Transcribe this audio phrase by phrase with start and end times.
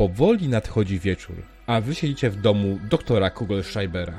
[0.00, 1.36] Powoli nadchodzi wieczór,
[1.66, 4.18] a wy siedzicie w domu doktora Kugelschreibera.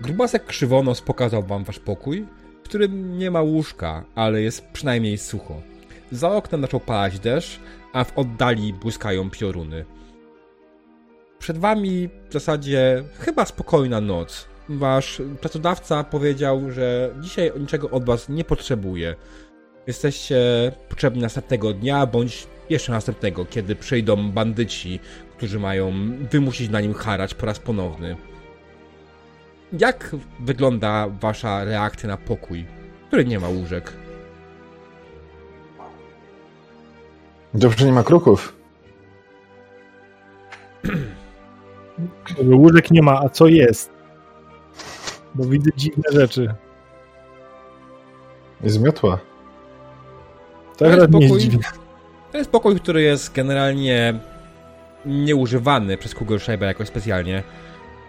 [0.00, 2.26] Grubasek Krzywonos pokazał wam wasz pokój,
[2.60, 5.62] w którym nie ma łóżka, ale jest przynajmniej sucho.
[6.12, 7.60] Za oknem zaczął padać deszcz,
[7.92, 9.84] a w oddali błyskają pioruny.
[11.38, 14.48] Przed wami w zasadzie chyba spokojna noc.
[14.68, 19.14] Wasz pracodawca powiedział, że dzisiaj niczego od was nie potrzebuje.
[19.86, 20.36] Jesteście
[20.88, 25.00] potrzebni następnego dnia, bądź jeszcze następnego, kiedy przyjdą bandyci,
[25.36, 25.92] którzy mają
[26.30, 28.16] wymusić na nim harać po raz ponowny.
[29.72, 32.66] Jak wygląda wasza reakcja na pokój,
[33.08, 33.92] który nie ma łóżek?
[37.54, 38.56] Dobrze, nie ma kruków.
[42.42, 43.90] Łóżek nie ma, a co jest?
[45.34, 46.54] Bo widzę dziwne rzeczy.
[48.62, 49.18] Jest miotła.
[50.76, 51.85] To jest jest pokój- dziwne.
[52.36, 54.14] To jest pokój, który jest generalnie
[55.06, 57.42] nieużywany przez Kugelschreiber jakoś specjalnie.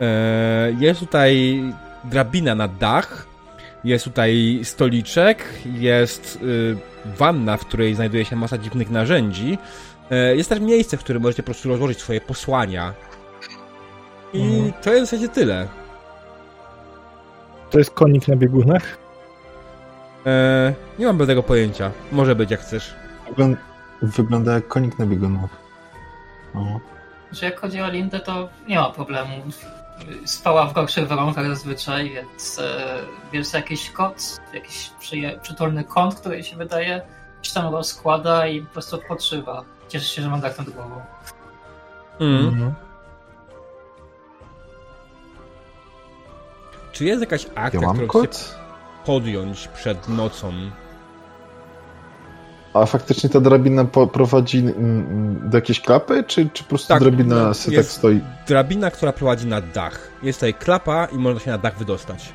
[0.01, 1.61] E, Jest tutaj
[2.03, 3.25] drabina na dach,
[3.83, 6.77] jest tutaj stoliczek, jest y,
[7.17, 9.57] wanna, w której znajduje się masa dziwnych narzędzi.
[10.11, 12.93] E, Jest też miejsce, w którym możecie po prostu rozłożyć swoje posłania.
[14.33, 14.73] I Mhm.
[14.83, 15.67] to jest w zasadzie tyle.
[17.69, 18.97] To jest konik na biegunach.
[20.25, 21.91] E, Nie mam pewnego pojęcia.
[22.11, 22.93] Może być jak chcesz.
[24.01, 25.49] Wygląda jak konik na biegunach.
[26.55, 26.79] O.
[27.31, 29.33] Że jak chodzi o Lindę, to nie ma problemu.
[30.25, 32.59] Spała w gorszych warunkach zazwyczaj, więc
[33.53, 37.01] e, jakiś kot, jakiś przyje- przytulny kąt, który się wydaje,
[37.41, 39.63] się tam rozkłada i po prostu odpoczywa.
[39.87, 41.01] Cieszy się, że ma dach nad głową.
[42.19, 42.47] Mm.
[42.47, 42.73] Mhm.
[46.91, 48.55] Czy jest jakaś akcja, Ja mam którą kot?
[49.05, 50.53] podjąć przed nocą?
[52.81, 57.01] A faktycznie ta drabina prowadzi mm, mm, do jakiejś klapy, czy, czy po prostu Tak,
[57.01, 58.21] drabina no, tak stoi?
[58.47, 60.11] Drabina, która prowadzi na dach.
[60.23, 62.33] Jest tutaj klapa i można się na dach wydostać.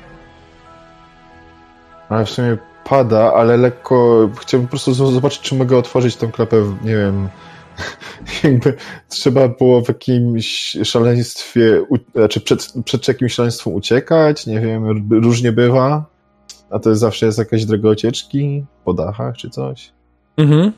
[2.09, 4.29] Ale w sumie pada, ale lekko...
[4.41, 7.29] Chciałbym po prostu zobaczyć, czy mogę otworzyć tą klapę, nie wiem...
[8.43, 8.73] Jakby
[9.09, 15.51] trzeba było w jakimś szaleństwie, u, znaczy przed, przed jakimś szaleństwem uciekać, nie wiem, różnie
[15.51, 16.05] bywa.
[16.69, 19.91] A to zawsze jest jakaś droga ucieczki po dachach czy coś.
[20.37, 20.71] Mhm.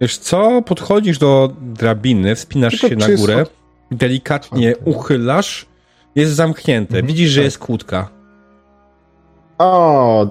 [0.00, 0.62] Wiesz co?
[0.62, 3.46] Podchodzisz do drabiny, wspinasz Tylko się na górę,
[3.90, 5.66] delikatnie uchylasz,
[6.14, 6.94] jest zamknięte.
[6.94, 7.44] Mhm, Widzisz, że tak.
[7.44, 8.08] jest kłódka.
[9.58, 10.26] O,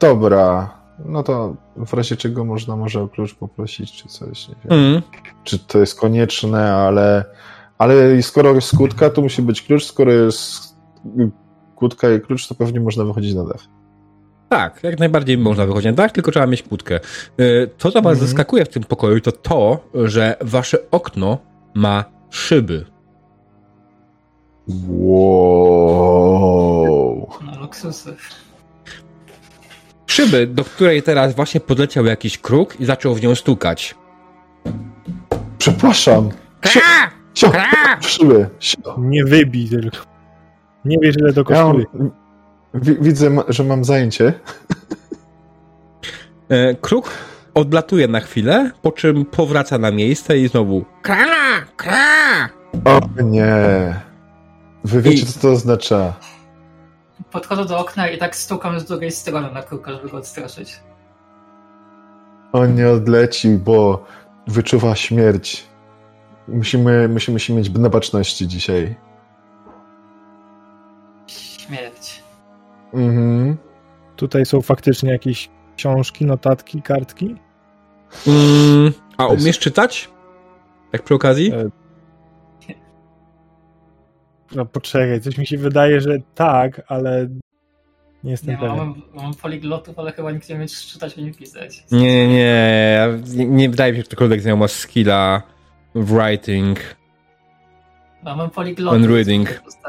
[0.00, 0.70] dobra.
[1.04, 4.78] No to w razie czego można może o klucz poprosić, czy coś, nie wiem.
[4.78, 5.02] Mhm.
[5.44, 7.24] Czy to jest konieczne, ale,
[7.78, 10.74] ale skoro jest kłódka, to musi być klucz, skoro jest
[11.76, 13.79] kłódka i klucz, to pewnie można wychodzić na dach.
[14.50, 17.00] Tak, jak najbardziej można wychodzić na dach, tylko trzeba mieć kłódkę.
[17.40, 18.26] Y, To, co was Mhm.
[18.26, 21.38] zaskakuje w tym pokoju, to to, że wasze okno
[21.74, 22.84] ma szyby.
[26.00, 27.28] Wow.
[27.46, 28.16] No, luksusy.
[30.06, 33.94] Szyby, do której teraz właśnie podleciał jakiś kruk i zaczął w nią stukać.
[35.58, 36.28] Przepraszam.
[36.66, 36.80] Sio,
[37.34, 37.52] sio,
[38.00, 38.48] szyby.
[38.58, 38.78] Sio.
[38.98, 39.96] Nie wybij tylko.
[40.84, 42.10] Nie wiesz, ile to Ja mam, kosztuje.
[42.74, 44.32] Widzę, że mam zajęcie.
[46.48, 47.10] E, Kruk
[47.54, 52.48] odlatuje na chwilę, po czym powraca na miejsce i znowu kra, kra.
[52.84, 53.94] O nie.
[54.84, 56.14] Wy wiecie, I- co to oznacza.
[57.32, 60.80] Podchodzę do okna i tak stukam z drugiej strony na kruka, żeby go odstraszyć.
[62.52, 64.04] On nie odleci, bo
[64.46, 65.64] wyczuwa śmierć.
[66.48, 68.94] Musimy, musimy się mieć na baczności dzisiaj.
[72.94, 73.56] Mhm.
[74.16, 77.34] Tutaj są faktycznie jakieś książki, notatki, kartki.
[78.26, 80.08] Mm, a umiesz czytać?
[80.92, 81.52] Jak przy okazji?
[81.52, 81.70] E,
[84.54, 87.28] No poczekaj, coś mi się wydaje, że tak, ale
[88.24, 88.76] nie jestem Nie, pewien.
[88.76, 91.84] mam, mam poliglotów, ale chyba nikt nie umie czytać ani pisać.
[91.92, 93.08] Nie, nie, nie.
[93.36, 95.42] Nie, nie wydaje mi się, że ktokolwiek z nią ma skilla
[95.94, 96.78] w writing.
[98.24, 99.02] No, mam poliglotów.
[99.02, 99.48] And reading.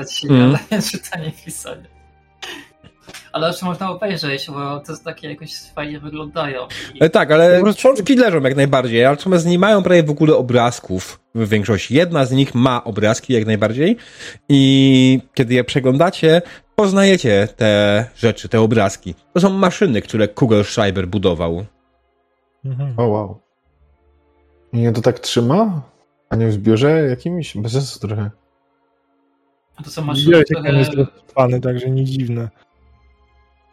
[0.10, 0.42] się, Mm.
[0.50, 1.86] ale nie czytanie, pisanie.
[3.34, 6.68] Ale jeszcze można obejrzeć, bo to jest takie jakoś fajnie wyglądają.
[6.96, 10.36] I E, tak, ale książki leżą jak najbardziej, ale natomiast nie mają prawie w ogóle
[10.36, 11.96] obrazków w większości.
[11.96, 13.98] Jedna z nich ma obrazki jak najbardziej
[14.50, 16.42] i kiedy je przeglądacie,
[16.76, 19.16] poznajecie te rzeczy, te obrazki.
[19.34, 21.66] To są maszyny, które Kugelschreiber budował.
[22.66, 22.94] Mhm.
[22.98, 23.40] O wow.
[24.74, 25.82] Nie to tak trzyma?
[26.30, 27.58] A nie w zbiorze jakimś?
[27.58, 28.30] Bez sensu trochę.
[29.84, 32.50] to są maszyny, Widziałeś, które, jest także nie dziwne.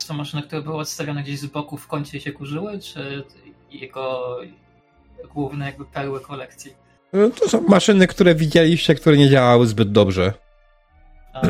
[0.08, 3.24] To maszyny, które były odstawione gdzieś z boku w kącie i się kurzyły, czy
[3.70, 4.36] jego
[5.34, 6.74] główne jakby perły kolekcji?
[7.12, 10.32] No, To są maszyny, które widzieliście, które nie działały zbyt dobrze.
[11.32, 11.40] A,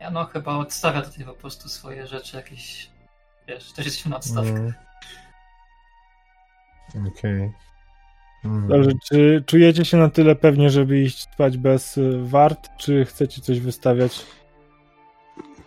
[0.00, 2.90] ja no chyba odstawia tutaj po prostu swoje rzeczy jakieś,
[3.48, 4.50] wiesz, też jesteśmy na odstawkę.
[4.54, 4.74] Mm.
[7.06, 7.52] Okej.
[8.44, 8.68] Mm.
[8.68, 13.60] Dobrze, czy czujecie się na tyle pewnie, żeby iść spać bez wart, czy chcecie coś
[13.60, 14.26] wystawiać?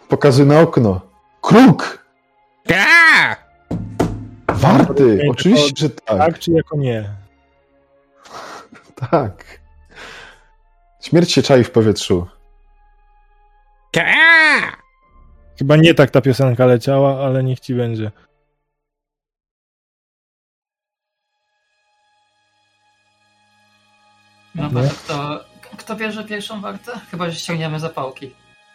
[0.10, 1.13] Pokazuj na okno.
[1.44, 2.00] Kruk!
[2.68, 3.36] Ka!
[4.48, 4.92] Warty!
[5.14, 6.18] Okej, Oczywiście, to- że tak.
[6.18, 7.10] Tak, czy jako nie?
[9.12, 9.60] Tak.
[11.02, 12.28] Śmierć się czai w powietrzu.
[13.92, 14.04] Ka!
[15.60, 18.12] Chyba nie tak ta piosenka leciała, ale niech ci będzie.
[24.56, 24.82] No No.
[24.82, 25.46] to kto,
[25.78, 26.92] kto bierze pierwszą wartę?
[27.12, 28.34] Chyba, że ściągniemy zapałki.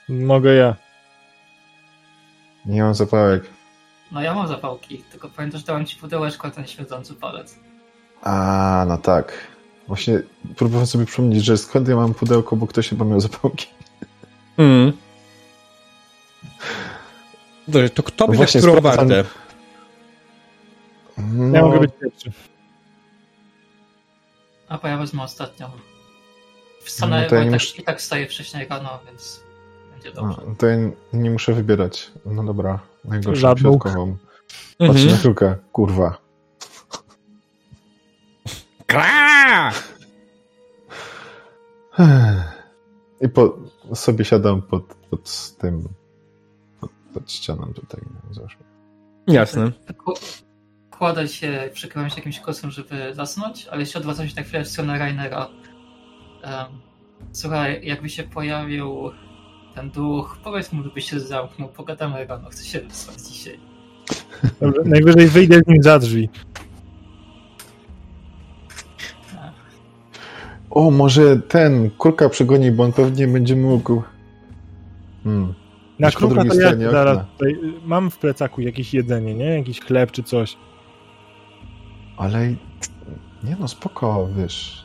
[0.09, 0.77] Mogę ja.
[2.67, 3.45] Nie mam zapałek.
[4.13, 7.59] No ja mam zapałki, tylko pamiętasz, że dałem ci pudełeczko, a ten śmierdzący palec.
[8.23, 9.33] A, no tak.
[9.89, 10.21] Właśnie
[10.57, 13.67] próbowałem sobie przypomnieć, że skąd ja mam pudełko, bo ktoś chyba miał zapałki.
[14.59, 14.93] Mm.
[17.69, 19.25] Dobrze, to kto No bierze właśnie, którą wartę?
[21.19, 22.33] No, Ja mogę być pierwszy.
[24.69, 25.71] A bo ja wezmę ostatnią.
[26.85, 29.41] Wstanę, No to ja bo i, tak, muszę- i tak wstaję wcześniej rano, więc
[30.03, 30.43] będzie dobrze.
[30.53, 30.77] A, to ja
[31.13, 32.13] nie muszę wybierać.
[32.27, 33.71] No dobra, najgorszą Żadną.
[33.71, 34.17] środkową.
[34.79, 35.11] Patrzę Mhm.
[35.11, 35.57] na kruka.
[35.73, 36.19] Kurwa.
[38.87, 39.73] Kra!
[43.21, 43.59] I po,
[43.95, 45.89] sobie siadam pod, pod tym,
[46.81, 48.01] pod, pod ścianą tutaj.
[48.37, 48.43] no.
[49.35, 49.73] Jasne.
[49.87, 50.43] Kł-
[50.91, 54.69] Kładę się, przykrywam się jakimś kosem, żeby zasnąć, ale jeszcze odwracam się na chwilę w
[54.69, 55.49] stronę Rainera.
[56.45, 56.81] Um,
[57.33, 59.11] słuchaj, jakby się pojawił
[59.79, 63.59] ten duch, powiedz mu, żeby się zamknął, pogadamy rano, chcę się wyspać dzisiaj.
[64.61, 66.29] Dobrze, najwyżej wyjdę z nim za drzwi.
[70.71, 74.03] O, może ten kurka przegoni, bo on pewnie będzie mógł.
[75.25, 75.55] Hmm.
[75.99, 79.59] Na kruka to ja zaraz tutaj, mam w plecaku jakieś jedzenie, nie?
[79.59, 80.57] Jakiś chleb czy coś.
[82.17, 82.49] Ale
[83.45, 84.78] nie no, spoko, wiesz.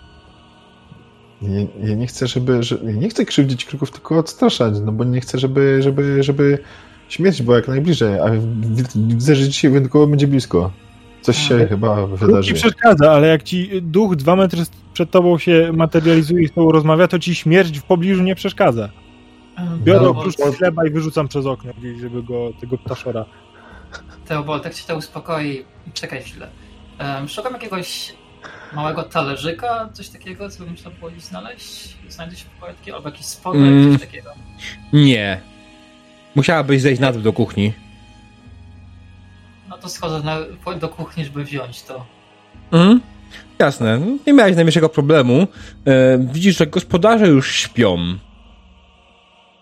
[1.43, 2.63] Ja, ja nie chcę, żeby.
[2.63, 6.57] Że, ja nie chcę krzywdzić kruków, tylko odstraszać, no bo nie chcę, żeby, żeby, żeby
[7.09, 10.71] śmierć była jak najbliżej, a wi- widzę, że dzisiaj wyjątkowo będzie blisko.
[11.21, 12.47] Coś się Ale chyba wydarzy.
[12.47, 14.63] ci przeszkadza, ale jak ci duch dwa metry
[14.93, 18.89] przed tobą się materializuje i z tobą rozmawia, to ci śmierć w pobliżu nie przeszkadza.
[19.83, 20.01] Biorę
[20.39, 23.25] No, chleba i wyrzucam przez okno gdzieś, żeby go, tego ptaszora.
[24.27, 25.65] Teobald, tak cię to uspokoi.
[25.93, 26.49] Czekaj chwilę.
[26.99, 28.13] Um, szukam jakiegoś
[28.75, 31.97] małego talerzyka, coś takiego, co by można było gdzieś znaleźć.
[32.09, 33.91] Znajdzie się pokoju albo jakiś spodek, Mm.
[33.91, 34.29] coś takiego.
[34.93, 35.41] Nie.
[36.35, 37.73] Musiałabyś zejść na dół do kuchni.
[39.69, 40.37] No to schodzę na,
[40.75, 42.05] do kuchni, żeby wziąć to.
[42.71, 43.01] Mhm.
[43.59, 44.01] Jasne.
[44.27, 45.47] Nie miałeś najmniejszego problemu.
[45.87, 47.97] E, widzisz, że gospodarze już śpią.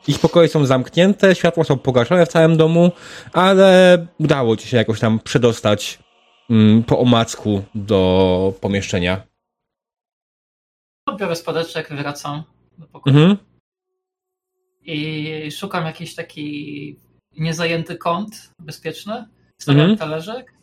[0.08, 2.92] Ich pokoje są zamknięte, światła są pogaszone w całym domu,
[3.34, 6.00] ale udało ci się jakoś tam przedostać
[6.88, 9.28] po omacku do pomieszczenia.
[11.18, 12.44] Biorę spodeczek, wracam
[12.78, 13.38] do pokoju Mhm.
[14.82, 16.98] i szukam jakiś taki
[17.38, 19.28] niezajęty kąt bezpieczny.
[19.62, 19.98] Stawiam Mhm.
[19.98, 20.54] talerzyk,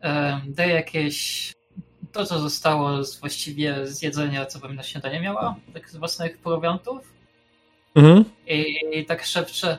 [0.00, 1.52] em, daję jakieś
[2.12, 6.38] to, co zostało z, właściwie z jedzenia, co bym na śniadanie miała, tak z własnych
[6.38, 7.12] prowiantów.
[7.94, 8.24] Mhm.
[8.46, 9.78] I tak szepczę,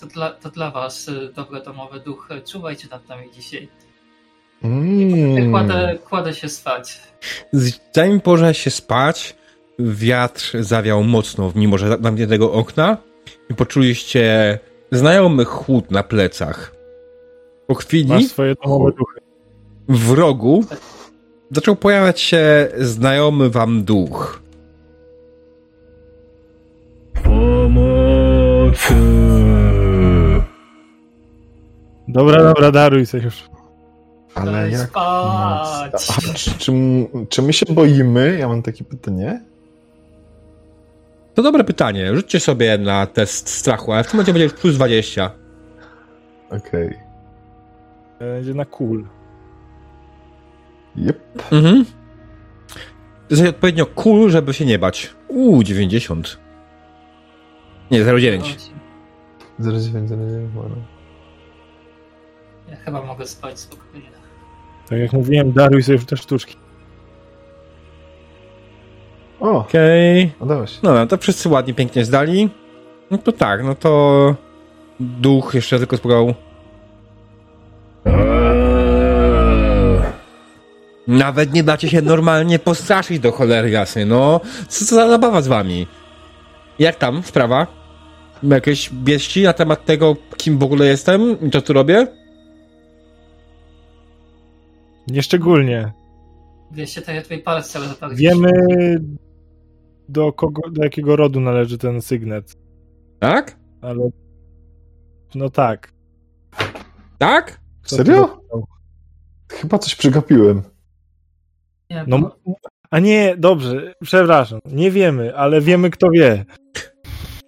[0.00, 3.68] to dla, to dla was, y, dobre domowe duchy, czuwajcie nad nami dzisiaj.
[4.62, 5.50] Mm.
[5.50, 7.00] Kładę, kładę się spać.
[7.92, 9.36] Zanim położyłeś się spać,
[9.78, 12.96] wiatr zawiał mocno mimo że zamkniętego okna
[13.50, 14.58] i poczuliście
[14.92, 16.74] znajomy chłód na plecach.
[17.66, 18.28] Po chwili
[19.88, 20.64] w rogu
[21.50, 24.42] zaczął pojawiać się znajomy wam duch.
[27.24, 28.94] Pomocy!
[32.08, 33.50] Dobra, dobra, daruj sobie już.
[34.34, 34.80] Ale Daj jak.
[34.88, 36.10] spać.
[36.10, 36.72] A, czy, czy,
[37.28, 38.36] czy my się boimy?
[38.38, 39.40] Ja mam takie pytanie.
[41.34, 42.14] To dobre pytanie.
[42.14, 45.30] Rzućcie sobie na test strachu, ale w tym momencie będzie już plus 20.
[46.50, 46.98] Okej.
[48.18, 49.04] Będzie na cool.
[50.96, 51.18] Yep.
[51.52, 51.84] Mhm.
[53.30, 55.14] Jesteś odpowiednio cool, żeby się nie bać.
[55.28, 56.38] Uuu, 90.
[57.90, 58.70] Nie, 09.
[59.58, 60.76] 09, 09, ładno.
[62.70, 64.19] Ja chyba mogę spać spokojnie.
[64.90, 66.56] Tak jak mówiłem, daruj sobie już te sztuczki.
[69.40, 70.32] O, Okej.
[70.40, 70.78] udało się.
[70.82, 72.48] No, to wszyscy ładnie, pięknie zdali.
[73.10, 74.34] No to tak, no to
[75.00, 76.34] duch jeszcze tylko spróbował.
[81.06, 84.40] Nawet nie dacie się normalnie postraszyć do cholery jasnej, no.
[84.68, 85.86] Co to za zabawa z wami?
[86.78, 87.66] Jak tam sprawa?
[88.42, 92.06] Jakieś wieści na temat tego, kim w ogóle jestem i co tu robię?
[95.10, 95.92] Nieszczególnie.
[96.72, 98.14] Wiesz, się tutaj twój palec cały zapadł.
[98.14, 98.50] Wiemy
[100.08, 102.56] do kogo, do jakiego rodu należy ten sygnet,
[103.18, 103.56] Tak?
[103.80, 104.10] ale
[105.34, 105.92] no tak.
[107.18, 107.60] Tak?
[107.84, 108.40] Co Serio?
[109.52, 110.62] Chyba coś przegapiłem.
[111.90, 112.36] Nie, No, bo-
[112.90, 116.44] a nie, dobrze, przepraszam, nie wiemy, ale wiemy kto wie.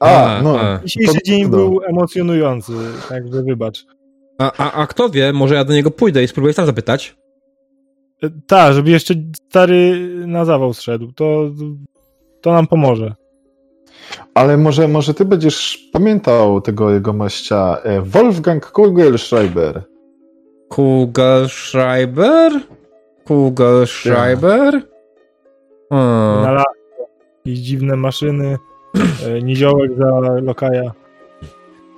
[0.00, 0.60] A, A, no.
[0.60, 0.80] a.
[0.84, 2.72] Dzisiejszy To dzień był emocjonujący,
[3.08, 3.84] także wybacz.
[4.38, 7.16] A, a, a kto wie, może ja do niego pójdę i spróbuję sam zapytać.
[8.22, 9.14] E, Tak, żeby jeszcze
[9.48, 11.50] stary na zawał zszedł, to,
[12.40, 13.14] to nam pomoże.
[14.34, 19.82] Ale może, może ty będziesz pamiętał tego jego maścia e, Wolfgang Kugelschreiber.
[20.68, 22.52] Kugelschreiber?
[23.24, 24.82] Kugelschreiber?
[25.90, 26.42] Hmm.
[26.42, 26.64] Na
[27.46, 28.58] jakieś dziwne maszyny,
[29.26, 30.92] e, niziołek za lokaja.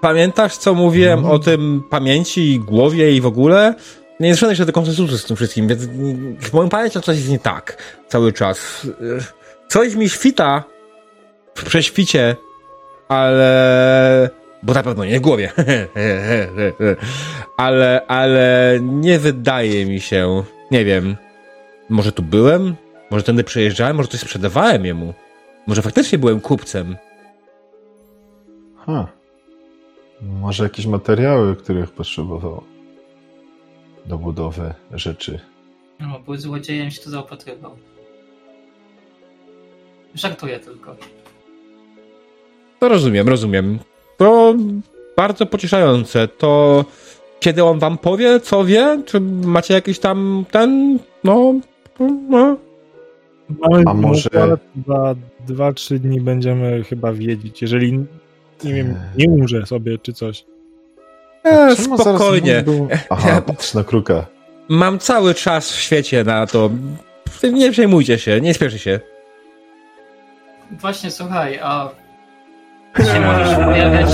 [0.00, 1.35] Pamiętasz, co mówiłem Mhm.
[1.35, 3.75] o tym pamięci i głowie i w ogóle?
[4.21, 5.85] Nie doszedłem jeszcze do konsensusu z tym wszystkim, więc
[6.40, 8.87] w moim pamięciu coś jest nie tak cały czas.
[9.68, 10.64] Coś mi świta
[11.54, 12.37] w prześwicie,
[13.09, 14.30] ale...
[14.62, 15.52] Bo na pewno nie w głowie.
[17.56, 20.42] ale, ale nie wydaje mi się...
[20.71, 21.16] Nie wiem.
[21.88, 22.75] Może tu byłem?
[23.11, 23.97] Może tędy przejeżdżałem?
[23.97, 25.14] Może coś sprzedawałem jemu?
[25.66, 26.97] Może faktycznie byłem kupcem?
[28.87, 29.06] Ha.
[30.23, 32.74] Może jakieś materiały, których potrzebował
[34.06, 35.40] do budowy rzeczy.
[36.00, 37.76] no, był złodziejem, się tu zaopatrywał.
[40.14, 40.96] Żartuję tylko.
[42.80, 43.78] To rozumiem, rozumiem.
[44.16, 44.54] To
[45.16, 46.28] bardzo pocieszające.
[46.28, 46.84] To
[47.40, 49.02] kiedy on wam powie, co wie?
[49.06, 51.54] Czy macie jakiś tam ten, no,
[52.30, 52.56] no.
[53.49, 54.30] Mamy A może-
[54.87, 55.14] za
[55.46, 57.92] dwa, trzy dni będziemy chyba wiedzieć, jeżeli
[58.64, 60.44] nie wiem, nie umrze sobie czy coś.
[61.44, 62.64] E, Czemu spokojnie.
[63.10, 64.26] Aha, patrz na kruka.
[64.68, 66.70] Mam cały czas w świecie na to.
[67.52, 69.00] Nie przejmujcie się, nie spieszy się.
[70.70, 71.88] Właśnie, słuchaj, a
[72.98, 74.10] się możesz pojawiać...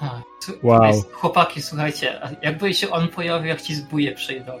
[0.00, 0.10] A,
[0.46, 0.92] tu- Wow.
[1.12, 4.52] Chłopaki, słuchajcie, a jakby się on pojawił, jak ci zbóje przyjdą.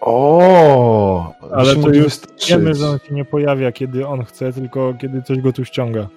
[0.00, 2.12] O, Ale to już.
[2.48, 6.08] Wiemy, że on się nie pojawia, kiedy on chce, tylko kiedy coś go tu ściąga.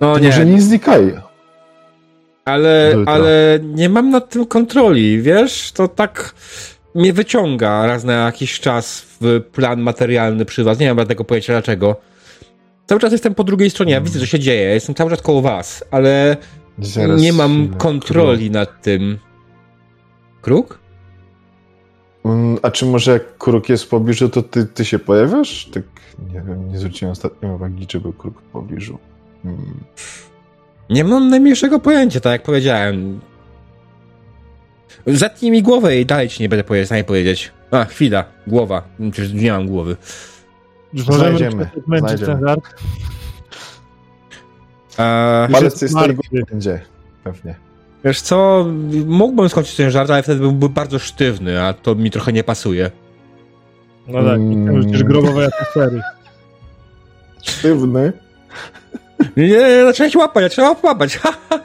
[0.00, 1.14] No To nie, Może nie znikaj.
[2.44, 5.72] Ale, ale nie mam nad tym kontroli, wiesz?
[5.72, 6.34] To tak
[6.94, 10.78] mnie wyciąga raz na jakiś czas w plan materialny przy was.
[10.78, 11.96] Nie mam tego pojęcia dlaczego.
[12.86, 15.42] Cały czas jestem po drugiej stronie, ja widzę, co się dzieje, jestem cały czas koło
[15.42, 16.36] was, ale
[16.78, 19.18] Zaraz nie mam kontroli nad tym.
[20.42, 20.78] Kruk?
[22.24, 25.70] Mm, A czy może jak kruk jest w pobliżu, to ty, ty się pojawiasz?
[25.72, 25.82] Tak,
[26.34, 28.98] nie wiem, nie zwróciłem ostatnio uwagi, czy był kruk w pobliżu.
[29.42, 29.80] Hmm.
[30.90, 33.20] Nie mam najmniejszego pojęcia, tak jak powiedziałem.
[35.06, 37.52] Zetnij mi głowę i dalej ci nie będę powie- w stanie powiedzieć.
[37.70, 38.82] A, chwila, głowa.
[39.12, 39.96] Przecież nie mam głowy.
[40.94, 42.32] Znajdziemy, znajdziemy.
[42.32, 42.64] ten żart.
[45.48, 45.94] Już Palec jest
[46.50, 46.80] będzie,
[47.24, 47.54] pewnie.
[48.04, 48.66] wiesz co,
[49.06, 52.90] mógłbym skończyć ten żart, ale wtedy byłby bardzo sztywny, a to mi trochę nie pasuje.
[54.06, 54.68] No tak, Mm.
[54.68, 54.88] mm.
[54.92, 56.02] już grobowej atmosfery.
[57.42, 58.12] Sztywny.
[59.36, 61.20] Nie, nie, nie, trzeba się łapać, trzeba łapać.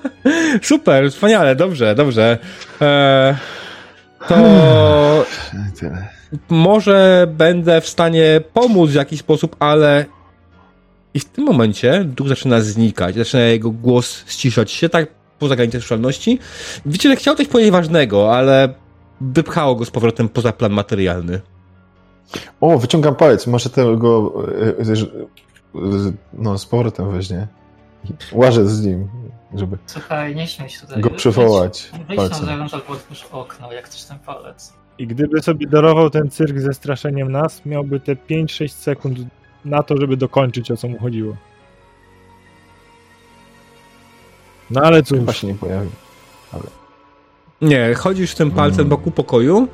[0.62, 2.38] Super, wspaniale, dobrze, dobrze.
[2.82, 3.36] Eee,
[4.28, 4.36] to
[6.50, 10.06] może będę w stanie pomóc w jakiś sposób, ale
[11.14, 15.08] i w tym momencie duch zaczyna znikać, zaczyna jego głos ściszać się, tak
[15.40, 16.40] poza granicę słyszalności.
[16.86, 18.74] Widzicie, że chciał coś powiedzieć ważnego, ale
[19.22, 21.42] wypchało go z powrotem poza plan materialny.
[22.62, 25.06] O, wyciągam palec, może tego e, e, e,
[26.34, 27.48] no, z powrotem weźmie.
[28.32, 29.10] Łażę z nim,
[29.56, 31.02] żeby Słuchaj, nie śmiej się tutaj.
[31.02, 34.74] go przywołać Wyjdź na zewnątrz albo otwórz okno, jak chcesz ten palec.
[34.98, 39.18] I gdyby sobie darował ten cyrk ze straszeniem nas, miałby te 5-6 sekund
[39.66, 41.36] na to, żeby dokończyć o co mu chodziło.
[44.72, 45.90] No ale cóż, Chyba się nie pojawi.
[47.62, 48.90] Nie, chodzisz tym palcem Mm.
[48.90, 49.68] wokół pokoju,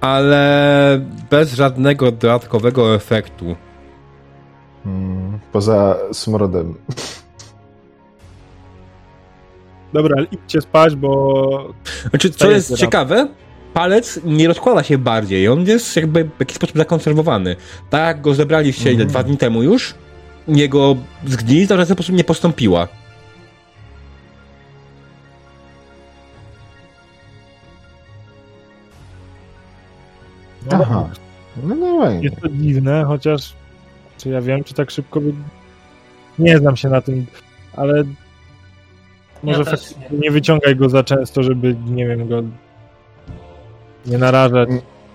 [0.00, 1.00] ale
[1.30, 3.56] bez żadnego dodatkowego efektu.
[4.86, 6.74] Mm, poza smrodem.
[9.92, 11.74] dobra, idźcie spać, bo
[12.10, 13.28] Znaczy, co jest ciekawe,
[13.74, 17.56] palec nie rozkłada się bardziej, on jest jakby w jakiś sposób zakonserwowany.
[17.90, 19.08] Tak jak go zebraliście Mhm.
[19.08, 19.94] dwa dni temu już,
[20.48, 22.88] jego zgnilizna w żaden sposób nie postąpiła.
[30.72, 31.08] No, Aha.
[31.62, 32.22] No nie wiem.
[32.22, 33.52] Jest to dziwne, chociaż
[34.18, 35.32] czy ja wiem, czy tak szybko by...
[36.38, 37.26] Nie znam się na tym,
[37.76, 38.04] ale
[39.42, 40.18] może faktycznie nie.
[40.18, 42.42] nie wyciągaj go za często, żeby, nie wiem, go
[44.06, 44.68] nie narażać,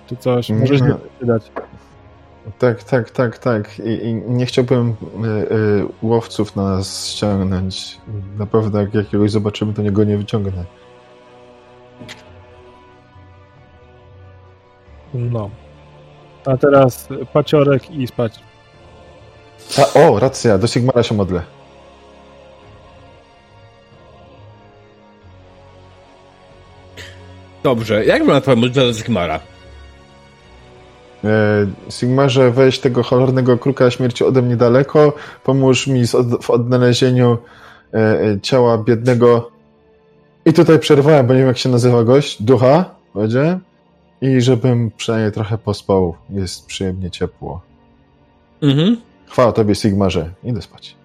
[0.08, 0.51] czy coś.
[0.51, 0.62] Mm.
[0.62, 1.51] Może się przydać.
[2.60, 3.79] Tak, tak, tak, tak.
[3.79, 4.96] I, i nie chciałbym y,
[5.27, 7.98] y, łowców na nas ściągnąć.
[8.38, 10.65] Na pewno jak jakiegoś zobaczymy, to niego nie wyciągnę.
[15.13, 15.50] No.
[16.46, 18.39] A teraz paciorek i spać.
[19.77, 21.41] A, o, racja, do Sigmara się modlę.
[27.63, 29.39] Dobrze, jak wygląda twoja modlitwa do Sigmara?
[31.23, 35.13] E, Sigmarze, weź tego cholernego kruka śmierci ode mnie daleko,
[35.43, 37.37] pomóż mi od, w odnalezieniu
[37.93, 39.51] e, e, ciała biednego.
[40.45, 43.59] I tutaj przerwałem, bo nie wiem jak się nazywa gość, ducha, będzie.
[44.21, 47.61] I żebym przynajmniej trochę pospał, jest przyjemnie ciepło.
[48.61, 48.97] Mhm.
[49.31, 50.33] Chwała tobie, Sigmarze.
[50.43, 50.95] Idę spać.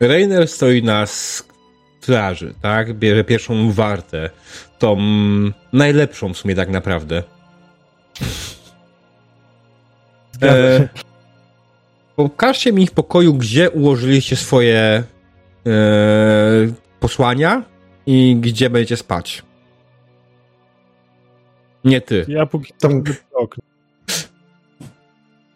[0.00, 2.94] Rainer stoi na straży, tak?
[2.94, 4.30] Bierze pierwszą wartę.
[4.78, 4.96] Tą
[5.72, 7.22] najlepszą w sumie tak naprawdę.
[10.42, 10.88] E,
[12.16, 15.02] pokażcie mi w pokoju, gdzie ułożyliście swoje e,
[17.00, 17.62] posłania
[18.06, 19.42] i gdzie będziecie spać.
[21.84, 22.24] Nie ty.
[22.28, 23.02] Ja póki Tam,
[23.34, 23.73] okno.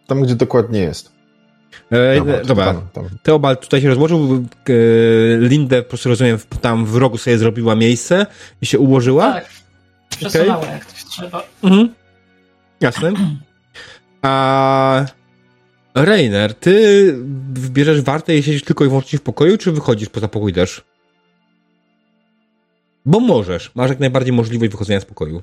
[0.08, 1.12] Tam gdzie dokładnie jest.
[1.90, 3.08] E, dobra, Tam, tam.
[3.22, 4.72] Teobald tutaj się rozłożył, e,
[5.38, 8.26] Lindę po prostu rozumiem, tam w rogu sobie zrobiła miejsce
[8.62, 9.32] i się ułożyła.
[9.32, 9.48] Tak.
[10.08, 11.42] Przesunęła jak coś trzeba.
[11.64, 11.94] Mhm.
[12.80, 13.12] Jasne.
[14.22, 15.04] A
[15.94, 17.14] Rainer, ty
[17.70, 20.84] bierzesz wartę i siedzisz tylko i wyłącznie w pokoju, czy wychodzisz poza pokój też?
[23.06, 23.70] Bo możesz.
[23.74, 25.42] Masz jak najbardziej możliwość wychodzenia z pokoju.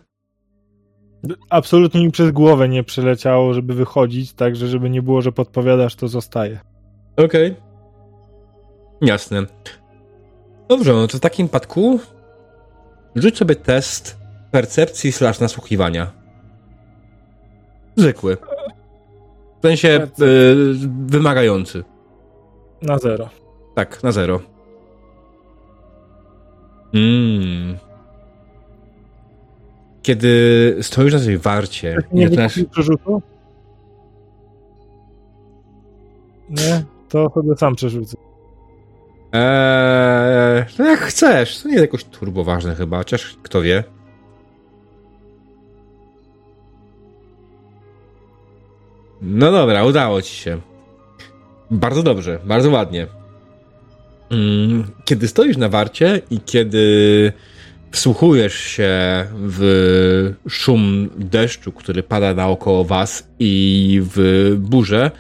[1.50, 6.08] Absolutnie mi przez głowę nie przeleciało, żeby wychodzić, także żeby nie było, że podpowiadasz, to
[6.08, 6.60] zostaje.
[7.17, 7.56] Okej.
[9.02, 9.45] Jasne.
[10.67, 11.99] Dobrze, no to w takim przypadku
[13.15, 14.17] rzuć sobie test
[14.52, 16.12] percepcji slash nasłuchiwania.
[17.95, 18.38] Zwykły.
[19.60, 20.56] W sensie y,
[21.06, 21.84] wymagający.
[22.82, 23.30] Na zero.
[23.76, 24.39] Tak, na zero.
[26.93, 27.78] Mm.
[30.06, 32.60] Kiedy stoisz na tej warcie i Nie zaczynasz...
[32.72, 33.22] przerzutu?
[36.50, 36.84] Nie?
[37.10, 38.18] To sobie sam przerzucę.
[39.32, 41.60] Eee, no jak chcesz.
[41.62, 43.84] To nie jest jakoś turbo ważne chyba, chociaż kto wie.
[49.22, 50.60] No dobra, udało ci się.
[51.72, 53.08] Bardzo dobrze, bardzo ładnie.
[54.32, 57.34] Mm, Kiedy stoisz na warcie i kiedy
[57.91, 58.91] wsłuchujesz się
[59.32, 65.12] w szum deszczu, który pada naokoło was i w burzę,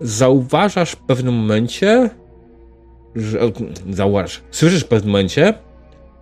[0.00, 2.10] zauważasz w pewnym momencie,
[3.14, 3.38] że,
[3.90, 5.54] zauważ, słyszysz w pewnym momencie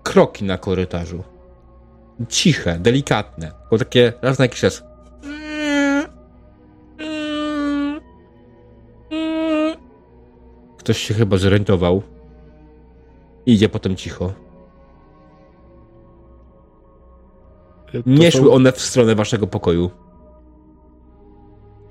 [0.02, 1.22] kroki na korytarzu.
[2.28, 4.84] Ciche, delikatne, tylko takie raz na jakiś czas.
[10.78, 12.02] Ktoś się chyba zorientował.
[13.46, 14.43] I idzie potem cicho.
[18.06, 19.90] Nie szły one w stronę waszego pokoju.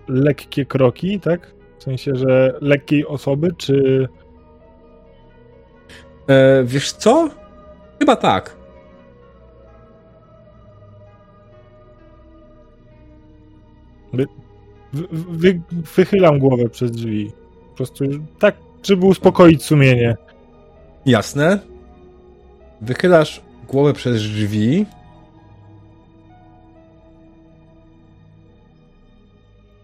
[0.07, 1.53] lekkie kroki, tak?
[1.79, 4.07] W sensie, że lekkiej osoby, czy
[6.27, 7.29] E, wiesz co?
[7.99, 8.55] Chyba tak.
[14.13, 14.27] wy,
[15.11, 15.61] wy,
[15.95, 17.31] wychylam głowę przez drzwi.
[17.69, 18.05] Po prostu
[18.39, 20.17] tak, żeby uspokoić sumienie.
[21.05, 21.59] Jasne.
[22.81, 24.85] Wychylasz głowę przez drzwi.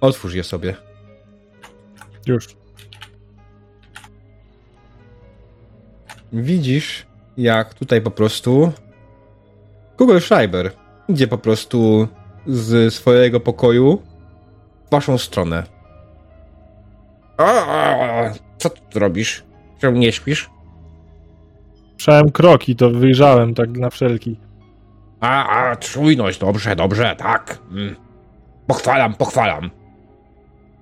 [0.02, 0.76] Otwórz je sobie.
[2.28, 2.48] Już.
[6.34, 7.06] Widzisz,
[7.38, 8.72] jak tutaj po prostu
[9.98, 10.72] Google Schreiber
[11.10, 12.08] idzie po prostu
[12.48, 14.02] z swojego pokoju
[14.88, 15.64] w waszą stronę.
[17.38, 17.96] A,
[18.58, 19.44] co tu robisz?
[19.80, 20.50] Czemu nie śpisz?
[21.92, 24.40] Słyszałem kroki, to wyjrzałem tak na wszelki.
[25.20, 27.60] A, a, czujność, dobrze, dobrze, tak.
[27.72, 27.96] Mm.
[28.68, 29.70] Pochwalam, pochwalam.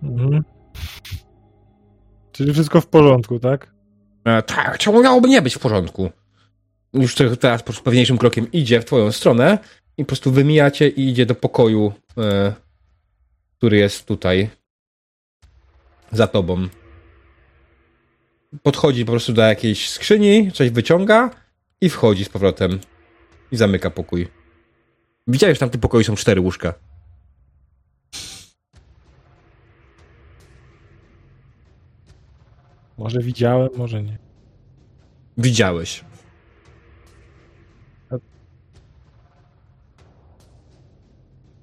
[0.03, 0.43] Mhm.
[2.31, 3.73] Czyli wszystko w porządku, tak?
[4.25, 6.09] E, tak, czemu miałoby nie być w porządku?
[6.93, 9.57] Już te- teraz po prostu pewniejszym krokiem idzie w twoją stronę
[9.97, 12.53] i po prostu wymijacie i idzie do pokoju, e,
[13.57, 14.49] który jest tutaj
[16.11, 16.67] za tobą.
[18.63, 21.29] Podchodzi po prostu do jakiejś skrzyni, coś wyciąga
[21.81, 22.79] i wchodzi z powrotem
[23.51, 24.27] i zamyka pokój.
[25.27, 26.73] Widziałeś, że w tamtym pokoju są cztery łóżka.
[32.97, 34.17] Może widziałem, może nie.
[35.37, 36.03] Widziałeś.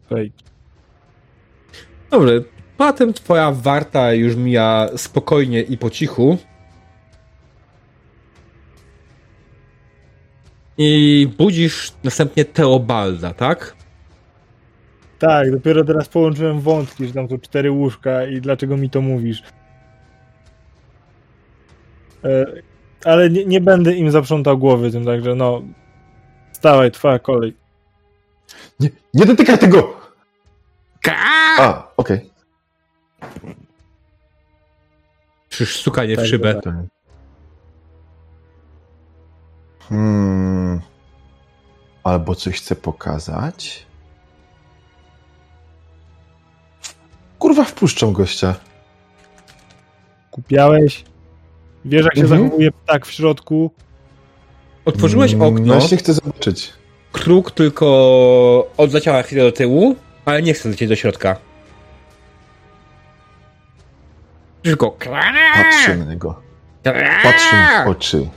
[0.09, 0.44] Fake.
[2.11, 2.40] Dobrze,
[2.77, 6.38] potem twoja warta już mija spokojnie i po cichu.
[10.79, 13.77] I budzisz następnie Teobalda, tak?
[15.18, 19.42] Tak, dopiero teraz połączyłem wątki, że tam są cztery łóżka i dlaczego mi to mówisz.
[22.24, 22.46] E,
[23.04, 25.62] ale nie, nie będę im zaprzątał głowy tym, także no.
[26.52, 27.56] Stawaj, twoja kolej.
[28.80, 30.00] Nie, nie dotykaj tego!
[31.58, 32.30] A, okej.
[35.48, 36.54] Czyż stukanie w Tak, szybę.
[36.54, 36.74] tak.
[39.88, 40.80] Hmm.
[42.04, 43.87] Albo coś chcę pokazać.
[47.38, 48.54] Kurwa, wpuszczam gościa.
[50.30, 51.04] Kupiałeś.
[51.85, 52.40] Wiesz, jak się Mhm.
[52.42, 53.70] zachowuje ptak w środku.
[54.85, 56.73] Otworzyłeś Mm, okno, Właśnie chcę zobaczyć.
[57.12, 57.87] kruk tylko
[58.77, 61.37] odleciała chwilę do tyłu, ale nie chce lecieć do środka.
[64.62, 66.40] Tylko Patrzę na niego.
[67.23, 68.29] Patrzę mu w oczy.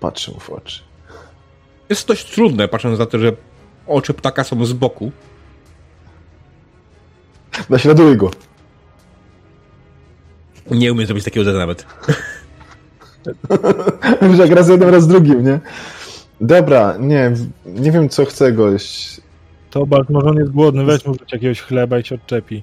[0.00, 0.82] Patrzę mu w oczy.
[1.88, 3.32] Jest dość trudne, patrząc na to, że
[3.86, 5.12] oczy ptaka są z boku.
[7.70, 8.30] Naśladuję go.
[10.70, 11.86] Nie umiem zrobić takiego zada nawet.
[14.22, 15.60] Już jak raz jednym, raz drugim, nie?
[16.40, 17.32] Dobra, nie,
[17.66, 19.20] nie wiem co chce gość.
[19.70, 22.62] To Bart, może on jest głodny, weź mu jakiegoś chleba i się odczepi.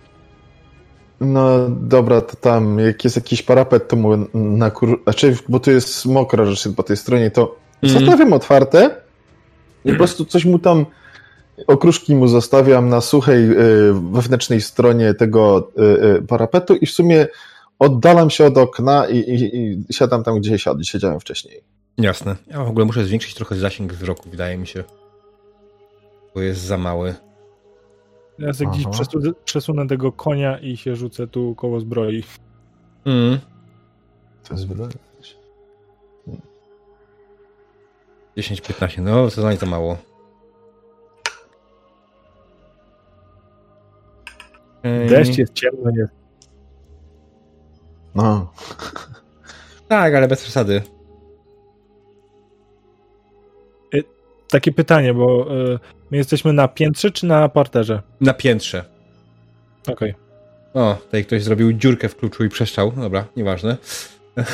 [1.22, 5.00] No dobra, to tam, jak jest jakiś parapet, to mu na kur...
[5.04, 8.00] Znaczy, bo tu jest mokra rzecz po tej stronie, to Mhm.
[8.06, 8.89] zostawiam otwarte
[9.86, 10.86] i po prostu coś mu tam,
[11.68, 15.82] okruszki mu zostawiam na suchej y, wewnętrznej stronie tego y,
[16.18, 17.28] y, parapetu i w sumie
[17.84, 19.58] oddalam się od okna i, i,
[19.89, 21.63] i siadam tam, gdzie siad, siedziałem wcześniej.
[21.98, 22.36] Jasne.
[22.48, 24.84] Ja w ogóle muszę zwiększyć trochę zasięg wzroku, wydaje mi się.
[26.36, 27.15] Bo jest za mały.
[28.39, 32.24] Ja sobie gdzieś przesunę, przesunę tego konia i się rzucę tu koło zbroi.
[33.06, 33.39] Mm.
[34.43, 34.93] To jest wydane.
[38.38, 39.98] 10-15, no to za za mało.
[44.84, 46.23] Ej, Deszcz jest ciemno, jest.
[48.15, 48.54] No,
[49.88, 50.82] Tak, ale bez przesady.
[54.49, 55.80] Takie pytanie, bo y,
[56.12, 58.02] my jesteśmy na piętrze czy na parterze?
[58.21, 58.86] Na piętrze.
[59.88, 60.13] Okej.
[60.73, 62.91] O, tutaj ktoś zrobił dziurkę w kluczu i przeszczał.
[62.91, 63.78] Dobra, nieważne.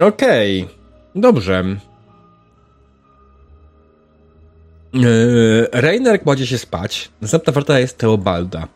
[0.00, 0.68] Okej,
[1.14, 1.64] dobrze.
[4.92, 7.10] Yy, Reiner kładzie się spać.
[7.20, 8.68] Następna warta jest Teobalda.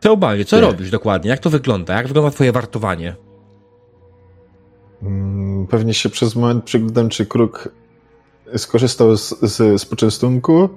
[0.00, 0.62] Teobaldzie, co Nie.
[0.62, 1.30] robisz dokładnie?
[1.30, 1.94] Jak to wygląda?
[1.94, 3.16] Jak wygląda twoje wartowanie?
[5.02, 7.68] Mm, Pewnie się przez moment przyglądam, czy kruk
[8.56, 10.68] skorzystał z, z, z poczęstunku,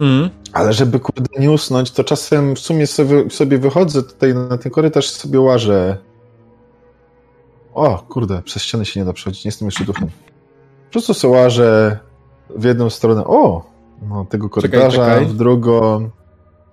[0.00, 0.30] Mm.
[0.52, 4.72] ale żeby kurde nie usnąć, to czasem w sumie sobie, sobie wychodzę tutaj na ten
[4.72, 5.98] korytarz sobie łażę.
[7.74, 10.08] O, kurde, przez ścianę się nie da przechodzić, nie jestem jeszcze duchem.
[10.86, 11.98] Po prostu sobie łażę
[12.50, 13.64] w jedną stronę, o,
[14.08, 15.26] no, tego korytarza, czekaj.
[15.26, 16.10] w drugą,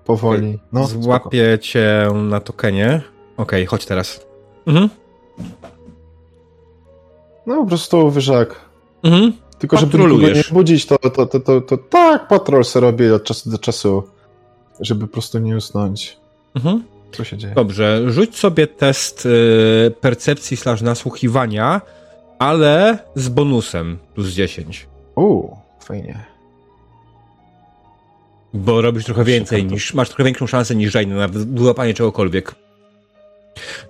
[0.05, 0.59] powoli.
[0.71, 1.03] No, spoko.
[1.03, 3.01] Złapię cię na tokenie.
[3.37, 4.25] Okej, chodź teraz.
[4.67, 4.89] Mhm.
[7.47, 8.55] No po prostu wyżak.
[9.03, 9.33] Mhm.
[9.59, 13.23] Tylko żeby nikogo nie budzić, to, to, to, to, to tak, patrol se robię od
[13.23, 14.03] czasu do czasu,
[14.79, 16.17] żeby po prostu nie usnąć.
[16.55, 16.83] Mhm.
[17.11, 17.53] Co się dzieje?
[17.53, 21.81] Dobrze, rzuć sobie test y, percepcji slash nasłuchiwania,
[22.39, 24.87] ale z bonusem plus 10.
[25.15, 26.32] Uuu, fajnie.
[28.53, 32.55] Bo robisz trochę więcej niż, masz trochę większą szansę niż Rainer na wyłapanie czegokolwiek.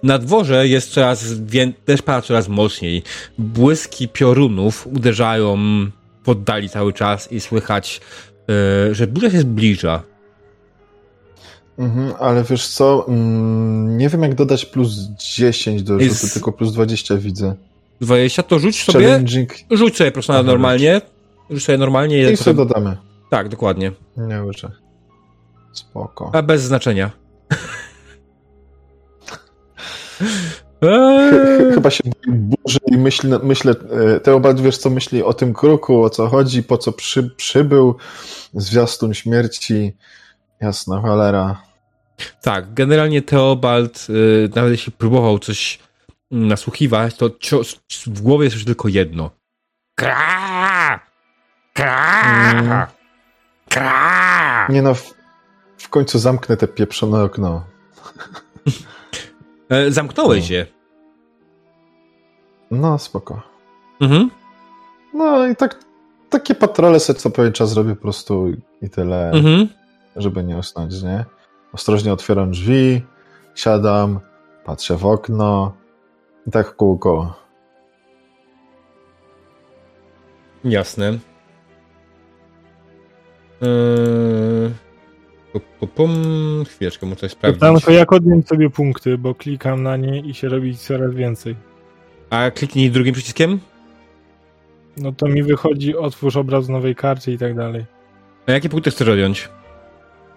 [0.03, 1.73] Na dworze jest coraz wię...
[1.85, 3.03] deszcz pada coraz mocniej.
[3.37, 5.57] Błyski piorunów uderzają
[6.23, 8.01] w oddali cały czas i słychać,
[8.89, 10.03] y, że burza się zbliża.
[11.77, 14.99] Mhm, ale wiesz co, mm, nie wiem jak dodać plus
[15.35, 17.55] 10 do rzutu, Jest- tylko plus 20 widzę.
[18.01, 19.23] 20 to rzuć sobie,
[19.71, 21.01] rzuć sobie Aha, normalnie.
[21.49, 22.19] Rzuć sobie normalnie.
[22.19, 22.97] i potem- sobie dodamy.
[23.33, 23.91] Tak, dokładnie.
[24.17, 24.71] Nie łyczę.
[25.71, 26.31] Spoko.
[26.33, 27.11] A bez znaczenia.
[30.81, 33.75] Eee, Chyba się burzy i myślę, myślę
[34.15, 37.95] e, Teobald wiesz co myśli o tym kruku, o co chodzi, po co przy, przybył,
[38.53, 39.97] zwiastun śmierci,
[40.61, 41.61] jasna cholera.
[42.41, 45.79] tak, generalnie Teobald, y, nawet jeśli próbował coś
[46.31, 47.29] nasłuchiwać, to
[48.07, 49.31] w głowie jest już tylko jedno.
[49.95, 50.99] Kra!
[51.73, 53.02] Kra!
[53.73, 54.67] Kra!
[54.69, 55.13] Nie no, w,
[55.77, 57.63] w końcu zamknę te pieprzone okno.
[59.69, 60.55] E, zamknąłeś No.
[60.55, 60.65] je.
[62.71, 63.41] No, spoko.
[64.01, 64.29] Mhm.
[65.13, 65.79] No i tak,
[66.29, 68.47] takie patrole sobie co pewien czas robię po prostu
[68.81, 69.67] i tyle, Mhm.
[70.15, 71.25] żeby nie usnąć, nie?
[71.73, 73.01] Ostrożnie otwieram drzwi,
[73.55, 74.19] siadam,
[74.65, 75.73] patrzę w okno
[76.47, 77.33] i tak kółko.
[80.63, 81.19] Jasne.
[83.63, 84.71] Eee,
[85.53, 86.11] pu- pu- pum.
[86.65, 87.59] Chwileczkę, muszę coś sprawdzić.
[87.61, 91.55] Pytanko, jak odjąć sobie punkty, bo klikam na nie i się robi coraz więcej.
[92.29, 93.59] A kliknij drugim przyciskiem?
[94.97, 97.85] No to mi wychodzi otwórz obraz w nowej karcie i tak dalej.
[98.47, 99.49] A jakie punkty chcesz odjąć?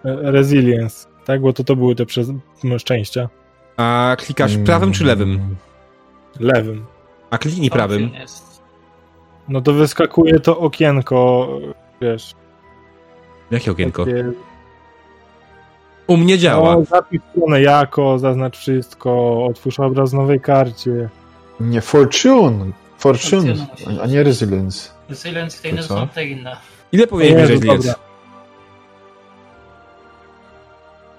[0.05, 1.41] E, Resilience, tak?
[1.41, 2.29] Bo to to były te przez
[2.63, 3.29] m, szczęścia.
[3.77, 5.55] A klikasz prawym czy lewym?
[6.39, 6.85] Lewym.
[7.29, 8.09] A kliknij prawym.
[9.49, 11.49] No to wyskakuje to okienko,
[12.01, 12.33] wiesz.
[13.51, 14.05] Jakie okienko?
[14.05, 14.31] Takie,
[16.07, 16.73] U mnie działa.
[16.75, 21.09] no, zapisz stronę jako, zaznacz wszystko, otwórz obraz w nowej karcie.
[21.59, 22.71] Nie, Fortune!
[22.97, 23.53] Fortune,
[24.03, 24.89] a nie Resilience.
[25.09, 26.57] Resilience, To inne są te inne.
[26.91, 27.49] Ile powinieneś mieć.
[27.49, 27.95] Resilience?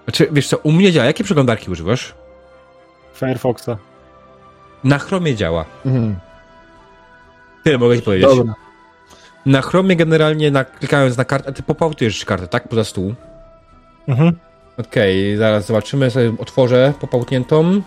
[0.05, 1.07] Znaczy, wiesz co, u mnie działa.
[1.07, 2.15] Jakie przeglądarki używasz?
[3.15, 3.69] Firefoxa.
[4.85, 5.65] Na Chromie działa.
[5.87, 6.17] Mhm.
[7.65, 8.29] Tyle mogę ci powiedzieć.
[8.29, 8.55] Dobra.
[9.47, 12.69] Na Chromie generalnie na, klikając na kartę, a ty popautujesz kartę, tak?
[12.69, 13.15] Poza stół.
[14.09, 14.39] Mhm.
[14.79, 17.81] Okej, zaraz zobaczymy, sobie otworzę popałtniętą.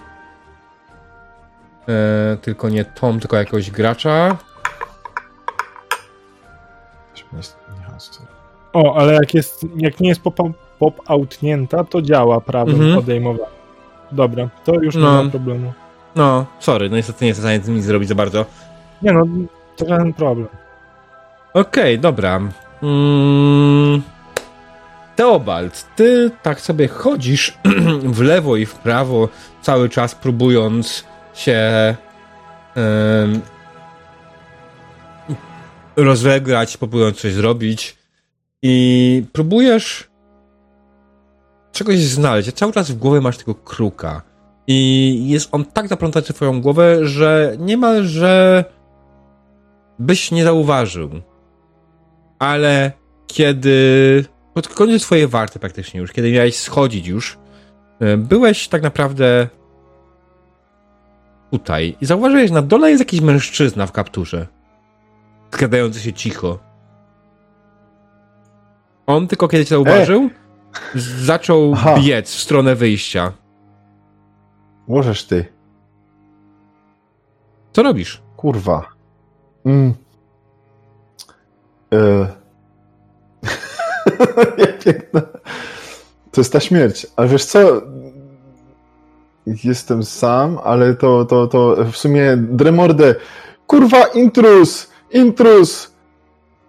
[1.90, 4.38] E, tylko nie tą, tylko jakiegoś gracza.
[7.34, 7.42] Nie.
[8.74, 12.98] O, ale jak jest, jak nie jest pop- pop-outnięta, to działa prawym Mhm.
[12.98, 13.46] odejmowaniem.
[14.12, 15.24] Dobra, to już nie No.
[15.24, 15.74] ma problemu.
[16.16, 18.46] No, sorry, no niestety nie jestem w stanie z tym nic zrobić za bardzo.
[19.02, 19.26] Nie no,
[19.78, 20.48] to żaden problem.
[21.54, 22.42] Okej, dobra.
[22.84, 24.02] Mm.
[25.16, 27.58] Teobald, ty tak sobie chodzisz
[28.16, 29.30] w lewo i w prawo,
[29.62, 31.96] cały czas próbując się
[32.76, 33.42] em,
[35.96, 37.98] rozegrać, próbując coś zrobić
[38.62, 40.10] i próbujesz
[41.72, 42.52] czegoś znaleźć.
[42.52, 44.22] Cały czas w głowie masz tego kruka
[44.68, 48.66] i jest on tak zaplątany w twoją głowę, że niemalże
[50.00, 51.10] byś nie zauważył.
[52.41, 52.91] Ale
[53.27, 57.38] kiedy pod koniec twojej warty praktycznie już, kiedy miałeś schodzić już,
[57.99, 59.47] e, byłeś tak naprawdę
[61.51, 64.47] tutaj i zauważyłeś, na dole jest jakiś mężczyzna w kapturze,
[65.51, 66.60] skradający się cicho.
[69.08, 70.30] On tylko kiedy cię zauważył,
[70.95, 71.95] zaczął Aha.
[71.99, 73.32] biec w stronę wyjścia.
[74.88, 75.45] Możesz ty.
[77.73, 78.21] Co robisz?
[78.38, 78.86] Kurwa.
[79.65, 79.93] Mm.
[84.58, 85.21] Ja piękna.
[86.32, 87.08] To jest ta śmierć.
[87.15, 87.82] A wiesz co?
[89.63, 93.15] Jestem sam, ale to, to, to w sumie Dremordę.
[93.67, 94.91] Kurwa, intrus!
[95.12, 95.91] Intrus!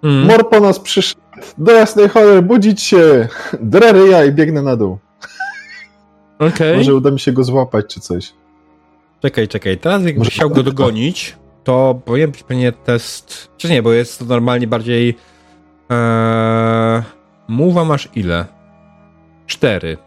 [0.02, 0.26] Mm.
[0.26, 1.20] Mor po nas przyszedł.
[1.58, 3.28] Do jasnej cholery, budzić się!
[3.60, 4.98] Drery ja i biegnę na dół.
[6.38, 6.76] Okej.
[6.76, 8.32] Może uda mi się go złapać czy coś.
[9.22, 9.78] Czekaj, czekaj.
[9.78, 10.64] Teraz jakbyś Może chciał go tak.
[10.64, 13.50] dogonić, to powiem ci pewnie test...
[13.56, 15.16] Czy nie, bo jest to normalnie bardziej...
[15.90, 17.02] Eee,
[17.48, 18.46] Mowa masz ile?
[19.46, 19.98] Cztery.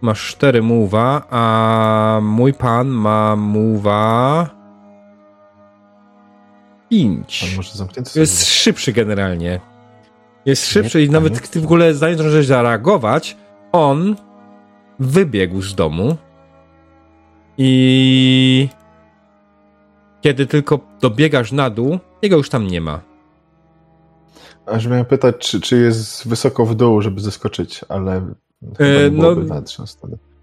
[0.00, 3.36] Masz cztery mowa, a mój pan ma
[7.56, 8.50] może zamknięty Jest sobie.
[8.50, 9.60] szybszy generalnie.
[10.46, 13.36] Jest szybszy Nie, i nawet ty w ogóle zanim zdążyłeś zareagować,
[13.72, 14.16] on
[14.98, 16.16] wybiegł z domu
[17.58, 18.68] i
[20.20, 23.00] kiedy tylko dobiegasz na dół, jego już tam nie ma.
[24.66, 28.22] Aż miałem pytać, czy, czy jest wysoko w dół, żeby zeskoczyć, ale
[28.78, 29.36] E, nie no-.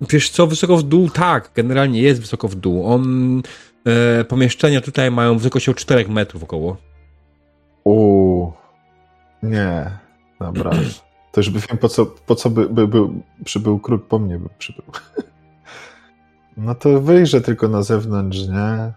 [0.02, 1.10] Wiesz co, wysoko w dół?
[1.10, 2.86] Tak, generalnie jest wysoko w dół.
[2.86, 3.42] On,
[3.86, 6.78] e, pomieszczenia tutaj mają wysokość o 4 metrów około.
[7.84, 8.54] Uuu,
[9.44, 9.92] nie,
[10.40, 10.72] dobra.
[11.32, 13.00] To już by wiem, po co, po co by, by, by
[13.44, 14.84] przybył król, po mnie by przybył.
[16.58, 18.94] No to wyjrzę tylko na zewnątrz, nie?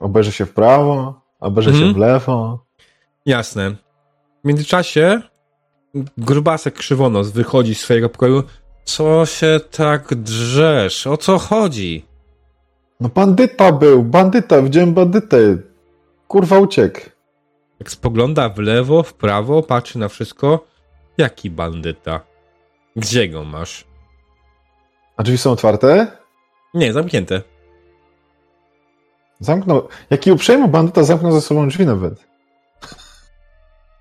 [0.00, 1.88] Obejrzę się w prawo, obejrzę Mhm.
[1.88, 2.64] się w lewo.
[3.26, 3.70] Jasne.
[4.44, 5.20] W międzyczasie
[6.18, 8.42] grubasek krzywonos wychodzi z swojego pokoju.
[8.84, 11.06] Co się tak drzesz?
[11.06, 12.06] O co chodzi?
[13.00, 15.38] No bandyta był, bandyta, widziałem bandytę.
[16.28, 17.00] Kurwa uciekł.
[17.80, 20.64] Jak spogląda w lewo, w prawo, patrzy na wszystko.
[21.18, 22.20] Jaki bandyta?
[22.96, 23.84] Gdzie go masz?
[25.16, 26.06] A drzwi są otwarte?
[26.74, 27.42] Nie, zamknięte.
[29.42, 29.88] Zamknął.
[30.10, 32.14] Jaki uprzejmy bandyta zamknął za sobą drzwi nawet.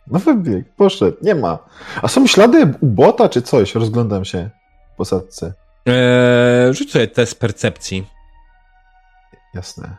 [0.08, 1.60] No wybieg, poszedł, nie ma.
[2.02, 3.76] A są ślady u bota czy coś?
[3.76, 4.50] Rozglądam się
[4.94, 5.54] w posadce.
[5.86, 8.08] Eee, rzuć sobie test percepcji.
[9.54, 9.98] Jasne.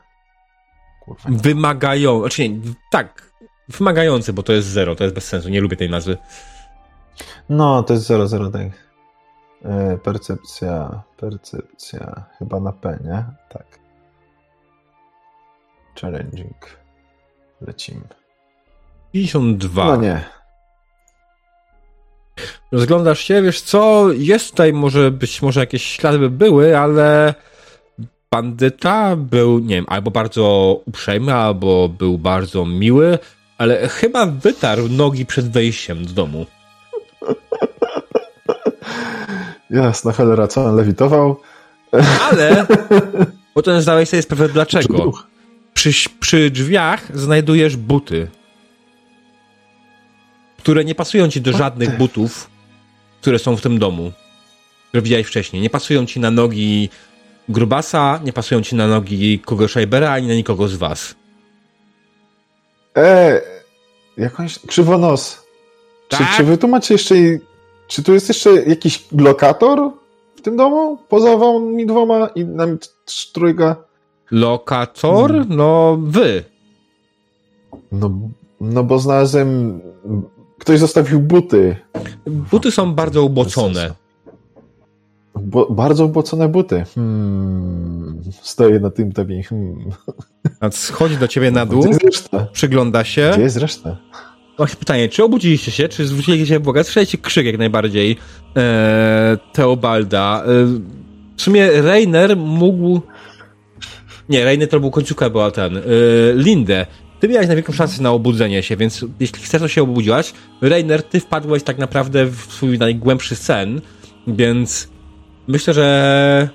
[1.05, 1.31] Kurwa.
[1.31, 1.39] nie.
[1.39, 3.33] Wymagają, znaczy nie, tak,
[3.69, 6.19] wymagający, bo to jest zero, to jest bez sensu, nie lubię tej nazwy.
[7.49, 8.63] No, to jest 0, tak.
[9.65, 12.25] E, percepcja, percepcja.
[12.39, 13.25] Chyba na P, nie?
[13.49, 13.82] Tak.
[16.01, 16.77] Challenging.
[17.61, 18.09] Lecimy.
[19.13, 19.85] 52.
[19.85, 20.25] No nie.
[22.73, 27.35] Rozglądasz się, wiesz co, jest tutaj może być, może jakieś ślady by były, ale
[28.31, 33.19] bandyta był, nie wiem, albo bardzo uprzejmy, albo był bardzo miły,
[33.59, 36.47] ale chyba wytarł nogi przed wejściem do domu.
[39.71, 41.41] Jasna cholera, co on lewitował?
[42.31, 42.67] Ale
[43.55, 45.13] potem zdałeś sobie sprawę dlaczego.
[45.75, 48.29] Przy, przy drzwiach znajdujesz buty,
[50.59, 52.51] które nie pasują ci do żadnych butów,
[53.21, 54.13] które są w tym domu,
[54.89, 55.63] które widziałeś wcześniej.
[55.63, 56.89] Nie pasują ci na nogi
[57.49, 61.15] Grubasa, nie pasują ci na nogi kogo Schreibera, ani na nikogo z was.
[62.97, 63.41] E,
[64.17, 65.47] jakąś krzywonos.
[66.09, 66.37] Czy, Tak?
[66.37, 67.15] czy wy tu macie jeszcze.
[67.89, 69.91] Czy tu jest jeszcze jakiś lokator
[70.37, 70.99] w tym domu?
[71.09, 72.87] Poza wami dwoma i nami t-
[73.33, 73.77] trójka?
[74.33, 75.31] Lokator?
[75.31, 75.57] Hmm.
[75.57, 76.45] No, wy.
[77.93, 78.11] No,
[78.61, 79.81] no bo znalazłem.
[80.59, 81.77] Ktoś zostawił buty.
[82.27, 83.95] Buty są bardzo ubocone.
[85.41, 86.85] Bo, bardzo ubocone buty.
[86.95, 88.21] Hmm.
[88.43, 89.43] Stoję na tym tobie.
[89.43, 89.79] Hmm.
[90.71, 92.47] Schodzi do ciebie na dół, Gdzie jest reszta?
[92.53, 93.31] przygląda się.
[93.33, 93.97] Gdzie jest reszta?
[94.57, 96.85] Właśnie pytanie, czy obudziliście się, czy zwróciliście się w uwagę?
[96.85, 98.17] Słyszeliście krzyk jak najbardziej
[98.57, 100.43] e, Teobalda.
[100.45, 100.49] E,
[101.37, 103.01] w sumie Reiner mógł...
[104.29, 105.77] Nie, Reiner to był końcówka, była ten.
[105.77, 105.81] E,
[106.35, 106.87] Lindę.
[107.21, 110.33] Ty miałeś największą szansę na obudzenie się, więc jeśli chcesz, to się obudziłaś.
[110.61, 113.81] Reiner, ty wpadłeś tak naprawdę w swój najgłębszy sen,
[114.27, 114.89] więc
[115.49, 116.49] myślę, że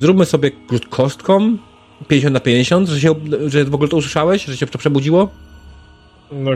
[0.00, 0.50] zróbmy sobie
[0.90, 1.58] kostką
[2.08, 3.14] 50 na 50, że, się,
[3.46, 5.28] że w ogóle to usłyszałeś, że się to przebudziło.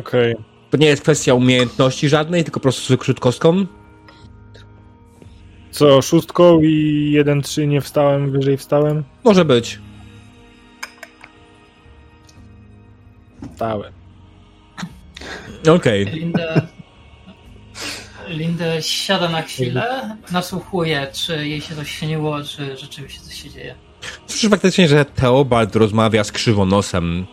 [0.00, 0.34] Okej.
[0.70, 3.66] To nie jest kwestia umiejętności żadnej, tylko po prostu zwykłą kostką.
[5.70, 9.04] Co, szóstką i 1-3 nie wstałem, wyżej wstałem?
[9.24, 9.78] Może być.
[13.52, 13.92] Wstałem.
[15.74, 16.04] Okej.
[16.06, 16.66] Lindę,
[18.28, 23.74] Lindę siada na chwilę, nasłuchuje, czy jej się coś śniło, czy rzeczywiście coś się dzieje.
[24.26, 27.26] Słyszysz faktycznie, że Teobald rozmawia z krzywonosem.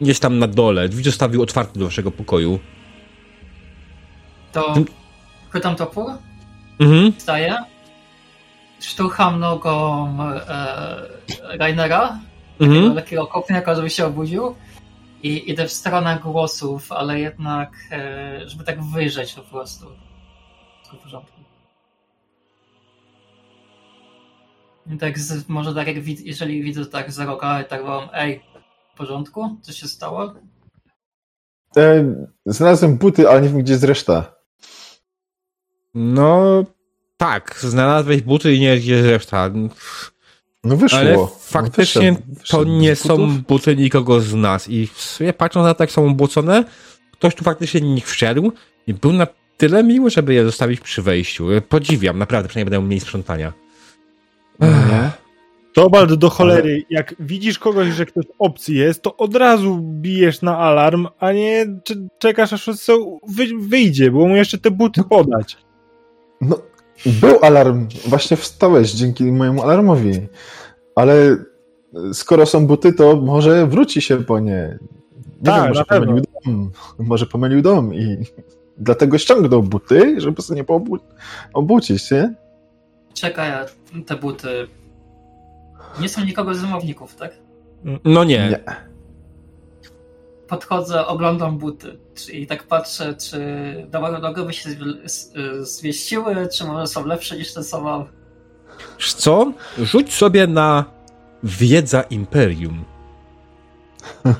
[0.00, 0.88] Gdzieś tam na dole.
[0.88, 2.58] Drzwi zostawił otwarte do waszego pokoju.
[4.52, 4.74] To
[5.50, 6.10] chwytam topór,
[6.80, 7.12] Mhm.
[7.18, 7.56] wstaję,
[8.80, 12.18] szturcham nogą e, Rainera,
[12.60, 12.94] Mhm.
[12.94, 14.54] lekkiego kopniaka, żeby się obudził
[15.22, 19.86] i idę w stronę głosów, ale jednak, e, żeby tak wyjrzeć po prostu.
[20.80, 21.40] Wszystko w porządku.
[24.86, 28.44] I tak z, może tak jak wid, jeżeli widzę tak za roga, tak wołam, ej,
[28.94, 29.56] w porządku?
[29.62, 30.34] Co się stało?
[31.76, 32.14] E,
[32.46, 34.34] znalazłem buty, ale nie wiem, gdzie jest reszta.
[35.94, 36.64] No,
[37.16, 37.58] tak.
[37.60, 39.50] Znalazłeś buty i nie wiesz, gdzie jest reszta.
[40.64, 40.98] No wyszło.
[40.98, 43.16] Ale No faktycznie wyszedł- to wyszedł nie z butów.
[43.16, 44.68] są buty nikogo z nas.
[44.68, 46.64] I w sumie patrząc na to, jak są ubłocone,
[47.12, 48.52] ktoś tu faktycznie nich wszedł
[48.86, 51.46] i był na tyle miły, żeby je zostawić przy wejściu.
[51.68, 53.52] Podziwiam, naprawdę, przynajmniej będę miał mniej sprzątania.
[54.60, 55.10] Nie?
[55.72, 60.58] Tobald do cholery, jak widzisz kogoś, że ktoś obcy jest, to od razu bijesz na
[60.58, 65.56] alarm, a nie cze- czekasz aż co wy, wyjdzie, bo mu jeszcze te buty podać.
[66.40, 66.58] No,
[67.06, 67.86] był alarm.
[68.06, 70.12] Właśnie wstałeś dzięki mojemu alarmowi.
[70.94, 71.36] Ale
[72.12, 74.78] skoro są buty, to może wróci się po nie.
[75.40, 76.70] Nie Tak, wiem, może pomylił dom.
[76.98, 78.16] Może pomylił dom i
[78.78, 80.98] dlatego ściągnął buty, żeby sobie nie poobu-
[81.54, 82.34] obudzić, nie?
[83.14, 83.64] Czekaj, a
[84.06, 84.48] te buty
[86.00, 87.32] nie są nikogo z zamowników, tak?
[88.04, 88.48] No nie.
[88.50, 88.60] Nie.
[90.52, 91.98] Podchodzę, oglądam buty
[92.32, 93.38] i tak patrzę, czy
[93.90, 94.70] do mojego nogi by się
[95.60, 98.04] zmieściły, czy może są lepsze niż te, co mam.
[98.98, 99.52] Co?
[99.78, 100.84] Rzuć sobie na
[101.42, 102.84] wiedza Imperium.
[104.24, 104.30] A,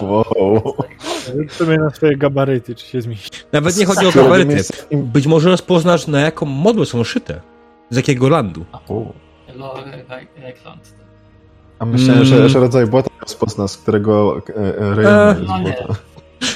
[0.04, 0.74] Wow.
[1.36, 3.40] Rzuć sobie na swoje gabaryty, czy się zmieści.
[3.52, 4.62] Nawet nie chodzi o gabaryty.
[4.92, 7.40] Być może rozpoznasz, na jaką modłę są szyte.
[7.90, 8.64] Z jakiego landu.
[9.54, 10.04] Lore
[10.36, 10.94] Reikland.
[11.80, 12.24] A myślałem, Mm.
[12.26, 15.62] że, że rodzaj błota rozpozna, z którego e, e, E, rejonu jest no nie.
[15.64, 15.94] błota.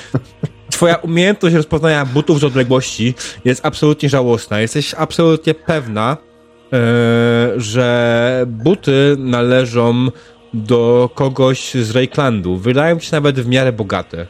[0.70, 3.14] Twoja umiejętność rozpoznania butów z odległości
[3.44, 4.60] jest absolutnie żałosna.
[4.60, 6.16] Jesteś absolutnie pewna,
[7.56, 10.08] że buty należą
[10.54, 12.56] do kogoś z Reiklandu.
[12.56, 14.26] Wydają się nawet w miarę bogate.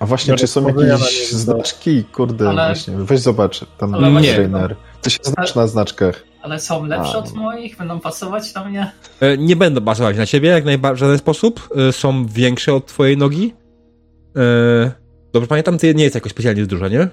[0.00, 2.04] A właśnie, No, czy są jakieś znaczki?
[2.04, 2.94] Kurde, Ale- właśnie.
[2.96, 4.76] Weź zobacz, tam Ale właśnie- trainer.
[5.06, 6.24] Ty się znasz na znaczkach.
[6.42, 7.18] Ale są lepsze A.
[7.18, 7.76] od moich?
[7.76, 8.90] Będą pasować na mnie?
[9.20, 11.68] E, Nie będą bazować na ciebie jak najbardziej w żaden sposób.
[11.88, 13.54] E, Są większe od twojej nogi.
[14.36, 14.92] E,
[15.32, 17.08] Dobrze pamiętam, ty nie jest jakoś specjalnie duża, nie?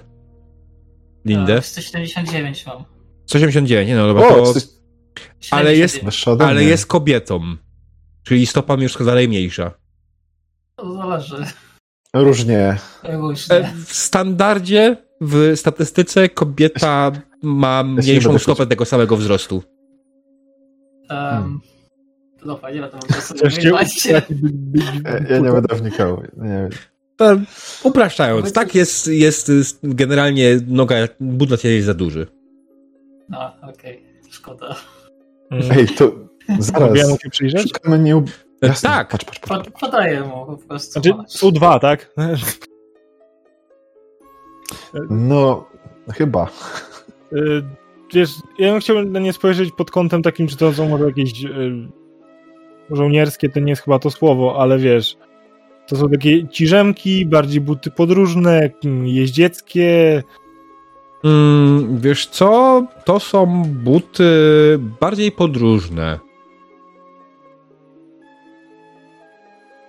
[1.24, 1.54] Lindę.
[1.56, 2.84] E, 179 mam.
[3.26, 4.36] 189, nie no dobra, O, to,
[5.50, 6.04] Ale jest- 79.
[6.04, 7.56] wyższa ode ale jest kobietą.
[8.22, 9.70] Czyli stopa już dalej mniejsza.
[10.76, 11.36] To zależy.
[12.14, 12.76] Różnie.
[13.02, 13.72] Różnie.
[13.86, 17.12] W standardzie, w statystyce kobieta
[17.44, 19.62] ma mniejszą stopę tego samego wzrostu.
[21.10, 21.60] Um,
[22.40, 22.98] to dobra, nie będę
[25.30, 26.22] Ja nie będę wnikał.
[26.36, 26.68] Nie.
[27.82, 29.06] Upraszczając, tak jest,
[29.50, 30.96] jest generalnie noga,
[31.56, 32.26] ciebie jest za duży.
[33.28, 34.04] No, okej.
[34.30, 34.76] Szkoda.
[35.50, 35.72] Mm.
[35.72, 36.12] Ej, to
[36.58, 36.98] zaraz.
[36.98, 37.72] Ja się przyjrzeć?
[37.72, 38.16] Szukamy nie...
[38.16, 38.30] ub-
[38.62, 39.08] E, Jasne, tak.
[39.08, 39.70] Patrz, patrz, patrz.
[39.70, 40.92] Pod, podaję mu po prostu.
[40.92, 41.42] Znaczy, masz.
[41.42, 42.14] U2, tak?
[45.10, 45.66] No,
[46.12, 46.50] chyba.
[47.34, 47.62] Y,
[48.14, 51.44] Wiesz, ja bym chciał na nie spojrzeć pod kątem takim, czy to są może jakieś
[51.44, 51.88] y,
[52.90, 55.16] żołnierskie, to nie jest chyba to słowo, ale wiesz,
[55.86, 58.70] to są takie ciżemki, bardziej buty podróżne,
[59.04, 60.22] jeździeckie,
[61.24, 62.86] Mm, wiesz co?
[63.04, 64.24] To są buty
[65.00, 66.18] bardziej podróżne.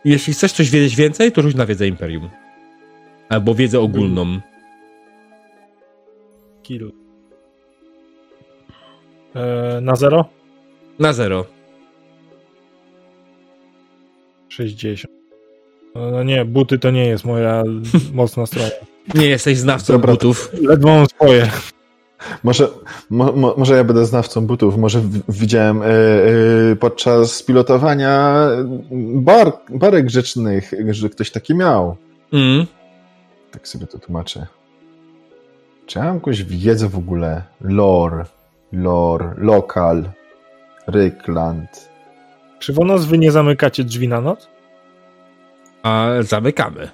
[0.05, 2.29] Jeśli chcesz coś wiedzieć więcej, to rzuć na wiedzę Imperium.
[3.29, 4.39] Albo wiedzę ogólną.
[6.63, 7.04] kill.
[9.35, 10.25] E, na zero?
[10.99, 11.45] Na zero.
[14.49, 15.13] 60.
[15.95, 17.63] No, no nie, buty to nie jest moja
[18.13, 18.69] mocna strona.
[19.15, 20.49] Nie jesteś znawcą Dobra, butów.
[20.61, 21.51] Ledwo mam swoje.
[22.43, 22.67] Może,
[23.09, 24.77] mo, mo, może ja będę znawcą butów.
[24.77, 28.47] Może w, widziałem e, e, podczas pilotowania
[29.15, 31.95] bar, barek rzecznych, że ktoś taki miał.
[32.33, 32.65] Mm.
[33.51, 34.47] Tak sobie to tłumaczę.
[35.85, 37.43] Czy ja mam jakąś wiedzę w ogóle?
[37.61, 38.25] Lore,
[38.71, 40.09] lore, lokal,
[40.87, 41.89] Rykland.
[42.59, 44.49] Krzywonos, wy nie zamykacie drzwi na noc?
[45.83, 46.89] A zamykamy.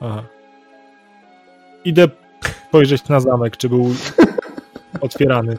[0.00, 0.22] Aha.
[1.84, 2.08] Idę
[2.68, 3.94] spojrzeć na zamek, czy był
[5.00, 5.58] otwierany.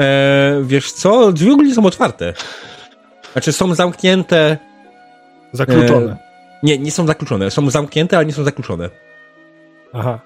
[0.00, 1.32] E, wiesz co?
[1.32, 2.34] Drzwi ogólnie są otwarte.
[3.32, 4.58] Znaczy są zamknięte.
[5.52, 6.16] Zakluczone.
[6.62, 7.50] Nie, nie są zakluczone.
[7.50, 8.90] Są zamknięte, ale nie są zakluczone.
[9.92, 10.18] Aha.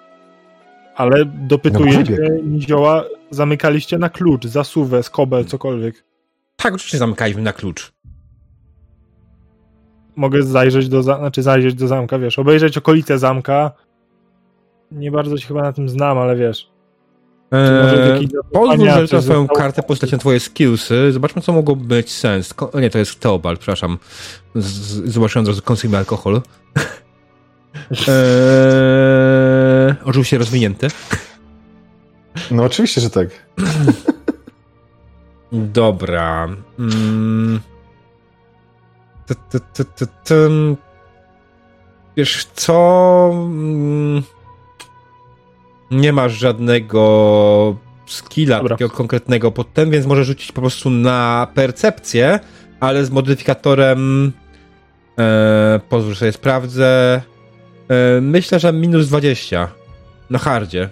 [0.94, 6.04] Ale dopytuję No, Nizioła, zamykaliście na klucz, zasuwę, skobel, cokolwiek.
[6.56, 7.92] Tak, oczywiście zamykaliśmy na klucz.
[10.16, 13.70] Mogę zajrzeć do, za- znaczy zajrzeć do zamka, wiesz, obejrzeć okolice zamka.
[14.92, 16.70] Nie bardzo się chyba na tym znam, ale wiesz.
[17.52, 21.12] Eee, Pozwól, że na swoją kartę postać na twoje skillsy.
[21.12, 22.54] Zobaczmy, co mogło być sens.
[22.54, 23.98] Ko- nie, to jest Teobald, przepraszam.
[24.54, 26.40] Z- Zobaczyłem od razu konsumy alkohol.
[27.90, 29.43] eee,
[30.04, 30.88] oczywiście rozwinięty.
[32.50, 33.28] No oczywiście, że tak.
[35.52, 36.48] Dobra.
[36.78, 37.60] Mm.
[42.16, 43.30] Wiesz co?
[43.32, 44.22] Mm.
[45.90, 47.76] Nie masz żadnego
[48.06, 48.76] skilla Dobra.
[48.76, 52.40] takiego konkretnego pod tym, więc możesz rzucić po prostu na percepcję,
[52.80, 54.32] ale z modyfikatorem
[55.18, 57.22] e, pozwól, sobie sprawdzę.
[57.88, 59.68] E, myślę, że minus 20
[60.30, 60.88] na hardzie.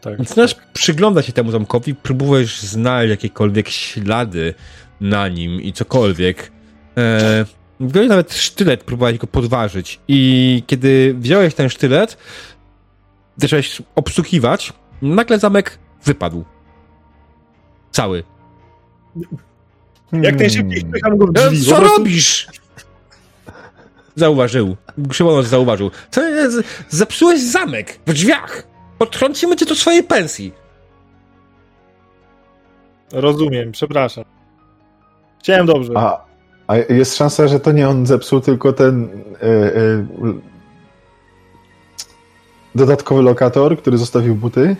[0.00, 0.18] Tak.
[0.18, 4.54] Zaczynasz przyglądać się temu zamkowi, próbujesz znaleźć jakiekolwiek ślady
[5.00, 6.52] na nim i cokolwiek.
[6.96, 7.44] E,
[7.80, 12.16] wziąłeś nawet sztylet, próbowałeś go podważyć i kiedy wziąłeś ten sztylet,
[13.36, 16.44] zacząłeś obsługiwać, nagle zamek wypadł.
[17.90, 18.24] Cały.
[20.12, 21.64] Jak najszybciej wpycham go w drzwi.
[21.64, 22.46] co robisz?
[24.16, 24.76] Zauważył.
[25.08, 25.90] Krzywonos zauważył.
[26.10, 26.56] Co jest?
[26.88, 28.66] Zepsułeś zamek w drzwiach.
[28.98, 30.52] Odtrącimy cię do swojej pensji.
[33.12, 34.24] Rozumiem, przepraszam.
[35.40, 35.92] Chciałem dobrze.
[35.96, 36.24] A,
[36.66, 39.08] a jest szansa, że to nie on zepsuł, tylko ten
[39.42, 40.04] e, e,
[42.74, 44.76] dodatkowy lokator, który zostawił buty?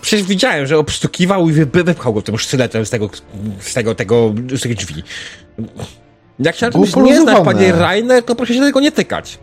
[0.00, 3.10] Przecież widziałem, że obstukiwał i wy- wypchał go tym sztyletem z tego,
[3.60, 5.02] z tego, tego, z tych drzwi.
[6.40, 9.38] Jak się na czymś nie znasz, panie Rainer, to proszę się tego nie tykać.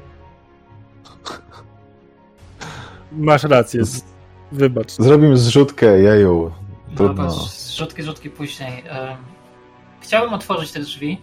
[3.11, 3.85] Masz rację.
[3.85, 4.03] z-
[4.51, 4.91] Wybacz.
[4.91, 6.51] Zrobimy zrzutkę, jeju.
[6.95, 7.23] Trudno.
[7.23, 8.83] No, patrz, zrzutki, zrzutki później.
[10.01, 11.17] Chciałbym otworzyć te drzwi.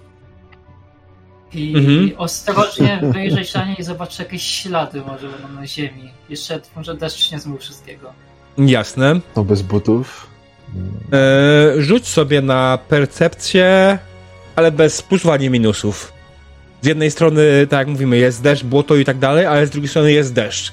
[1.52, 2.12] I Mhm.
[2.16, 6.10] ostrożnie wyjrzeć na nie i zobaczyć jakieś ślady może będą na ziemi.
[6.28, 8.12] Jeszcze może deszcz nie zmył wszystkiego.
[8.58, 9.20] Jasne.
[9.36, 10.26] No bez butów.
[10.74, 13.98] Mm, E, rzuć sobie na percepcję,
[14.56, 16.12] ale bez plusów ani minusów.
[16.82, 19.88] Z jednej strony, tak jak mówimy, jest deszcz, błoto i tak dalej, ale z drugiej
[19.88, 20.72] strony jest deszcz.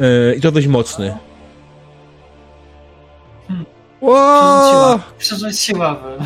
[0.00, 1.16] E, I to dość mocny.
[3.48, 3.66] Hmm.
[4.00, 5.00] Ło!
[5.18, 6.18] Przeżyć siławy.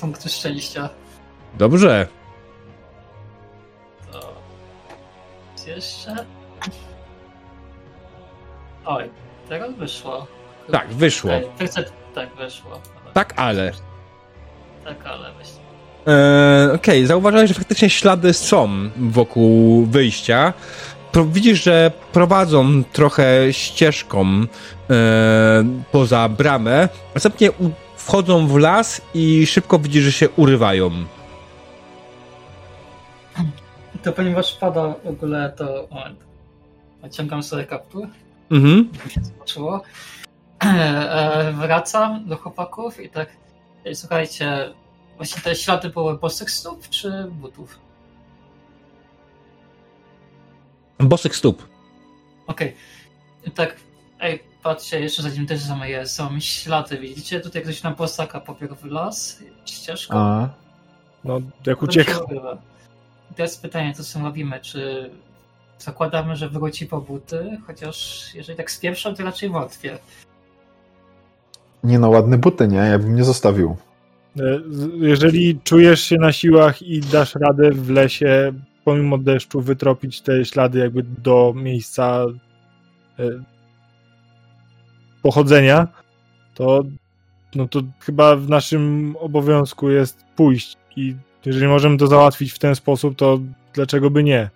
[0.00, 0.88] Punkty szczęścia.
[1.54, 2.06] Dobrze.
[4.12, 4.34] To...
[5.66, 6.26] Jeszcze?
[8.84, 9.10] Oj,
[9.48, 10.26] teraz wyszło.
[10.72, 11.32] Tak, wyszło.
[11.32, 11.48] Ej,
[12.14, 12.80] tak, wyszło.
[13.14, 13.72] Tak, ale.
[14.84, 15.61] Tak, ale weź.
[16.06, 20.52] E, Okej, zauważyłeś, że faktycznie ślady są wokół wyjścia.
[21.12, 24.44] Pro, widzisz, że prowadzą trochę ścieżką e,
[25.92, 26.88] poza bramę.
[27.14, 27.50] Następnie
[27.96, 30.90] wchodzą w las i szybko widzisz, że się urywają.
[34.02, 36.18] To ponieważ pada w ogóle, to moment.
[37.02, 38.06] Naciągam sobie kaptur,
[38.50, 38.88] Mhm.
[39.08, 39.82] się zobaczyło.
[40.64, 43.28] E, wracam do chłopaków i tak,
[43.94, 44.70] słuchajcie,
[45.16, 47.78] właśnie te ślady były bosych stóp czy butów?
[50.98, 51.68] Bosek stóp.
[52.46, 52.76] Okej.
[53.46, 53.76] I Tak,
[54.20, 57.40] ej, patrzcie, jeszcze zanim też zamyję, są ślady, widzicie?
[57.40, 60.14] Tutaj ktoś na bosaka pobiegł w las, ścieżką.
[60.18, 60.48] A,
[61.24, 61.40] No,
[61.96, 62.08] jak.
[63.30, 64.60] I teraz pytanie, co z tym robimy?
[64.60, 65.10] Czy
[65.78, 67.58] zakładamy, że wróci po buty?
[67.66, 69.98] Chociaż jeżeli tak spieprzą, to raczej wątpię.
[71.84, 72.76] nie no, ładne buty, nie?
[72.78, 73.76] Ja bym nie zostawił.
[74.40, 74.60] E,
[74.98, 78.52] Jeżeli czujesz się na siłach i dasz radę w lesie,
[78.84, 82.24] pomimo deszczu, wytropić te ślady jakby do miejsca
[83.18, 83.24] e,
[85.22, 85.88] pochodzenia,
[86.54, 86.84] to,
[87.54, 90.76] no to chyba w naszym obowiązku jest pójść.
[90.96, 91.16] I
[91.46, 93.38] jeżeli możemy to załatwić w ten sposób, to
[93.74, 94.50] dlaczego by nie?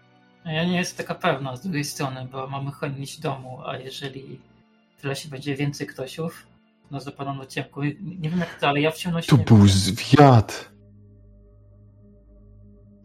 [0.44, 4.40] Ja nie jestem taka pewna z drugiej strony, bo mamy chronić domu, a jeżeli
[4.98, 6.46] w lesie będzie więcej ktośów,
[6.90, 7.82] no zapadną do ciemku.
[8.00, 9.68] Nie wiem jak to, ale ja w ciemności Tu nie był wiem.
[9.68, 10.70] zwiat.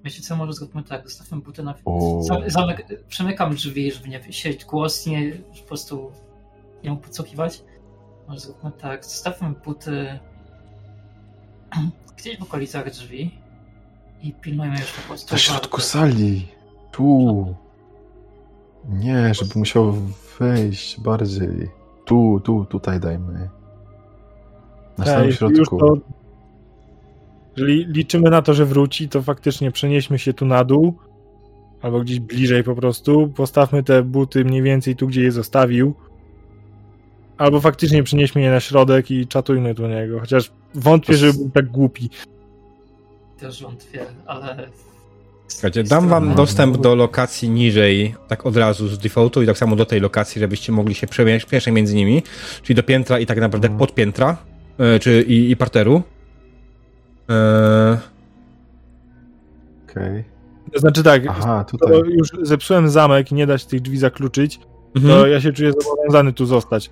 [0.04, 1.76] Wiecie co, może zróbmy tak, zostawmy buty na...
[1.86, 2.22] O.
[2.48, 3.06] Zamek...
[3.08, 6.12] Przemykam drzwi, żeby nie siedzieć głośniej, żeby po prostu
[6.84, 7.64] mógł podsłuchiwać.
[8.28, 10.20] Może zróbmy tak, zostawmy buty
[12.18, 13.40] gdzieś w okolicach drzwi
[14.22, 15.34] i pilnujmy już po prostu.
[15.34, 16.48] Na środku sali.
[16.92, 17.56] Tu.
[18.90, 19.94] Nie, żeby musiał
[20.40, 21.70] wejść bardziej.
[22.06, 23.50] Tu, tu, tutaj dajmy.
[24.98, 25.80] Na samym Ej, już środku.
[25.80, 25.98] to,
[27.58, 30.94] jeżeli liczymy na to, że wróci, to faktycznie przenieśmy się tu na dół,
[31.82, 33.28] albo gdzieś bliżej po prostu.
[33.36, 35.94] Postawmy te buty mniej więcej tu, gdzie je zostawił.
[37.38, 40.20] Albo faktycznie przenieśmy je na środek i czatujmy do niego.
[40.20, 42.10] Chociaż wątpię, To żeby był tak głupi.
[43.40, 44.70] Też wątpię, ale...
[45.48, 49.76] Słuchajcie, dam wam dostęp do lokacji niżej, tak od razu z defaultu i tak samo
[49.76, 52.24] do tej lokacji, żebyście mogli się przemieszczać przemieszczać między nimi,
[52.64, 53.80] czyli do piętra i tak naprawdę Mhm.
[53.80, 54.38] pod piętra,
[54.82, 56.02] e, czy i, i parteru.
[57.30, 57.98] E,
[59.90, 60.24] Okej.
[60.74, 61.98] To znaczy tak, Aha, to tutaj.
[61.98, 64.60] już zepsułem zamek i nie da się tych drzwi zakluczyć,
[64.94, 66.92] to mhm, ja się czuję zobowiązany tu zostać.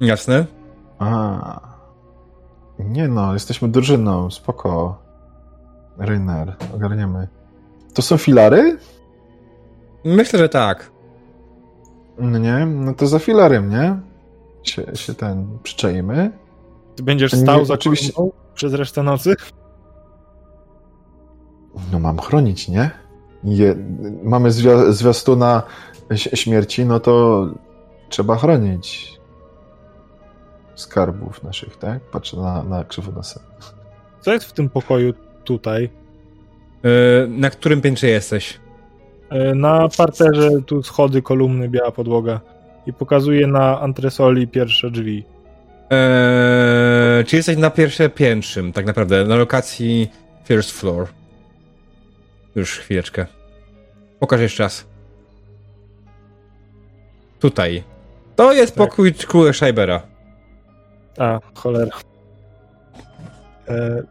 [0.00, 0.46] Jasne.
[0.98, 1.70] A.
[2.78, 5.02] Nie no, jesteśmy drużyną, spoko.
[5.98, 7.28] Ryner, ogarniemy.
[7.94, 8.78] To są filary?
[10.04, 10.90] Myślę, że tak.
[12.18, 12.66] No nie?
[12.66, 13.96] No to za filarem, nie?
[14.62, 16.30] Się, się ten przyczajmy.
[16.96, 18.12] Ty będziesz stał za oczywiście-
[18.54, 19.34] przez resztę nocy?
[21.92, 22.90] No mam chronić, nie?
[23.44, 23.76] Je,
[24.22, 25.62] mamy zwia, zwiastuna
[26.14, 27.46] śmierci, no to
[28.08, 29.20] trzeba chronić
[30.74, 32.00] skarbów naszych, tak?
[32.00, 33.40] Patrzę na, na krzywonosa.
[34.20, 35.14] Co jest w tym pokoju
[35.44, 35.90] tutaj?
[36.84, 38.60] E, na którym piętrze jesteś?
[39.30, 42.40] E, Na parterze tu schody, kolumny, biała podłoga.
[42.86, 45.24] I pokazuje na antresoli pierwsze drzwi.
[45.92, 50.10] E, czy jesteś na pierwsze piętrzym, tak naprawdę, na lokacji
[50.44, 51.06] first floor?
[52.56, 53.26] Już chwileczkę.
[54.20, 54.86] Pokaż jeszcze raz.
[57.40, 57.84] Tutaj.
[58.36, 58.88] To jest Tak.
[58.88, 60.02] pokój króla Scheibera.
[61.18, 61.96] A, cholera.
[63.68, 64.02] E,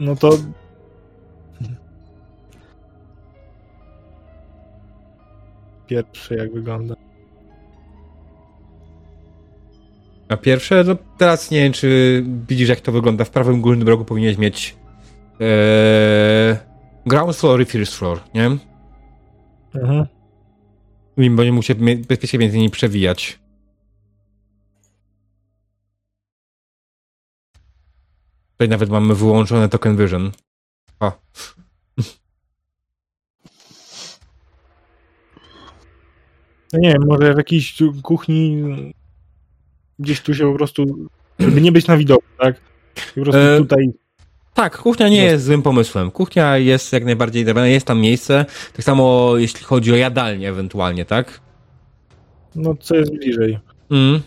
[0.00, 0.30] no to.
[5.86, 6.94] Pierwszy, jak wygląda.
[10.28, 13.24] A pierwsze, no teraz nie wiem, czy widzisz, jak to wygląda.
[13.24, 14.76] W prawym górnym rogu powinieneś mieć
[15.40, 16.58] ee,
[17.06, 18.46] ground floor i first floor, nie?
[19.74, 20.06] Mhm.
[21.16, 21.74] I bo nie muszę
[22.08, 23.38] bezpiecznie między nimi przewijać.
[28.52, 30.32] Tutaj nawet mamy wyłączone token vision.
[31.00, 31.12] O.
[36.72, 38.62] No nie wiem, może w jakiejś kuchni
[39.98, 42.60] gdzieś tu się po prostu, żeby nie być na widoku, tak?
[43.14, 43.90] Po prostu E, tutaj
[44.54, 46.10] Tak, kuchnia nie jest złym pomysłem.
[46.10, 48.46] Kuchnia jest jak najbardziej dobra, jest tam miejsce.
[48.72, 51.40] Tak samo jeśli chodzi o jadalnię ewentualnie, tak?
[52.54, 53.58] No, co jest bliżej?
[53.90, 54.20] Mm.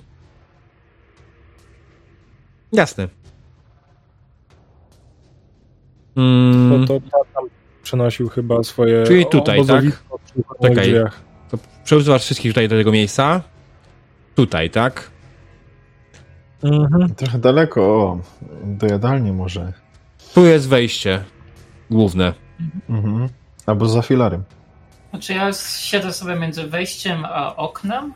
[2.73, 3.07] Jasne.
[6.15, 6.87] Mm.
[6.87, 7.43] To, to ta tam
[7.83, 10.03] przenosił chyba swoje Czyli tutaj, uchronnych
[10.61, 10.93] Czekaj.
[11.51, 13.41] To przesuwasz wszystkich tutaj do tego miejsca.
[14.35, 15.11] Tutaj, tak?
[16.63, 17.15] Mhm.
[17.15, 18.19] Trochę daleko, o,
[18.63, 19.73] do jadalni może.
[20.33, 21.23] Tu jest wejście
[21.89, 22.33] główne.
[22.89, 23.29] Mhm.
[23.65, 24.43] Albo za filarem.
[25.09, 28.13] Znaczy ja siedzę sobie między wejściem a oknem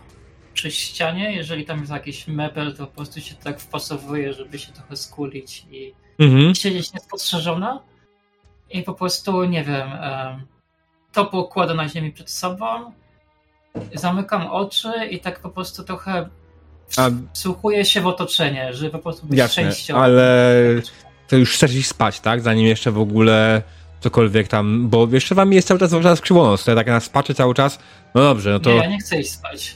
[0.54, 1.36] przy ścianie.
[1.36, 5.66] Jeżeli tam jest jakiś mebel, to po prostu się tak wpasowuję, żeby się trochę skulić
[5.72, 6.56] i Mhm.
[6.56, 7.80] siedzieć niespostrzeżona.
[8.70, 10.42] I po prostu, nie wiem, em,
[11.14, 12.92] to pokładę na ziemi przed sobą,
[13.94, 16.30] zamykam oczy i tak po prostu trochę
[16.98, 19.98] A- wsłuchuję się w otoczenie, żeby po prostu być Jasne, częścią.
[19.98, 20.54] ale
[21.28, 22.42] to już chcesz iść spać, tak?
[22.42, 23.62] Zanim jeszcze w ogóle
[24.00, 27.10] cokolwiek tam, bo jeszcze wam jest cały czas cały czas krzywonos, to ja tak nas
[27.10, 27.80] patrzę cały czas.
[28.16, 29.76] No dobrze, no to Nie, ja nie chcę iść spać.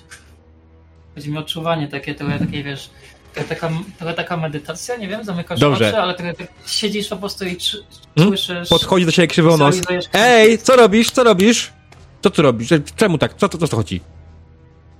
[1.16, 2.90] Chodzi mi o czuwanie takie, trochę takie, wiesz,
[3.34, 5.88] trochę taka, trochę taka medytacja, nie wiem, zamykasz Dobrze.
[5.88, 7.78] oczy, ale trochę tak siedzisz po prostu i czy,
[8.18, 8.38] Hmm?
[8.38, 8.70] słyszysz...
[8.70, 9.76] podchodzi do siebie krzywonos.
[10.14, 11.12] Ej, co robisz?
[11.12, 11.74] Co robisz?
[12.22, 12.70] Co tu robisz?
[12.96, 13.34] Czemu tak?
[13.38, 14.02] Co, co, co to chodzi?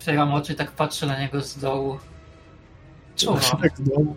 [0.10, 1.98] Otwieram oczy i tak patrzę na niego z dołu.
[3.16, 4.14] Czuwam, Tak, no.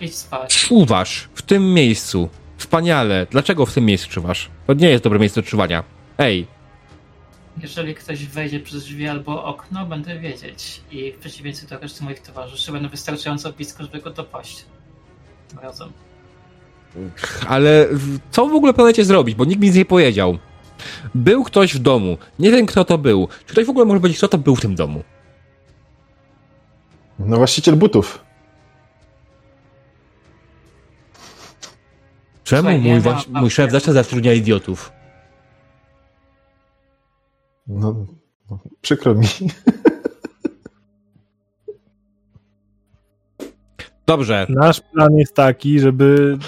[0.00, 0.54] idź spać.
[0.68, 2.28] Czuwasz w tym miejscu.
[2.56, 3.26] Wspaniale.
[3.30, 4.50] Dlaczego w tym miejscu czuwasz?
[4.66, 5.84] To nie jest dobre miejsce do czuwania.
[6.18, 6.46] Ej,
[7.62, 10.80] Jeżeli ktoś wejdzie przez drzwi albo okno, będę wiedzieć.
[10.90, 14.64] I w przeciwieństwie do reszty moich towarzyszy, będę wystarczająco blisko, żeby go dopaść.
[15.48, 15.92] Tym Razem.
[17.48, 17.86] ale
[18.30, 19.34] co w ogóle planujecie zrobić?
[19.34, 20.38] Bo nikt mi nic nie powiedział.
[21.14, 22.18] Był ktoś w domu.
[22.38, 23.28] Nie wiem, kto to był.
[23.46, 25.02] Czy ktoś w ogóle może powiedzieć, kto to był w tym domu?
[27.26, 28.24] No właściciel butów.
[32.44, 34.92] Czemu Słuchaj, mój, wasz, mój szef zawsze zatrudnia idiotów?
[37.66, 38.06] No,
[38.50, 39.26] no przykro mi.
[44.06, 44.46] Dobrze.
[44.48, 46.38] Nasz plan jest taki, żeby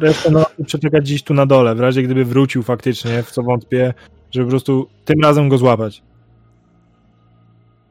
[0.00, 3.94] resztę nocy przeczekać gdzieś tu na dole, w razie gdyby wrócił faktycznie, w co wątpię,
[4.30, 6.02] żeby po prostu tym razem go złapać.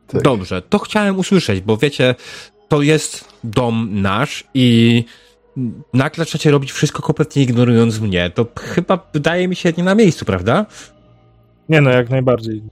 [0.08, 0.22] Tak.
[0.22, 2.16] Dobrze, to chciałem usłyszeć, bo wiecie,
[2.68, 5.04] to jest dom nasz i
[5.94, 8.30] nagle trzecie robić wszystko kompletnie ignorując mnie.
[8.30, 10.66] To chyba wydaje mi się nie na miejscu, prawda?
[11.70, 12.64] Nie no, jak najbardziej.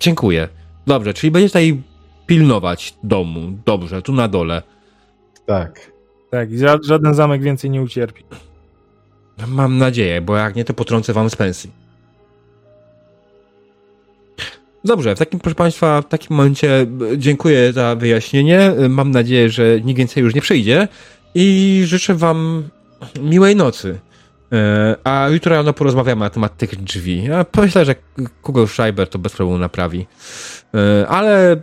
[0.00, 0.48] Dziękuję.
[0.86, 1.82] Dobrze, czyli będziesz tutaj
[2.26, 3.58] pilnować domu.
[3.66, 4.62] Dobrze, tu na dole.
[5.46, 5.90] Tak.
[6.30, 6.48] Tak,
[6.82, 8.24] żaden zamek więcej nie ucierpi.
[9.46, 11.70] Mam nadzieję, bo jak nie, to potrącę wam z pensji.
[14.84, 16.86] Dobrze, w takim, proszę Państwa, w takim momencie e,
[17.18, 18.60] dziękuję za wyjaśnienie.
[18.60, 20.88] E, Mam nadzieję, że nikt więcej już nie przyjdzie
[21.34, 22.68] i życzę Wam
[23.20, 23.98] miłej nocy.
[24.52, 27.24] E, A jutro rano porozmawiamy na temat tych drzwi.
[27.24, 27.94] Ja myślę, że
[28.42, 30.06] Kugel Schreiber to bez problemu naprawi.
[30.74, 31.56] E, Ale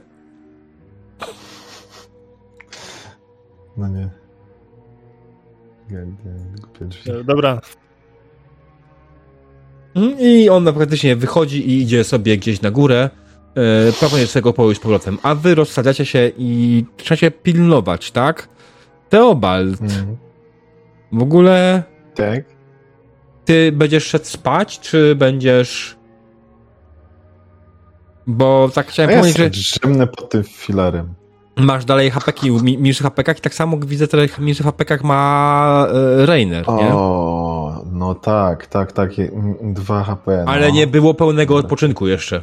[3.78, 4.09] No nie.
[6.61, 7.11] Głupie drzwi.
[7.11, 7.61] E, Dobra, Mhm,
[10.19, 13.09] I on praktycznie wychodzi i idzie sobie gdzieś na górę,
[13.89, 15.17] e, prowadzi swego pokoju z powrotem.
[15.23, 18.49] A wy rozsadzacie się i trzecie pilnować, tak?
[19.09, 20.17] Teobald, Mhm.
[21.11, 21.83] w ogóle
[22.15, 22.43] Tak?
[23.45, 25.97] ty będziesz szedł spać, czy będziesz...
[28.27, 31.13] Bo tak chciałem ja powiedzieć, że drzemnę pod tym filarem.
[31.57, 35.87] masz dalej hapeki, mniejszych hapekach i tak samo widzę, że w mniejszych hapekach ma
[36.21, 36.89] e, Rainer, nie?
[36.93, 37.56] O,
[37.97, 39.17] no tak, tak, tak.
[39.17, 40.43] je- m, Dwa HP.
[40.45, 40.51] No.
[40.51, 42.41] Ale nie było pełnego odpoczynku jeszcze.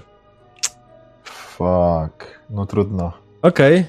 [1.24, 2.40] Fuck.
[2.50, 3.12] No trudno.
[3.42, 3.84] Okej.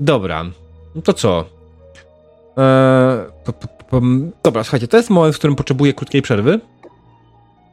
[0.00, 0.44] Dobra.
[0.94, 1.44] No to co?
[2.56, 3.18] Eee,
[4.42, 6.60] dobra, słuchajcie, to jest moment, w którym potrzebuję krótkiej przerwy.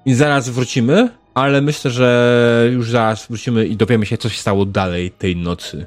[0.06, 4.66] I zaraz wrócimy, ale myślę, że już zaraz wrócimy i dowiemy się, co się stało
[4.66, 5.86] dalej tej nocy.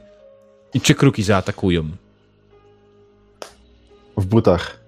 [0.74, 1.84] I czy kruki zaatakują.
[4.16, 4.80] W butach.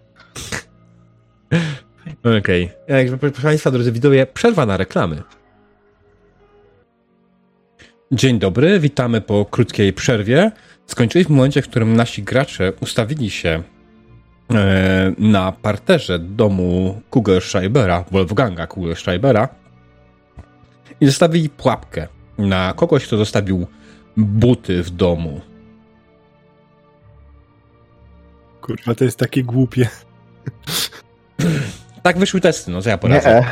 [2.39, 2.71] Okej.
[2.89, 5.23] Jak proszę Państwa, drodzy widzowie, przerwa na reklamy.
[8.13, 10.53] Dzień dobry, witamy po krótkiej przerwie.
[10.87, 13.63] Skończyliśmy w momencie, w którym nasi gracze ustawili się
[14.55, 19.49] e, na parterze domu Kugelschreibera, Wolfganga Kugelschreibera
[21.01, 23.67] i zostawili pułapkę na kogoś, kto zostawił
[24.17, 25.41] buty w domu.
[28.67, 29.89] kurwa, to jest takie głupie.
[32.07, 32.99] Tak wyszły testy, no co ja Nie.
[32.99, 33.39] poradzę.
[33.39, 33.45] e.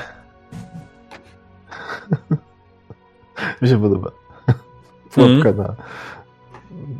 [3.62, 4.10] Mi się podoba.
[5.14, 5.74] Pułapka na...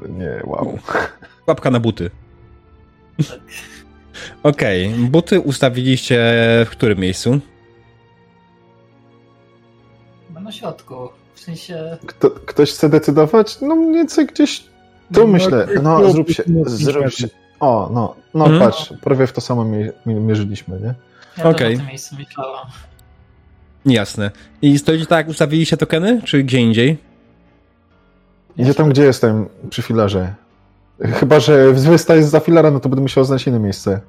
[0.09, 0.78] Nie, wow.
[1.46, 2.11] Łapka na buty.
[4.42, 6.16] Okej, buty ustawiliście
[6.66, 7.40] w którym miejscu?
[10.30, 11.09] Na środku.
[11.34, 11.98] W sensie.
[12.07, 13.61] Kto, ktoś chce decydować?
[13.61, 14.61] No mniej więcej gdzieś
[15.14, 15.66] tu No, myślę.
[15.66, 17.28] tak No, było zrób się, zrób się.
[17.61, 18.62] O, no, no Mhm.
[18.70, 20.94] patrz, prawie w to samo mi, mi, mierzyliśmy, nie?
[21.39, 21.68] Ja Okej.
[21.70, 22.66] też o tym miejscu myślałam.
[23.87, 24.30] Jasne.
[24.62, 26.99] I stoicie tak, jak ustawiliście tokeny, czy gdzie indziej?
[28.57, 30.35] Idzie tam, gdzie jestem, przy filarze.
[31.01, 34.01] Chyba, że wystaje za filara, no to będę musiał znaleźć inne miejsce.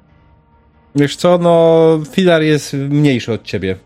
[0.94, 3.76] Wiesz co, no filar jest mniejszy od ciebie.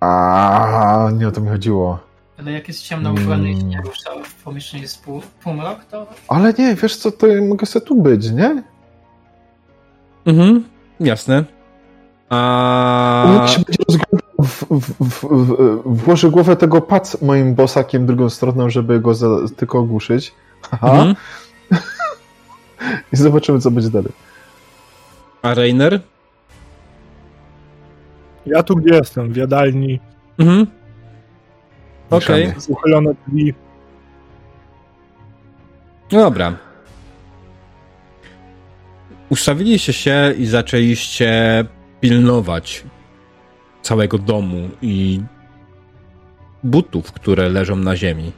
[0.00, 1.98] A nie o to mi chodziło.
[2.38, 3.86] Ale jak jest ciemno ubrany i nie Mm.
[3.86, 8.02] rusza w pomieszczeniu jest pół, półmrok, to Ale nie, wiesz co, to mogę sobie tu
[8.02, 8.62] być, nie?
[10.26, 10.64] Mhm,
[11.00, 11.44] jasne.
[12.30, 13.36] A...
[13.40, 18.30] Jak się będzie rozglądał, w, w, w, w, włożę głowę tego pac moim bosakiem drugą
[18.30, 20.34] stroną, żeby go za, tylko ogłuszyć.
[20.70, 20.92] Haha.
[20.92, 21.14] Mhm.
[23.12, 24.12] I zobaczymy, co będzie dalej.
[25.42, 26.00] A Rainer?
[28.46, 30.00] Ja tu gdzie jestem, w jadalni,
[30.40, 30.66] Mhm.
[32.10, 32.46] Okej.
[32.46, 32.64] Mieszamy.
[32.68, 33.54] uchylone drzwi.
[36.12, 36.56] No dobra.
[39.28, 41.64] Ustawiliście się i zaczęliście
[42.00, 42.84] pilnować
[43.82, 45.20] całego domu i
[46.64, 48.32] butów, które leżą na ziemi.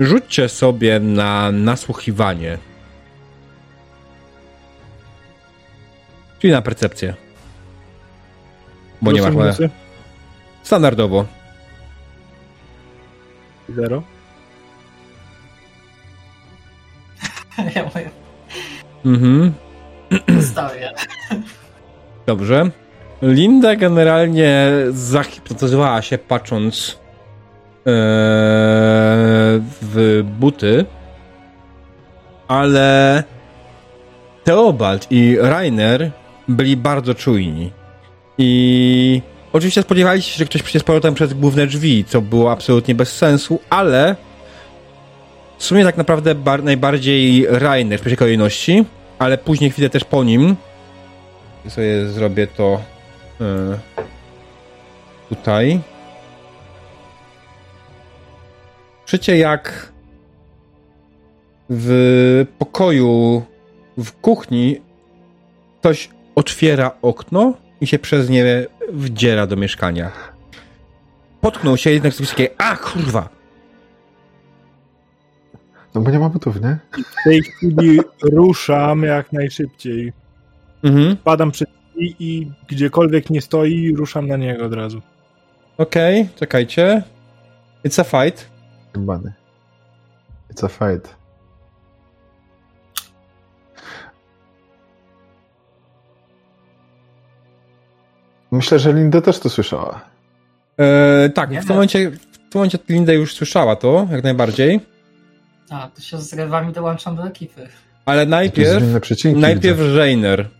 [0.00, 2.58] Rzućcie sobie na nasłuchiwanie.
[6.38, 7.14] Czyli na percepcję.
[9.02, 9.30] Bo nie masz.
[9.34, 9.70] minusy?
[10.62, 11.26] Standardowo.
[13.68, 14.02] Zero.
[17.74, 18.10] ja mówię,
[19.04, 19.52] Mhm.
[20.38, 20.92] zostawię.
[22.28, 22.70] Dobrze.
[23.22, 26.94] Linda generalnie zahipnotyzowała się patrząc e,
[29.82, 30.84] w buty,
[32.48, 33.22] ale
[34.44, 36.10] Theobald i Rainer
[36.48, 37.70] byli bardzo czujni.
[38.38, 39.22] I
[39.52, 43.16] oczywiście spodziewali się, że ktoś przyjdzie z powrotem przez główne drzwi, co było absolutnie bez
[43.16, 44.16] sensu, ale
[45.58, 48.84] w sumie tak naprawdę bar- najbardziej Rainer w pierwszej kolejności,
[49.18, 50.56] ale później chwilę też po nim
[51.64, 52.82] i sobie zrobię to
[53.40, 53.78] e,
[55.28, 55.80] tutaj.
[59.06, 59.92] Słyszycie jak
[61.70, 63.42] w pokoju
[63.98, 64.80] w kuchni
[65.80, 70.10] ktoś otwiera okno i się przez nie wdziera do mieszkania.
[71.40, 73.28] Potknął się jednak z takie, a kurwa!
[75.94, 76.78] No bo nie ma butów, nie?
[76.92, 80.12] W tej chwili ruszam jak najszybciej.
[80.82, 81.16] Mhm.
[81.16, 85.02] Padam przed drzwi i gdziekolwiek nie stoi, ruszam na niego od razu.
[85.78, 87.02] Okej, czekajcie.
[87.84, 88.48] It's a fight.
[88.94, 89.32] Bany.
[90.52, 91.18] It's a fight.
[98.50, 100.00] Myślę, że Linda też to słyszała.
[100.78, 101.62] E, tak, Nie.
[101.62, 104.80] w tym, momencie, w tym momencie Linda już słyszała to, jak najbardziej.
[105.70, 107.68] A, to się z rywami dołączam do ekipy.
[108.04, 108.84] Ale najpierw,
[109.34, 110.57] najpierw widzę.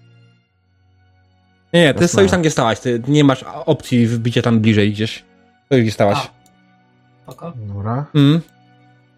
[1.72, 2.08] Nie, nie, ty Jasne.
[2.08, 2.80] stoisz tam, gdzie stałaś.
[2.80, 5.24] Ty nie masz opcji wbicia tam bliżej gdzieś.
[5.66, 6.18] Stoisz, gdzie stałaś.
[6.18, 7.32] A.
[7.32, 7.52] Spoko.
[7.56, 8.06] Dobra.
[8.14, 8.40] Mm.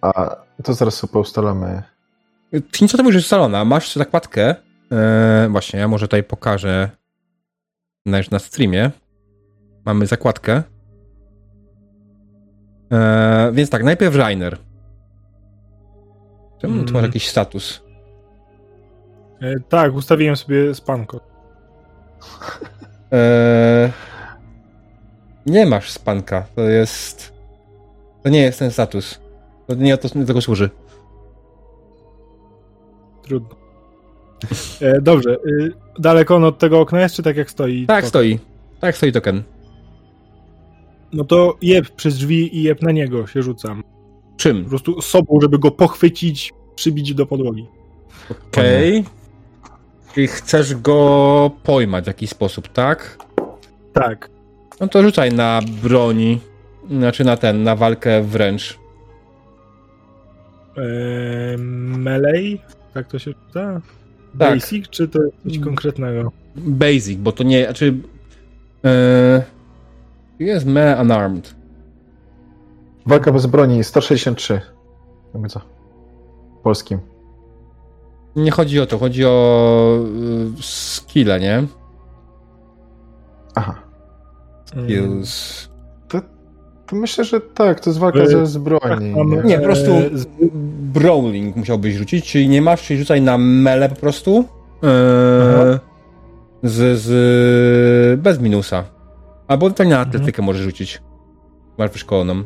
[0.01, 1.83] A to zaraz sobie poustalamy.
[2.73, 3.65] Ty co to już jest salona?
[3.65, 4.55] Masz zakładkę.
[4.93, 6.91] E, właśnie, ja może tutaj pokażę
[8.07, 8.91] na, na streamie.
[9.85, 10.63] Mamy zakładkę.
[12.93, 14.59] E, więc tak, najpierw Rainer.
[16.61, 17.05] Czemu tu masz Mm.
[17.05, 17.83] jakiś status?
[19.41, 21.30] E, tak, ustawiłem sobie spanko.
[23.13, 23.91] Eee,
[25.47, 26.47] nie masz spanka.
[26.55, 27.33] To jest.
[28.23, 29.21] To nie jest ten status.
[29.67, 30.71] To nie o to do tego służy.
[33.23, 33.49] Trudno.
[34.81, 35.37] E, dobrze.
[35.47, 37.87] Y, daleko on od tego okna jest, czy tak jak stoi?
[37.87, 38.39] Tak To- stoi.
[38.81, 39.43] Tak stoi token.
[41.13, 43.83] No to jeb przez drzwi i jeb na niego się rzucam.
[43.83, 43.89] Po
[44.37, 44.65] Czym?
[44.65, 47.67] prostu sobą, żeby go pochwycić, przybić do podłogi.
[48.31, 49.05] Okej.
[50.15, 53.19] Czyli chcesz go pojmać w jakiś sposób, tak?
[53.93, 54.31] Tak.
[54.81, 56.41] No to rzucaj na broni.
[56.91, 58.79] Znaczy na ten, na walkę wręcz.
[60.77, 60.83] E,
[61.99, 62.61] melee?
[62.95, 63.81] Tak to się czyta?
[64.39, 64.55] Tak.
[64.55, 66.33] Basic, czy to coś konkretnego?
[66.57, 67.65] Basic, bo to nie.
[67.65, 67.95] Znaczy.
[68.85, 69.43] Eee,
[70.39, 71.55] jest me unarmed.
[73.07, 74.61] Walka bez broni 163.
[75.35, 75.61] Jakby co?
[76.63, 76.99] Polskim.
[78.37, 79.99] Nie chodzi o to, chodzi o
[80.59, 81.63] y, skille, nie?
[83.55, 83.75] Aha.
[84.77, 84.85] Mm.
[84.87, 85.71] Skills.
[86.87, 88.81] To myślę, że tak, to jest walka ze zbroni.
[88.83, 89.15] tak, nie?
[89.45, 90.27] Nie, po prostu z-
[90.93, 94.45] brawling musiałbyś rzucić, czyli nie masz, czyli rzucaj na mele po prostu.
[94.83, 95.79] Eee,
[96.63, 98.85] z, z, bez minusa.
[99.49, 100.17] Albo ewentualnie na Mhm.
[100.17, 101.03] atletykę możesz rzucić.
[101.79, 102.45] Masz wyszkoloną.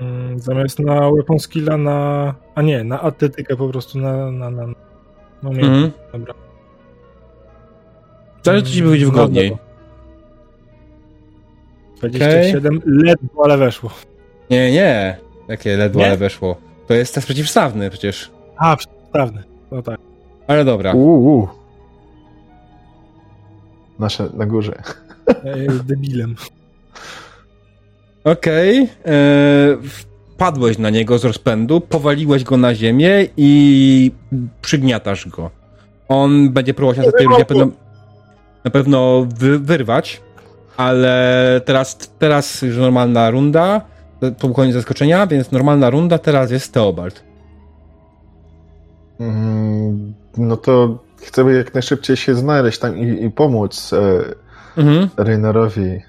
[0.00, 2.34] Mm, mm, mm, mm, Zamiast na weapon skilla na...
[2.54, 4.30] A nie, na atletykę po prostu na...
[4.30, 4.66] na, na
[5.42, 5.90] no nie, Mhm.
[6.12, 6.34] dobra.
[8.42, 9.50] Zależy, ci będzie Mm, wygodniej.
[9.50, 9.64] dobra.
[12.00, 13.90] 27, ledwo, ale weszło.
[14.50, 15.16] Nie, nie.
[15.48, 16.06] Takie ledwo, Nie?
[16.06, 16.56] ale weszło.
[16.86, 18.30] To jest test przeciwstawny przecież.
[18.56, 19.42] A, przeciwstawny.
[19.70, 20.00] No tak.
[20.46, 20.92] Ale dobra.
[20.92, 21.48] Uuu.
[23.98, 24.82] Nasze na górze.
[25.44, 26.34] Ja jest debilem.
[28.24, 28.78] Okej.
[29.04, 29.78] eee,
[30.34, 34.12] Wpadłeś na niego z rozpędu, powaliłeś go na ziemię i
[34.62, 35.50] przygniatasz go.
[36.08, 37.68] On będzie próbował się za tej na pewno,
[38.64, 40.20] na pewno wy, wyrwać,
[40.76, 43.80] ale teraz, teraz już normalna runda,
[44.38, 47.22] po koniec zaskoczenia, więc normalna runda teraz jest Teobald.
[49.20, 54.22] Mm, No to chcę jak najszybciej się znaleźć tam i, i pomóc e,
[54.76, 55.08] Mhm.
[55.16, 56.00] Reinerowi.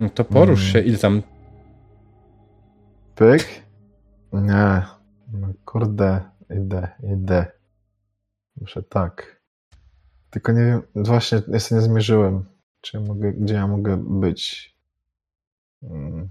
[0.00, 0.72] No to porusz Mm.
[0.72, 1.22] się, ile tam.
[3.14, 3.46] Pyk?
[4.32, 4.82] Nie.
[5.32, 6.20] No kurde,
[6.50, 7.46] idę, idę.
[8.60, 9.40] Muszę tak.
[10.30, 12.44] Tylko nie wiem, właśnie jeszcze nie zmierzyłem,
[12.80, 14.74] czy ja mogę, gdzie ja mogę być.
[15.82, 16.28] Mm.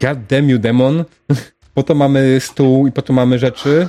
[0.00, 1.04] God damn you, demon.
[1.74, 3.88] Po to mamy stół i po to mamy rzeczy.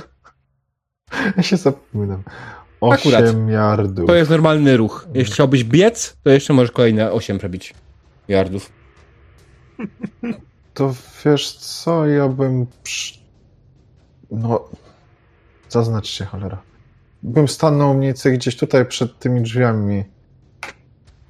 [1.36, 2.22] Ja się zapominam.
[2.80, 3.24] Akurat.
[3.24, 4.06] 8 yardów.
[4.06, 5.08] To jest normalny ruch.
[5.14, 7.74] Jeśli chciałbyś biec, to jeszcze możesz kolejne 8 przebić
[8.28, 8.72] yardów.
[10.74, 12.66] To wiesz co, ja bym.
[12.82, 13.18] Przy...
[14.30, 14.68] No.
[15.68, 16.62] Zaznacz się, cholera.
[17.22, 20.04] Bym stanął mniej więcej gdzieś tutaj przed tymi drzwiami.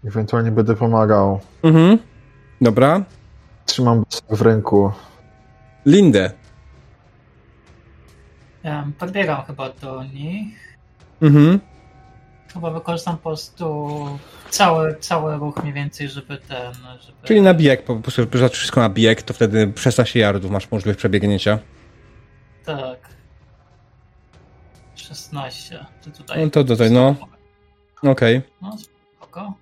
[0.05, 1.41] Ewentualnie będę pomagał.
[1.63, 1.99] Mhm.
[2.61, 3.05] Dobra.
[3.67, 4.93] Trzymam w ręku.
[5.87, 6.31] Lindę.
[8.63, 10.77] Ja podbiegam chyba do nich.
[11.23, 11.61] Mhm.
[12.57, 13.89] Chyba wykorzystam po prostu
[14.51, 16.75] cały, cały ruch mniej więcej, żeby ten...
[17.01, 17.19] Żeby...
[17.25, 20.99] Czyli na bieg, po prostu jak wszystko na bieg, to wtedy 16 yardów masz możliwość
[20.99, 21.59] przebiegnięcia.
[22.65, 22.99] Tak.
[24.95, 25.87] 16.
[26.05, 26.45] Czy tutaj...
[26.45, 27.15] No to tutaj, no.
[28.03, 28.43] Okej.
[28.63, 29.55] No, spoko.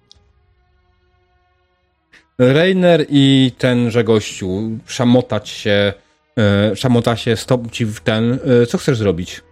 [2.39, 5.93] Reiner i tenże gościu szamotać się,
[6.39, 8.39] e, szamota się, stop ci w ten.
[8.63, 9.43] E, co chcesz zrobić?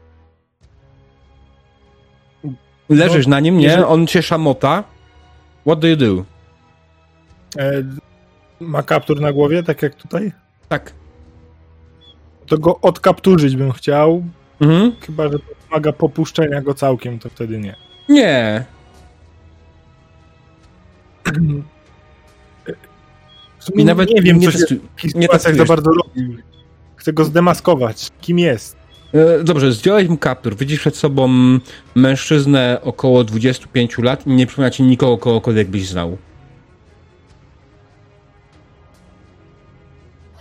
[2.97, 3.65] Leżysz na nim, nie?
[3.65, 4.85] jeżeli- On cię szamota.
[5.67, 6.25] What do you do?
[7.59, 7.73] E,
[8.61, 10.33] ma kaptur na głowie, tak jak tutaj?
[10.69, 10.93] Tak.
[12.47, 14.23] To go odkapturzyć bym chciał,
[14.61, 14.93] Mhm.
[15.01, 17.77] chyba że to wymaga popuszczenia go całkiem, to wtedy nie.
[18.09, 18.65] Nie.
[23.59, 24.67] W sumie I nawet nie wiem, nie, co się
[25.11, 26.37] sytuacjach za bardzo robi.
[26.97, 28.09] Chcę go zdemaskować.
[28.21, 28.77] Kim jest?
[29.15, 30.57] E, Dobrze, zdjąłeś mu kaptur.
[30.57, 31.29] Widzisz przed sobą
[31.95, 36.19] mężczyznę około 25 lat i nie przypomina ci nikogo, kogokolwiek byś znał.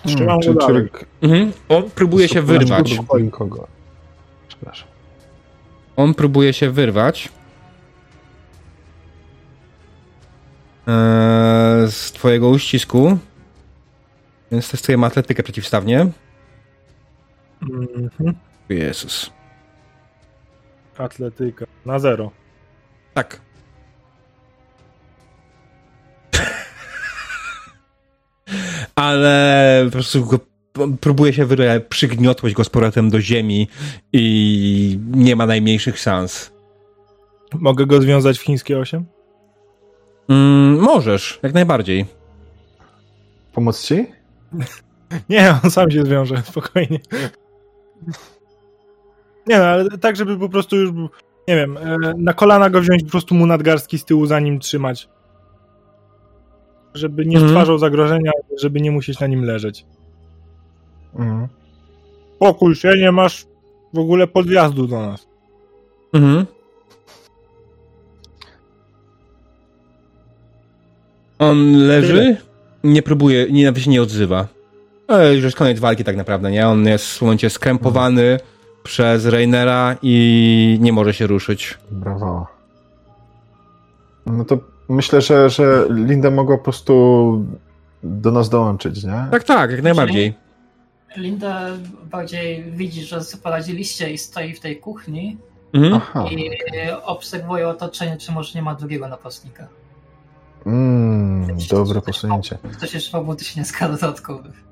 [0.05, 0.89] Trzymam czy, czy.
[1.22, 1.51] Mhm.
[1.69, 2.99] On próbuje się wyrwać.
[3.32, 3.67] Kogo?
[4.47, 4.88] Przepraszam.
[5.95, 7.30] On próbuje się wyrwać.
[10.88, 13.17] Eee, z twojego uścisku.
[14.51, 16.07] Więc testujemy atletykę przeciwstawnie.
[17.61, 18.36] Mhm.
[18.76, 19.32] Jezus.
[20.97, 21.65] Atletyka.
[21.86, 22.32] Na zero.
[23.13, 23.41] Tak.
[28.95, 30.39] Ale po prostu go,
[31.01, 33.67] próbuje się wyrwać, przygniotłeś go z powrotem do ziemi
[34.13, 36.51] i nie ma najmniejszych szans.
[37.53, 39.05] Mogę go związać w chińskie 8?
[40.30, 42.05] Mm, możesz, jak najbardziej.
[43.53, 44.05] Pomóc ci?
[45.30, 46.99] Nie, on sam się zwiąże, spokojnie.
[49.48, 50.92] Nie no, ale tak, żeby po prostu już,
[51.48, 54.60] nie wiem, e, na kolana go wziąć, po prostu mu nadgarstki z tyłu za nim
[54.60, 55.10] trzymać.
[56.94, 57.50] Żeby nie Mhm.
[57.52, 59.86] stwarzał zagrożenia, żeby nie musieć na nim leżeć.
[61.16, 61.48] Mhm.
[62.39, 63.46] Pokój się, nie masz
[63.94, 65.28] w ogóle podjazdu do nas.
[66.14, 66.46] Mhm.
[71.39, 72.38] On leży,
[72.84, 74.48] nie próbuje, nie, nawet się nie odzywa.
[75.08, 76.68] Ale już jest koniec walki tak naprawdę, nie?
[76.68, 78.39] On jest w momencie skrępowany
[78.84, 81.78] przez Reinera i nie może się ruszyć.
[81.92, 82.48] Brawo.
[84.26, 84.58] No to
[84.90, 87.46] myślę, że, że Linda mogła po prostu
[88.04, 89.26] do nas dołączyć, nie?
[89.32, 90.34] Tak, tak, jak najbardziej.
[91.18, 91.66] Linda
[92.12, 95.38] bardziej widzi, że sobie poradziliście i stoi w tej kuchni
[95.74, 95.94] Mhm.
[95.94, 96.26] Aha.
[96.32, 96.50] i
[97.04, 99.68] obserwuje otoczenie, czy może nie ma drugiego napastnika.
[100.66, 101.44] Mm.
[101.44, 102.58] Mm, dobre posunięcie.
[102.78, 104.64] Ktoś jeszcze ma buty śnieżka dodatkowych.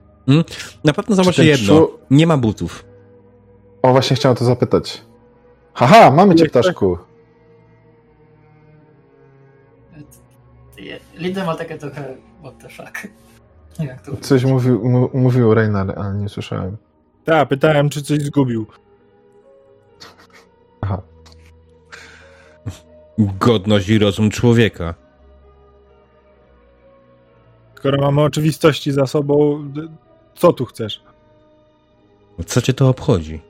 [0.84, 1.74] Na pewno zobaczcie ten jedno.
[1.74, 2.86] czu- Nie ma butów.
[3.82, 5.02] O, właśnie chciałem to zapytać.
[5.74, 6.98] Haha, mamy cię, ptaszku.
[11.16, 13.08] Linda ma takie trochę what the fuck.
[13.80, 16.78] Nie jak to Coś mówił, mówił Reinar, ale nie słyszałem.
[17.26, 18.66] Tak, pytałem, czy coś zgubił.
[20.82, 21.02] Aha.
[23.18, 24.94] Godność i rozum człowieka.
[27.76, 29.64] Skoro mamy oczywistości za sobą,
[30.36, 31.04] co tu chcesz?
[32.46, 33.49] Co cię to obchodzi?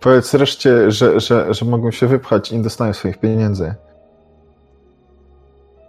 [0.00, 3.74] Powiedz reszcie, że, że, że mogą się wypchać i nie dostają swoich pieniędzy.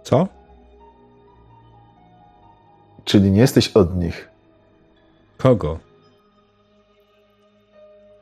[0.02, 0.28] Co?
[3.04, 4.28] Czyli nie jesteś od nich.
[5.38, 5.78] Kogo?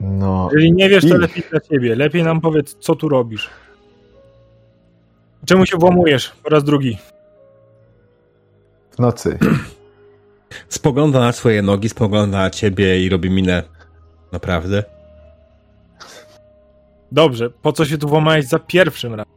[0.01, 1.21] No, Jeżeli nie wiesz, to Ich.
[1.21, 1.97] lepiej dla ciebie.
[1.97, 3.51] Lepiej nam powiedz, co tu robisz.
[5.47, 6.99] Czemu się włamujesz po raz drugi?
[8.91, 9.39] w nocy.
[10.69, 13.63] Spogląda na swoje nogi, spogląda na ciebie i robi minę.
[14.33, 14.85] Naprawdę?
[17.13, 19.33] Dobrze, po co się tu włamałeś za pierwszym razem?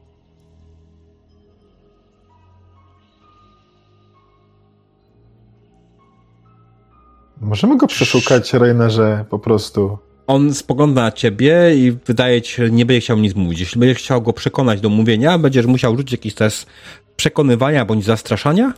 [7.42, 9.98] Możemy go przeszukać, Reinerze, po prostu.
[10.28, 13.60] On spogląda na ciebie i wydaje ci się, że nie będzie chciał nic mówić.
[13.60, 16.68] Jeśli będziesz chciał go przekonać do mówienia, będziesz musiał rzucić jakiś test
[17.16, 18.74] przekonywania bądź zastraszania?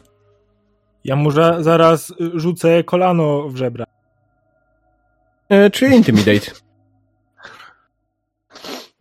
[1.03, 3.85] Ja za- zaraz rzucę kolano w żebra.
[5.49, 6.51] E, czy intimidate?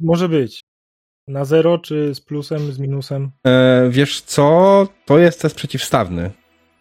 [0.04, 0.64] Może być.
[1.28, 3.30] Na zero, czy z plusem, z minusem?
[3.46, 4.86] E, wiesz co?
[5.04, 6.30] To jest test przeciwstawny.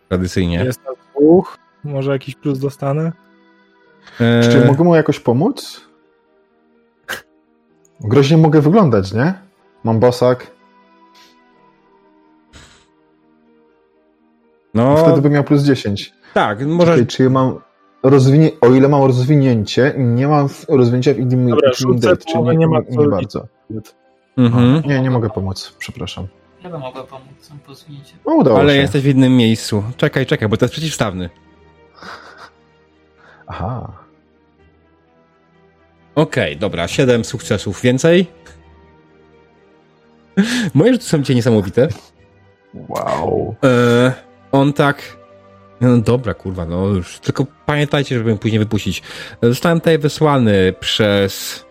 [0.09, 0.63] Tradycyjnie.
[0.65, 1.57] Jest na dwóch.
[1.83, 3.11] Może jakiś plus dostanę?
[4.19, 5.81] E, Czy mogę mu jakoś pomóc?
[8.01, 9.33] Groźnie mogę wyglądać, nie?
[9.83, 10.51] Mam bosak.
[14.73, 16.13] no, Wtedy bym miał plus 10.
[16.33, 16.91] tak, może.
[16.91, 17.59] Czekaj, czy ja mam
[18.03, 18.51] rozwinie...
[18.61, 23.07] O ile mam rozwinięcie, nie mam rozwinięcia w Dobra, rzucę, czyli nie, nie ma nie,
[23.07, 23.47] bardzo.
[24.37, 24.81] Mhm.
[24.85, 26.27] Nie, nie mogę pomóc, przepraszam.
[26.63, 28.13] Ja bym mogła pomóc sam posunięcie.
[28.25, 28.79] No, udało Ale się.
[28.79, 29.83] jesteś w innym miejscu.
[29.97, 31.29] Czekaj, czekaj, bo to jest przeciwstawny.
[33.47, 33.93] Aha.
[36.15, 38.27] Okej, dobra, 7 sukcesów więcej.
[40.73, 41.87] Moje rzuty są dzisiaj niesamowite.
[42.73, 43.55] Wow.
[43.63, 44.13] E,
[44.51, 45.22] on tak.
[45.83, 47.19] No dobra, kurwa, no już.
[47.19, 49.03] Tylko pamiętajcie, żeby później wypuścić.
[49.41, 51.65] Zostałem tutaj wysłany przez.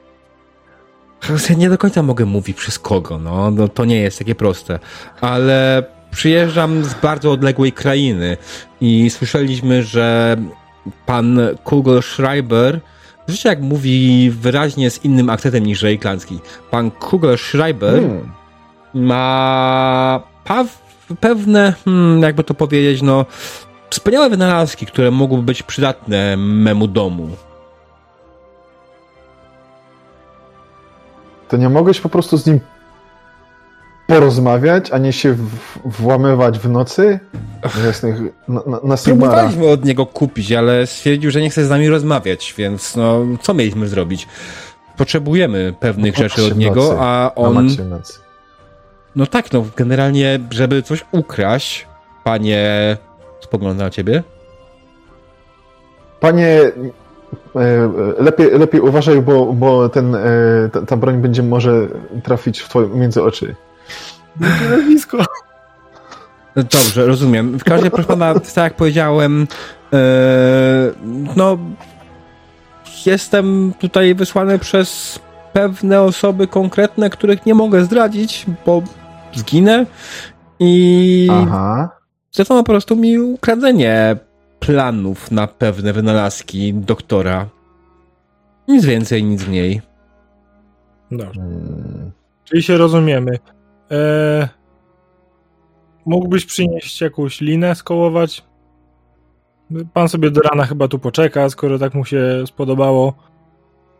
[1.51, 3.51] Ja nie do końca mogę mówić przez kogo, no.
[3.51, 4.79] no to nie jest takie proste.
[5.21, 8.37] Ale przyjeżdżam z bardzo odległej krainy
[8.81, 10.37] i słyszeliśmy, że
[11.07, 12.81] pan Kugelschreiber,
[13.27, 16.41] zresztą jak mówi wyraźnie z innym akcentem niż Reiklandzki,
[16.71, 18.33] pan Kugelschreiber Hmm.
[18.95, 20.23] ma
[21.21, 23.27] pewne, hmm, jakby to powiedzieć, no,
[23.93, 27.29] wspaniałe wynalazki, które mogłyby być przydatne memu domu.
[31.49, 32.61] To nie mogłeś po prostu z nim
[34.07, 35.49] porozmawiać, a nie się w-
[35.85, 37.21] włamywać w nocy?
[37.87, 38.17] Jasnych,
[38.49, 38.97] na, na, na.
[38.97, 43.55] Próbowaliśmy od niego kupić, ale stwierdził, że nie chce z nami rozmawiać, więc no, co
[43.55, 44.29] mieliśmy zrobić?
[44.97, 46.97] Potrzebujemy pewnych No, rzeczy od niego, nocy.
[47.01, 47.67] a Na on...
[47.89, 48.19] nocy.
[49.17, 51.87] No tak, no, generalnie, żeby coś ukraść,
[52.25, 52.97] panie...
[53.43, 54.23] Spogląda na ciebie?
[56.21, 57.89] Panie, e, e,
[58.19, 60.21] lepiej, lepiej uważaj, bo, bo ten, e,
[60.73, 61.89] ta, ta broń będzie może
[62.23, 63.55] trafić w twoje, między oczy.
[64.71, 65.19] Nazwisko.
[66.57, 67.59] Dobrze, rozumiem.
[67.59, 69.47] W każdym razie, proszę pana, tak jak powiedziałem,
[71.37, 71.59] no,
[73.07, 75.19] jestem tutaj wysłany przez
[75.53, 78.83] pewne osoby konkretne, których nie mogę zdradzić, bo
[79.35, 79.87] zginę
[80.61, 82.02] i Aha.
[82.33, 84.17] Zlecano po prostu mi ukradzenie
[84.61, 87.49] planów na pewne wynalazki doktora.
[88.69, 89.83] Nic więcej, nic mniej.
[91.11, 91.41] Dobrze.
[91.41, 92.11] Hmm.
[92.45, 93.39] Czyli się rozumiemy.
[93.91, 94.49] Eee,
[96.07, 98.45] mógłbyś przynieść jakąś linę, skołować?
[99.93, 103.15] Pan sobie do rana chyba tu poczeka, skoro tak mu się spodobało.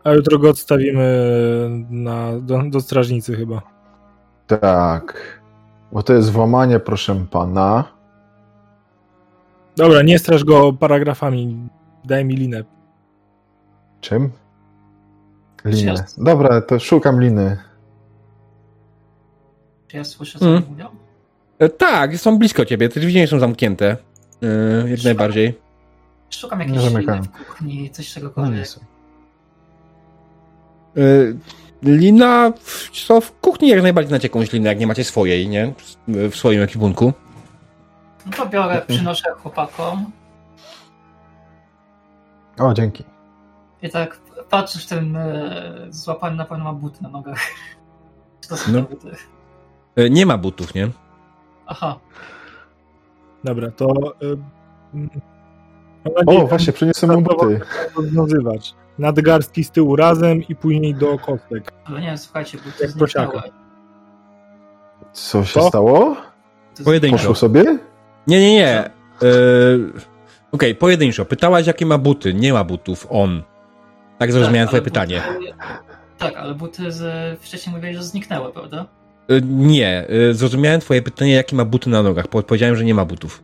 [0.03, 1.05] A jutro go odstawimy
[1.89, 3.61] na, do, do strażnicy chyba.
[4.47, 5.41] Tak.
[5.91, 7.92] Bo to jest włamanie, proszę pana.
[9.75, 11.57] Dobra, nie straż go paragrafami.
[12.05, 12.63] Daj mi linę.
[14.01, 14.31] Czym?
[15.65, 15.93] Linę.
[16.17, 17.57] Dobra, to szukam liny.
[19.87, 20.57] Czy ja słyszę, co Mm.
[20.57, 20.85] oni mówią?
[21.59, 23.97] E, tak, są blisko ciebie, te drzwi nie są zamknięte.
[24.43, 25.59] E, jak najbardziej.
[26.29, 28.67] Szukam Nie jakiejś liny w kuchni, coś No nie czegokolwiek.
[28.67, 28.81] są.
[30.97, 31.37] Y,
[31.83, 35.73] Lina, w- co w kuchni jak najbardziej znacie jakąś linę, jak nie macie swojej, nie?
[36.07, 37.13] W swoim ekwipunku.
[38.25, 40.11] No to biorę, przynoszę chłopakom
[42.59, 43.03] O, dzięki.
[43.81, 44.19] i tak
[44.49, 47.39] patrzysz, ten e, złapany na pewno ma buty na nogach.
[48.49, 48.81] To są No.
[48.81, 49.15] buty?
[49.95, 50.89] E, Nie ma butów, nie?
[51.67, 51.99] Aha,
[53.43, 53.85] Dobra, to...
[54.23, 54.37] y,
[54.93, 55.09] mm,
[56.25, 57.59] O, właśnie, przyniosłem mu buty.
[57.95, 58.75] rozwiązywać.
[58.99, 61.73] Nadgarstki z tyłu razem i później do kostek.
[61.85, 62.83] ale nie, słuchajcie, buty
[63.17, 63.43] Jak.
[65.13, 65.67] Co się Co?
[65.67, 66.15] stało?
[66.77, 67.17] To Pojedynczo.
[67.17, 67.77] Poszło sobie?
[68.27, 68.69] Nie, nie, nie.
[68.77, 68.89] E,
[70.51, 71.25] Okej, pojedynczo.
[71.25, 72.33] Pytałaś, jakie ma buty.
[72.33, 73.07] Nie ma butów.
[73.09, 73.43] On.
[74.17, 75.21] Tak zrozumiałem Tak, twoje pytanie.
[75.39, 75.53] buty-
[76.17, 78.85] Tak, ale buty z, wcześniej mówiłeś, że zniknęły, prawda?
[79.29, 80.07] E, Nie.
[80.29, 82.27] e, Zrozumiałem twoje pytanie, jakie ma buty na nogach.
[82.27, 83.43] Po- Powiedziałem, że nie ma butów.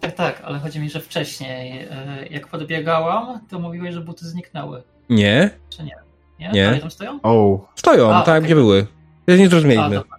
[0.00, 4.82] Tak, tak, ale chodzi mi, że wcześniej, e, jak podbiegałam, to mówiłeś, że buty zniknęły.
[5.10, 5.50] Nie.
[5.70, 5.94] Czy nie?
[6.38, 6.50] Nie?
[6.50, 6.64] Nie.
[6.64, 7.20] Dalej tam stoją?
[7.22, 8.42] O, Stoją, A, tak, okej.
[8.42, 8.86] gdzie były.
[9.28, 9.94] Nie A, zrozumieliśmy.
[9.94, 10.16] dobra.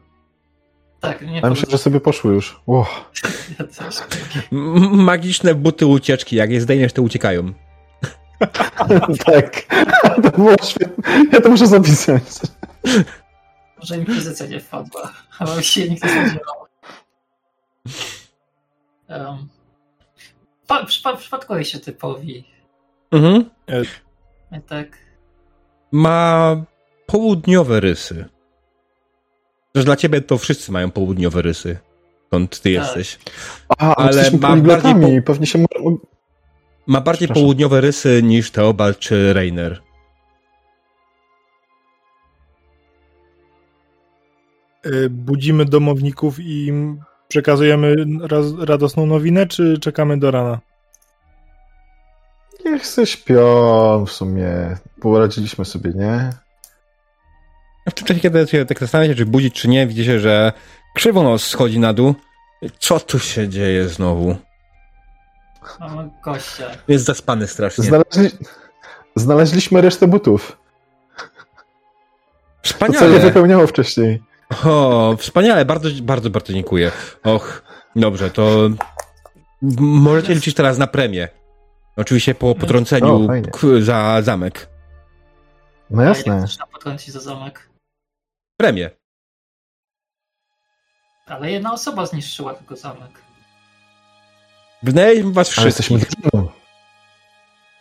[1.03, 2.61] Tak, nie ja myślę, że sobie poszły już.
[2.67, 2.87] Ło.
[3.59, 3.95] Ja też.
[4.51, 6.35] M- Magiczne buty ucieczki.
[6.35, 7.53] Jak je zdejmiesz, to uciekają.
[9.25, 9.61] tak.
[10.23, 11.23] To było świetne.
[11.31, 12.23] Ja to muszę zapisać.
[13.79, 16.55] Może inkwizycja nie wpadła, ale się nikt nie spodziewał.
[19.09, 19.49] Um,
[20.67, 22.43] pa, przypa, przypadkowi się typowi.
[23.11, 23.49] Mhm.
[24.51, 24.97] I tak,
[25.91, 26.55] Ma
[27.05, 28.25] południowe rysy.
[29.73, 31.77] Też dla ciebie to wszyscy mają południowe rysy.
[32.27, 32.83] Skąd ty Tak.
[32.83, 33.19] jesteś.
[33.77, 35.65] A, Ale ma bardziej Pewnie się...
[36.87, 39.81] Ma bardziej południowe rysy niż Teobald czy Reiner.
[44.85, 50.59] Y, Budzimy domowników i im przekazujemy raz, radosną nowinę, czy czekamy do rana?
[52.65, 54.77] Niech se śpią w sumie.
[55.01, 56.42] Poradziliśmy sobie, nie?
[57.89, 60.53] W tym czasie, kiedy się tak zastanawiacie, czy budzić, czy nie, widzicie, że
[60.95, 62.15] krzywonos schodzi na dół.
[62.79, 64.35] Co tu się dzieje znowu?
[65.79, 66.71] mamy gościa.
[66.87, 67.83] Jest zaspany strasznie.
[67.83, 68.37] Znaleźli...
[69.15, 70.57] Znaleźliśmy resztę butów.
[72.63, 73.19] To, co je Wspaniale.
[73.19, 74.21] wypełniało wcześniej.
[74.65, 76.91] O, wspaniale, bardzo, bardzo, bardzo dziękuję.
[77.23, 77.63] Och,
[77.95, 78.69] dobrze, to
[79.79, 81.27] możecie liczyć teraz na premię.
[81.95, 84.69] Oczywiście po potrąceniu O, za zamek.
[85.89, 86.45] No jasne.
[86.73, 87.69] Potrącić za zamek.
[88.63, 88.89] Premię.
[91.25, 93.11] Ale jedna osoba zniszczyła tylko zamek.
[94.83, 96.31] Wynajmę was Ale jesteśmy wszystkich.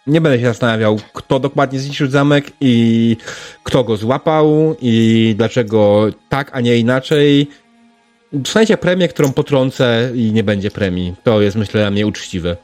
[0.07, 3.16] Nie będę się zastanawiał, kto dokładnie zniszczył zamek i
[3.62, 7.51] kto go złapał i dlaczego tak, a nie inaczej.
[8.33, 11.14] Dostaniecie premię, którą potrącę i nie będzie premii.
[11.22, 12.57] To jest, myślę, dla mnie uczciwe.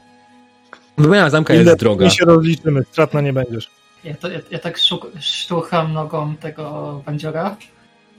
[0.97, 2.05] Wymiana zamka Ile jest droga.
[2.05, 3.71] My się rozliczymy, stratna nie będziesz.
[4.03, 7.57] Ja, to, ja, ja tak szuk, szturcham nogą tego bandziora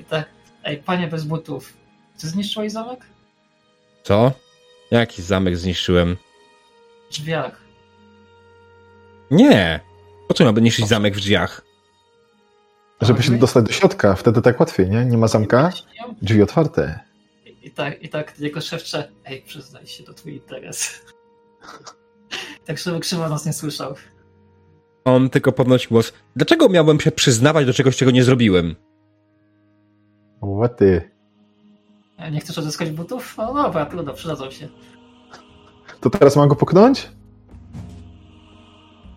[0.00, 0.28] i tak,
[0.64, 1.72] ej, panie bez butów,
[2.20, 3.00] ty zniszczyłeś zamek?
[4.02, 4.32] Co?
[4.90, 6.16] Jaki zamek zniszczyłem?
[7.10, 7.60] W drzwiach.
[9.30, 9.80] Nie.
[10.28, 11.62] Po co miałby niszczyć zamek w drzwiach?
[13.00, 15.04] Żeby się dostać do środka, wtedy tak łatwiej, nie?
[15.04, 15.72] Nie ma zamka,
[16.22, 17.00] drzwi otwarte.
[17.46, 21.00] I, I tak, i tak jego szewcze, ej, przyznaj się, to twój interes.
[22.66, 23.94] tak, żeby krzywo nas nie słyszał.
[25.04, 26.12] On tylko podnosi głos.
[26.36, 28.76] Dlaczego miałbym się przyznawać do czegoś, czego nie zrobiłem?
[30.40, 31.10] Łaty.
[32.18, 33.34] E, Nie chcesz odzyskać butów?
[33.38, 34.68] No dobra, trudno, przydadzą się.
[36.00, 37.10] To teraz mam go puknąć?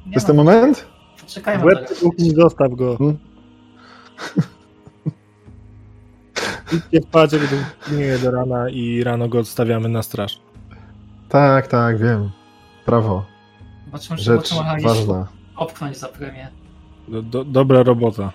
[0.06, 0.88] Nie Jest ten moment?
[1.28, 1.90] Czekajmy W łeb
[2.36, 2.98] zostaw go.
[2.98, 3.18] Hmm?
[6.74, 7.32] Idźcie spać,
[7.86, 10.40] pilnuje do rana i rano go odstawiamy na straż.
[11.30, 12.32] Tak, tak, wiem.
[12.86, 13.26] Prawo.
[13.86, 15.28] Zobaczymy, czy Rzecz ważna.
[15.56, 16.48] opchnąć za premię.
[17.08, 18.32] Do, do, dobra robota.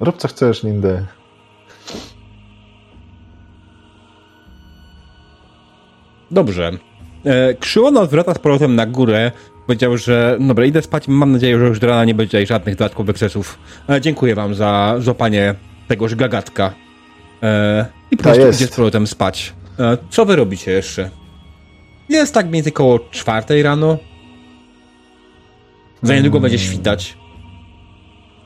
[0.00, 1.06] Rób co chcesz, Lindę.
[6.32, 6.70] Dobrze.
[7.24, 9.32] E, Krzyłon odwraca z powrotem na górę.
[9.66, 11.08] Powiedział, że dobra, idę spać.
[11.08, 13.58] Mam nadzieję, że już do rana nie będzie żadnych dodatkowych ekscesów.
[13.88, 15.54] E, dziękuję wam za złapanie
[15.88, 16.74] tegoż gagatka.
[17.42, 19.54] E, I po Ta prostu idzie z powrotem spać.
[19.78, 21.10] E, co wy robicie jeszcze?
[22.08, 23.98] Jest tak mniej więcej koło czwartej rano.
[26.02, 26.50] Za niedługo Hmm.
[26.50, 27.16] będzie świtać.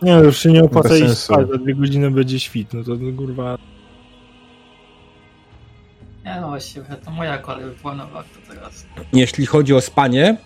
[0.02, 2.74] Nie, już się nie opłaca Bez iść spać, za dwie godziny będzie świt.
[2.74, 3.58] No to kurwa.
[6.26, 8.86] Nie no właściwie, to moja kolej wypłynęła to teraz.
[9.12, 10.36] Jeśli chodzi o spanie,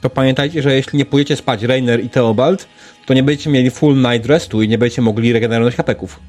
[0.00, 2.68] to pamiętajcie, że jeśli nie pójdziecie spać Rainer i Theobald,
[3.06, 6.20] to nie będziecie mieli full night restu i nie będziecie mogli regenerować hapeków.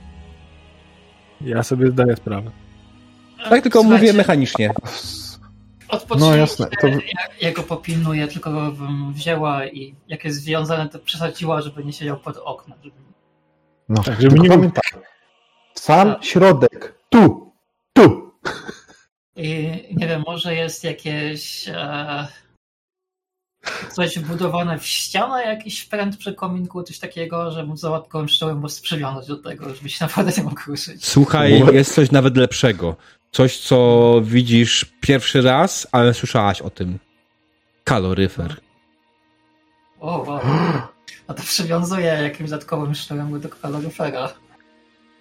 [1.41, 2.52] Ja sobie zdaję sprawę.
[3.49, 4.72] Tak tylko Słuchajcie, mówię mechanicznie.
[6.19, 6.98] No jasne, to- ja,
[7.41, 12.18] ja go popilnuję, tylko bym wzięła i jak jest związane, to przesadziła, żeby nie siedział
[12.18, 12.78] pod oknem.
[12.84, 12.95] Żeby...
[13.90, 14.84] No, Tak, żeby nie- pamiętaj.
[15.76, 16.94] Sam środek.
[17.10, 17.52] Tu.
[17.94, 18.30] Tu.
[19.35, 22.27] I nie wiem, może jest jakieś e,
[23.91, 28.79] coś wbudowane w ścianę, jakiś pręt przy kominku, coś takiego, że móc załatką szczołem was
[28.79, 31.05] przywiązać do tego, żeby się naprawdę nie mógł ruszyć.
[31.05, 32.95] Słuchaj, jest coś nawet lepszego.
[33.31, 36.99] Coś, co widzisz pierwszy raz, ale słyszałaś o tym.
[37.83, 38.55] Kaloryfer.
[39.99, 40.41] O, wow.
[41.27, 44.33] A to przywiązuje jakimś dodatkowym sznurem do kaloryfera.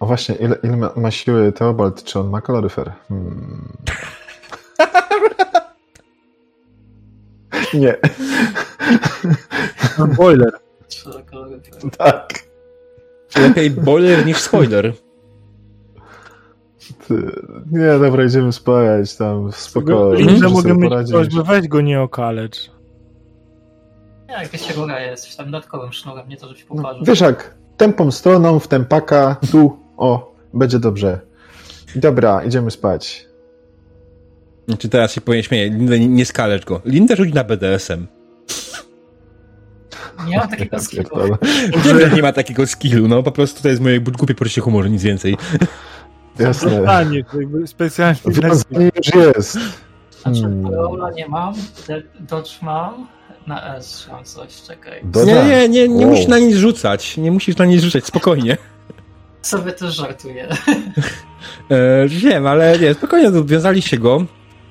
[0.01, 2.03] O właśnie, ile, ile ma, ma siły Teobald?
[2.03, 2.91] Czy on ma kaloryfer?
[3.07, 3.67] Hmm.
[7.73, 7.97] Nie.
[10.17, 10.51] Boiler.
[10.87, 11.73] Czy kaloryfer?
[11.97, 12.29] Tak.
[13.39, 14.93] Lepiej boiler niż spoiler.
[17.07, 17.31] Ty.
[17.71, 20.29] Nie, dobra, idziemy spać tam spokojnie.
[20.29, 21.13] Że może mogę mieć poradzisz.
[21.15, 22.71] prośbę, weź go nie okalecz.
[24.29, 27.05] Nie, jakaś rura jest, tam dodatkowym sznurem, nie to, żeby się No, poparzył.
[27.05, 31.19] wiesz jak, tempą stroną w tempaka, tu, o, będzie dobrze.
[31.95, 33.25] Dobra, idziemy spać.
[34.79, 35.69] Czy teraz się powinien śmieje?
[35.69, 36.81] Linda, nie, nie skalecz go.
[36.85, 38.07] Linda rzuć na BDSM.
[40.27, 41.05] Nie mam takiego Ja skillu.
[41.85, 45.03] Linda nie ma takiego skillu, no po prostu to jest moje głupie poczucie humoru, nic
[45.03, 45.37] więcej.
[46.39, 46.81] Jasne.
[47.65, 49.57] Specjalnie Wiązanie już jest.
[50.21, 50.73] Znaczy, Hmm.
[50.73, 51.53] Rola nie mam,
[52.19, 53.07] Dodge mam,
[53.47, 55.01] na S mam coś, czekaj.
[55.25, 56.09] Nie, nie, nie, nie Wow.
[56.11, 57.17] musisz na nic rzucać.
[57.17, 58.57] Nie musisz na nic rzucać, spokojnie.
[59.41, 60.47] Sobie też żartuję.
[61.69, 64.25] E, wiem, ale nie, spokojnie, wiązaliście go,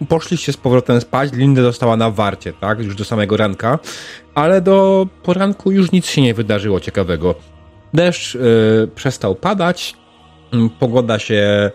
[0.09, 3.79] poszliście z powrotem spać, Linda została na warcie, tak, już do samego ranka,
[4.35, 7.35] ale do poranku już nic się nie wydarzyło ciekawego.
[7.95, 8.39] Deszcz e,
[8.87, 9.97] przestał padać,
[10.79, 11.71] pogoda się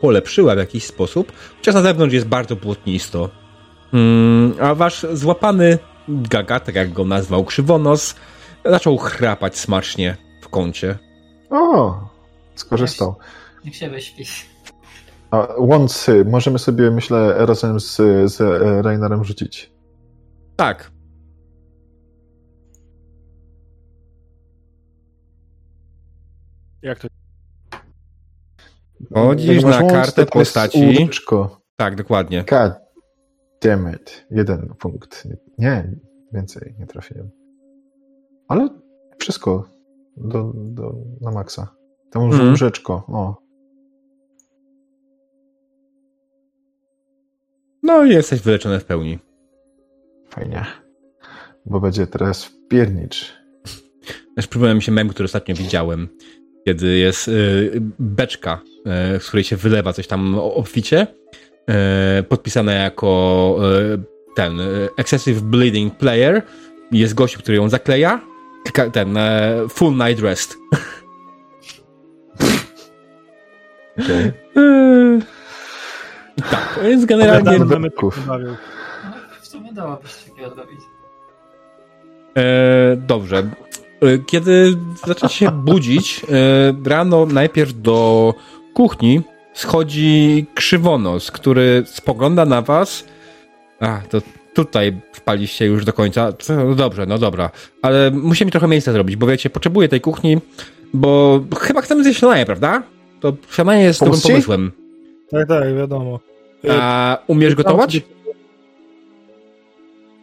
[0.00, 3.28] polepszyła w jakiś sposób, chociaż na zewnątrz jest bardzo błotnisto.
[3.92, 8.14] Mm, a wasz złapany gaga, tak jak go nazwał Krzywonos,
[8.64, 10.98] zaczął chrapać smacznie w kącie.
[11.50, 12.00] O,
[12.58, 13.14] skorzystał.
[13.64, 14.24] Niech się wyśpi.
[15.30, 17.96] A łący możemy sobie, myślę, razem z,
[18.32, 19.72] z e, Rainerem rzucić.
[20.56, 20.90] Tak,
[26.82, 27.08] Jak to?
[29.14, 31.08] Chodzisz na łąc, kartę jest postaci.
[31.76, 32.44] tak, dokładnie.
[32.50, 32.72] God
[33.62, 34.26] damn it.
[34.30, 35.28] Jeden punkt.
[35.58, 35.96] Nie,
[36.32, 37.30] więcej nie trafiłem.
[38.48, 38.68] Ale
[39.18, 39.68] wszystko
[40.16, 41.77] do, do, na maksa.
[42.10, 42.50] Tam już Mhm.
[42.50, 42.92] łóżeczko.
[43.08, 43.36] O,
[47.82, 49.18] No i jesteś wyleczony w pełni.
[50.30, 50.64] fajnie.
[51.66, 53.32] Bo będzie teraz wpiernicz.
[54.36, 56.08] Też przypomniał mi się mem, który ostatnio widziałem,
[56.66, 58.60] kiedy jest y, beczka,
[59.16, 61.06] y, z której się wylewa coś tam obficie,
[62.18, 63.56] y, podpisane jako
[63.94, 64.58] y, ten
[64.96, 66.42] Excessive Bleeding Player.
[66.92, 68.20] Jest gościu, który ją zakleja.
[68.92, 69.18] Ten
[69.68, 70.56] Full Night Rest.
[74.04, 74.32] Okay.
[74.56, 75.22] Y,
[76.50, 77.58] tak, więc generalnie
[78.26, 78.56] Mamy
[79.40, 80.80] w sumie dałoby się takiego zrobić.
[82.36, 83.38] E, dobrze.
[83.38, 84.76] E, Kiedy
[85.06, 86.22] zaczynacie się budzić,
[86.84, 88.34] e, rano najpierw do
[88.74, 89.22] kuchni
[89.54, 93.04] schodzi krzywonos, który spogląda na was.
[93.80, 94.22] A, to
[94.54, 96.32] tutaj wpaliście już do końca.
[96.48, 97.50] No dobrze, no dobra.
[97.82, 100.38] Ale musimy trochę miejsca zrobić, bo wiecie, potrzebuję tej kuchni,
[100.94, 102.82] bo chyba chcemy zjeść śniadanie, prawda?
[103.20, 104.72] To śniadanie jest dobrym Pomóc pomysłem.
[105.30, 106.20] Tak, tak, wiadomo.
[106.70, 108.00] A umiesz gotować?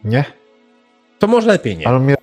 [0.04, 0.24] Nie?
[1.18, 1.88] To może lepiej nie.
[1.88, 2.14] Ale mnie...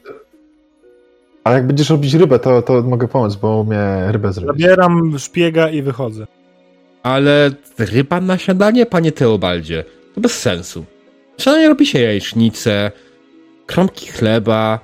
[1.43, 4.61] Ale jak będziesz robić rybę, to, to mogę pomóc, bo umie rybę zrobić.
[4.61, 6.27] Zabieram szpiega i wychodzę.
[7.03, 9.83] Ale ryba na śniadanie, panie Teobaldzie,
[10.15, 10.85] to bez sensu.
[11.37, 12.91] Śniadanie robi się jajecznicę,
[13.65, 14.79] kromki chleba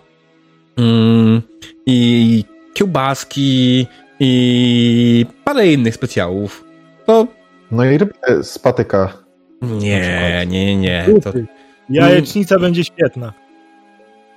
[0.78, 1.42] mm,
[1.86, 2.44] i
[2.74, 3.88] kiełbaski
[4.20, 6.64] i parę innych specjałów.
[7.06, 7.28] To
[7.72, 8.14] No i rybę
[8.44, 9.14] z patyka.
[9.62, 11.06] nie, nie, nie.
[11.24, 11.32] To,
[11.90, 13.34] Jajecznica będzie świetna.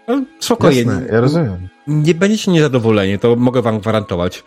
[0.09, 0.79] no, spokojnie.
[0.81, 1.69] Jasne, ja rozumiem.
[1.87, 4.43] Nie będziecie niezadowoleni, to mogę wam gwarantować.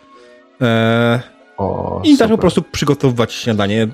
[0.60, 1.20] Eee,
[1.56, 2.36] O, I zaczął super.
[2.36, 3.88] po prostu przygotowywać śniadanie.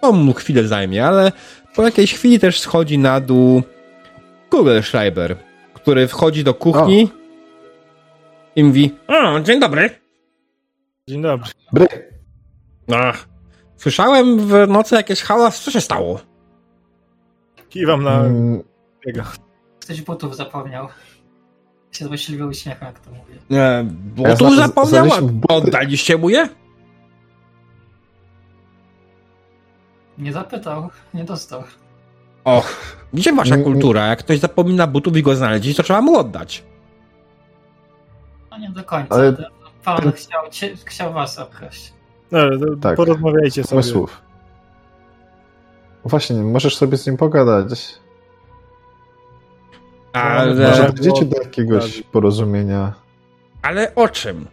[0.00, 1.32] To mu chwilę zajmie, ale
[1.76, 3.62] po jakiejś chwili też schodzi na dół
[4.50, 5.36] Google Schreiber,
[5.74, 7.08] który wchodzi do kuchni
[8.56, 9.90] i mówi: O, dzień dobry.
[11.08, 11.50] Dzień dobry.
[11.72, 11.86] Bry.
[12.94, 13.28] Ach,
[13.76, 16.20] słyszałem w nocy jakieś hałas, co się stało?
[17.68, 18.62] Kiwam na Mm.
[19.80, 20.88] Ktoś butów zapomniał.
[21.92, 23.60] Się złośliwie uśmiecham, jak to mówię.
[23.60, 25.48] E, bo Ja buty.
[25.48, 26.48] Oddaliście mu je?
[30.18, 31.62] Nie zapytał, nie dostał.
[32.44, 34.06] Och, gdzie wasza Mm, kultura?
[34.06, 36.64] Jak ktoś zapomina butów i go znaleźć, to trzeba mu oddać.
[38.50, 39.14] No nie do końca.
[39.14, 39.36] Ale-
[39.84, 41.92] Pan chciał, cię, chciał was okraść.
[42.30, 42.96] To Tak.
[42.96, 43.70] porozmawiajcie sobie.
[43.70, 44.20] pomysłów.
[46.04, 47.94] Właśnie, możesz sobie z nim pogadać.
[50.12, 52.92] Ale, Może Tak, dojdziecie do jakiegoś porozumienia.
[53.62, 54.46] ale o czym?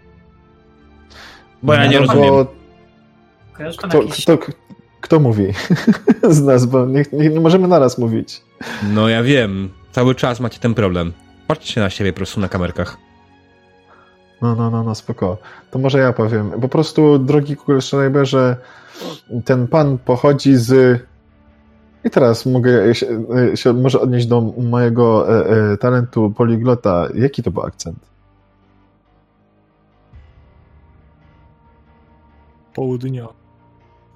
[1.63, 2.29] Bo ja nie No, rozumiem.
[2.33, 2.45] Bo
[3.77, 4.23] kto, jakiś...
[4.23, 4.37] kto,
[5.01, 5.45] kto mówi
[6.29, 8.41] z nas, bo nie, nie, nie możemy naraz mówić.
[8.93, 9.69] No ja wiem.
[9.91, 11.13] Cały czas macie ten problem.
[11.47, 12.97] Patrzcie na siebie po prostu na kamerkach.
[14.41, 15.37] No, no, no, no, spoko.
[15.71, 16.51] To może ja powiem.
[16.51, 18.57] Po prostu, drogi Kugelschreiberze,
[19.45, 21.01] ten pan pochodzi z...
[22.03, 23.07] I teraz mogę się,
[23.55, 27.07] się może odnieść do mojego e, e, talentu poliglota.
[27.15, 27.99] Jaki to był akcent?
[32.73, 33.27] Południa.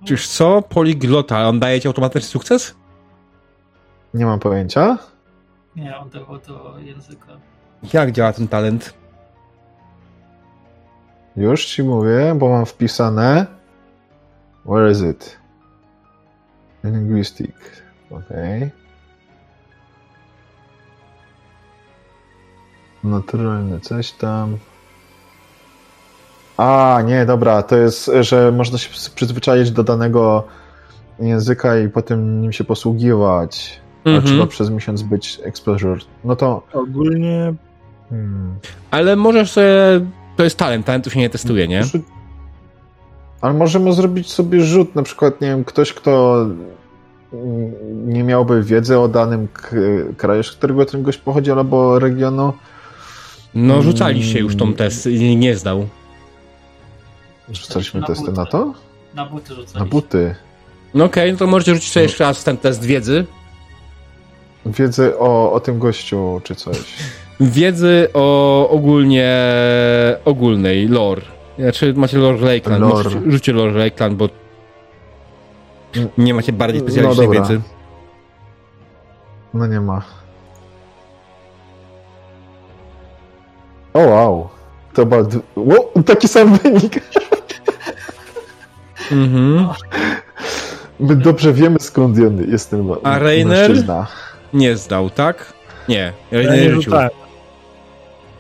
[0.06, 0.62] Czyż co?
[0.62, 2.76] Poliglota, on daje ci automatyczny sukces?
[4.14, 4.98] Nie mam pojęcia.
[5.76, 7.28] Nie, on dawał do języka.
[7.94, 8.94] Jak działa ten talent?
[11.38, 13.46] Już ci mówię, bo mam wpisane.
[14.66, 15.38] Where is it?
[16.84, 17.56] Linguistic.
[18.12, 18.72] Okay.
[23.04, 24.58] Naturalne coś tam.
[26.58, 30.44] A, nie, dobra, to jest, że można się przyzwyczaić do danego
[31.20, 33.82] języka i potem nim się posługiwać.
[34.06, 34.34] Ale Mhm.
[34.34, 36.00] trzeba przez miesiąc być exposure.
[36.24, 36.62] No to.
[36.74, 37.54] Ogólnie
[38.10, 38.56] Hmm.
[38.92, 40.06] Ale możesz sobie...
[40.36, 41.84] To jest talent, talentu się nie testuje, nie?
[43.42, 46.46] Ale możemy zrobić sobie rzut, na przykład, nie wiem, ktoś, kto
[47.34, 49.48] mm, nie miałby wiedzy o danym
[50.18, 52.54] kraju, z którego ten gość pochodzi, albo regionu.
[53.56, 55.88] No rzucaliście już tą test i nie zdał.
[57.50, 58.38] Rzucaliśmy Na testy buty.
[58.38, 58.74] na to?
[59.14, 59.80] Na buty rzucaliśmy.
[59.80, 60.36] Na buty.
[60.94, 63.26] No okej, no to możecie rzucić sobie jeszcze raz ten test wiedzy.
[64.66, 66.78] Wiedzę o, o tym gościu, czy coś.
[67.40, 69.36] Wiedzy o ogólnie
[70.26, 71.22] ogólnej lore.
[71.60, 72.82] Znaczy macie lore Lakeland.
[72.82, 72.94] Lore.
[73.10, 74.30] Możecie- Rzućcie lore Lakeland, bo
[76.18, 77.42] nie macie bardziej No specjalistycznej dobra.
[77.42, 77.62] wiedzy.
[79.54, 80.02] No nie ma.
[83.94, 84.50] O wow.
[84.94, 87.00] To był d- Ło, taki sam wynik.
[89.12, 89.68] Mhm.
[91.00, 93.58] My dobrze wiemy skąd on jest ten A Rainer?
[93.70, 94.08] mężczyzna.
[94.54, 95.54] Nie zdał, tak?
[95.90, 96.14] Nie.
[96.32, 96.82] Ja ja nie, nie rzucił.
[96.82, 97.10] rzucałem.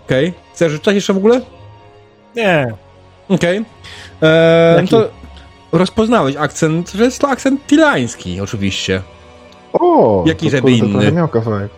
[0.05, 0.33] Okej.
[0.53, 1.41] Chcesz rzucać jeszcze w ogóle?
[2.35, 2.73] Nie.
[3.29, 3.65] Okej.
[4.21, 4.87] Eee, Jaki?
[4.87, 5.09] to
[5.71, 9.01] rozpoznałeś akcent, że jest to akcent tilański, oczywiście.
[9.73, 10.23] O!
[10.27, 11.11] Jaki to żeby kurde, inny?
[11.11, 11.71] miał kawałek.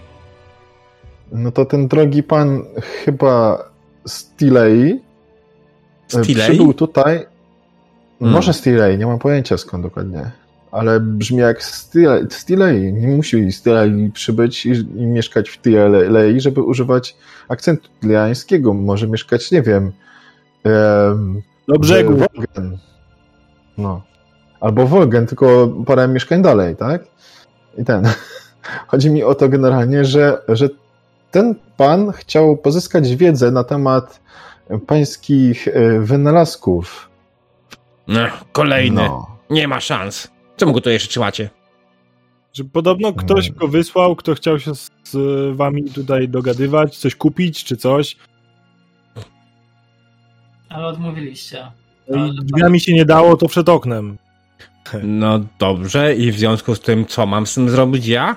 [1.32, 2.64] No to ten drogi pan
[3.06, 3.64] chyba
[4.08, 5.00] Stilei
[6.14, 6.44] e, Stilei?
[6.44, 7.26] przybył tutaj.
[8.20, 8.36] Hmm.
[8.36, 10.32] Może Stilei, nie mam pojęcia skąd dokładnie.
[10.72, 12.26] Ale brzmi jak Stilei.
[12.30, 12.94] Stilei.
[12.94, 17.16] Nie musi Stilei przybyć i, i mieszkać w Tilei, żeby używać
[17.48, 18.74] akcentu tileańskiego.
[18.74, 19.92] Może mieszkać, nie wiem,
[20.64, 22.18] em, Do brzegu.
[22.18, 22.78] Wolgen.
[23.78, 24.02] No.
[24.60, 27.04] Albo Wolgen, tylko parę mieszkań dalej, tak?
[27.78, 28.04] I ten.
[28.88, 30.70] Chodzi mi o to generalnie, że, że
[31.32, 34.20] ten pan chciał pozyskać wiedzę na temat
[34.88, 37.10] pańskich e, wynalazków.
[38.08, 38.20] No,
[38.52, 39.02] kolejny.
[39.02, 39.38] No.
[39.50, 40.37] Nie ma szans.
[40.58, 41.50] Czemu go to jeszcze trzymacie?
[42.54, 43.60] Że podobno ktoś Mm.
[43.60, 48.18] go wysłał, kto chciał się z, z wami tutaj dogadywać, coś kupić czy coś.
[50.70, 51.72] Ale odmówiliście.
[52.10, 54.18] No I drzwiami się nie dało, to przed oknem.
[55.04, 58.36] No dobrze, i w związku z tym, co mam z tym zrobić ja?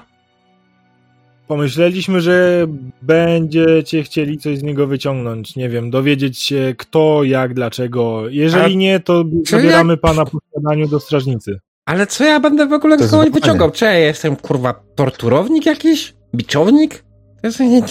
[1.49, 2.67] Pomyśleliśmy, że
[3.03, 5.57] będziecie chcieli coś z niego wyciągnąć.
[5.57, 8.29] Nie wiem, dowiedzieć się kto, jak, dlaczego.
[8.29, 11.61] Jeżeli A nie, to zabieramy pana po śniadaniu do strażnicy.
[11.91, 13.71] Ale co ja będę w ogóle jest kogoś wyciągał?
[13.71, 16.15] Czy ja jestem, kurwa, torturownik jakiś?
[16.35, 17.05] Biczownik?
[17.41, 17.89] To jest, nie, to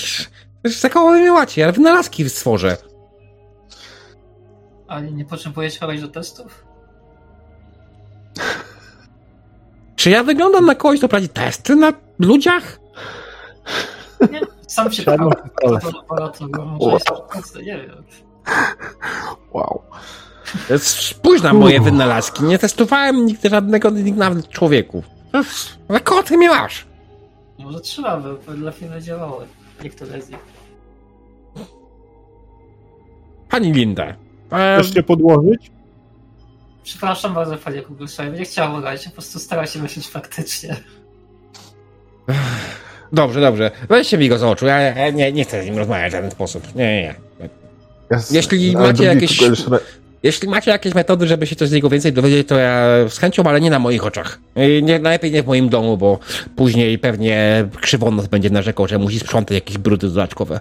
[0.64, 2.78] jest za koło mnie macie, ja wynalazki stworzę.
[4.88, 6.66] Ale nie potrzebujecie kogoś do testów?
[9.96, 12.80] Czy ja wyglądam na kogoś, kto prowadzi testy na ludziach?
[14.32, 15.30] Nie, sam się wiem.
[19.54, 19.82] Wow.
[20.78, 25.04] Spójrz na moje wynalazki, nie testowałem nigdy żadnego, nawet człowieku.
[25.90, 26.86] Na kogo ty mnie masz?
[27.60, 29.46] Może trzeba by, bo dla chwili działały.
[29.84, 30.40] Niektóre z nich.
[33.50, 34.16] Pani Linda.
[34.52, 35.72] E, Chcesz się podłożyć?
[36.84, 40.76] Przepraszam bardzo, panie Kugelszajm, nie chciałem grać, po prostu starał się myśleć faktycznie.
[43.14, 43.72] dobrze, dobrze.
[43.90, 46.32] Weźcie mi go z oczu, ja, ja nie, nie chcę z nim rozmawiać w żaden
[46.32, 46.76] sposób.
[46.76, 47.50] Nie, nie, nie.
[48.12, 48.36] Jasne.
[48.38, 49.40] Jeśli Ale macie jakieś-
[50.24, 53.44] Jeśli macie jakieś metody, żeby się coś z niego więcej dowiedzieć, to ja z chęcią,
[53.44, 54.40] ale nie na moich oczach.
[54.82, 56.20] Nie, najlepiej nie w moim domu, bo
[56.56, 60.60] później pewnie krzywonos będzie narzekał, że musi sprzątać jakieś brudy dodatkowe.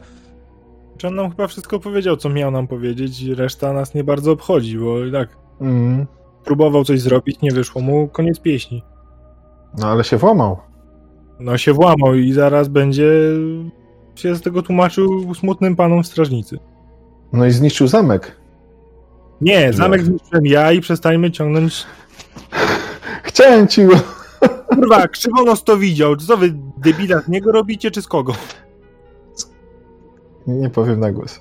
[0.99, 4.33] Czy on nam chyba wszystko powiedział, co miał nam powiedzieć i reszta nas nie bardzo
[4.33, 5.29] obchodzi, bo i tak
[5.61, 6.07] Mm.
[6.45, 8.83] próbował coś zrobić, nie wyszło mu, koniec pieśni.
[9.79, 10.57] No ale się włamał.
[11.41, 13.11] No się włamał i zaraz będzie
[14.15, 16.59] się z tego tłumaczył smutnym panom strażnicy.
[17.33, 18.37] No i zniszczył zamek.
[19.41, 21.87] Nie, zamek zniszczyłem ja i przestańmy ciągnąć...
[23.23, 23.83] Chciałem ci...
[24.69, 26.17] Kurwa, krzywonos to widział.
[26.17, 28.35] Co wy, debila, z niego robicie, czy z kogo?
[30.47, 31.41] Nie powiem na głos.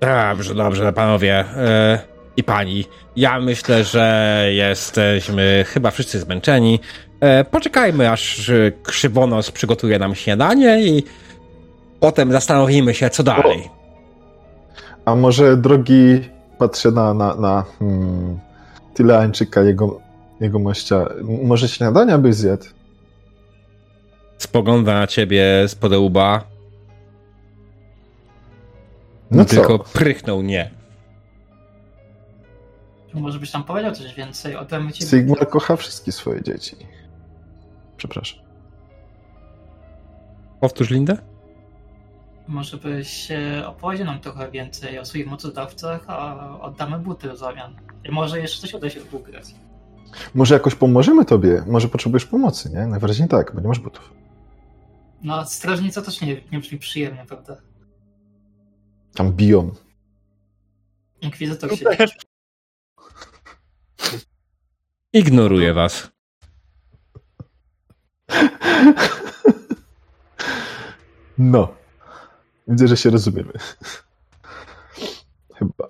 [0.00, 1.98] Dobrze, dobrze, panowie e,
[2.36, 2.84] i pani.
[3.16, 6.80] Ja myślę, że jesteśmy chyba wszyscy zmęczeni.
[7.20, 11.02] E, poczekajmy, aż e, krzywonos przygotuje nam śniadanie i
[12.00, 13.70] potem zastanowimy się, co dalej.
[15.04, 16.20] A może drogi,
[16.58, 18.38] patrzę na, na, na hmm,
[18.94, 20.00] Tyleańczyka, jego,
[20.40, 21.06] jego mościa,
[21.42, 22.64] może śniadania by zjadł?
[24.38, 26.44] Spogląda na ciebie z łba.
[29.30, 29.84] No Tylko co?
[29.84, 30.70] prychnął nie.
[33.14, 35.10] Może byś tam powiedział coś więcej o tym ciebie.
[35.10, 36.76] Sigmar kocha wszystkie swoje dzieci.
[37.96, 38.40] Przepraszam.
[40.60, 41.33] Powtórz Lindę?
[42.48, 43.28] Może byś
[43.66, 47.76] opowiedział nam trochę więcej o swoich mocodawcach, a oddamy buty w zamian.
[48.04, 49.54] I może jeszcze coś uda się ugrać.
[50.34, 51.64] Może jakoś pomożemy tobie?
[51.66, 52.86] Może potrzebujesz pomocy, nie?
[52.86, 54.12] Najwyraźniej tak, bo nie masz butów.
[55.22, 57.56] No, strażnica też nie, nie brzmi przyjemnie, prawda?
[59.14, 59.70] Tam biją.
[61.20, 61.84] Inkwizytor To się...
[61.84, 62.16] też.
[65.12, 66.10] Ignoruję was.
[71.38, 71.74] No.
[72.68, 73.52] Widzę, że się rozumiemy.
[75.58, 75.88] Chyba.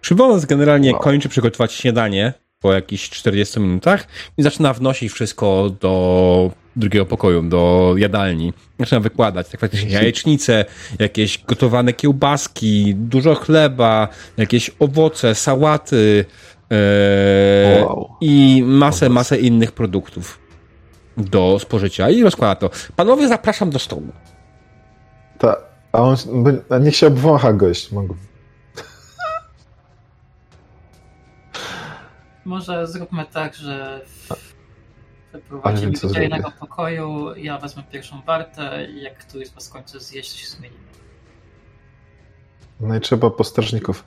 [0.00, 1.00] Krzywonos generalnie Wow.
[1.00, 4.06] kończy przygotować śniadanie po jakichś 40 minutach
[4.36, 8.52] i zaczyna wnosić wszystko do drugiego pokoju, do jadalni.
[8.78, 10.64] Zaczyna wykładać tak faktycznie jajecznice,
[10.98, 16.24] jakieś gotowane kiełbaski, dużo chleba, jakieś owoce, sałaty
[16.70, 18.08] e, Wow.
[18.20, 20.38] i masę, masę innych produktów
[21.16, 22.70] do spożycia i rozkłada to.
[22.96, 24.12] Panowie, zapraszam do stołu.
[25.40, 25.56] Ta,
[25.92, 26.16] a on,
[26.70, 27.92] a niech się obwącha gość.
[27.92, 28.14] Mogę.
[32.44, 34.00] Może zróbmy tak, że
[35.32, 40.00] wyprowadzi co do innego pokoju, ja wezmę pierwszą wartę i jak któryś z was kończy
[40.00, 40.80] zjeść, to się zmienimy.
[42.80, 44.04] No i trzeba postrażników.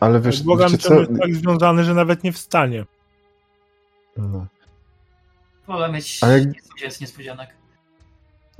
[0.00, 0.94] Ale wiesz, Z Bogiem wiecie to co?
[1.00, 2.84] jest tak związany, że nawet nie wstanie.
[4.16, 4.46] No.
[5.66, 6.20] Wolę mieć
[6.82, 7.57] jak- niespodzianek.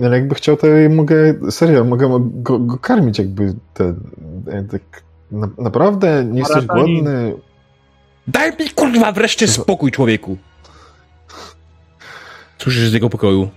[0.00, 3.94] Ale jakby chciał, to ja mogę, serio, mogę go, go karmić jakby te,
[4.70, 7.34] tak, na, naprawdę nie jesteś głodny.
[8.26, 10.38] Daj mi kurwa wreszcie spokój, człowieku!
[12.58, 13.50] Słyszysz z jego pokoju?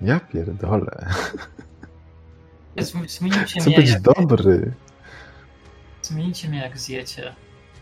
[0.00, 1.06] Ja pierdolę.
[2.76, 4.72] Zm- Zmienicie Chcę mnie, być jak, dobry.
[6.02, 7.34] zmienicie mnie jak zjecie.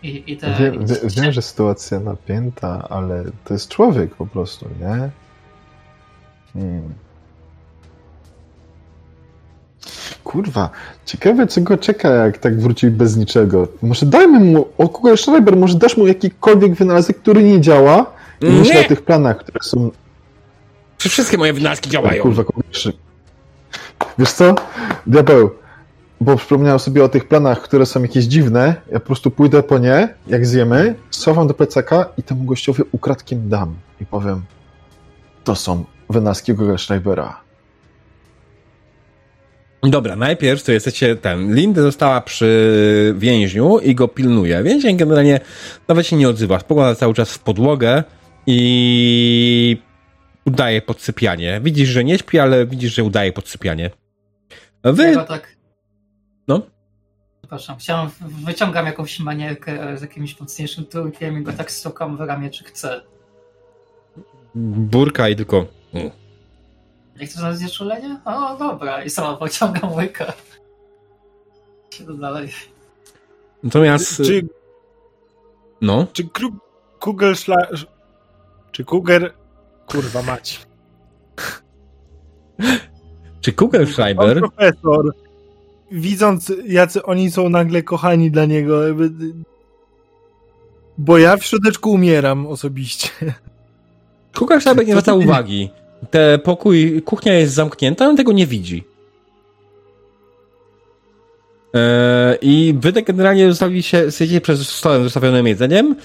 [0.02, 5.10] I, i te, Wiem, wiem, że sytuacja napięta, ale to jest człowiek po prostu, nie?
[6.52, 6.94] Hmm.
[10.24, 10.70] Kurwa,
[11.06, 13.68] ciekawe co go czeka, jak tak wróci bez niczego.
[13.82, 18.06] Może dajmy mu, o Google Schreiber, może dasz mu jakikolwiek wynalazek, który nie działa
[18.40, 18.80] i myślę Nie!
[18.80, 19.90] o tych planach, które są...
[20.98, 22.22] Czy wszystkie moje wynalazki działają?
[22.22, 22.42] Kurwa,
[22.72, 23.00] Schreiber.
[24.18, 24.54] Wiesz co,
[25.06, 25.50] diabeł,
[26.20, 29.78] bo przypomniałem sobie o tych planach, które są jakieś dziwne, ja po prostu pójdę po
[29.78, 34.42] nie, jak zjemy, schowam do plecaka i temu gościowi ukradkiem dam i powiem,
[35.44, 37.47] to są wynalazki Google Schreibera.
[39.82, 41.54] Dobra, najpierw to jesteście ten.
[41.54, 44.62] Linda została przy więźniu i go pilnuje.
[44.62, 45.40] Więzień generalnie
[45.88, 46.58] nawet się nie odzywa.
[46.58, 48.04] Spogląda cały czas w podłogę
[48.46, 49.82] i
[50.46, 51.60] udaje podsypianie.
[51.64, 53.90] Widzisz, że nie śpi, ale widzisz, że udaje podsypianie.
[54.84, 55.14] Wy.
[55.14, 55.56] go tak.
[56.48, 56.62] No.
[57.40, 62.50] Przepraszam, chciałem, wyciągam jakąś manierkę z jakimś mocniejszym turkiem i go tak stukam w ramię,
[62.50, 63.00] czy chce.
[64.54, 65.66] Burka i tylko.
[65.94, 66.10] mm.
[67.20, 68.20] Nie chcesz na znieczulenie?
[68.24, 69.04] O, dobra.
[69.04, 70.32] I sama pociągam łyka.
[71.90, 72.50] Siedzę dalej.
[73.62, 74.16] Natomiast.
[74.16, 74.48] Czy,
[75.80, 76.06] No.
[76.12, 76.54] czy Krug,
[77.00, 77.56] Kugel szla...
[78.72, 79.34] Czy Kuger...
[79.86, 80.66] Kurwa mać.
[83.40, 85.12] Czy Kugelschreiber profesor,
[85.90, 89.10] widząc jacy oni są nagle kochani dla niego, jakby...
[90.98, 93.08] Bo ja w środeczku umieram osobiście.
[94.38, 95.70] Kugelschreiber nie zwraca uwagi.
[96.10, 98.84] Te pokój, kuchnia jest zamknięta, on tego nie widzi.
[101.74, 105.96] Eee, I wy tak generalnie zostawili się, siedzicie przed stołem zostawionym jedzeniem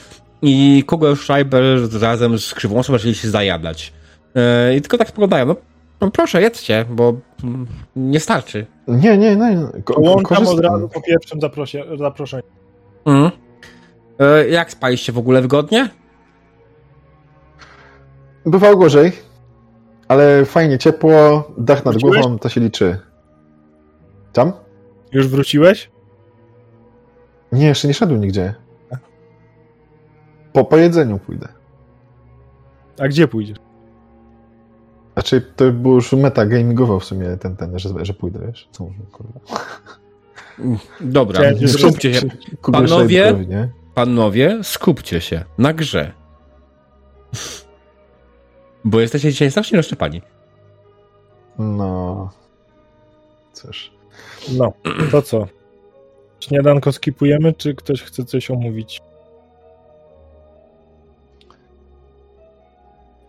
[0.42, 1.64] i Kugelschreiber
[2.02, 3.94] razem z Krzywąsem zaczęli się zajadać.
[4.36, 5.56] Eee, I tylko tak spoglądają, no,
[6.02, 7.14] no proszę, jedzcie, bo
[7.96, 8.66] nie starczy.
[8.88, 9.58] Nie, nie, nie.
[9.84, 10.74] Ko- Łączam od korzystam.
[10.74, 12.44] razu po pierwszym zaprosie, zaproszeniu.
[13.06, 13.32] Mm.
[14.20, 15.90] Eee, jak spaliście w ogóle wygodnie?
[18.46, 19.12] bywało gorzej,
[20.14, 22.22] ale fajnie ciepło, dach nad Wróciłeś?
[22.22, 23.00] głową, to się liczy.
[24.34, 24.54] Tam?
[25.12, 25.92] Już wróciłeś?
[27.52, 28.54] Nie, jeszcze nie szedłem nigdzie.
[30.54, 31.48] Po, po jedzeniu pójdę.
[33.00, 33.58] A gdzie pójdziesz?
[35.14, 38.68] Znaczy, to było już meta gamingowo w sumie ten, ten, że, że pójdę, wiesz?
[38.72, 39.40] Co mówię, kurwa.
[41.02, 42.28] Dobra, cię skupcie się.
[42.72, 43.46] Panowie?
[43.94, 46.12] Panowie, skupcie się na grze.
[48.84, 50.22] Bo jesteście dzisiaj strasznie rozczepani.
[51.60, 52.30] No...
[53.54, 53.92] Cóż.
[54.58, 54.74] No,
[55.12, 55.48] to co?
[56.40, 59.02] Śniadanko skipujemy, czy ktoś chce coś omówić?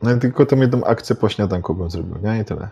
[0.03, 2.41] No i tylko tą jedną akcję po śniadanku bym zrobił, nie?
[2.41, 2.69] I tyle.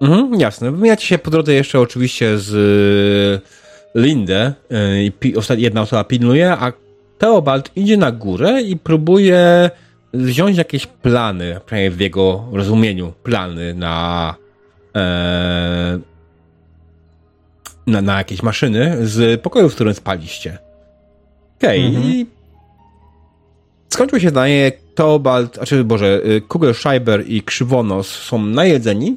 [0.00, 0.70] Mhm, jasne.
[0.70, 4.52] Wymieniacie się po drodze jeszcze oczywiście z y, Lindę.
[4.72, 5.12] y, i
[5.56, 6.72] jedna osoba pilnuje, a
[7.18, 9.70] Teobald idzie na górę i próbuje
[10.14, 14.34] wziąć jakieś plany, przynajmniej w jego rozumieniu, plany na,
[14.96, 15.98] e,
[17.86, 20.58] na, na jakieś maszyny z pokoju, w którym spaliście.
[21.58, 22.04] Okej, Mhm.
[22.04, 22.26] i
[23.88, 29.16] skończyło się zdanie, Teobald, znaczy, Boże, y, Kugelschreiber i Krzywonos są najedzeni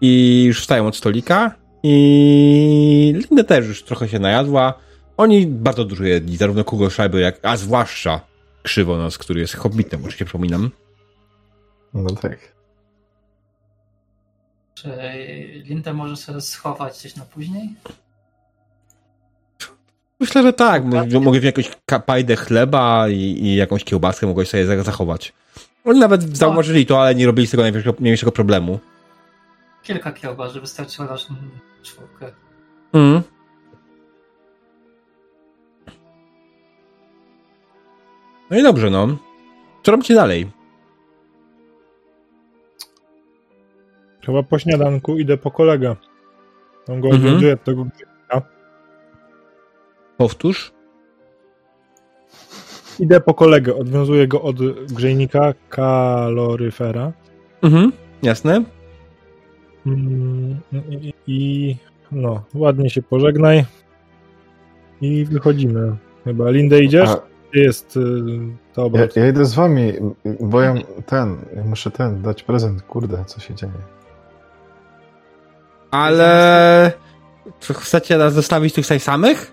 [0.00, 4.74] i już wstają od stolika i Linda też już trochę się najadła.
[5.16, 8.20] Oni bardzo dużo jedli, zarówno Kugelschreiber, jak, a zwłaszcza
[8.70, 10.70] Krzywonos, który jest hobbitem, oczywiście przypominam.
[11.94, 12.38] No tak.
[14.74, 14.88] Czy
[15.64, 17.74] Lindę może sobie schować coś na później?
[20.20, 20.84] Myślę, że tak.
[20.84, 25.32] Mogę mogę wziąć jakąś kapajdę chleba i, i jakąś kiełbaskę mogłeś sobie za- zachować.
[25.84, 28.78] Oni nawet zauważyli to, ale nie robili z tego najmniejszego, najmniejszego problemu.
[29.82, 31.34] Kilka kiełbas, żeby wystarczyło naszą
[31.82, 32.32] czwórkę.
[32.92, 33.22] Mm.
[38.50, 39.16] No i dobrze, no.
[39.82, 40.46] Co robicie dalej?
[44.26, 45.96] Chyba po śniadanku idę po kolegę.
[46.88, 47.24] On go Mhm.
[47.26, 47.86] odwiązuje od tego
[50.16, 50.72] Powtórz.
[53.00, 54.56] Idę po kolegę, odwiązuję go od
[54.94, 57.12] grzejnika kaloryfera.
[57.62, 57.92] Mhm,
[58.22, 58.64] jasne.
[59.86, 60.60] Mm,
[60.90, 61.76] I, i
[62.12, 63.64] no, ładnie się pożegnaj.
[65.00, 65.96] I wychodzimy.
[66.24, 67.08] Chyba Lindę idziesz?
[67.08, 67.20] A,
[67.56, 68.00] Gdzie jest y,
[68.74, 69.16] to ja, obrót?
[69.16, 69.92] ja idę z wami,
[70.40, 70.74] bo ja
[71.06, 73.72] ten, ja muszę ten, dać prezent, kurde, co się dzieje.
[75.90, 76.92] Ale...
[77.60, 79.52] Co, chcecie nas zostawić tutaj samych?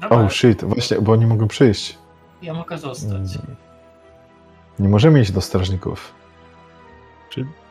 [0.00, 1.98] Dobra, Oh shit, właśnie, bo nie mogą przyjść.
[2.42, 3.10] ja mogę zostać.
[3.36, 3.56] Mm.
[4.78, 6.12] Nie możemy iść do strażników.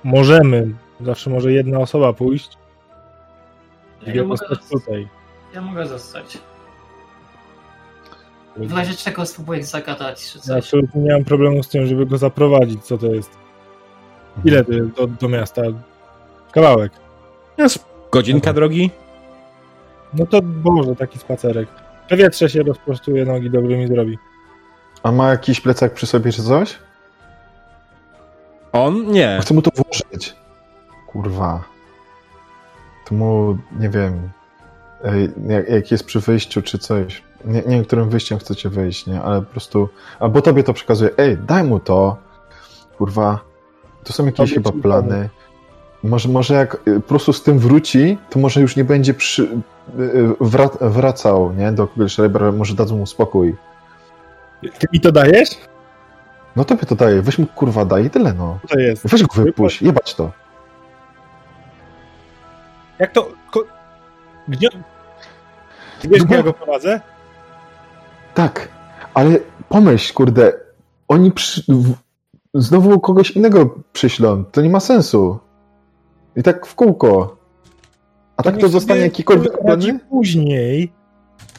[0.04, 0.76] Możemy.
[1.02, 2.58] Zawsze może jedna osoba pójść.
[4.02, 5.08] Ja Dwie mogę, zostać tutaj.
[5.54, 6.38] ja mogę zostać.
[8.58, 10.58] W razie czego spróbuję zagadać, czy Ja coś.
[10.66, 12.84] absolutnie nie mam problemu z tym, żeby go zaprowadzić.
[12.84, 13.32] Co to jest?
[14.46, 15.62] Ile to jest do, do miasta?
[16.52, 16.92] Kawałek.
[17.58, 18.54] Jest godzinka Dobra.
[18.54, 18.92] drogi.
[20.14, 21.68] No to Boże, taki spacerek.
[22.10, 24.18] Powietrze się rozprostuje, nogi dobrze mi zrobi.
[25.04, 26.76] A ma jakiś plecak przy sobie czy coś?
[28.72, 29.12] On?
[29.12, 29.38] Nie.
[29.42, 30.36] Chcę mu to włożyć.
[31.08, 31.64] Kurwa.
[33.06, 34.30] To mu, nie wiem,
[35.48, 37.24] jak, jak jest przy wyjściu czy coś.
[37.46, 39.22] Nie, nie wiem, którym wyjściem chcecie wyjść, nie?
[39.22, 39.90] Ale po prostu,
[40.20, 42.18] albo tobie to przekazuje, ej, daj mu to.
[42.98, 43.40] Kurwa.
[44.04, 45.30] To są jakieś chyba plany.
[46.04, 49.44] Może, może jak y, po prostu z tym wróci, to może już nie będzie przy,
[49.44, 49.48] y,
[50.02, 51.72] y, wra- wracał, nie?
[51.72, 53.56] Do kogoś Schreibera, może dadzą mu spokój.
[54.62, 55.50] Ty mi to dajesz?
[56.56, 58.60] No tobie to daje, weź mu kurwa daj i tyle, no.
[58.70, 59.08] To jest?
[59.08, 60.32] Weź go wypuść, jebać to.
[63.00, 63.30] Jak to...
[63.52, 63.64] Ko...
[64.48, 64.70] Gdzie...
[66.00, 67.02] Ty wiesz, No gdzie ja go prowadzę?
[68.36, 68.70] Tak,
[69.14, 69.40] ale
[69.70, 70.54] pomyśl, kurde,
[71.08, 71.64] oni przy...
[72.54, 74.46] znowu kogoś innego przyślą.
[74.46, 75.40] To nie ma sensu.
[76.36, 77.38] I tak w kółko.
[78.38, 80.00] A tak to zostanie jakikolwiek plany?
[80.10, 80.92] później.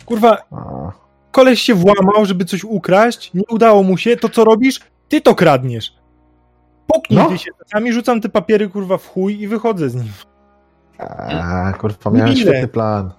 [0.07, 0.93] Kurwa, A,
[1.33, 4.81] koleś się włamał, żeby coś ukraść, nie udało mu się, to co robisz?
[5.09, 5.97] Ty to kradniesz.
[6.87, 7.29] Poknij No.
[7.29, 10.13] ty się, czasami rzucam te papiery, kurwa, w chuj i wychodzę z nim.
[10.99, 13.11] a kurwa, miałem świetny plan.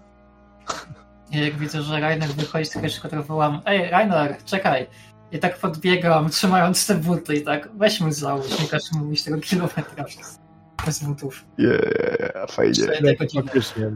[1.31, 4.87] Ja jak widzę, że Rainer wychodzi z tego szkoły, to wołam Ej, Rainer, czekaj!
[5.31, 10.03] I tak podbiegam, trzymając te buty i tak weźmy załóż, nie każ mówić tego kilometra
[10.05, 10.39] przez,
[10.85, 11.45] bez butów.
[11.57, 13.15] Yeah, fajnie.
[13.19, 13.91] Faktycznie.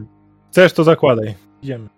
[0.50, 1.34] Chcesz, to zakładaj.
[1.62, 1.88] Idziemy.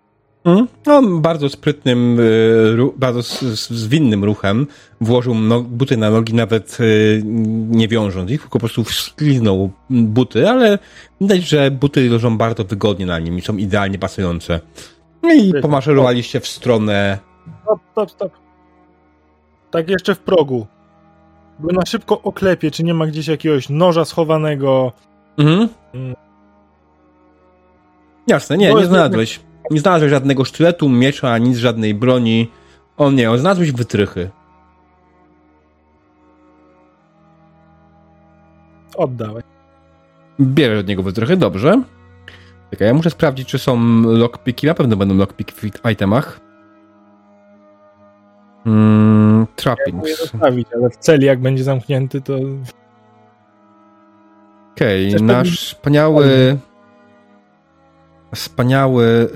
[0.45, 0.67] Mm.
[0.85, 3.21] No, bardzo sprytnym, y, bardzo
[3.69, 4.67] zwinnym ruchem
[5.01, 7.21] włożył no, buty na nogi, nawet y,
[7.69, 10.79] nie wiążąc ich, tylko po prostu wśliznął buty, ale
[11.21, 14.59] widać, że buty leżą bardzo wygodnie na nim i są idealnie pasujące.
[15.25, 17.19] No i pomaszerowaliście w stronę...
[17.63, 18.31] Stop, stop, stop.
[19.71, 20.67] Tak jeszcze w progu.
[21.59, 24.91] Bo na szybko oklepię, czy nie ma gdzieś jakiegoś noża schowanego.
[25.37, 25.69] Mhm.
[25.93, 26.15] Mm.
[28.27, 29.39] Jasne, nie, nie znalazłeś.
[29.71, 32.51] Nie znalazłeś żadnego sztyletu, miecza, nic, żadnej broni.
[32.97, 34.29] O nie, znalazłeś wytrychy.
[38.97, 39.43] Oddałeś.
[40.39, 41.81] Bierę od niego wytrychy, dobrze.
[42.75, 44.67] Czekaj, ja muszę sprawdzić, czy są lockpiki.
[44.67, 46.39] Na pewno będą lockpiki w itemach.
[48.65, 50.19] Mm, trappings.
[50.19, 52.33] zostawić, ale w celi jak będzie zamknięty, to
[54.71, 56.57] Okej, Chcesz nasz pewnie- wspaniały.
[58.35, 59.29] Wspaniały.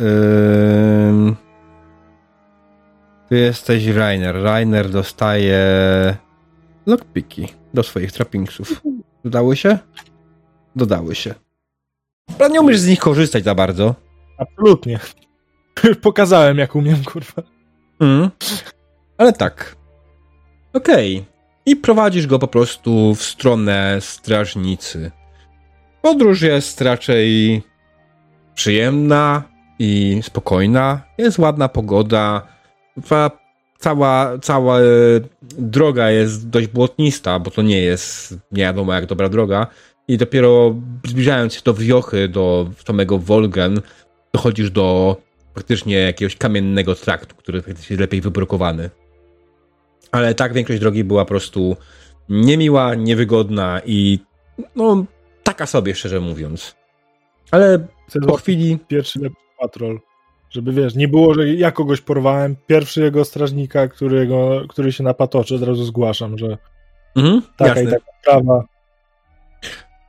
[1.27, 1.35] Yy...
[3.29, 4.43] Ty jesteś Rainer.
[4.43, 5.65] Rainer dostaje
[6.85, 8.81] lockpiki do swoich trappingsów.
[9.23, 9.77] Dodały się?
[10.75, 11.35] Dodały się.
[12.39, 13.95] Ale nie umiesz z nich korzystać za bardzo.
[14.37, 14.99] absolutnie.
[16.01, 17.43] Pokazałem, jak umiem, kurwa.
[17.99, 18.29] Mm.
[19.17, 19.75] Ale tak.
[20.73, 21.25] Okej.
[21.65, 25.11] I prowadzisz go po prostu w stronę strażnicy.
[26.01, 27.61] Podróż jest raczej
[28.55, 29.43] przyjemna
[29.79, 31.01] i spokojna.
[31.17, 32.47] Jest ładna pogoda.
[33.79, 34.83] Cała, cała e,
[35.57, 39.67] droga jest dość błotnista, bo to nie jest nie wiadomo jak dobra droga.
[40.09, 40.75] I dopiero
[41.07, 43.81] zbliżając się do wiochy, do samego Wolgen,
[44.33, 45.17] dochodzisz do
[45.53, 48.89] praktycznie jakiegoś kamiennego traktu, który jest lepiej wybrukowany.
[50.11, 51.75] Ale tak, większość drogi była po prostu
[52.29, 54.19] niemiła, niewygodna i
[54.75, 55.05] no,
[55.43, 56.75] taka sobie, szczerze mówiąc.
[57.51, 58.79] Ale Chcę po chwili...
[58.87, 59.99] pierwszy lepszy patrol.
[60.49, 62.55] Żeby wiesz, nie było, że ja kogoś porwałem.
[62.67, 66.57] Pierwszy jego strażnika, którego, który się napatoczy, od razu zgłaszam, że
[67.15, 67.83] Mhm, taka jasne.
[67.83, 68.63] i taka sprawa.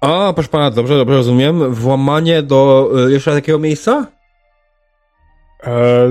[0.01, 1.74] A, proszę pana, dobrze, dobrze rozumiem.
[1.74, 4.06] Włamanie do y, jeszcze takiego miejsca?
[5.64, 6.09] E,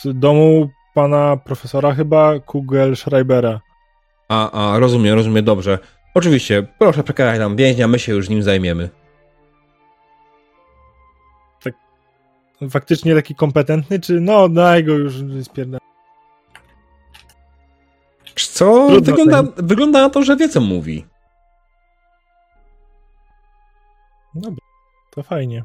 [0.00, 3.60] z domu pana profesora chyba, Kugel Schreibera.
[4.28, 5.78] A, a, rozumiem, rozumiem, dobrze.
[6.14, 8.88] Oczywiście, proszę przekazać nam więźnia, my się już nim zajmiemy.
[12.70, 15.80] Faktycznie taki kompetentny, czy no daj go już spierdam.
[18.34, 18.88] Co?
[19.00, 21.06] Wygląda, wygląda na to, że wie, co mówi.
[24.38, 24.64] Dobra,
[25.10, 25.64] to fajnie.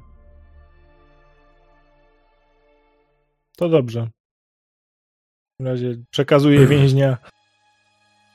[3.57, 4.01] To dobrze.
[4.01, 7.17] W takim razie przekazuję więźnia.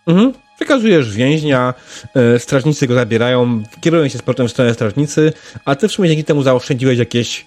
[0.07, 0.33] Mhm.
[0.57, 1.75] Przekazujesz więźnia,
[2.15, 5.33] e, strażnicy go zabierają, kierują się z portem w stronę strażnicy,
[5.65, 7.47] a ty w sumie dzięki temu zaoszczędziłeś jakieś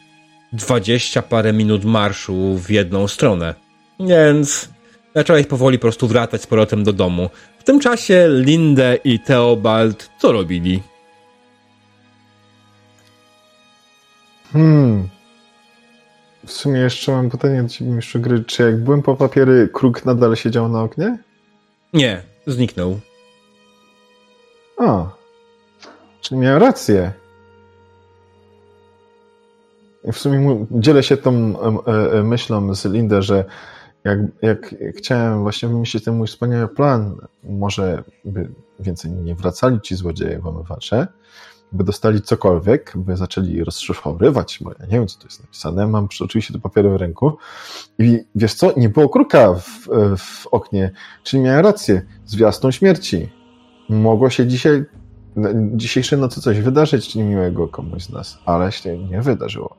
[0.54, 3.56] 20 parę minut marszu w jedną stronę.
[4.00, 4.70] Więc
[5.16, 7.30] zacząłeś powoli po prostu wracać z powrotem do domu.
[7.60, 10.91] W tym czasie Lindę i Theobald co robili?
[14.54, 15.10] Hmm.
[16.46, 18.44] W sumie jeszcze mam pytanie do ciebie, mistrzu gry.
[18.44, 21.18] Czy jak byłem po papiery, kruk nadal siedział na oknie?
[21.94, 23.00] Nie, zniknął.
[24.78, 25.10] A.
[26.22, 27.12] Czyli miałem rację.
[30.14, 33.46] W sumie dzielę się tą e, e, myślą z Lindę, że
[34.04, 38.50] jak, jak chciałem właśnie wymyślić ten mój wspaniały plan, może by
[38.80, 41.08] więcej nie wracali ci złodzieje włamywacze,
[41.72, 46.08] by dostali cokolwiek, by zaczęli rozszyfrowywać, bo ja nie wiem, co tu jest napisane, mam
[46.22, 47.38] oczywiście te papiery w ręku
[48.00, 49.88] i wiesz co, nie było kruka w,
[50.18, 50.92] w oknie,
[51.24, 53.30] czyli miałem rację, zwiastun śmierci.
[53.90, 54.86] Mogło się dzisiaj,
[55.76, 59.78] dzisiejszej nocy coś wydarzyć niemiłego komuś z nas, ale się nie wydarzyło.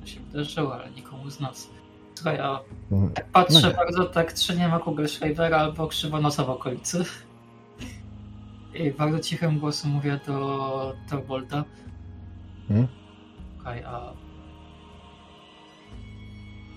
[0.00, 1.68] To się wydarzyło, ale nikomu z nas.
[2.14, 2.60] Słuchaj, a
[2.92, 3.10] Mm.
[3.10, 7.04] tak patrzę No bardzo tak, czy nie ma Kugelschreibera albo krzywonosa w okolicy.
[8.74, 11.64] I bardzo cichym głosem mówię do Torbolda.
[12.68, 12.86] Hmm?
[13.56, 14.12] Słuchaj, a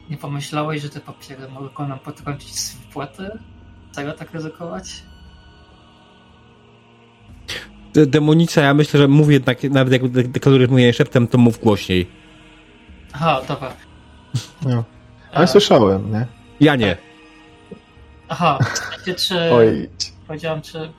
[0.09, 3.29] nie pomyślałeś, że te papiery mogą nam potrącić z wypłaty?
[3.91, 5.03] Serio tak ryzykować?
[7.93, 11.59] De- Demonica, ja myślę, że mówi jednak, nawet jak de- deklarujesz mówienie szeptem, to mów
[11.59, 12.07] głośniej.
[13.13, 13.73] Aha, dobra.
[14.65, 14.83] No.
[15.31, 16.27] Ale E, słyszałem, nie?
[16.59, 16.97] Ja nie.
[18.29, 18.59] Aha,
[19.17, 19.51] czy...
[19.53, 19.89] Oj.
[20.27, 20.91] Powiedziałam, czy.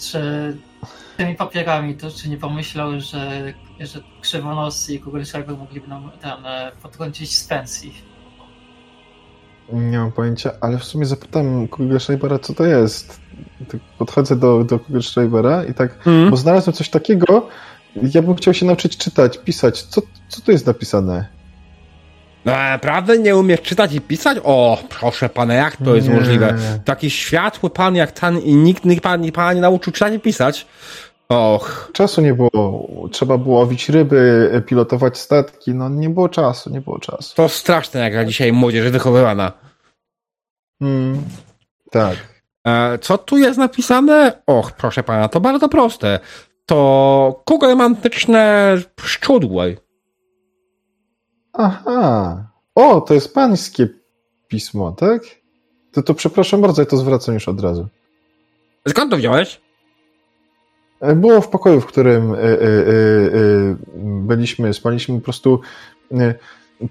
[0.00, 0.56] Czy
[1.16, 6.46] tymi papierami to czy nie pomyślał, że, że krzywonosy i Google Server mogliby nam ten,
[6.46, 7.94] e, potrącić z pensji?
[9.72, 13.20] Nie mam pojęcia, ale w sumie zapytam Google Schreibera, co to jest.
[13.70, 16.30] Tak podchodzę do, do Google Schreibera i tak, Mhm.
[16.30, 17.48] bo znalazłem coś takiego,
[18.14, 19.82] ja bym chciał się nauczyć czytać, pisać.
[19.82, 21.26] Co, co tu jest napisane?
[22.44, 24.38] Naprawdę nie umiesz czytać i pisać?
[24.44, 26.14] O, proszę pana, jak to jest Nie.
[26.14, 26.54] możliwe?
[26.84, 30.66] Taki światły pan jak ten i nikt, nikt pan, pana nie nauczył czytać i pisać?
[31.28, 32.88] Och, Czasu nie było.
[33.12, 35.74] Trzeba było łowić ryby, pilotować statki.
[35.74, 37.34] No nie było czasu, nie było czasu.
[37.36, 39.52] to straszne jak na dzisiaj młodzież wychowywana.
[40.82, 41.22] Hmm.
[41.90, 42.16] Tak.
[42.66, 44.42] E, co tu jest napisane?
[44.46, 46.20] Och, proszę pana, to bardzo proste.
[46.66, 49.74] To kugle antyczne szczudłe.
[51.60, 52.46] Aha.
[52.74, 53.88] O, to jest pańskie
[54.48, 55.22] pismo, tak?
[55.92, 57.88] To, to przepraszam bardzo, ja to zwracam już od razu.
[58.88, 59.60] Skąd to wziąłeś?
[61.00, 65.60] E, Było w pokoju, w którym e, e, e, byliśmy, spaliśmy po prostu.
[66.12, 66.34] E,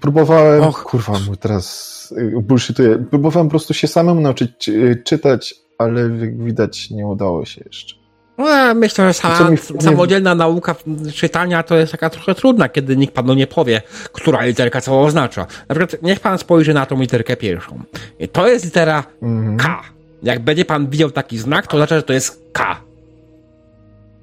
[0.00, 0.62] próbowałem.
[0.62, 0.84] Och.
[0.84, 2.98] Kurwa, mu teraz e, bullshituję.
[3.10, 4.70] Próbowałem po prostu się samemu nauczyć
[5.04, 7.99] czytać, ale jak widać nie udało się jeszcze.
[8.40, 9.50] No, myślę, że sama,
[9.80, 10.74] samodzielna nauka
[11.14, 15.46] czytania to jest taka trochę trudna, kiedy nikt panu nie powie, która literka co oznacza.
[15.68, 17.80] Na przykład niech pan spojrzy na tą literkę pierwszą.
[18.18, 19.56] I to jest litera Mhm.
[19.56, 19.82] K.
[20.22, 22.80] Jak będzie pan widział taki znak, to znaczy, że to jest K.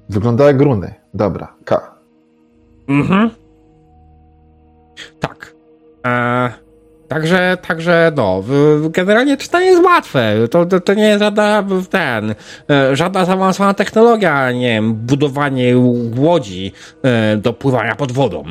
[0.08, 0.94] Wygląda jak runy.
[1.14, 1.94] Dobra, K.
[2.88, 3.30] Mhm.
[5.20, 5.52] Tak.
[6.06, 6.52] E,
[7.08, 8.42] także, także, no,
[8.90, 10.34] generalnie czytanie jest łatwe.
[10.50, 12.34] To, to, to nie jest żadna, ten,
[12.70, 15.74] e, żadna zaawansowana technologia, nie wiem, budowanie
[16.16, 16.72] łodzi
[17.02, 18.44] e, do pływania pod wodą.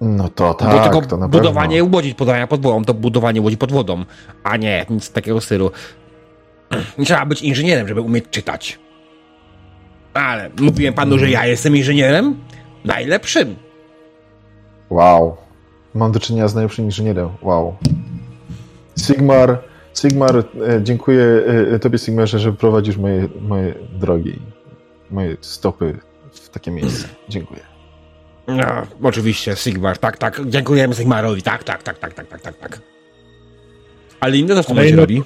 [0.00, 1.96] No to tak, tylko to na budowanie pewno.
[1.96, 4.04] łodzi pływania pod wodą, to budowanie łodzi pod wodą,
[4.44, 5.70] a nie nic takiego stylu.
[6.98, 8.78] Nie trzeba być inżynierem, żeby umieć czytać.
[10.14, 12.36] Ale mówiłem panu, że ja jestem inżynierem?
[12.84, 13.56] Najlepszym.
[14.90, 15.47] Wow.
[15.98, 17.28] Mam do czynienia z najlepszym inżynierem.
[17.42, 17.76] Wow.
[18.98, 19.62] Sigmar,
[19.94, 20.44] Sigmar, e,
[20.82, 21.24] dziękuję
[21.74, 24.38] e, Tobie, Sigmarze, że prowadzisz moje, moje drogi,
[25.10, 25.98] moje stopy
[26.32, 27.08] w takie miejsce.
[27.28, 27.60] Dziękuję.
[28.46, 28.64] No,
[29.02, 30.40] oczywiście, Sigmar, tak, tak.
[30.46, 32.80] Dziękujemy Sigmarowi, tak, tak, tak, tak, tak, tak, tak, tak.
[34.20, 35.22] Ale inne momencie inne- robi.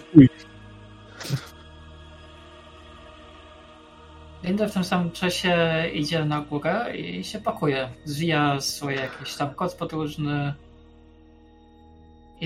[4.44, 5.57] Linda w tym samym czasie
[5.94, 7.89] idzie na górę i się pakuje.
[8.05, 10.55] Zwija swoje jakiś tam kot podróżny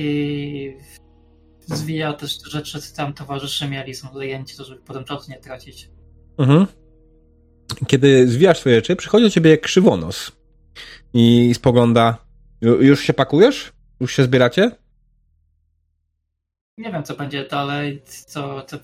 [0.00, 0.76] i
[1.66, 5.38] zwija też te rzeczy, co tam towarzysze mieli, są zajęci, to żeby potem czasu nie
[5.40, 5.90] tracić.
[6.38, 6.66] Mhm.
[7.86, 10.32] Kiedy zwijasz swoje rzeczy, przychodzi do ciebie krzywonos
[11.14, 12.18] i spogląda.
[12.62, 13.72] Ju- Już się pakujesz?
[14.00, 14.70] Już się zbieracie?
[16.78, 18.76] Nie wiem, co będzie dalej, co, co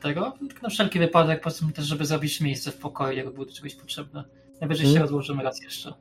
[0.00, 0.32] tego.
[0.62, 4.24] Na wszelki wypadek, po prostu też, żeby zrobić miejsce w pokoju, jakby było czegoś potrzebne.
[4.60, 5.06] Najwyżej się Mhm.
[5.06, 5.94] odłożymy raz jeszcze.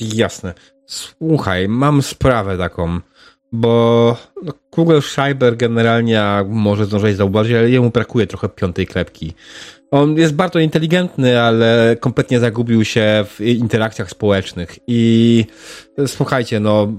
[0.00, 0.54] Jasne.
[0.86, 3.00] Słuchaj, mam sprawę taką,
[3.52, 9.34] bo no, Kugel Schreiber generalnie może zdążyć zauważyć, ale jemu brakuje trochę piątej klepki.
[9.90, 15.44] On jest bardzo inteligentny, ale kompletnie zagubił się w interakcjach społecznych i
[15.98, 16.92] e, słuchajcie, no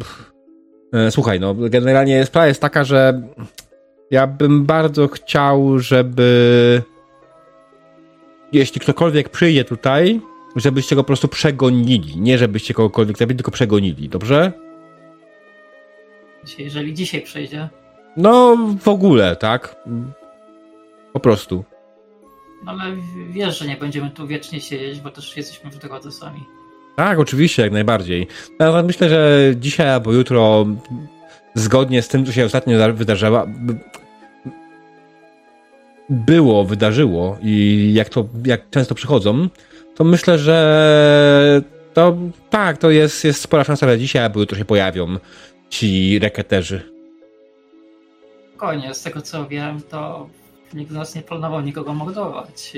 [0.94, 3.22] e, słuchaj, no generalnie sprawa jest taka, że
[4.12, 6.82] ja bym bardzo chciał, żeby
[8.52, 10.22] jeśli ktokolwiek przyjdzie tutaj,
[10.56, 12.22] żebyście go po prostu przegonili.
[12.22, 14.69] Nie żebyście kogokolwiek zabili, tylko przegonili, dobrze?
[16.50, 17.70] Dzisiaj- Jeżeli dzisiaj przejdzie,
[18.18, 19.76] No, w ogóle, tak?
[21.14, 21.64] Po prostu.
[22.66, 22.96] no ale
[23.30, 26.40] wiesz, że nie będziemy tu wiecznie siedzieć, bo też jesteśmy w drodze sami.
[26.96, 28.28] Tak, oczywiście, jak najbardziej.
[28.60, 30.66] Nawet myślę, że dzisiaj albo jutro,
[31.56, 33.46] zgodnie z tym, co się ostatnio wydarzyło,
[36.10, 39.48] było, wydarzyło i jak to, jak często przychodzą,
[39.96, 41.62] to myślę, że
[41.94, 42.18] to
[42.50, 45.18] tak, to jest, jest spora szansa, że dzisiaj albo jutro się pojawią
[45.70, 46.92] ci reketerzy.
[48.50, 50.30] Spokojnie, z tego co wiem, to
[50.74, 52.74] nikt z nas nie planował nikogo mordować.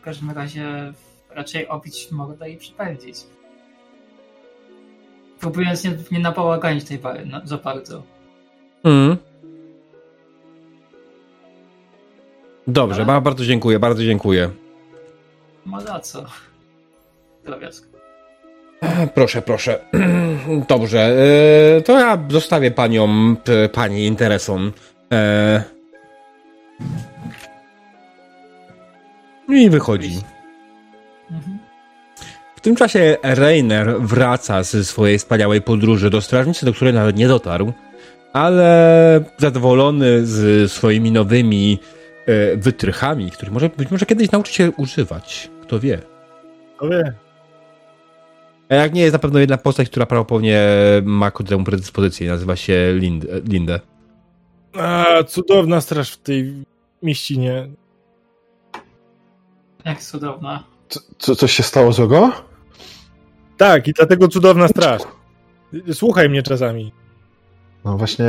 [0.00, 0.92] W każdym razie
[1.30, 3.16] raczej obić mordę i przypędzić.
[5.40, 8.02] Próbując nie, nie nabałaganić tej bary no, za bardzo.
[8.84, 9.16] Mm.
[12.66, 14.50] Dobrze, Ale- ba- bardzo dziękuję, bardzo dziękuję.
[15.64, 16.26] Ma za co.
[17.44, 17.89] Drobiazg.
[19.14, 19.78] Proszę, proszę.
[20.68, 21.00] Dobrze,
[21.78, 24.72] e, to ja zostawię panią, p- pani interesom.
[25.12, 25.62] E,
[29.48, 30.20] I wychodzi.
[32.56, 37.28] W tym czasie Rainer wraca ze swojej wspaniałej podróży do strażnicy, do której nawet nie
[37.28, 37.72] dotarł,
[38.32, 41.78] ale zadowolony z swoimi nowymi
[42.26, 45.50] e, wytrychami, których może być może kiedyś nauczy się używać.
[45.62, 45.98] Kto wie.
[46.80, 47.12] To wie.
[48.70, 50.62] A jak nie jest na pewno jedna postać, która prawdopodobnie
[51.02, 53.80] ma ku temu predyspozycję, nazywa się Lind, Lindę.
[54.78, 56.64] A, cudowna straż w tej
[57.02, 57.68] mieścinie.
[59.84, 60.64] Jak cudowna.
[60.88, 62.32] Co, co, coś się stało złego?
[63.56, 65.02] Tak, i dlatego cudowna straż.
[65.92, 66.92] Słuchaj mnie czasami.
[67.84, 68.24] No właśnie,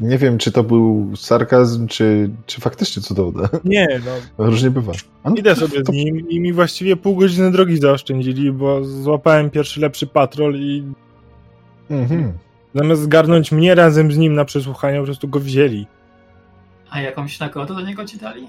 [0.00, 3.48] nie wiem, czy to był sarkazm, czy, czy faktycznie cudowne.
[3.64, 4.12] Nie, no.
[4.46, 4.92] Różnie bywa.
[5.24, 9.50] No, Idę sobie to- z nim i mi właściwie pół godziny drogi zaoszczędzili, bo złapałem
[9.50, 10.84] pierwszy lepszy patrol i
[11.90, 12.32] Mhm.
[12.74, 15.86] zamiast zgarnąć mnie razem z nim na przesłuchanie, po prostu go wzięli.
[16.90, 18.46] A jakąś nagrodę do niego ci dali?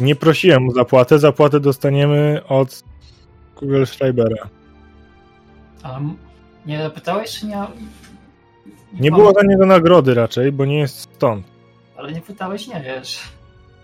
[0.00, 2.82] Nie prosiłem o zapłatę, zapłatę dostaniemy od
[3.54, 4.48] Kugelschreibera.
[5.82, 6.16] Ale m-
[6.66, 7.56] nie zapytałeś, czy nie...
[9.00, 11.46] Nie było za niego nagrody raczej, bo nie jest stąd.
[11.96, 13.20] Ale nie pytałeś, nie wiesz.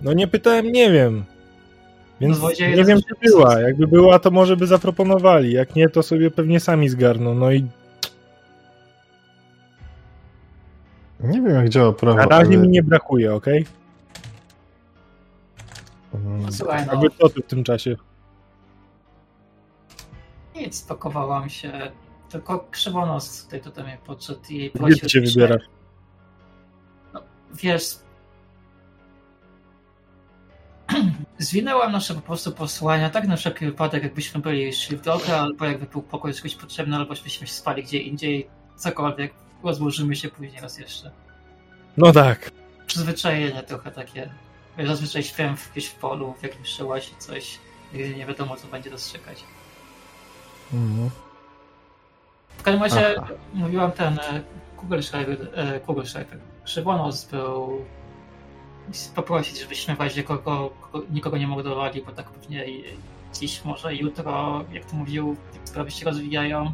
[0.01, 1.25] No nie pytałem, nie wiem.
[2.21, 3.61] Więc No, nie wiem, czy była.
[3.61, 5.53] Jakby była, to może by zaproponowali.
[5.53, 7.35] Jak nie, to sobie pewnie sami zgarną.
[7.35, 7.67] No i
[11.21, 12.17] Nie wiem, jak działa prawo.
[12.17, 12.57] na razie ale...
[12.57, 13.67] mi nie brakuje, okej?
[16.15, 17.97] Mm, Słuchaj, no, Jakby co ty w tym czasie?
[20.57, 21.73] nic, pakowałam się.
[22.31, 25.63] Tylko krzywonos tutaj tutaj mnie podszedł i Gdzie prosił, się żebyśmy- wybierasz?
[27.55, 27.97] Wiesz...
[31.39, 35.65] Zwinęłam nasze po prostu posłania, tak na wszelki wypadek, jakbyśmy byli szli w drogę, albo
[35.65, 39.35] jakby był pokój kogoś potrzebny, albo byśmy się spali gdzie indziej, cokolwiek.
[39.65, 41.11] Rozłożymy się później raz jeszcze.
[41.97, 42.51] No tak.
[42.87, 44.31] Przyzwyczajenie trochę takie.
[44.79, 47.59] Wiesz, Zazwyczaj śpię w, gdzieś w polu, w jakimś szyłasie, coś.
[47.93, 49.45] Nigdy nie wiadomo, co będzie dostrzegać.
[50.73, 51.11] mhm.
[52.59, 53.33] W każdym razie Aha.
[53.55, 54.19] mówiłam ten
[54.77, 56.39] Kugelschreiber.
[56.65, 57.85] Krzywonos był
[59.15, 62.65] poprosić, żebyśmy w razie kogo, kogo, nikogo nie mordowali, bo tak pewnie
[63.41, 66.73] dziś, może jutro, jak to mówił, sprawy się rozwijają.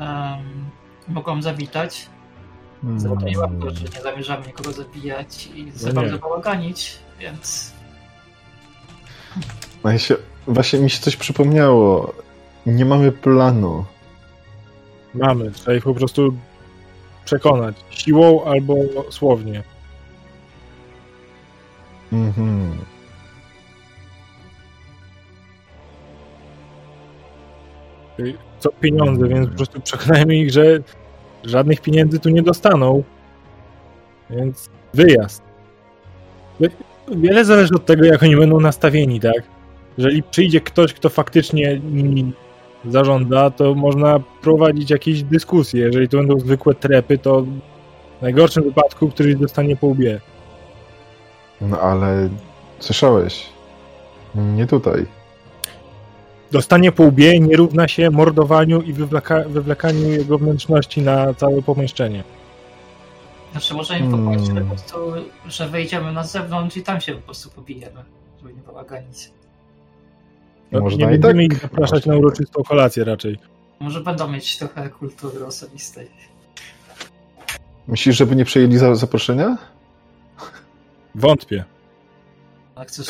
[0.00, 0.70] Um,
[1.08, 2.06] mogłam zawitać.
[2.96, 6.18] Zapewniłam go, że nie zamierzamy nikogo zabijać i za No bardzo nie.
[6.18, 7.72] bałaganić, więc
[9.84, 10.16] No ja się,
[10.46, 12.12] właśnie mi się coś przypomniało.
[12.66, 13.84] Nie mamy planu.
[15.14, 15.50] Mamy.
[15.50, 16.34] Trzeba ich po prostu
[17.24, 17.76] przekonać.
[17.90, 18.74] Siłą albo
[19.10, 19.62] słownie.
[22.12, 22.78] Mhm.
[28.58, 30.78] Co pieniądze, więc po prostu przekonajmy ich, że
[31.44, 33.02] żadnych pieniędzy tu nie dostaną.
[34.30, 35.42] Więc wyjazd.
[37.08, 39.42] Wiele zależy od tego, jak oni będą nastawieni, tak?
[39.98, 42.32] Jeżeli przyjdzie ktoś, kto faktycznie nimi
[42.84, 45.80] zażąda, to można prowadzić jakieś dyskusje.
[45.84, 50.20] Jeżeli to będą zwykłe trepy, to w najgorszym wypadku któryś dostanie po łbie.
[51.60, 52.28] No ale
[52.78, 53.46] słyszałeś?
[54.34, 55.06] Nie tutaj.
[56.50, 62.24] Dostanie po łbie nie równa się mordowaniu i wywleka- wywlekaniu jego wnętrzności na całe pomieszczenie.
[63.52, 64.68] znaczy może im Hmm.
[64.68, 64.96] po prostu,
[65.46, 68.04] że wyjdziemy na zewnątrz i tam się po prostu pobijemy,
[68.38, 69.30] żeby nie bałaganić.
[70.72, 71.56] No, Można nie i będziemy tak.
[71.56, 73.38] ich zapraszać na uroczystą kolację raczej.
[73.80, 76.08] Może będą mieć trochę kultury osobistej.
[77.88, 79.58] Myślisz, żeby nie przyjęli za zaproszenia?
[81.14, 81.64] Wątpię.
[82.74, 83.08] A chcesz...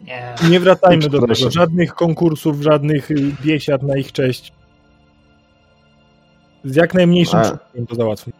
[0.00, 0.34] Nie.
[0.50, 1.50] Nie wracajmy do tego.
[1.50, 4.52] Żadnych konkursów, żadnych y, biesiad na ich cześć.
[6.64, 8.32] Z jak najmniejszym człowiekiem to załatwmy.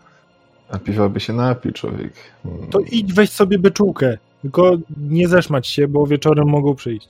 [0.71, 2.13] A piwa by się napił, człowiek.
[2.43, 2.71] Hmm.
[2.71, 4.19] To idź weź sobie beczułkę.
[4.43, 7.09] Tylko nie zeszmać się, bo wieczorem mogą przyjść.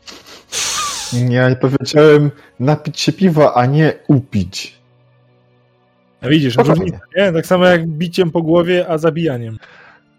[1.28, 2.30] Ja powiedziałem
[2.60, 4.80] napić się piwa, a nie upić.
[6.20, 7.32] A widzisz, różnica, nie?
[7.32, 9.58] Tak samo jak biciem po głowie, a zabijaniem.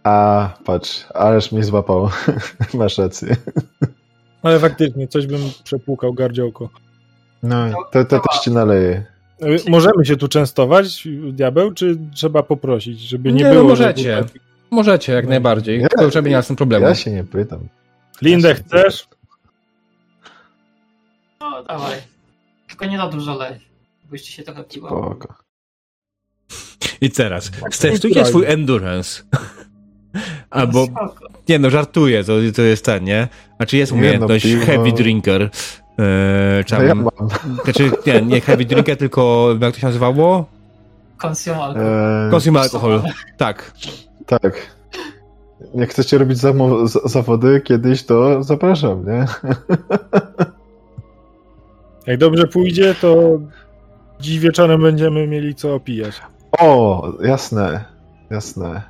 [0.04, 2.10] A, patrz, ależ mnie złapał.
[2.74, 3.36] Masz rację.
[4.44, 6.70] Ale faktycznie, coś bym przepłukał gardziołko.
[7.44, 9.06] No, to, to też ci naleje.
[9.70, 13.70] Możemy się tu częstować, diabeł, czy trzeba poprosić, żeby nie, Nie, no było...
[13.70, 14.04] możecie.
[14.04, 14.26] że-
[14.72, 15.30] Możecie, jak No.
[15.30, 15.82] najbardziej.
[15.82, 16.86] Ja- To żeby nie ma z tym problemu.
[16.86, 17.60] Ja się nie pytam.
[18.22, 19.08] Lindę Ja chcesz?
[21.40, 21.98] No dawaj.
[22.68, 23.60] Tylko nie za dużo lej.
[24.10, 24.88] Byście się trochę piło.
[24.88, 25.34] Spoko.
[27.02, 29.24] I teraz, stestujcie swój endurance.
[30.50, 31.28] Albo, Spoko.
[31.50, 33.28] nie no, żartuję, to, to jest ten, nie?
[33.58, 35.42] Znaczy jest Nie no, umiejętność heavy drinker.
[35.42, 37.10] Eee, czy No ja mam.
[37.64, 40.46] znaczy, nie, nie heavy drinker, tylko jak to się nazywało?
[41.28, 41.88] Consume alcohol.
[42.28, 43.04] E, Consume alcohol.
[43.38, 43.74] Tak.
[44.26, 44.76] Tak.
[45.76, 46.38] Jak chcecie robić
[47.06, 49.26] zawody kiedyś, to zapraszam, nie?
[52.08, 53.40] Jak dobrze pójdzie, to
[54.20, 56.22] dziś wieczorem będziemy mieli co opijać.
[56.60, 57.86] O, jasne,
[58.30, 58.82] jasne.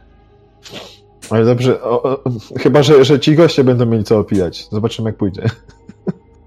[1.30, 2.24] Ale dobrze, o, o,
[2.60, 4.68] chyba, że, że ci goście będą mieli co opijać.
[4.72, 5.44] Zobaczymy, jak pójdzie.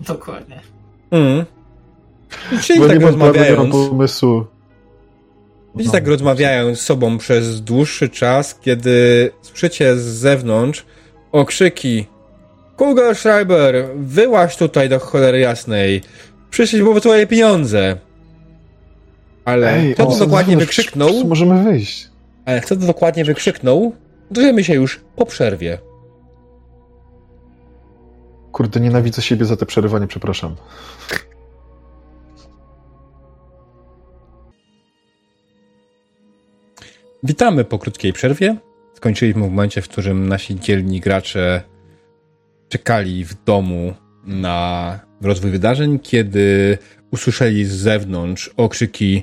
[0.01, 0.61] Dokładnie.
[1.11, 1.45] Mm.
[2.63, 4.45] Czyli Bo tak nie mam rozmawiając, pomysłu.
[5.75, 5.93] No.
[5.93, 10.85] tak rozmawiając z sobą przez dłuższy czas, kiedy słyszycie z zewnątrz
[11.33, 12.07] okrzyki
[12.77, 16.03] Kugelschreiber, wyłaź tutaj do cholery jasnej.
[16.51, 17.97] Przyszliśmy po twoje pieniądze.
[19.45, 22.09] Ale Ej, kto to dokładnie no, wykrzyknął, Możemy wyjść.
[22.45, 23.93] ale kto to dokładnie wykrzyknął,
[24.31, 25.79] dowiemy się już po przerwie.
[28.53, 30.57] Kurde, nienawidzę siebie za te przerywanie, przepraszam.
[37.25, 38.57] Witamy po krótkiej przerwie.
[38.95, 41.63] Skończyliśmy w momencie, w którym nasi dzielni gracze
[42.69, 43.95] czekali w domu
[44.27, 46.79] na rozwój wydarzeń, kiedy
[47.11, 49.23] usłyszeli z zewnątrz okrzyki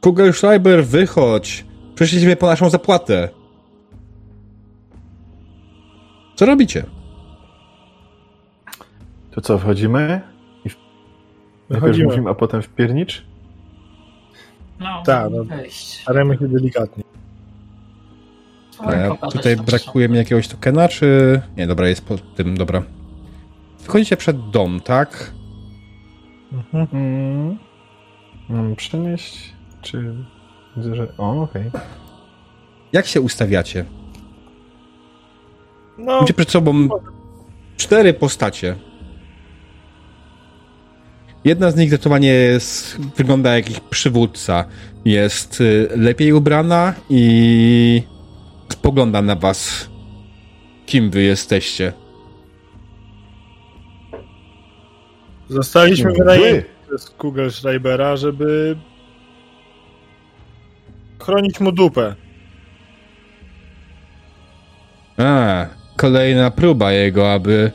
[0.00, 1.64] Kugelschreiber, wychodź!
[1.94, 3.28] Przyszliśmy po naszą zapłatę.
[6.36, 6.84] Co robicie?
[9.30, 10.20] To co, wchodzimy?
[10.64, 10.76] I w...
[10.76, 12.04] Najpierw Wychodzimy.
[12.08, 13.24] mówimy, a potem w piernicz?
[14.80, 15.44] No, Tak, no.
[15.44, 16.02] wejść.
[16.02, 17.04] Staramy się delikatnie.
[18.86, 21.40] Ja tutaj brakuje mi jakiegoś tokena, czy...
[21.56, 22.82] Nie, dobra, jest po tym, dobra.
[23.78, 25.32] Wchodzicie przed dom, tak?
[26.52, 26.86] Mhm.
[26.92, 27.58] Mm.
[28.48, 29.54] Mam przenieść?
[29.82, 30.14] Czy...
[30.76, 31.16] Widzę, że...
[31.18, 31.70] O, okej.
[32.92, 33.84] Jak się ustawiacie?
[35.98, 36.88] No, Macie przed sobą
[37.76, 38.76] cztery postacie.
[41.44, 44.64] Jedna z nich zdecydowanie jest, wygląda jak ich przywódca.
[45.04, 48.02] Jest y, lepiej ubrana i
[48.80, 49.90] spogląda na was.
[50.86, 51.92] Kim wy jesteście?
[55.50, 56.18] zostaliśmy Wy!
[56.18, 58.76] wynajęci przez Kugelschreibera, żeby
[61.22, 62.14] chronić mu dupę.
[65.18, 65.66] A,
[65.96, 67.70] kolejna próba jego, aby.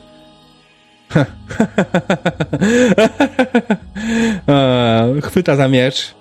[4.46, 6.14] A, chwyta za miecz.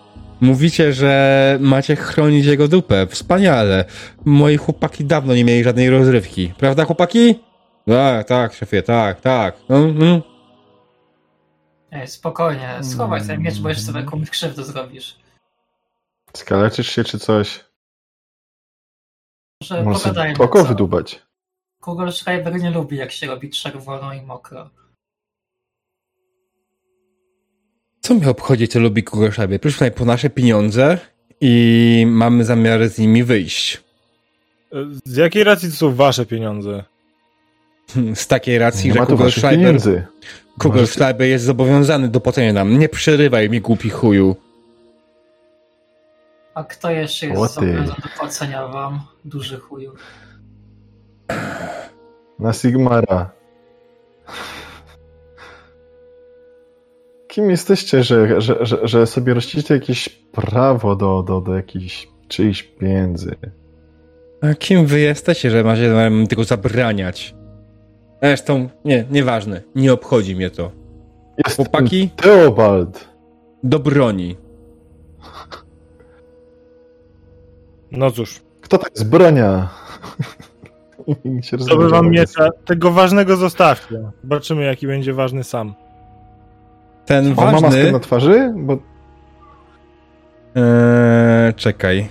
[0.46, 3.08] Mówicie, że macie chronić jego dupę.
[3.08, 3.86] Wspaniale.
[4.26, 6.54] Moi chłopaki dawno nie mieli żadnej rozrywki.
[6.58, 7.40] Prawda, chłopaki?
[7.88, 9.56] Tak, tak, szefie, tak, tak.
[9.70, 9.78] No.
[11.92, 15.16] Ej, spokojnie, schowaj ten miecz, bo jeszcze sobie komuś krzywdę zrobisz.
[16.34, 17.66] Skaleczysz się czy coś?
[19.84, 20.38] Może pogadajmy.
[20.40, 21.22] oko wydubać.
[21.82, 24.70] Google Schreiber nie lubi, jak się robi czerwono i mokro.
[28.06, 29.60] Co mnie obchodzi, co lubi Kugoszabie?
[29.60, 30.98] Proszę tutaj po nasze pieniądze
[31.42, 33.84] i mamy zamiar z nimi wyjść.
[35.06, 36.84] Z jakiej racji to są wasze pieniądze?
[38.16, 39.78] Z takiej racji, Nie że Kugelschreiber.
[40.60, 42.80] Kugelschreiber jest zobowiązany do płacenia nam.
[42.80, 44.36] Nie przerywaj mi, głupi chuju.
[46.54, 49.96] A kto jeszcze jest zobowiązany do płacenia wam, duży chuju?
[52.40, 53.30] Na Sigmara.
[57.36, 62.64] Kim jesteście, że, że, że, że sobie rościcie jakieś prawo do, do, do jakichś czyichś
[62.64, 63.36] pieniędzy?
[64.42, 67.36] A kim wy jesteście, że macie nam tego zabraniać?
[68.22, 69.62] Zresztą, nie, nieważne.
[69.76, 70.72] Nie obchodzi mnie to.
[71.46, 72.10] Jest Chłopaki?
[72.16, 73.10] Teobald.
[73.64, 74.38] Do broni.
[77.92, 79.70] No cóż, Kto to jest bronia?
[81.26, 82.10] Nikt się zdobywam rozumie.
[82.20, 82.50] miecza.
[82.66, 84.12] Tego ważnego zostawcie.
[84.22, 85.74] Zobaczymy, jaki będzie ważny sam.
[87.06, 87.92] Ten On ma maskę ważny...
[87.92, 88.54] na twarzy?
[88.56, 88.78] Bo
[90.56, 92.10] Eee, czekaj.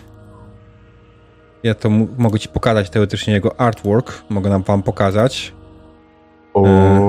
[1.63, 4.23] Ja to mogę ci pokazać teoretycznie jego artwork.
[4.31, 5.53] Mogę nam wam pokazać.
[6.55, 7.01] O, E.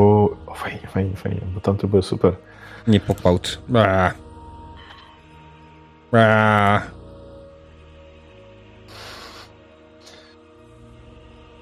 [0.47, 2.33] o fajnie, fajnie, fajnie, bo tamte były super.
[2.87, 3.61] Nie popałt.
[3.69, 4.13] Bra.
[6.11, 6.81] Bra.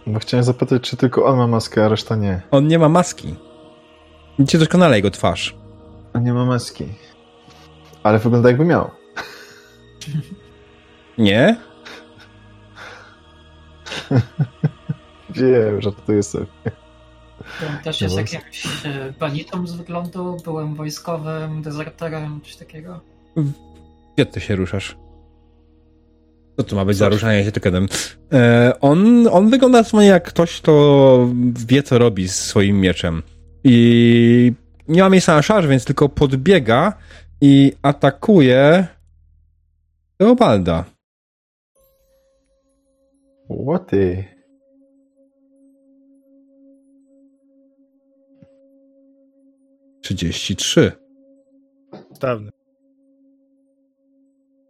[0.08, 2.42] Bo chciałem zapytać, czy tylko on ma maskę, a reszta nie.
[2.52, 3.36] On nie ma maski.
[4.40, 5.56] Widzicie doskonale jego twarz.
[6.14, 6.86] On nie ma maski.
[8.04, 8.92] Ale wygląda jakby miał.
[11.18, 11.58] Nie?
[15.30, 16.46] Wiem, że to jest sobie.
[17.60, 23.00] Byłem też jest jakimś e, banitą z wyglądu, byłem wojskowym, dezerterem, coś takiego.
[24.16, 24.98] Gdzie ty się ruszasz?
[26.58, 27.88] Co to ma być za ruszanie się tyketem?
[28.34, 31.30] E, on, on wygląda dosłownie jak ktoś, kto
[31.68, 33.24] wie, co robi z swoim mieczem.
[33.64, 34.54] I
[34.88, 36.94] nie ma miejsca na szarż, więc tylko podbiega
[37.42, 38.88] i atakuje
[40.18, 40.86] Teobalda.
[43.50, 44.26] Łoty.
[50.02, 50.92] Trzydzieści trzy.
[52.14, 52.52] Stawny.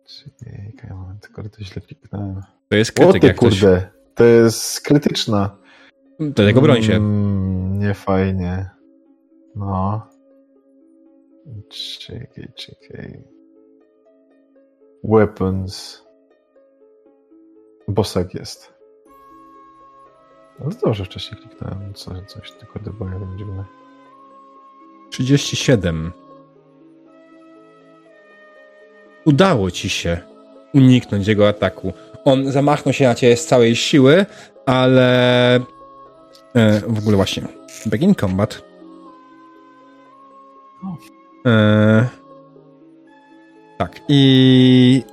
[0.06, 2.42] Czekaj, moment, tylko to źle kliknąłem.
[2.70, 3.60] To jest krytyk, ty jak ktoś...
[3.60, 5.58] kurde, to jest krytyczna.
[6.20, 6.96] Do tego broń się.
[6.96, 8.70] Mm, nie fajnie.
[9.56, 10.08] No.
[12.00, 13.24] Czekaj, czekaj.
[15.04, 16.04] Weapons.
[17.88, 18.74] Bosak jest.
[20.60, 21.94] No dobrze wcześniej kliknąłem.
[21.94, 22.80] Coś, coś tylko
[23.14, 23.66] jeden dziwne.
[25.12, 26.12] 37.
[29.26, 30.18] Udało ci się
[30.74, 31.94] uniknąć jego ataku.
[32.26, 34.26] On zamachnął się na ciebie z całej siły,
[34.66, 37.44] ale e, w ogóle właśnie
[37.86, 38.73] begin combat.
[41.46, 42.08] E,
[43.78, 45.04] tak i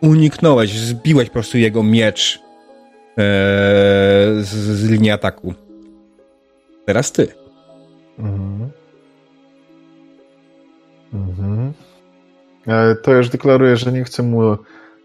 [0.00, 3.22] uniknąłeś, zbiłeś po prostu jego miecz e,
[4.40, 5.54] z, z linii ataku.
[6.86, 7.28] Teraz ty.
[8.18, 8.70] Mhm.
[11.12, 11.72] Mhm.
[12.66, 14.56] E, To już deklaruję, że nie chcę mu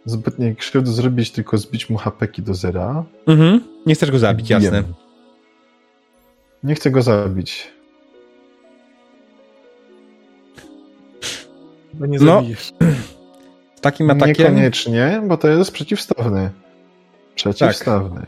[0.06, 3.04] zbytniej krzywdy zrobić, tylko zbić mu hapeki do zera.
[3.28, 3.62] Mhm.
[3.86, 4.84] Nie chcesz go zabić, jasne.
[6.64, 7.72] Nie chcę go zabić.
[12.02, 12.36] Bo nie No.
[12.36, 12.74] zabijesz.
[13.76, 14.28] Z takim atakiem...
[14.28, 16.50] Niekoniecznie, bo to jest przeciwstawny.
[17.36, 18.26] Przeciwstawny.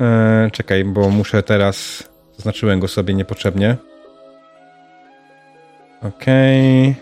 [0.00, 2.08] E, czekaj, bo muszę teraz...
[2.36, 3.76] Zaznaczyłem go sobie niepotrzebnie.
[6.02, 6.94] Okej...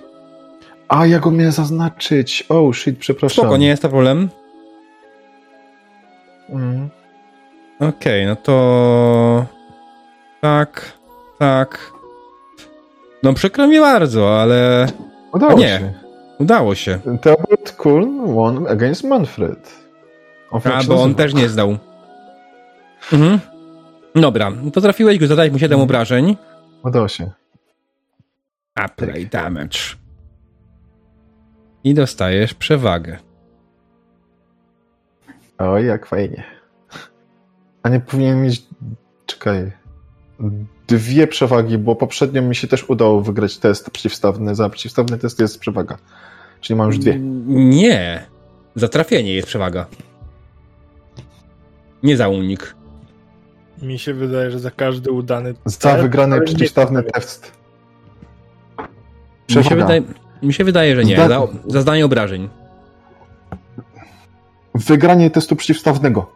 [0.88, 2.44] A, ja go miałem zaznaczyć.
[2.48, 3.44] Oh, shit, przepraszam.
[3.44, 4.28] Spoko, nie jest to problem.
[6.48, 6.88] Mm.
[7.80, 9.46] Okej, no to...
[10.40, 10.92] Tak,
[11.38, 11.92] tak.
[13.22, 14.86] No przykro mi bardzo, ale
[15.32, 15.68] Udało Nie.
[15.68, 15.92] się.
[16.38, 16.98] udało się.
[17.22, 19.80] Theobald Kuln won against Manfred.
[20.64, 21.78] A, bo on też nie zdał.
[23.12, 23.40] Mhm.
[24.14, 26.36] Dobra, to trafiłeś go, zadać mu 7 obrażeń.
[26.84, 27.30] Udało się.
[28.74, 29.78] Apply damage.
[31.84, 33.16] I dostajesz przewagę.
[35.58, 36.44] Oj, jak fajnie.
[37.82, 38.62] A nie powinien mieć.
[39.26, 39.72] Czekaj.
[40.90, 44.54] Dwie przewagi, bo poprzednio mi się też udało wygrać test przeciwstawny.
[44.54, 45.98] Za przeciwstawny test jest przewaga.
[46.60, 47.18] Czyli mam już dwie.
[47.46, 48.26] Nie.
[48.74, 49.86] Za trafienie jest przewaga.
[52.02, 52.74] Nie za unik.
[53.82, 57.52] Mi się wydaje, że za każdy udany Za test, wygrany ale nie przeciwstawny test.
[59.48, 59.76] Mi się, Przewaga.
[59.82, 60.02] wydaje,
[60.42, 61.16] mi się wydaje, że nie.
[61.16, 62.48] Zda- Za, za zdanie obrażeń.
[64.74, 66.30] Wygranie testu przeciwstawnego.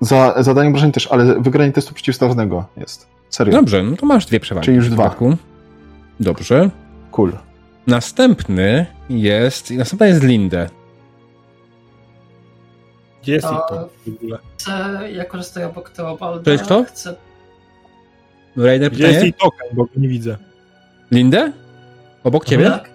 [0.00, 3.08] Za zadanie obrażeń też, ale wygranie testu przeciwstawnego jest.
[3.32, 3.52] Serio.
[3.52, 4.64] Dobrze, no to masz dwie przewagi.
[4.64, 5.16] Czyli już dwa.
[6.20, 6.70] Dobrze.
[7.10, 7.32] Cool.
[7.86, 9.70] Następny jest.
[9.70, 10.68] Następna jest Lindę.
[13.22, 14.38] Gdzie jest To- to w ogóle?
[14.56, 14.72] Chcę,
[15.12, 16.84] jako że stoję obok Teobalda, To jest kto?
[16.84, 17.14] chcę...
[18.56, 19.24] Raider Gdzie jest pytanie?
[19.24, 20.36] jej token, bo go nie widzę.
[21.10, 21.52] Lindę?
[22.24, 22.70] Obok ciebie?
[22.70, 22.90] Tak.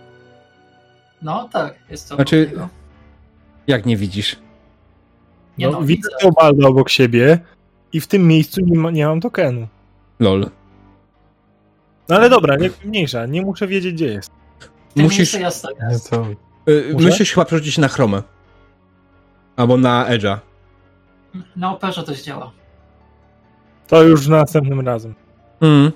[1.22, 2.52] No tak, jest to Znaczy-.
[3.68, 4.36] Jak nie widzisz?
[5.58, 6.10] Nie No, no, widzę widzę.
[6.22, 7.40] Teobalda obok siebie
[7.94, 9.68] i w tym miejscu nie, ma, nie mam tokenu.
[10.19, 10.49] Lol.
[12.10, 14.31] No ale dobra, nie, mniejsza, nie muszę wiedzieć gdzie jest.
[14.89, 15.52] W tym musisz- ja
[16.10, 16.26] to...
[16.65, 18.23] Yy, musisz chyba przerzucić się na chromę.
[19.56, 20.38] Albo na Edge'a.
[21.56, 22.52] Na operze to działa.
[23.88, 25.15] To już następnym razem.
[25.61, 25.91] Mm.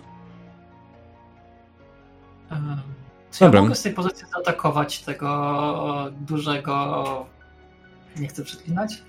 [3.31, 3.59] Czy Dobra.
[3.59, 7.25] ja mogę z tej pozycji zaatakować tego dużego...
[8.17, 9.03] Nie chcę przeklinać?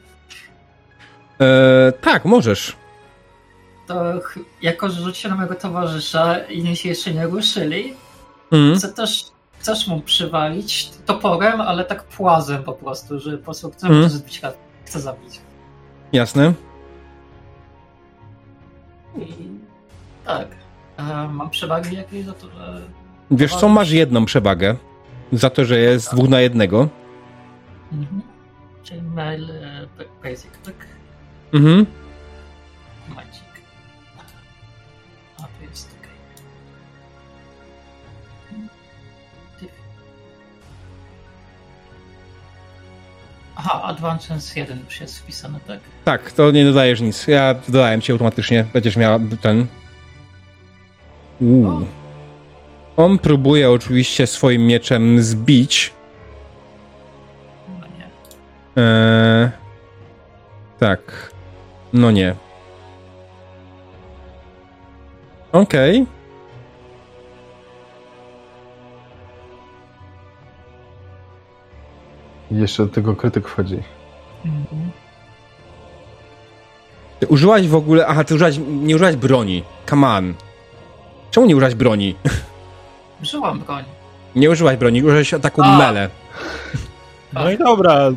[1.40, 2.76] E, tak, możesz.
[3.86, 4.04] To
[4.62, 7.94] jako, że rzucicie na mojego towarzysza i inni się jeszcze nie ruszyli,
[8.52, 8.76] Mm.
[8.76, 9.24] chcę też
[9.58, 14.08] chcesz mu przywalić toporem, ale tak płazem po prostu, że po prostu chcę mm.
[14.08, 14.40] zbić.
[14.84, 15.40] Chcę zabić.
[16.12, 16.52] Jasne.
[19.16, 19.26] I
[20.24, 20.48] tak.
[20.96, 22.82] E, mam przewagi jakieś za to, że...
[23.30, 24.76] Wiesz co, masz jedną przewagę.
[25.32, 26.88] Za to, że jest dwóch na jednego.
[27.92, 28.22] Mhm.
[28.82, 29.86] Czyli mail e,
[30.22, 30.74] basic, tak?
[31.52, 31.86] Mhm.
[43.64, 45.80] Aha, Advance 1 już jest wpisany, tak?
[46.04, 47.26] Tak, to nie dodajesz nic.
[47.26, 48.64] Ja dodałem ci automatycznie.
[48.72, 49.66] Będziesz miała ten.
[51.40, 51.86] Uuu.
[52.96, 55.92] On próbuje oczywiście swoim mieczem zbić.
[57.68, 58.06] No nie.
[58.82, 59.50] Eee,
[60.78, 61.32] tak.
[61.92, 62.34] No nie.
[65.52, 66.06] Okej.
[72.52, 73.82] I jeszcze do tego krytyk wchodzi.
[74.44, 74.90] Mhm.
[77.20, 78.06] Ty Użyłaś w ogóle.
[78.06, 79.62] Aha, ty użyłaś, nie użyłaś broni.
[79.90, 80.34] Come on.
[81.30, 82.14] Czemu nie użyłaś broni?
[83.22, 83.84] Użyłam broń.
[84.36, 85.78] Nie użyłaś broni, użyłaś ataku A.
[85.78, 86.08] mele.
[87.32, 88.10] No i dobra.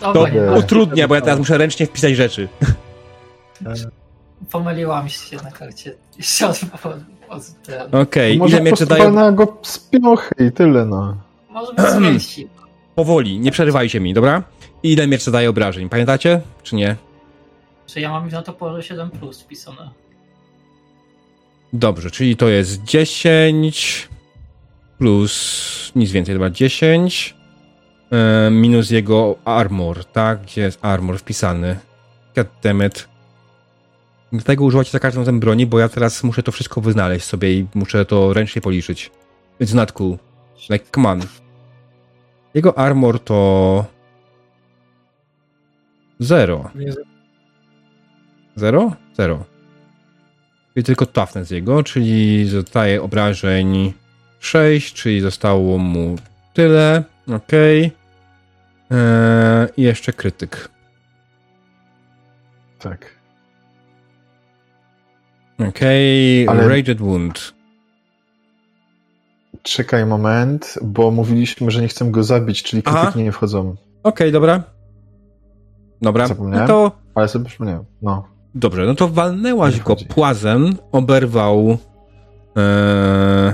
[0.00, 2.48] To Dobra, utrudnia, bo ja teraz muszę ręcznie wpisać rzeczy.
[4.50, 5.94] pomyliłam się na karcie.
[6.16, 6.96] Jeszcze od, od,
[7.28, 7.94] od.
[7.94, 9.12] Okej, Może ile po mieczy dają?
[9.12, 11.16] na go spiochy i tyle, no.
[11.50, 12.48] Może być zmieści.
[12.94, 14.42] Powoli, nie przerywajcie mi, dobra?
[14.82, 15.88] Ile miecz zadaje obrażeń?
[15.88, 16.40] Pamiętacie?
[16.62, 16.96] Czy nie?
[17.86, 19.90] Czy ja mam na to porze 7 plus wpisane?
[21.72, 24.08] Dobrze, czyli to jest 10
[24.98, 27.34] plus nic więcej, chyba 10
[28.10, 30.42] e, minus jego armor, tak?
[30.42, 31.76] Gdzie jest armor wpisany?
[32.36, 33.08] God damn it.
[34.32, 37.66] Dlatego używacie za każdym razem broni, bo ja teraz muszę to wszystko wyznaleźć sobie i
[37.74, 39.10] muszę to ręcznie policzyć.
[39.60, 40.18] It's not cool.
[40.70, 41.20] Like, come on.
[42.54, 43.84] Jego armor to
[46.20, 46.70] Zero.
[48.56, 48.92] Zero?
[49.16, 49.44] Zero.
[50.74, 53.92] Czyli tylko toughness jego, czyli zostaje obrażeń
[54.40, 56.16] 6, czyli zostało mu
[56.54, 57.04] tyle.
[57.36, 57.92] Okej.
[58.90, 60.68] Eee, I jeszcze krytyk.
[62.78, 63.14] Tak.
[65.68, 67.53] Okej, Ale- Raged Wound.
[69.64, 73.00] Czekaj moment, bo mówiliśmy, że nie chcemy go zabić, czyli Aha.
[73.02, 73.74] krytyki nie wchodzą.
[74.02, 74.62] Okej, dobra.
[76.02, 76.68] Dobra, no Zapomniałem?
[76.68, 77.84] to Ale sobie przypomniałem.
[78.02, 78.28] No.
[78.54, 81.78] dobrze, no to walnęłaś go płazem, oberwał
[82.56, 83.52] eee,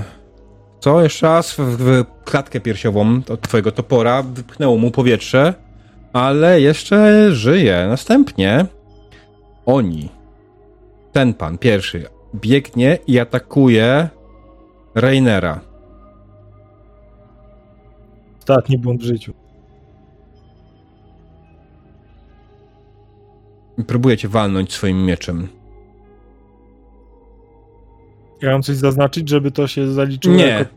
[0.79, 1.51] co jeszcze raz?
[1.51, 5.53] W, w klatkę piersiową od twojego topora, wypchnęło mu powietrze,
[6.13, 7.85] ale jeszcze żyje.
[7.89, 8.65] Następnie
[9.65, 10.09] oni,
[11.11, 12.05] ten pan pierwszy,
[12.35, 14.09] biegnie i atakuje
[14.95, 15.70] Rainera.
[18.51, 19.33] Ostatni błąd w życiu.
[23.77, 25.47] I próbuje cię walnąć swoim mieczem.
[28.41, 30.47] Ja mam coś zaznaczyć, żeby to się zaliczyło Nie.
[30.47, 30.71] jako...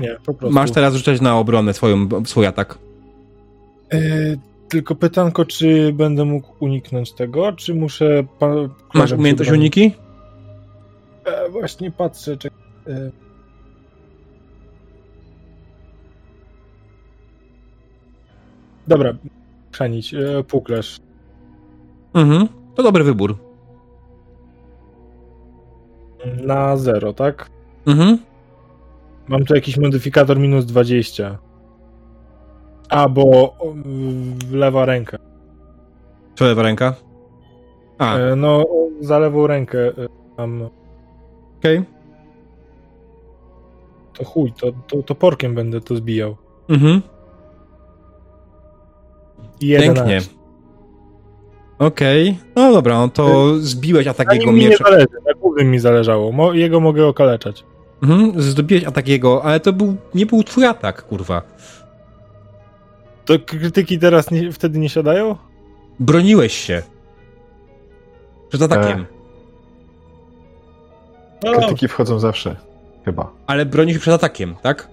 [0.00, 0.54] Nie, po prostu.
[0.54, 2.78] Masz teraz rzucać na obronę swoją, swój atak.
[3.92, 3.98] E,
[4.68, 8.24] tylko pytanko, czy będę mógł uniknąć tego, czy muszę...
[8.38, 8.54] Pa...
[8.94, 9.92] Masz umiejętność uniki?
[11.24, 12.48] E, właśnie patrzę, czy...
[12.86, 13.21] E...
[18.88, 19.12] Dobra,
[19.72, 21.00] chrzanić, e, puklerz.
[22.14, 22.48] Mhm.
[22.74, 23.34] To dobry wybór.
[26.42, 27.50] Na zero, tak?
[27.86, 28.18] Mhm.
[29.28, 31.38] Mam tu jakiś modyfikator minus 20.
[32.88, 33.54] A, bo
[34.52, 35.18] lewa ręka.
[36.34, 36.94] Co lewa ręka?
[37.98, 38.64] A, E, no,
[39.00, 39.92] za lewą rękę e,
[40.38, 40.68] mam.
[41.58, 41.82] okej.
[44.12, 46.36] To chuj, to, to toporkiem będę to zbijał.
[46.68, 47.02] Mhm.
[49.62, 50.04] I 11.
[50.04, 50.20] Pięknie.
[51.78, 52.38] Okej.
[52.56, 54.86] No dobra, no to zbiłeś atak Na jego mi nie mieczem.
[54.86, 56.32] zależy, na głównym mi zależało.
[56.32, 57.64] Mo, jego mogę okaleczać.
[58.02, 58.42] Mhm.
[58.42, 61.42] Zdobiłeś atak jego, ale to był, nie był twój atak, kurwa.
[63.24, 65.36] To krytyki teraz nie, wtedy nie siadają?
[66.00, 66.82] Broniłeś się.
[68.48, 69.00] Przed atakiem.
[69.00, 69.06] E.
[71.44, 72.56] No, Krytyki wchodzą zawsze.
[73.04, 73.32] Chyba.
[73.46, 74.88] Ale bronił się przed atakiem, tak?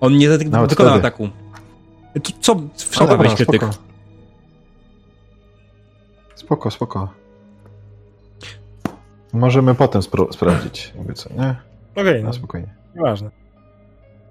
[0.00, 0.56] On nie wtedy.
[0.90, 1.28] ataku.
[2.12, 2.56] To co?
[2.76, 3.62] Wszedłeś krytyk.
[6.34, 6.70] spoko.
[6.70, 7.08] Spoko.
[9.32, 11.56] Możemy potem spro- sprawdzić, jakby co, nie?
[11.96, 12.74] Okej, No no, spokojnie.
[12.94, 13.30] nieważne.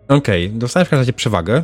[0.07, 1.63] Okej, dostaniesz w każdym razie przewagę.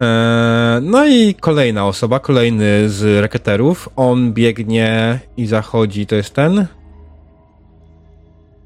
[0.00, 3.88] Eee, no i kolejna osoba, kolejny z reketerów.
[3.96, 6.66] On biegnie i zachodzi, to jest ten?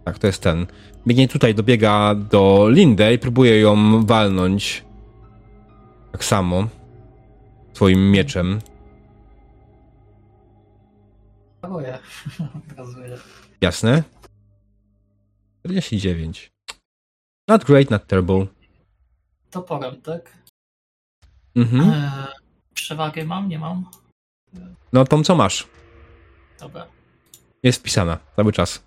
[0.04, 0.66] Tak, to jest ten.
[1.06, 4.84] Biegnie tutaj, dobiega do Lindy i próbuje ją walnąć.
[6.12, 6.68] Tak samo.
[7.72, 8.60] Swoim mieczem.
[11.60, 11.98] Pokazuję.
[13.60, 14.02] Jasne.
[15.66, 16.52] 49.
[17.48, 18.46] Not great, not terrible.
[19.50, 20.32] Toporem, tak?
[21.56, 21.90] Mhm.
[21.90, 22.26] Eee,
[22.74, 23.84] przewagę mam, nie mam?
[24.92, 25.66] No tą co masz?
[26.60, 26.86] Dobra,
[27.62, 28.85] Jest wpisana cały czas.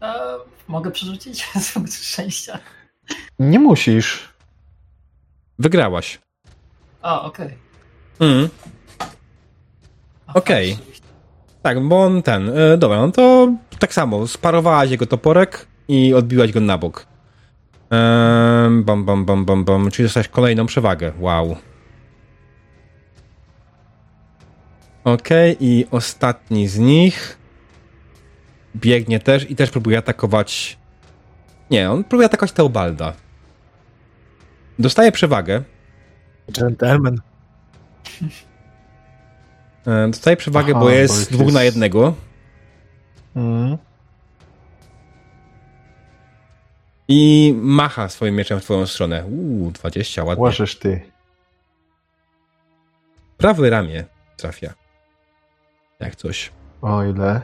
[0.00, 0.38] Eee,
[0.68, 2.58] mogę przerzucić z punktu szczęścia.
[3.38, 4.28] Nie musisz.
[5.58, 6.18] Wygrałaś.
[7.02, 7.54] A, okej.
[8.20, 8.48] Mhm.
[10.26, 10.70] A, Okej.
[10.70, 11.06] rzeczywiście.
[11.62, 12.58] Tak, bo on ten.
[12.58, 14.26] E, dobra, no to tak samo.
[14.26, 17.06] Sparowałaś jego toporek i odbiłaś go na bok.
[17.90, 19.90] Ehm, bam, bam, bam, bam, bam.
[19.90, 21.12] Czyli dostałeś kolejną przewagę.
[21.18, 21.56] Wow.
[25.04, 27.38] Okej, i ostatni z nich
[28.76, 30.78] biegnie też i też próbuje atakować.
[31.70, 33.12] Nie, on próbuje atakować Teobalda.
[34.78, 35.62] Dostaje przewagę.
[36.48, 37.20] Gentleman.
[39.86, 42.14] E, Dostaje przewagę, Aha, bo bo jest ich dwóch jest- na jednego.
[43.36, 43.78] Mm.
[47.08, 49.24] I macha swoim mieczem w twoją stronę.
[49.26, 50.44] Uuu, 20, ładnie.
[50.44, 51.00] Łażesz ty.
[53.36, 54.04] Prawe ramię
[54.36, 54.74] trafia.
[56.00, 56.52] Jak coś.
[56.82, 57.40] O ile.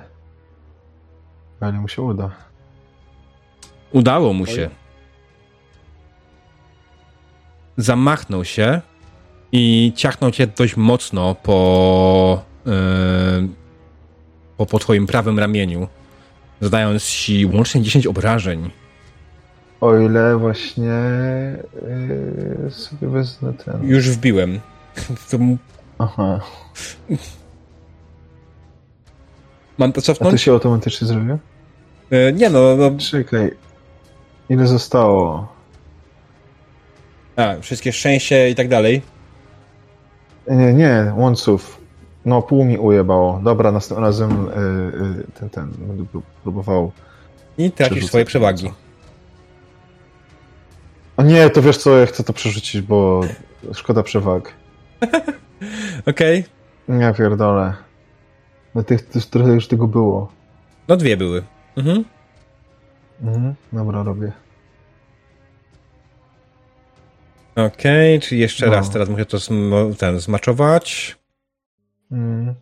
[1.60, 2.30] Ale mu się uda.
[3.92, 4.70] Udało mu się.
[7.76, 8.80] Zamachnął się
[9.52, 12.72] i ciachnął cię dość mocno po, yy,
[14.56, 15.88] po, po twoim prawym ramieniu,
[16.60, 18.70] zadając ci łącznie 10 obrażeń.
[19.80, 20.92] O ile właśnie
[22.62, 23.88] yy, sobie wezmę ten.
[23.88, 24.60] Już wbiłem.
[25.98, 26.40] Aha.
[29.78, 30.42] Mam to A to cofnąć?
[30.42, 31.38] się automatycznie zrobiło?
[32.10, 33.50] Yy, nie no, no, Czekaj.
[34.48, 35.48] Ile zostało?
[37.36, 39.02] A, wszystkie szczęście i tak dalej.
[40.50, 41.80] Nie, nie, łąców.
[42.24, 43.40] No, pół mi ujebało.
[43.44, 44.50] Dobra, następnym razem y,
[45.20, 46.92] y, ten, ten, będę pró- próbował.
[47.58, 48.72] I tracisz swoje przewagi.
[51.16, 53.20] O nie, to wiesz co, ja chcę to przerzucić, bo
[53.72, 54.52] szkoda przewag.
[56.06, 56.44] Okej.
[56.88, 57.74] Nie pierdolę.
[58.74, 60.32] No tych, tych trochę już tego było.
[60.88, 61.42] No dwie były.
[61.76, 62.04] Mhm.
[63.22, 64.32] Mhm, dobra, robię.
[67.56, 68.72] Okej, czyli jeszcze No.
[68.72, 71.16] raz teraz muszę to zm- ten, zmaczować.
[72.12, 72.54] Mm.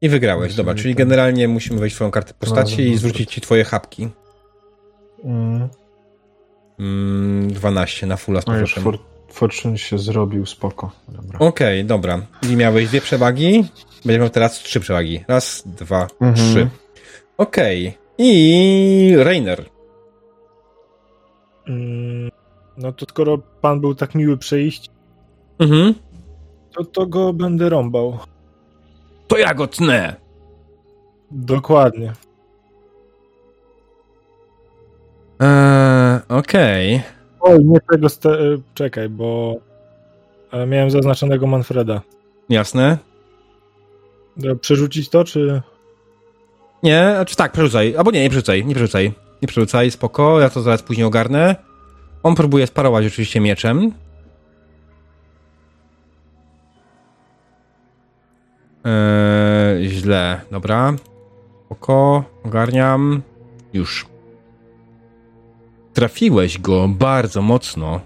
[0.00, 3.30] I wygrałeś, dobra, czyli ten- generalnie musimy wejść w twoją kartę postaci Razem i zwrócić
[3.32, 4.08] ci twoje chapki.
[5.24, 5.68] Mm.
[6.78, 8.82] Mm, 12 na fulla z No powrotem.
[9.28, 10.90] For, Fortune się zrobił, spoko.
[11.08, 11.38] Dobra.
[11.38, 12.20] Okej, dobra.
[12.50, 13.64] I miałeś dwie przewagi,
[14.04, 15.24] będziesz miał teraz trzy przewagi.
[15.28, 16.34] Raz, dwa, Mhm.
[16.34, 16.68] trzy.
[17.38, 17.98] Okej.
[18.18, 19.64] I Rainer.
[21.68, 22.30] Mm,
[22.76, 24.90] No to skoro pan był tak miły przejść,
[25.58, 25.94] Mhm.
[26.72, 28.18] to, to go będę rąbał.
[29.28, 30.16] To ja go tnę.
[31.30, 32.12] Dokładnie.
[35.40, 37.02] Eee, Okej.
[37.40, 38.08] Oj, nie tego.
[38.08, 39.56] Ste- e, czekaj, bo
[40.52, 42.00] e, miałem zaznaczonego Manfreda.
[42.48, 42.98] Jasne.
[44.60, 45.62] Przerzucić to, czy.
[46.82, 47.96] Nie, znaczy tak, przerzucaj.
[47.96, 49.12] Albo nie, nie przerzucaj, nie przerzucaj.
[49.42, 51.56] Nie przerzucaj, spoko, ja to zaraz później ogarnę.
[52.22, 53.92] On próbuje sparować oczywiście mieczem.
[58.84, 60.92] Eee, źle, dobra.
[61.66, 63.22] Spoko, ogarniam.
[63.72, 64.06] Już.
[65.98, 68.00] Trafiłeś go bardzo mocno.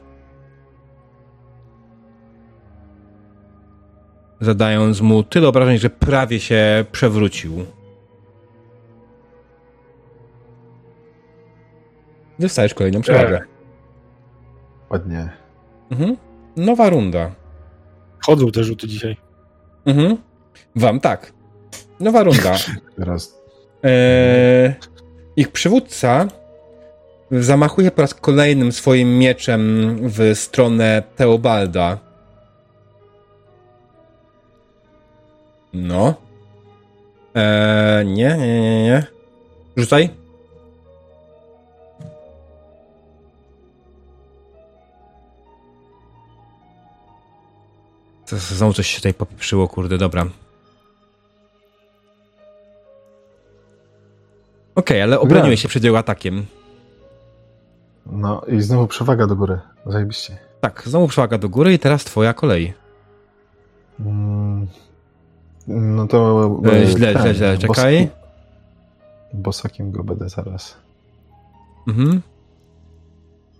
[4.40, 7.52] Zadając mu tyle obrażeń, że prawie się przewrócił.
[12.38, 13.40] Dostajesz kolejną przewagę.
[14.90, 15.30] Ładnie.
[15.90, 16.16] Mhm.
[16.56, 17.30] Nowa runda.
[18.26, 19.16] Chodzą te rzuty dzisiaj.
[19.84, 20.16] Mhm.
[20.76, 21.32] Wam tak.
[22.00, 22.56] Nowa runda.
[22.98, 23.42] Teraz.
[23.82, 24.74] Eee,
[25.36, 26.28] ich przywódca
[27.32, 31.98] zamachuje po raz kolejnym swoim mieczem w stronę Teobalda.
[35.72, 36.14] No.
[37.34, 39.06] Eee, nie, nie, nie, nie.
[39.76, 40.10] Rzucaj.
[48.26, 50.26] Znowu coś się tutaj popieprzyło, kurde, dobra.
[54.74, 56.46] Okej, ale obroniłeś się przed jego atakiem.
[58.06, 59.58] No i znowu przewaga do góry.
[59.86, 60.38] Zajebiście.
[60.60, 62.74] Tak, znowu przewaga do góry i teraz twoja kolej.
[64.00, 64.66] Mm.
[65.66, 66.50] No to.
[66.66, 68.08] E, źle, źle, źle, czekaj.
[69.32, 70.76] Bosakiem go będę zaraz
[71.88, 72.22] Mhm.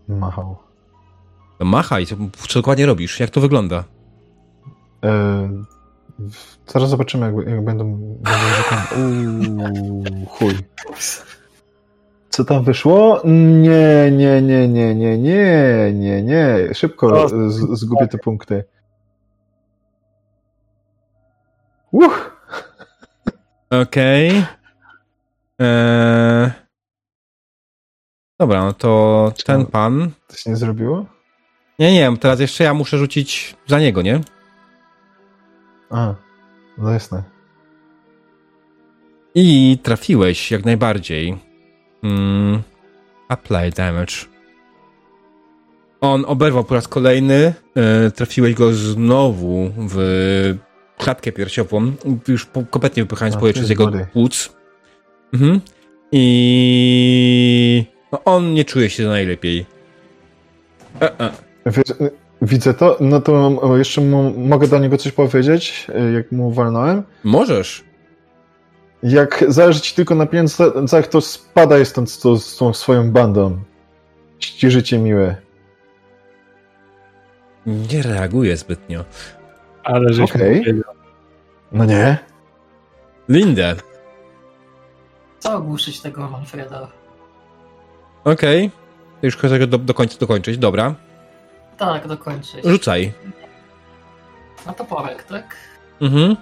[0.09, 0.56] machał.
[1.60, 2.16] No machaj, co,
[2.55, 3.20] dokładnie robisz?
[3.20, 3.85] Jak to wygląda?
[5.05, 5.48] E,
[6.66, 7.85] zaraz zobaczymy, jak, jak będą.
[7.94, 8.23] będą.
[8.97, 10.55] Uuu, chuj.
[12.33, 13.21] Co tam wyszło?
[13.25, 16.75] Nie, nie, nie, nie, nie, nie, nie, nie.
[16.75, 18.65] Szybko z, zgubię te punkty.
[21.91, 22.37] Uch!
[23.71, 24.45] Okej.
[25.59, 26.51] Eee...
[28.41, 30.11] Dobra, no to ten pan...
[30.27, 31.07] To się nie zrobiło?
[31.79, 34.21] Nie, nie, teraz jeszcze ja muszę rzucić za niego, nie?
[35.91, 36.15] A,
[36.79, 37.23] no jasne.
[39.35, 41.52] I trafiłeś jak najbardziej.
[42.03, 42.62] Mm,
[43.29, 44.12] apply damage.
[46.01, 47.55] On oberwał po raz kolejny.
[47.77, 49.99] E, trafiłeś go znowu w
[50.99, 51.93] klatkę piersiową.
[52.29, 54.07] Już po, kompletnie wypychając A, powietrze z jego Mary.
[54.12, 54.53] płuc.
[55.33, 55.61] Mhm.
[56.12, 59.66] I no, on nie czuje się najlepiej.
[61.01, 61.33] E, e.
[61.66, 62.11] Wiesz, y,
[62.43, 67.03] widzę to, no to jeszcze mu, mogę do niego coś powiedzieć, y, jak mu walnąłem.
[67.24, 67.85] Możesz.
[69.03, 73.59] Jak zależy ci tylko na pieniądzach, to spadaj stąd z, tą- z tą swoją bandą.
[74.39, 75.37] Ci życie miłe.
[77.66, 79.05] Nie reaguje zbytnio.
[79.85, 80.61] Ale żeś Okej.
[80.61, 80.95] powiedział.
[81.73, 82.19] No nie?
[83.29, 83.77] Lindę.
[85.39, 86.89] Co ogłuszyć tego Manfreda?
[88.24, 88.70] Okej.
[89.23, 90.59] Już chcę go do, do końca dokończyć.
[90.59, 90.95] Dobra.
[91.79, 92.65] Tak, dokończyć.
[92.65, 93.12] Rzucaj.
[94.66, 95.57] Na toporek, tak?
[96.01, 96.37] Mhm.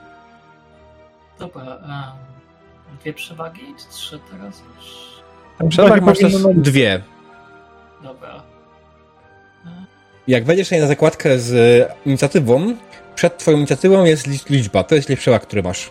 [1.39, 1.63] Dobra.
[1.63, 2.40] Um,
[3.01, 3.75] dwie przewagi?
[3.79, 5.11] Czy trzy teraz już?
[5.71, 7.03] Przewag masz też dwie.
[8.03, 8.43] Dobra.
[10.27, 12.77] Jak wejdziesz na zakładkę z e, inicjatywą,
[13.15, 14.85] przed twoją inicjatywą jest lic- liczba.
[14.85, 15.91] To jest przewag, który masz.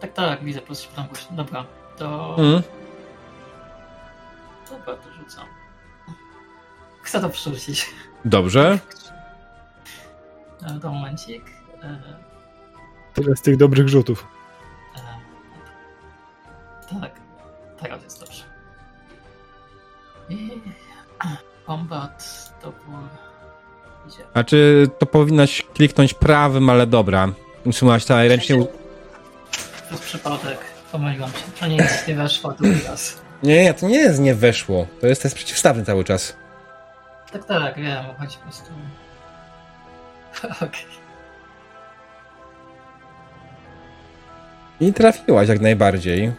[0.00, 1.36] Tak, tak, widzę, po prostu tam głośno.
[1.36, 1.64] Dobra,
[1.98, 2.30] to...
[2.38, 2.62] Mhm.
[4.70, 5.46] Dobra, to rzucam.
[7.02, 7.86] chcę to przerzucić.
[8.24, 8.78] Dobrze.
[10.62, 11.42] E, To momencik.
[11.82, 11.98] E,
[13.14, 14.26] Tyle z tych dobrych rzutów.
[17.00, 17.12] Tak,
[17.80, 18.42] teraz jest dobrze.
[20.30, 20.50] I
[21.66, 22.94] combat topór
[24.08, 24.24] idzie.
[24.34, 27.28] A czy to powinnaś kliknąć prawym, ale dobra.
[27.66, 28.66] Usunęłaś tutaj ręcznie.
[29.88, 30.58] Przez przypadek
[30.92, 31.38] pomyliłam się.
[31.60, 33.20] To nie jest nie weszło drugi raz.
[33.42, 34.86] Nie, to nie jest nie weszło.
[35.00, 36.36] To jest test przeciwstawny cały czas.
[37.32, 38.70] Tak, tak, wiem, chodź po prostu.
[40.66, 40.86] Okej.
[44.80, 46.32] I trafiłaś jak najbardziej.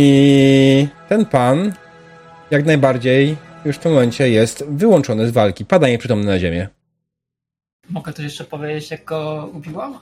[0.00, 1.72] I ten pan
[2.50, 5.64] jak najbardziej już w tym momencie jest wyłączony z walki.
[5.64, 6.68] Pada nieprzytomny na ziemię.
[7.90, 9.98] Mogę tu jeszcze powiedzieć, jak go ubiłam?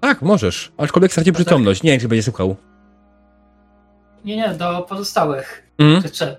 [0.00, 0.72] Tak, możesz.
[0.76, 1.82] Aczkolwiek straci przytomność.
[1.82, 2.56] Nie wiem, czy będzie słuchał.
[4.24, 5.66] Nie, nie, do pozostałych.
[5.78, 6.02] Mhm.
[6.02, 6.36] Życzę.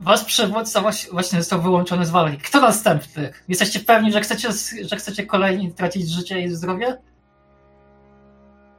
[0.00, 0.82] Wasz przywódca
[1.12, 2.38] właśnie został wyłączony z walki.
[2.38, 3.32] Kto następny?
[3.48, 4.48] Jesteście pewni, że chcecie,
[4.82, 6.96] że chcecie kolejni tracić życie i zdrowie?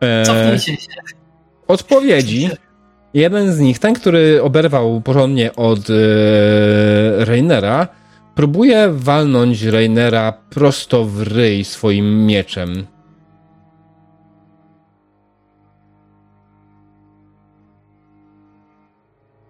[0.01, 0.87] Eee, Cofnijcie się.
[1.67, 2.49] odpowiedzi.
[3.15, 5.93] Jeden z nich, ten, który oberwał porządnie od e,
[7.25, 7.87] Reinera,
[8.35, 12.87] próbuje walnąć Reinera prosto w ryj swoim mieczem.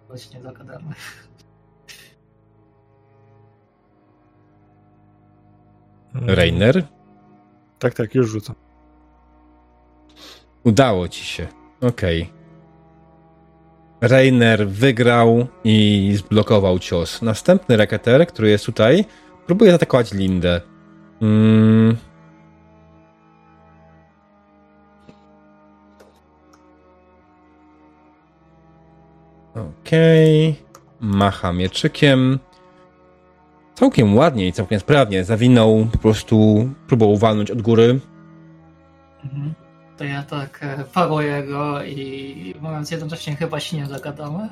[0.08, 0.94] Właśnie zagadamy.
[6.14, 6.84] Reiner,
[7.78, 8.54] Tak, tak, już rzucam.
[10.64, 11.46] udało ci się.
[11.80, 12.32] Okej.
[14.00, 17.22] Reiner wygrał i zblokował cios.
[17.22, 19.04] Następny reketer, który jest tutaj,
[19.46, 20.60] próbuje zaatakować Lindę.
[21.22, 21.96] Mm.
[29.54, 30.56] Okej.
[31.00, 32.38] Macha mieczykiem.
[33.74, 35.24] Całkiem ładnie i całkiem sprawnie.
[35.24, 38.00] Zawinął, po prostu próbował walnąć od góry.
[39.24, 39.65] Mhm.
[39.96, 44.48] To ja tak e, paruję go i mówiąc jednocześnie chyba się nie zagadamy.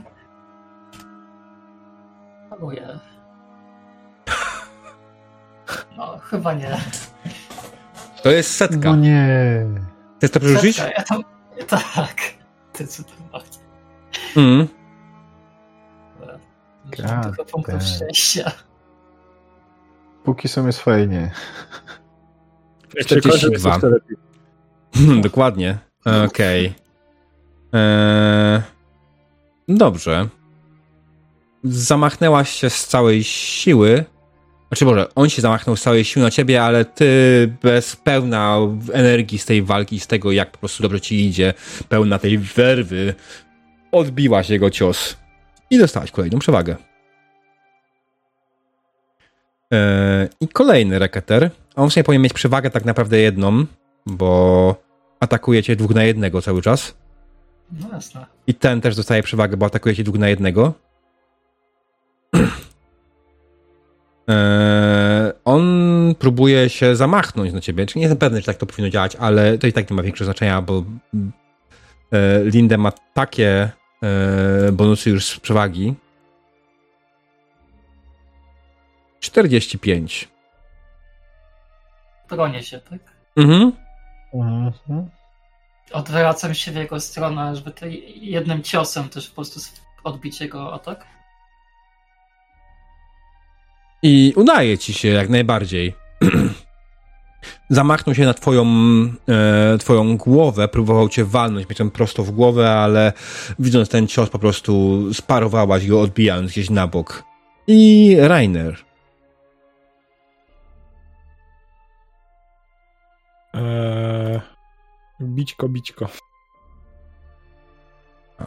[2.51, 2.99] Paruję.
[5.97, 6.77] No, chyba nie.
[8.23, 8.91] To jest setka.
[8.91, 9.67] No nie.
[10.19, 10.79] Chcesz to przerzucić?
[10.79, 11.23] Ja tam...
[11.69, 12.17] Tak.
[12.75, 13.45] Zdecydowanie.
[14.37, 14.69] Mm.
[16.85, 18.53] God Trochę punktów szczęścia.
[20.25, 21.31] Póki są jest fajnie.
[22.95, 23.79] Jak się kończy, 42.
[25.23, 25.79] Dokładnie.
[26.25, 26.75] Okej.
[27.73, 28.61] Eee,
[29.69, 30.29] Dobrze.
[31.65, 34.05] Zamachnęłaś się z całej siły.
[34.69, 38.59] Znaczy, może on się zamachnął z całej siły na ciebie, ale ty bez pełna
[38.93, 41.55] energii z tej walki, z tego jak po prostu dobrze ci idzie,
[41.89, 43.15] pełna tej werwy,
[43.93, 45.17] odbiłaś jego cios.
[45.71, 46.77] I dostałaś kolejną przewagę.
[49.71, 51.51] Eee, I kolejny reketer.
[51.77, 53.67] On w sumie powinien mieć przewagę tak naprawdę jedną,
[54.07, 54.84] bo
[55.25, 56.95] atakujecie dwóch na jednego cały czas.
[57.73, 58.27] No jasne.
[58.47, 60.73] I ten też dostaje przewagę, bo atakujecie dwóch na jednego.
[64.29, 65.65] Eee, on
[66.19, 67.87] próbuje się zamachnąć na ciebie.
[67.87, 70.03] Czyli nie jestem pewny, czy tak to powinno działać, ale to i tak nie ma
[70.03, 70.85] większego znaczenia, bo
[72.13, 73.71] e, Linde ma takie
[74.03, 75.95] e, bonusy już z przewagi.
[79.21, 80.29] 45.
[82.29, 83.01] Bronię się, tak?
[83.37, 83.73] Mhm.
[84.35, 85.09] Mhm.
[85.93, 89.61] Odwracam się w jego stronę, żeby to jednym ciosem też po prostu
[90.05, 91.07] odbić jego atak.
[94.03, 95.95] I udaje ci się jak najbardziej.
[97.69, 98.67] Zamachnął się na twoją,
[99.29, 103.13] e, twoją głowę, próbował cię walnąć mieczem prosto w głowę, ale
[103.59, 107.25] widząc ten cios po prostu sparowałaś go, odbijając gdzieś na bok.
[107.67, 108.77] I Rainer.
[113.55, 114.04] Eee,
[115.25, 116.07] bićko, bićko.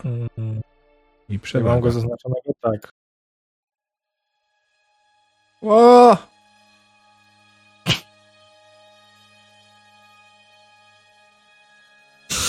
[0.06, 0.62] Mm,
[1.30, 1.92] I Czy mam go przewaga.
[1.92, 2.52] zaznaczonego?
[2.62, 2.92] Tak.
[5.62, 6.18] O!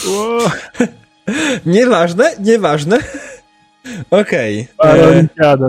[0.08, 0.38] O,
[1.66, 2.98] Nieważne, nieważne.
[4.10, 4.68] Okej.
[4.78, 5.68] ale e, olimpiada.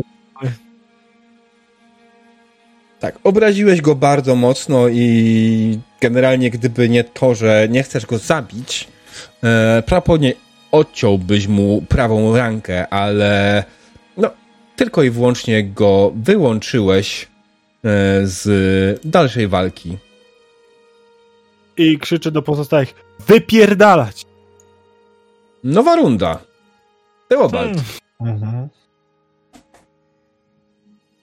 [2.99, 8.87] Tak, obraziłeś go bardzo mocno i generalnie gdyby nie to, że nie chcesz go zabić,
[9.43, 10.33] e, prawdopodobnie
[10.71, 13.63] odciąłbyś mu prawą rękę, ale
[14.17, 14.29] no,
[14.75, 17.27] tylko i wyłącznie go wyłączyłeś e,
[18.23, 19.97] z dalszej walki.
[21.77, 22.93] I krzyczy do pozostałych:
[23.27, 24.25] Wypierdalać!
[25.63, 26.39] Nowa runda.
[27.27, 27.81] Teobald.
[28.19, 28.35] Hmm.
[28.35, 28.69] Mhm.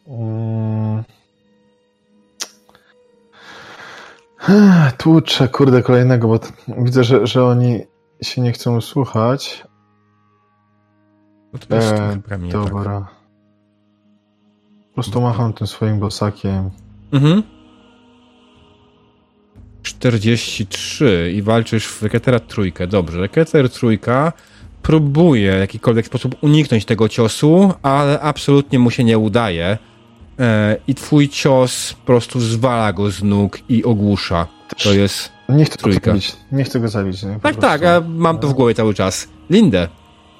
[0.08, 0.75] Mm.
[4.98, 6.38] Tłuczę, kurde, kolejnego, bo
[6.84, 7.80] widzę, że, że oni
[8.22, 9.64] się nie chcą słuchać.
[11.52, 12.48] No to jest E, tak.
[12.48, 13.08] Dobra.
[14.88, 16.70] Po prostu macham tym swoim bosakiem.
[17.12, 17.42] Mhm.
[19.82, 22.86] 43 i walczysz w Reketera trójkę.
[22.86, 24.32] Dobrze, Reketer trójka
[24.82, 29.78] próbuje w jakikolwiek sposób uniknąć tego ciosu, ale absolutnie mu się nie udaje.
[30.38, 34.46] E, I twój cios po prostu zwala go z nóg i ogłusza.
[34.82, 35.32] To jest...
[35.48, 36.10] Nie chcę go Trójka.
[36.10, 36.36] zabić.
[36.52, 37.22] Nie chcę go zabić.
[37.22, 37.28] Nie?
[37.34, 37.60] Po Tak, prostu.
[37.60, 39.28] tak, ja mam to w głowie cały czas.
[39.50, 39.88] Lindę.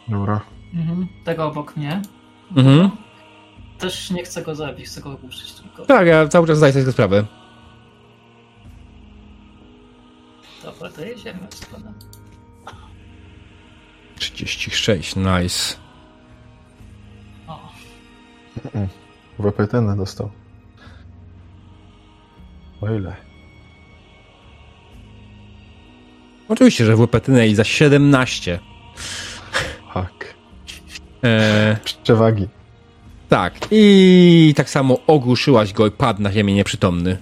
[0.08, 0.40] Dobra.
[0.74, 1.06] Mhm.
[1.24, 2.02] Tego obok mnie.
[2.56, 2.90] Mhm.
[3.78, 5.86] Też nie chcę go zabić, chcę go ogłuszyć tylko.
[5.86, 7.24] Tak, ja cały czas zdaję sobie sprawę.
[10.64, 11.92] Dobra, to jedziemy w stronę.
[14.18, 15.76] 36, nice.
[17.46, 17.58] O,
[19.38, 20.30] WP10 dostał.
[22.80, 23.16] O ile?
[26.48, 28.58] Oczywiście, że w petynę i za 17.
[29.88, 30.34] Hak.
[31.24, 32.48] E, Przewagi.
[33.28, 37.16] tak, i tak samo ogłuszyłaś go i padł na ziemię nieprzytomny.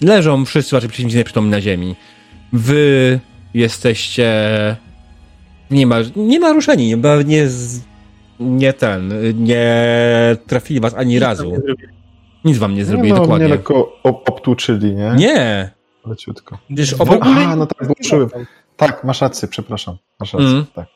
[0.00, 1.96] Leżą wszyscy wasi przeciwnicy nieprzytomni na ziemi.
[2.52, 3.20] Wy
[3.54, 4.36] jesteście
[5.70, 7.80] niemal, nie naruszeni, bo nie, z,
[8.40, 9.12] nie ten,
[9.44, 9.66] nie
[10.46, 11.52] trafili was ani razu.
[12.44, 13.46] Nic wam nie zrobili, nie, no, dokładnie.
[13.46, 15.12] Mnie lekko ob obtłuczyli, nie?
[15.16, 15.70] Nie!
[16.06, 16.58] Leciutko.
[16.70, 17.20] Gdyż W w ogóle...
[17.22, 18.28] Aha, no tak, włączyłem.
[18.76, 19.96] Tak, masz rację, przepraszam.
[20.20, 20.66] Masz rację, Mm.
[20.74, 20.86] tak.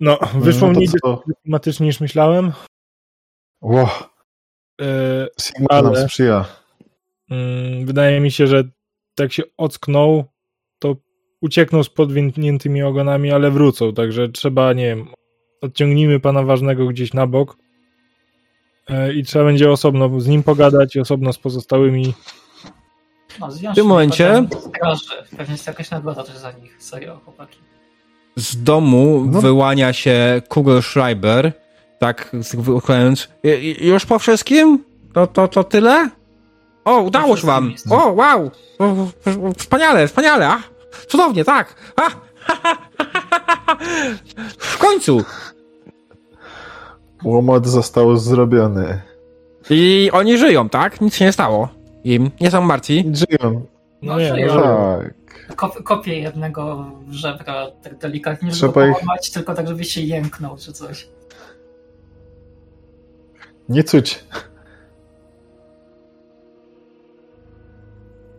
[0.00, 1.22] No, wyszło no to mniej co?
[1.28, 2.52] dyplomatycznie niż myślałem.
[3.62, 3.88] Ło,
[4.80, 4.86] E,
[5.40, 6.44] Sigma Ale- nam sprzyja.
[7.30, 8.64] mm, wydaje mi się, że
[9.14, 10.24] tak się ocknął,
[11.46, 15.06] uciekną z podwiniętymi ogonami, ale wrócą, także trzeba, nie wiem,
[15.60, 17.56] odciągnijmy pana ważnego gdzieś na bok
[18.88, 22.14] e, i trzeba będzie osobno z nim pogadać i osobno z pozostałymi.
[23.40, 24.44] no, W tym momencie-.
[25.36, 26.76] Pewnie jest jakaś nagroda też za nich.
[26.78, 27.58] Serio, chłopaki.
[28.36, 29.40] z domu No.
[29.40, 31.52] wyłania się Kugelschreiber,
[31.98, 33.28] tak wychwalając.
[33.80, 34.84] Już po wszystkim?
[35.12, 36.10] To, to, to tyle?
[36.84, 37.74] O, udało się wam!
[37.90, 38.50] O, wow!
[39.56, 40.48] Wspaniale, wspaniale!
[40.48, 40.62] A,
[41.08, 41.74] cudownie, tak!
[41.96, 42.02] A,
[44.58, 45.24] w końcu!
[47.24, 49.00] Łomot został zrobiony.
[49.70, 51.00] I oni żyją, tak?
[51.00, 51.68] Nic się nie stało.
[52.04, 53.04] Im nie są martwi.
[53.12, 53.66] Żyją.
[54.02, 54.54] No No, nie, żyją.
[54.54, 55.56] no, Tak.
[55.56, 60.00] Kop, kopię jednego żebra tak delikatnie, żeby Trzeba go ich- połamać, tylko tak, żeby się
[60.00, 61.08] jęknął czy coś.
[63.68, 64.24] Nie cuć.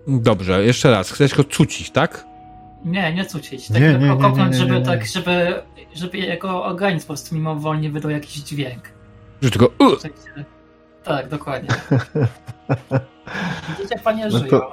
[0.07, 1.11] Dobrze, jeszcze raz.
[1.11, 2.25] Chcesz go cucić, tak?
[2.85, 3.67] Nie, nie cucić.
[3.67, 5.61] Tak Nie, nie, nie, kopnąć, nie, nie, żeby tak, żeby,
[5.95, 8.83] żeby jego organizm po prostu mimowolnie wydał jakiś dźwięk.
[9.41, 9.65] Że tylko.
[9.79, 10.45] Uh, W sensie-
[11.03, 11.69] Tak, dokładnie.
[13.77, 14.49] Widzicie, panie No żyją.
[14.49, 14.71] to-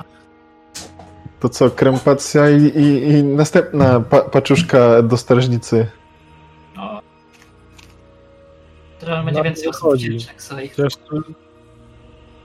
[1.40, 5.86] To co, krępacja i, i, i następna pa, paczuszka do strażnicy.
[6.76, 7.00] No.
[9.00, 10.42] Teraz będzie więcej osób wdzięcznych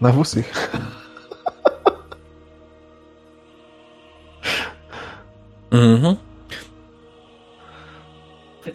[0.02, 0.72] Na wóz ich.
[5.72, 6.16] Mhm.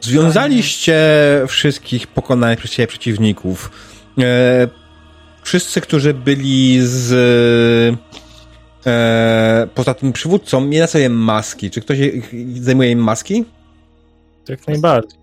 [0.00, 0.98] Związaliście
[1.48, 3.70] wszystkich pokonanych przez siebie przeciwników.
[4.18, 4.68] E,
[5.42, 7.12] wszyscy, którzy byli z.
[8.86, 11.70] E, poza tym przywódcą, mieli na sobie maski.
[11.70, 12.12] Czy ktoś je-
[12.60, 13.44] zajmuje im maski?
[14.48, 15.18] jak najbardziej.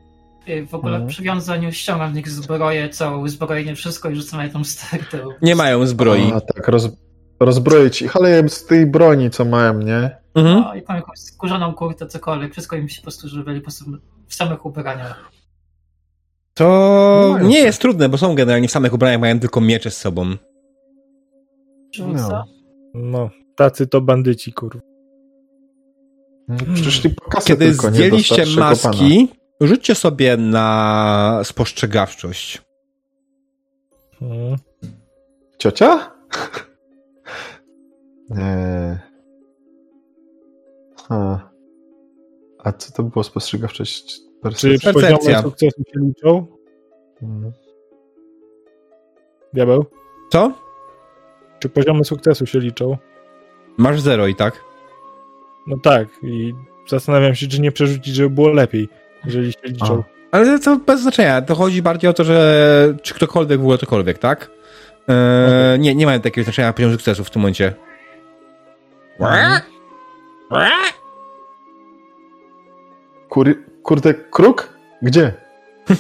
[0.50, 1.10] Y, W ogóle Mhm.
[1.10, 5.20] przy wiązaniu ściągam z nich zbroję, całe uzbrojenie, wszystko i rzucam na tą stertę.
[5.42, 6.32] Nie mają zbroi.
[6.36, 6.90] A, tak, roz,
[7.40, 10.21] rozbroić ich, ale z tej broni, co mają, nie?
[10.36, 10.62] Mhm.
[10.62, 13.64] No, i mam jakąś skórzaną kurtę, cokolwiek, wszystko im się po prostu, żeby byli po
[13.64, 13.86] prostu
[14.28, 15.32] w samych ubraniach.
[16.54, 19.98] To No nie jest trudne, bo są generalnie w samych ubraniach, mają tylko miecze z
[19.98, 20.36] sobą.
[21.92, 22.46] Przywódca?
[22.94, 24.82] No, tacy to bandyci, kurwa.
[26.74, 29.28] Przyszli po kasę Kiedy tylko, zdjęliście maski,
[29.62, 32.62] rzućcie sobie na spostrzegawczość.
[34.22, 34.58] Mm.
[34.82, 34.92] Pana.
[35.58, 36.12] Ciocia?
[38.30, 39.11] nie.
[41.12, 41.50] Ha.
[42.64, 44.16] A co to było spostrzegawczość?
[44.16, 44.94] Czy Percepcja?
[44.94, 45.18] Percepcja.
[45.20, 46.48] poziomy sukcesu się liczą?
[47.22, 47.52] Mm.
[49.54, 49.86] Diabeł?
[50.32, 50.54] Co?
[51.60, 52.98] Czy poziomy sukcesu się liczą?
[53.78, 54.64] Masz zero i tak.
[55.68, 56.54] No tak, i
[56.88, 58.90] zastanawiam się, czy nie przerzucić, żeby było lepiej,
[59.26, 60.04] jeżeli się liczą.
[60.32, 61.42] Ale to bez znaczenia.
[61.42, 64.52] To chodzi bardziej o to, że czy ktokolwiek w ogóle cokolwiek, tak?
[65.08, 67.74] Eee, Nie, nie mają takiego znaczenia poziomu sukcesu w tym momencie.
[73.32, 74.74] Kur, kurde, kruk?
[75.02, 75.34] Gdzie?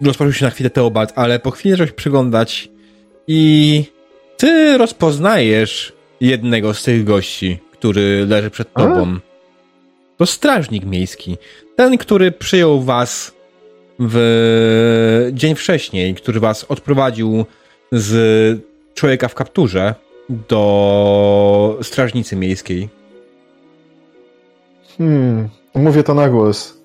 [0.00, 2.68] rozpoczął się na chwilę Teobald, ale po chwili zacząłeś przyglądać
[3.26, 3.84] i
[4.36, 8.82] ty rozpoznajesz jednego z tych gości, który leży przed A?
[8.82, 9.18] tobą.
[10.16, 11.36] To strażnik miejski.
[11.76, 13.34] Ten, który przyjął was
[13.98, 17.44] w dzień wcześniej, który was odprowadził
[17.92, 18.60] z
[18.94, 19.94] człowieka w kapturze
[20.28, 23.03] do strażnicy miejskiej.
[24.98, 26.78] Hmm, mówię to na głos.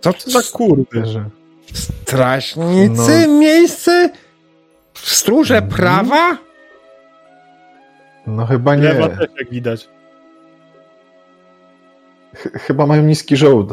[0.00, 1.06] Co to za Kurde.
[1.06, 1.30] Że...
[1.74, 3.38] strażnicy No.
[3.38, 4.10] miejsce?
[4.94, 5.72] Stróże Mhm.
[5.76, 6.38] prawa?
[8.26, 8.82] No chyba nie.
[8.82, 9.88] Lewa też jak widać.
[12.34, 13.68] Ch- chyba mają niski żołd.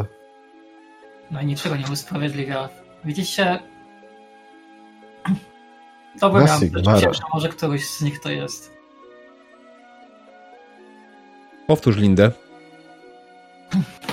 [1.30, 2.68] No i niczego nie usprawiedliwia.
[3.04, 3.58] Widzicie?
[6.20, 6.46] Dobra,
[6.96, 8.72] że może któryś z nich to jest.
[11.66, 12.32] Powtórz Lindę.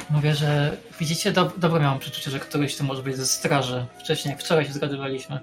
[0.10, 3.86] Mówię, że widzicie, dob dobre miałem przeczucie, że któryś to może być ze straży.
[4.00, 5.40] Wcześniej, jak wczoraj się zgadywaliśmy.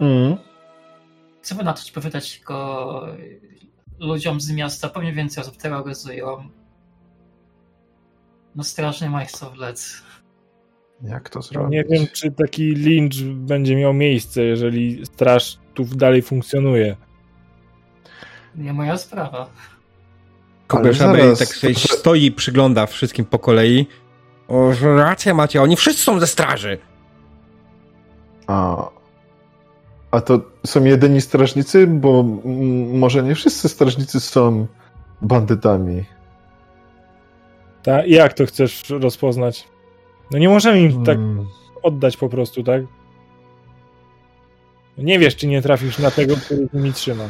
[0.00, 0.36] Mm.
[1.42, 3.06] Chcę na coś powiedzieć go
[3.98, 4.88] ludziom z miasta.
[4.88, 6.48] Pewnie więcej osób terroryzują.
[8.54, 10.02] No strasznie ma ich co wlec.
[11.02, 11.72] Jak to zrobić?
[11.72, 16.96] nie wiem, czy taki lincz będzie miał miejsce, jeżeli straż tu dalej funkcjonuje.
[18.54, 19.50] Nie moja sprawa.
[20.72, 23.86] Zaraz, Szabej tak sobie to- stoi i przygląda wszystkim po kolei.
[24.48, 26.78] O, rację macie, oni wszyscy są ze straży.
[28.46, 28.88] A,
[30.10, 31.86] a to są jedyni strażnicy?
[31.86, 32.22] Bo
[32.92, 34.66] może nie wszyscy strażnicy są
[35.22, 36.04] bandytami.
[37.82, 39.68] Ta, jak to chcesz rozpoznać?
[40.30, 41.46] No nie możemy im tak Mm.
[41.82, 42.82] oddać po prostu, tak?
[44.98, 47.24] Nie wiesz, czy nie trafisz na tego, który nimi trzyma.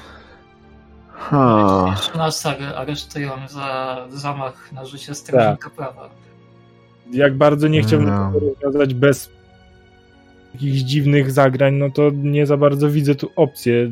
[2.17, 6.09] Nas ar- aresztują za zamach na życie strażnika prawa.
[7.13, 8.33] Jak bardzo nie chciałbym No.
[8.33, 9.31] tego rozwiązać bez
[10.55, 13.91] jakichś dziwnych zagrań, no to nie za bardzo widzę tu opcję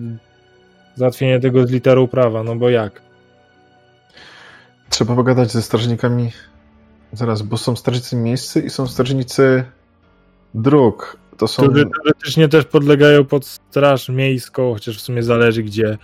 [0.95, 3.03] załatwienia tego z literą prawa, no bo jak?
[4.91, 6.33] Trzeba pogadać ze strażnikami.
[7.13, 9.65] Zaraz, bo są strażnicy miejscy i są strażnicy
[10.55, 11.17] dróg.
[11.37, 11.63] To są.
[11.63, 15.99] Którzy teoretycznie też podlegają pod straż miejską, chociaż w sumie zależy gdzie.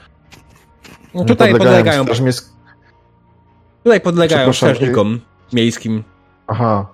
[1.15, 2.53] No, tutaj podlegają, Straż miejsk...
[3.85, 5.21] tutaj podlegają strażnikom
[5.53, 6.05] miejskim.
[6.47, 6.87] Aha.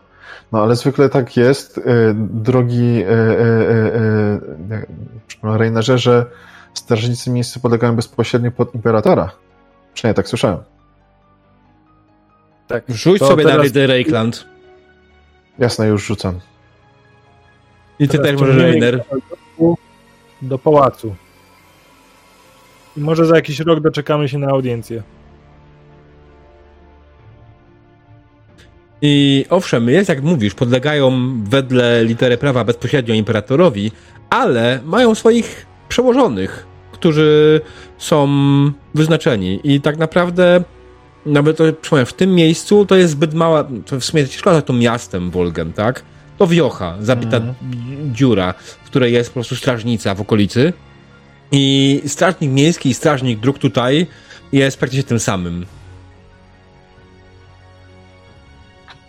[0.52, 1.82] No ale zwykle tak jest, y,
[2.16, 3.16] drogi y, y,
[4.72, 6.26] y, y, Reinerze, że
[6.74, 9.30] strażnicy miejscy podlegają bezpośrednio pod imperatora.
[9.94, 10.58] Przynajmniej tak słyszałem.
[12.66, 12.84] Tak.
[12.88, 14.44] Rzuć To sobie na teraz- Rydy Reikland.
[15.58, 16.40] Jasne, już rzucam.
[17.98, 19.04] I ty Teraz też możesz, Reiner.
[20.42, 21.14] Do pałacu.
[22.96, 25.02] I może za jakiś rok doczekamy się na audiencję.
[29.02, 33.92] I owszem, jest jak mówisz, podlegają wedle litery prawa bezpośrednio imperatorowi,
[34.30, 37.60] ale mają swoich przełożonych, którzy
[37.98, 38.28] są
[38.94, 39.60] wyznaczeni.
[39.64, 40.64] I tak naprawdę,
[41.26, 41.64] nawet to
[42.06, 45.72] w tym miejscu to jest zbyt mała, to w sumie ciężko nazwać to miastem Wolgem,
[45.72, 46.02] tak?
[46.38, 47.54] To wiocha, zabita Mhm.
[48.14, 48.54] dziura,
[48.84, 50.72] w której jest po prostu strażnica w okolicy.
[51.52, 54.06] I strażnik miejski i strażnik dróg tutaj
[54.52, 55.66] jest praktycznie tym samym.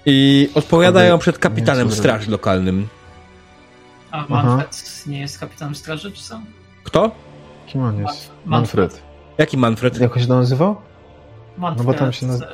[0.05, 2.87] I odpowiadają przed kapitanem straży lokalnym.
[4.11, 6.39] A Manfred nie jest kapitanem straży, czy co?
[6.83, 7.11] Kto?
[7.67, 8.31] Kim on jest?
[8.45, 8.91] Manfred.
[8.91, 9.01] Manfred.
[9.37, 9.99] Jaki Manfred?
[9.99, 10.75] Jak on się nazywał?
[11.57, 12.47] Manfred, bo tam się naz- e,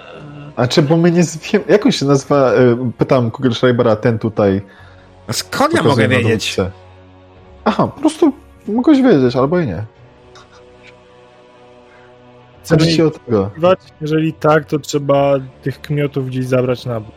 [0.55, 2.53] A czy, bo my nie wiem, jak on się nazywa?
[2.53, 4.61] y, Pytam Kugelschreibera, ten tutaj.
[5.27, 6.55] A skąd ja mogę wiedzieć?
[7.65, 8.33] Aha, po prostu
[8.67, 9.83] mogłeś wiedzieć, albo i nie.
[12.63, 13.51] Co Chcemy ci od tego?
[14.01, 17.11] Jeżeli tak, to trzeba tych kmiotów gdzieś zabrać na bok.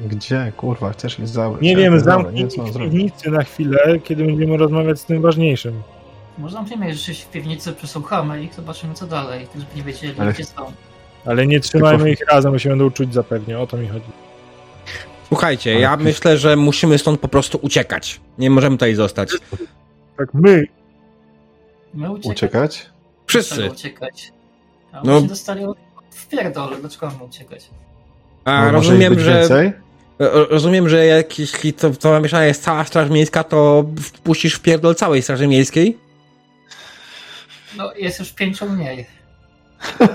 [0.00, 1.62] Gdzie, kurwa, chcesz ich zabrać?
[1.62, 5.82] Nie Ja wiem, zamknij piwnicy na chwilę, kiedy będziemy rozmawiać z tym ważniejszym.
[6.38, 10.14] Można przyjmie, że się w piwnicy przesłuchamy i zobaczymy co dalej, tak żeby nie wiedzieli
[10.20, 10.72] Ale- gdzie są.
[11.26, 14.06] Ale nie trzymajmy Tylko- ich razem, bo się będą czuć zapewnie, o to mi chodzi.
[15.28, 18.20] Słuchajcie, ja myślę, że musimy stąd po prostu uciekać.
[18.38, 19.30] Nie możemy tutaj zostać.
[20.16, 20.64] Tak, my,
[21.94, 22.32] My uciekać?
[22.32, 22.86] Uciekać?
[23.26, 23.70] Wszyscy.
[23.70, 24.32] Uciekać?
[24.92, 25.20] A No.
[25.20, 25.64] się dostali
[26.10, 27.70] w pierdol, dlaczego mamy uciekać?
[28.44, 29.38] A No, rozumiem, że.
[29.38, 29.72] Więcej?
[30.18, 34.60] ro- Rozumiem, że jak, jeśli to, to zamieszana jest cała Straż Miejska, to wpuścisz w
[34.60, 35.98] pierdol całej Straży Miejskiej?
[37.76, 39.06] No jest już pięciu mniej.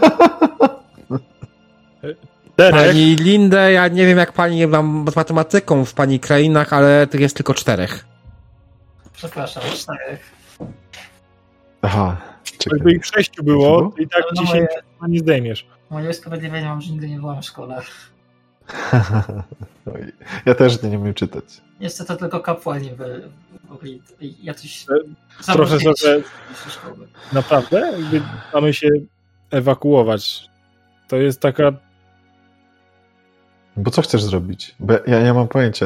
[2.57, 7.07] Derek, Pani Lindę, ja nie wiem jak pani mam z matematyką w pani krainach, ale
[7.07, 8.05] tych jest tylko czterech.
[9.19, 10.31] Przepraszam, czterech.
[11.81, 12.17] Aha,
[12.59, 12.77] czekaj.
[12.77, 14.67] jakby ich sześciu było, to i tak No, dziesięć
[15.07, 15.67] nie zdejmiesz.
[15.89, 17.81] Moje usprawiedliwienie mam, że nigdy nie byłam w szkole.
[20.45, 21.43] Ja też nie umiem czytać.
[21.80, 23.30] Niestety tylko kapłani by
[23.69, 24.01] mogli
[24.43, 24.85] jacyś
[25.49, 26.22] E, Profesorze,
[26.69, 27.07] szkoły.
[27.33, 27.91] naprawdę?
[27.99, 28.22] Jakby
[28.53, 28.88] mamy się
[29.51, 30.49] ewakuować.
[31.07, 31.72] To jest taka
[33.77, 34.75] Bo co chcesz zrobić?
[34.80, 35.85] Bo ja, ja nie mam pojęcia.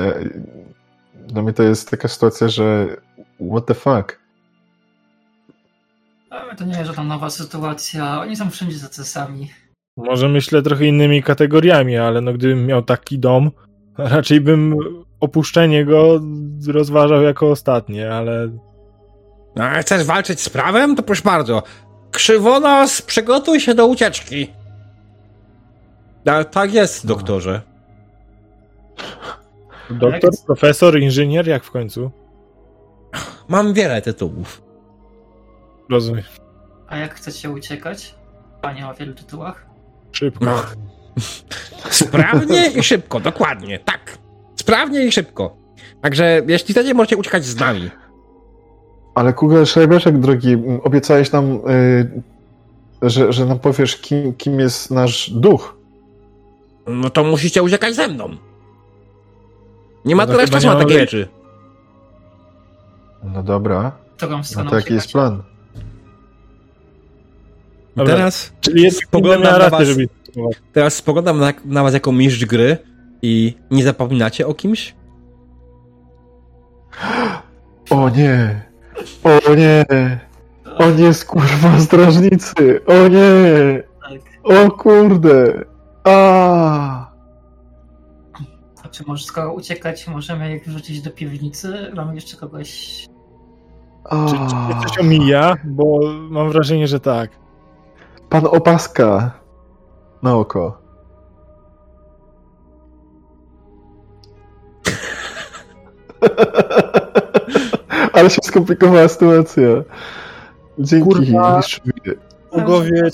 [1.15, 2.97] Dla mnie to jest taka sytuacja, że
[3.51, 4.19] what the fuck?
[6.29, 8.21] Ale to nie jest żadna nowa sytuacja.
[8.21, 9.49] Oni są wszędzie tacy sami.
[9.97, 13.51] Może myślę trochę innymi kategoriami, ale no gdybym miał taki dom,
[13.97, 14.75] raczej bym
[15.19, 16.19] opuszczenie go
[16.67, 18.49] rozważał jako ostatnie, ale
[19.59, 20.95] A chcesz walczyć z prawem?
[20.95, 21.63] To proszę bardzo.
[22.11, 24.47] Krzywonos, przygotuj się do ucieczki.
[26.25, 27.61] A, tak jest, doktorze.
[29.89, 32.11] doktor, profesor, inżynier, jak w końcu?
[33.47, 34.61] Mam wiele tytułów.
[35.89, 36.23] Rozumiem.
[36.87, 38.15] A jak chcecie uciekać?
[38.61, 39.65] Panie o wielu tytułach?
[40.11, 40.45] Szybko.
[40.45, 40.63] No.
[41.89, 44.17] Sprawnie i szybko, dokładnie, tak.
[44.55, 45.55] Sprawnie i szybko.
[46.01, 47.91] Także jeśli chcecie, możecie uciekać z nami.
[49.15, 52.21] Ale Kugel Schreiberczek, drogi, obiecałeś nam, y,
[53.01, 55.77] że, że nam powiesz, kim, kim jest nasz duch.
[56.87, 58.29] No to musicie uciekać ze mną.
[60.05, 61.27] Nie ma No tyle chyba czasu na takie rzeczy.
[63.23, 65.43] No dobra, Którą no stroną to jaki jest plan?
[67.95, 68.15] Dobra.
[68.15, 69.87] Teraz, Czyli jest Spoglądam na was.
[69.87, 70.09] żeby...
[70.73, 72.77] teraz spoglądam na, na was jako mistrz gry
[73.21, 74.95] i nie zapominacie o kimś?
[77.89, 78.65] O nie!
[79.23, 79.85] O nie!
[80.77, 82.85] O nie, kurwa, strażnicy!
[82.85, 83.83] O nie!
[84.01, 84.21] Tak.
[84.43, 85.65] O kurde!
[86.03, 87.11] A!
[88.83, 91.91] A czy może skoro uciekać, możemy ich wrzucić do piwnicy?
[91.95, 93.05] Mamy jeszcze kogoś...
[94.03, 94.25] A!
[94.25, 95.55] Czy, czy coś omija?
[95.63, 95.99] Bo
[96.29, 97.29] mam wrażenie, że tak.
[98.29, 99.31] Pan opaska
[100.23, 100.77] na oko.
[108.13, 109.63] Ale się skomplikowała sytuacja.
[110.79, 111.61] Dzięki, Kurwa.
[112.51, 113.11] Bogowie.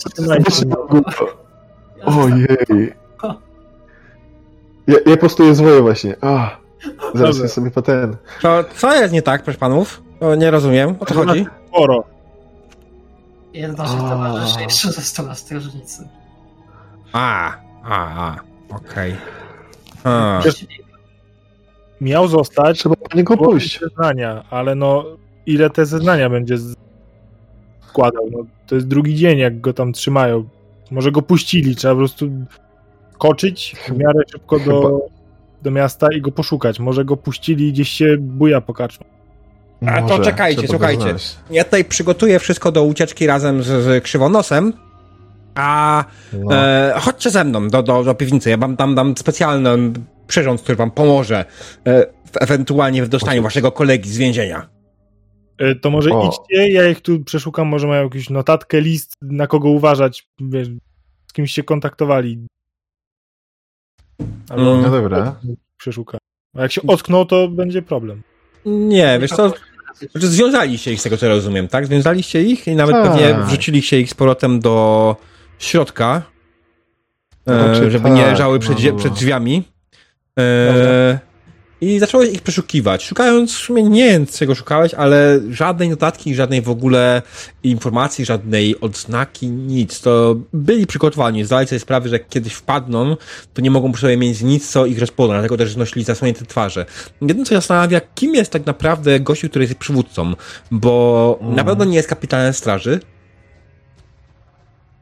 [2.05, 2.93] Ojej.
[4.87, 6.15] Ja, ja postuję zwoję właśnie.
[6.21, 6.57] A,
[7.13, 8.15] zaraz sobie po ten.
[8.41, 10.01] To co jest nie tak, proszę panów?
[10.19, 11.45] O, nie rozumiem, o co chodzi?
[11.67, 12.03] Sporo.
[13.53, 14.09] Jedno się A.
[14.09, 16.07] towarzyszy jeszcze został na strażnicy.
[17.14, 17.51] A,
[17.83, 18.35] a, a,
[18.75, 19.15] okej.
[20.03, 20.41] A.
[22.01, 23.80] Miał zostać Trzeba po niego pójść.
[23.80, 25.06] zeznania, ale no
[25.45, 26.75] ile te zeznania będzie z-
[27.88, 28.27] składał?
[28.31, 30.49] No, to jest drugi dzień, jak go tam trzymają.
[30.91, 32.30] Może go puścili, trzeba po prostu
[33.17, 35.01] koczyć w miarę szybko do,
[35.61, 36.80] do miasta i go poszukać.
[36.80, 38.73] Może go puścili i gdzieś się buja po
[39.88, 41.01] A to czekajcie, słuchajcie.
[41.01, 41.35] znaleźć.
[41.51, 44.74] Ja tutaj przygotuję wszystko do ucieczki razem z, z krzywonosem.
[45.56, 46.56] A No.
[46.56, 48.49] e, chodźcie ze mną do, do, do piwnicy.
[48.49, 49.69] Ja wam tam dam specjalny
[50.27, 51.45] przyrząd, który wam pomoże
[51.85, 54.69] e, w, ewentualnie w dostaniu waszego kolegi z więzienia.
[55.58, 56.27] E, To może O.
[56.30, 60.67] idźcie, ja ich tu przeszukam, może mają jakąś notatkę, list, na kogo uważać, wiesz,
[61.30, 62.48] z kimś się kontaktowali.
[64.49, 64.82] Albo Mm.
[64.83, 65.35] No dobra.
[65.77, 66.19] przeszukam.
[66.58, 68.22] A jak się ockną, to będzie problem.
[68.66, 69.53] Nie, wiesz co,
[70.11, 71.85] znaczy związaliście ich z tego co rozumiem, tak?
[71.85, 73.11] Związaliście ich i nawet Tak.
[73.11, 75.15] pewnie wrzuciliście ich z powrotem do
[75.59, 76.21] środka,
[77.47, 78.97] e, Raczej żeby tak, nie leżały przed, no.
[78.97, 79.63] przed drzwiami.
[80.39, 81.19] E,
[81.82, 83.06] I zacząłeś ich przeszukiwać.
[83.06, 87.22] Szukając, w sumie nie wiem czego szukałeś, ale żadnej notatki, żadnej w ogóle
[87.64, 90.01] informacji, żadnej odznaki, nic.
[90.01, 93.17] To byli przygotowani, zdali sobie sprawę, że jak kiedyś wpadną,
[93.53, 96.85] to nie mogą przy sobie mieć nic, co ich rozpozna, dlatego też nosili zasłonięte twarze.
[97.22, 100.33] Jedyne, co zastanawia, kim jest tak naprawdę gościu, który jest przywódcą,
[100.72, 101.56] bo Mm.
[101.56, 102.99] na pewno nie jest kapitanem straży.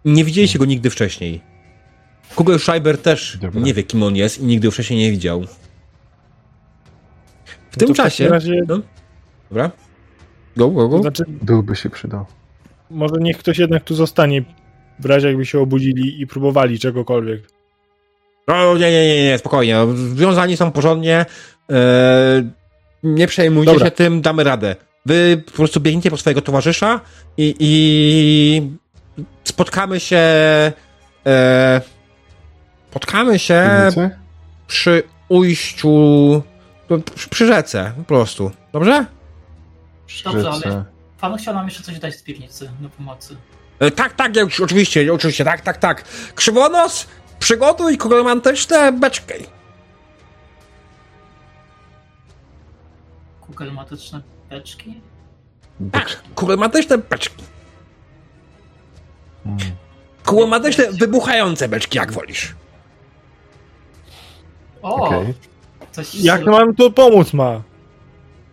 [0.06, 1.42] Nie widzieliście go nigdy wcześniej.
[2.36, 3.62] Kugel Schreiber też Dobra.
[3.62, 5.46] nie wie, kim on jest i nigdy wcześniej nie widział.
[7.78, 8.30] W No tym to w czasie...
[8.30, 8.80] razie- No.
[9.50, 9.72] Dobra.
[10.58, 11.02] Go, go, To go.
[11.02, 12.26] znaczy, Byłby się przydał.
[12.90, 14.44] może niech ktoś jednak tu zostanie,
[15.00, 17.42] w razie jakby się obudzili i próbowali czegokolwiek.
[18.48, 19.74] No, nie, nie, nie, nie, spokojnie.
[19.76, 21.26] No, Związani są porządnie.
[21.72, 22.44] E,
[23.04, 23.86] nie przejmujcie Dobra.
[23.86, 24.76] się tym, damy radę.
[25.06, 27.02] Wy po prostu biegnijcie po swojego towarzysza
[27.38, 28.72] i, i
[29.44, 30.18] spotkamy się.
[31.26, 31.82] E,
[32.92, 34.10] spotkamy się Piwnicy?
[34.68, 36.42] przy ujściu.
[36.90, 38.52] No, Przy, przy rzece, po prostu.
[38.74, 39.06] Dobrze?
[40.24, 40.86] Dobrze, ale
[41.20, 43.38] pan chciał nam jeszcze coś dać z piwnicy do pomocy.
[43.80, 46.04] E, tak, tak, ja oczywiście, oczywiście, tak, tak, tak.
[46.36, 47.08] Krzywonos,
[47.40, 49.34] przygotuj romantyczne beczki.
[53.42, 55.02] Kugelmatyczne beczki?
[55.92, 57.44] Tak, romantyczne beczki.
[59.46, 59.58] Mm.
[60.26, 62.56] Kulomatyczne, wybuchające beczki, jak wolisz.
[64.82, 65.34] O, Okej.
[65.98, 67.64] Coś Jak nam to pomóc ma?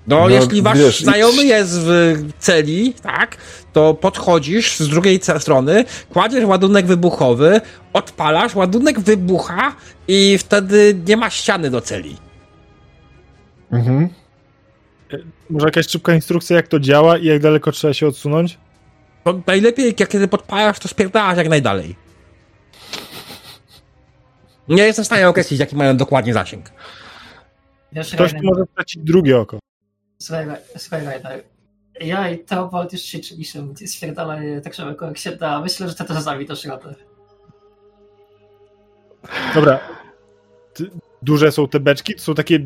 [0.06, 3.36] No, No, jeśli wasz wiesz, znajomy i- jest w celi, tak,
[3.72, 7.60] to podchodzisz z drugiej strony, kładziesz ładunek wybuchowy,
[7.92, 9.76] odpalasz, ładunek wybucha
[10.08, 12.16] i wtedy nie ma ściany do celi.
[13.72, 14.08] Mhm.
[15.50, 18.58] Może jakaś szybka instrukcja, jak to działa i jak daleko trzeba się odsunąć?
[19.24, 21.96] To najlepiej, jak kiedy podpalasz, to spierdalasz jak najdalej.
[24.68, 26.70] Nie jestem w stanie określić, jaki mają dokładnie zasięg.
[27.94, 29.58] Wiesz, Ktoś Rainer, może stracić drugie oko.
[30.18, 31.44] słuchaj, słuchaj, Rainer.
[32.00, 35.60] Ja i Teobald już ćwiczyliśmy, gdzie spierdalaj tak szybko jak się da.
[35.60, 36.94] Myślę, że ty to sami dasz radę.
[39.54, 39.80] Dobra.
[40.74, 40.90] Ty,
[41.22, 42.14] duże są te beczki?
[42.14, 42.58] To są takie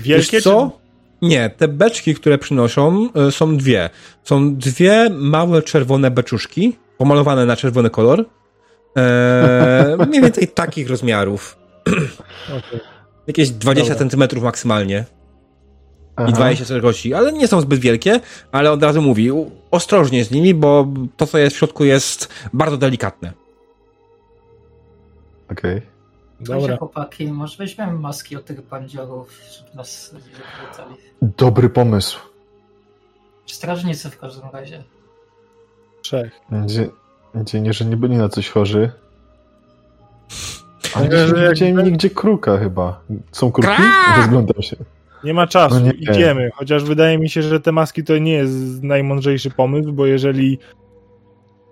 [0.00, 0.36] wielkie?
[0.36, 0.78] Wiesz co?
[1.22, 3.90] Nie, te beczki, które przynoszą, y, są dwie.
[4.24, 8.24] Są dwie małe czerwone beczuszki, pomalowane na czerwony kolor.
[8.96, 11.56] Eee, mniej więcej takich rozmiarów.
[12.70, 12.95] Czy...
[13.26, 13.98] Jakieś 20 Dobra.
[13.98, 15.04] centymetrów maksymalnie.
[16.16, 16.28] Aha.
[16.28, 18.20] I 20 szerokości, ale nie są zbyt wielkie,
[18.52, 19.30] ale od razu mówi,
[19.70, 23.32] ostrożnie z nimi, bo to, co jest w środku, jest bardzo delikatne.
[25.50, 25.82] Okej.
[26.40, 26.60] Dobra.
[26.60, 26.76] Dobra.
[26.76, 30.96] chłopaki, może weźmiemy maski od tych bandziorów, żeby nas nie wypytali.
[31.22, 32.18] Dobry pomysł.
[33.46, 34.84] Strażnicy w każdym razie.
[36.02, 36.40] Trzech.
[36.50, 36.88] Gdzie,
[37.34, 38.92] gdzie nie, że nie byli na coś chorzy.
[40.94, 43.00] Ale nie jak- widziałem nigdzie kruka chyba.
[43.32, 43.82] Są kruki?
[44.16, 44.76] Rozglądam się.
[45.24, 45.90] Nie ma czasu, No nie.
[45.92, 46.50] idziemy.
[46.54, 50.58] Chociaż wydaje mi się, że te maski to nie jest najmądrzejszy pomysł, bo jeżeli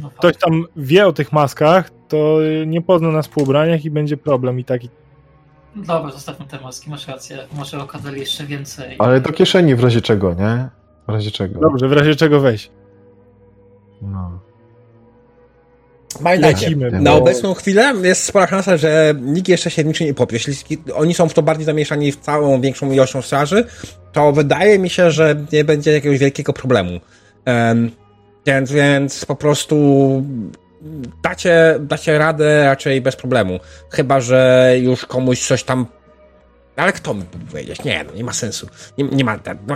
[0.01, 4.17] No, ktoś tam wie o tych maskach, to nie pozna nas po ubraniach i będzie
[4.17, 4.89] problem i taki.
[5.76, 7.39] Dobra, zostawmy te maski, masz rację.
[7.57, 8.97] Może okazali jeszcze więcej.
[8.99, 10.68] Ale do kieszeni w razie czego, nie?
[11.09, 11.60] W razie czego.
[11.60, 12.70] Dobrze, w razie czego weź.
[14.02, 14.39] No.
[16.23, 20.15] Pamiętajcie, Lecimy, na bo- obecną chwilę jest spora szansa, że nikt jeszcze się niczym nie
[20.15, 20.33] powie.
[20.33, 23.65] Jeśli oni są w to bardziej zamieszani w całą większą ilością straży,
[24.12, 27.01] to wydaje mi się, że nie będzie jakiegoś wielkiego problemu.
[27.44, 27.91] Em,
[28.47, 29.76] więc, więc po prostu
[31.23, 33.60] dacie, dacie radę raczej bez problemu.
[33.91, 35.86] Chyba, że już komuś coś tam...
[36.76, 37.84] Ale kto mi mógł powiedzieć?
[37.84, 38.68] Nie, no nie ma sensu.
[38.99, 39.39] Nie, nie ma...
[39.67, 39.75] No,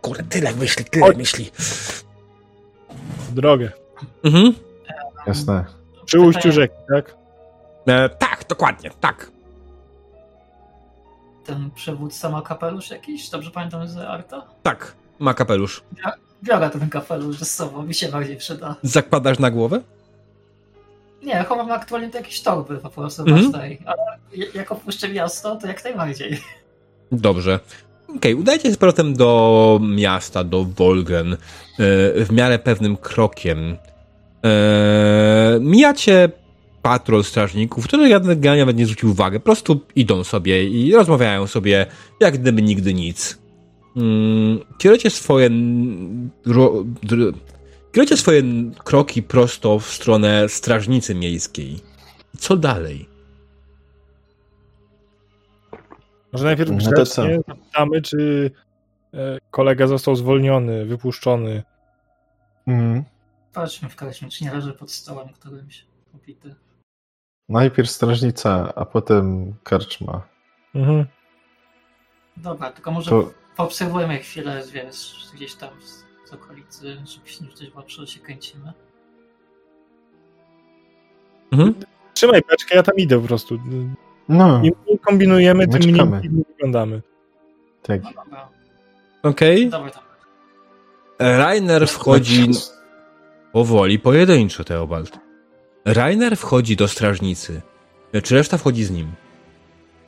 [0.00, 1.50] kurde, tyle myśli, tyle myśli.
[3.32, 3.72] Drogę.
[4.24, 4.54] Mhm.
[5.28, 5.64] Jasne.
[6.04, 7.16] Przy ujściu rzeki, tak?
[7.86, 9.30] E, tak, dokładnie, tak.
[11.44, 13.30] Ten przywódca ma kapelusz jakiś?
[13.30, 14.42] Dobrze pamiętam z Arta?
[14.62, 15.82] Tak, ma kapelusz.
[16.42, 18.76] Biorę ten kapelusz ze sobą, mi się bardziej przyda.
[18.82, 19.80] Zakładasz na głowę?
[21.22, 23.52] Nie, chowam aktualnie to jakieś torby po prostu mhm.
[23.52, 23.78] tej.
[23.86, 24.02] Ale
[24.54, 26.40] jak opuszczę miasto, to jak najbardziej.
[27.12, 27.60] Dobrze.
[28.16, 31.36] Okej, udajcie się z powrotem do miasta, do Wolgen, e,
[32.24, 33.76] w miarę pewnym krokiem.
[34.44, 36.28] E, mijacie
[36.82, 39.36] patrol strażników, który generalnie nawet nie zwrócił uwagi.
[39.38, 41.86] Po prostu idą sobie i rozmawiają sobie,
[42.20, 43.38] jak gdyby nigdy nic.
[43.96, 45.50] Mm, Kierujecie swoje,
[46.46, 47.34] ro- dr-
[47.92, 48.42] kierujecie swoje
[48.84, 51.80] kroki prosto w stronę strażnicy miejskiej.
[52.38, 53.08] Co dalej?
[56.32, 58.50] Może najpierw to grzecznie zapytamy, czy
[59.14, 61.62] e, kolega został zwolniony, wypuszczony.
[62.66, 63.04] Mhm.
[63.58, 66.54] Patrzmy w karczmie, czy nie leży pod stołem którymś upity.
[67.48, 70.22] Najpierw strażnica, a potem karczma.
[70.74, 71.06] Mhm.
[72.36, 77.52] Dobra, tylko może To poobserwujmy chwilę, wiesz, gdzieś tam z, z okolicy, żeby się nie
[77.52, 78.72] coś patrzyło, się kręcimy.
[81.52, 81.74] Mhm.
[82.14, 83.58] Trzymaj beczkę, ja tam idę po prostu.
[84.28, 86.20] no, Im mniej kombinujemy, My tym mniej czekamy.
[86.48, 87.02] wyglądamy.
[87.82, 88.02] tak.
[89.22, 89.70] No Okej.
[89.70, 90.02] dobra tam.
[91.18, 92.46] Rainer wchodzi
[93.52, 95.18] powoli, pojedynczo, Teobald.
[95.84, 97.62] Rainer wchodzi do strażnicy.
[98.22, 99.12] Czy reszta wchodzi z nim?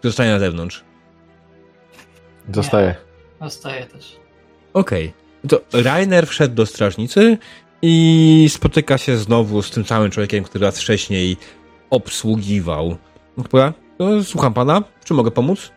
[0.03, 0.85] Zostaje na zewnątrz?
[2.55, 2.95] Zostaje.
[3.43, 4.17] Zostaje też.
[4.73, 5.13] Okej.
[5.49, 7.39] To Rainer wszedł do strażnicy
[7.83, 11.37] i spotyka się znowu z tym samym człowiekiem, który raz wcześniej
[11.91, 12.97] obsługiwał.
[13.99, 14.83] To słucham pana.
[15.05, 15.73] Czy mogę pomóc?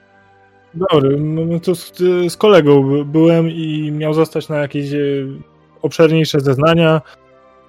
[0.74, 1.93] Dobry, no to z,
[2.30, 4.98] z kolegą by- byłem i miał zostać na jakieś e,
[5.82, 7.01] obszerniejsze zeznania.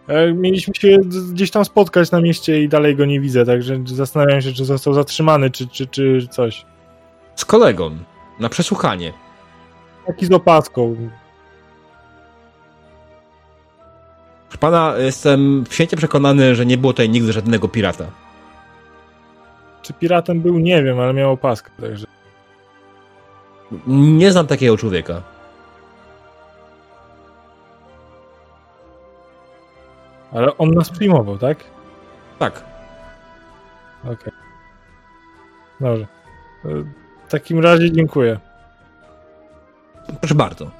[0.08, 0.98] E, Mieliśmy się
[1.32, 4.94] gdzieś tam spotkać na mieście i dalej go nie widzę, także zastanawiam się, czy został
[4.94, 6.66] zatrzymany, czy, czy, czy coś.
[7.34, 7.96] Z kolegą.
[8.40, 9.12] Na przesłuchanie.
[10.06, 10.96] Taki z opaską.
[14.48, 18.04] Proszę pana, jestem święcie przekonany, że nie było tutaj nigdy żadnego pirata.
[19.82, 22.06] Czy piratem był, nie wiem, ale miał opaskę, także.
[23.86, 25.22] Nie znam takiego człowieka.
[30.34, 31.58] Ale on nas przyjmował, tak?
[32.38, 32.64] Tak.
[34.04, 34.32] Okej.
[35.80, 36.06] Dobrze.
[36.64, 36.68] E,
[37.26, 38.38] W takim razie dziękuję.
[40.20, 40.70] Proszę bardzo.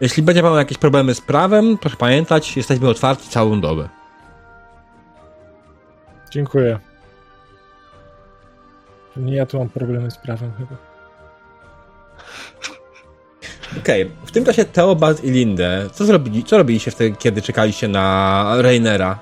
[0.00, 3.88] Jeśli będzie pan jakieś problemy z prawem, proszę pamiętać, jesteśmy otwarci całą dobę.
[6.30, 6.78] Dziękuję.
[9.16, 10.76] Nie ja tu mam problemy z prawem chyba.
[13.70, 14.16] Okej, okay.
[14.26, 19.18] w tym czasie Teobald i Lindę, co zrobili, co robiliście wtedy, kiedy czekaliście na Rainera?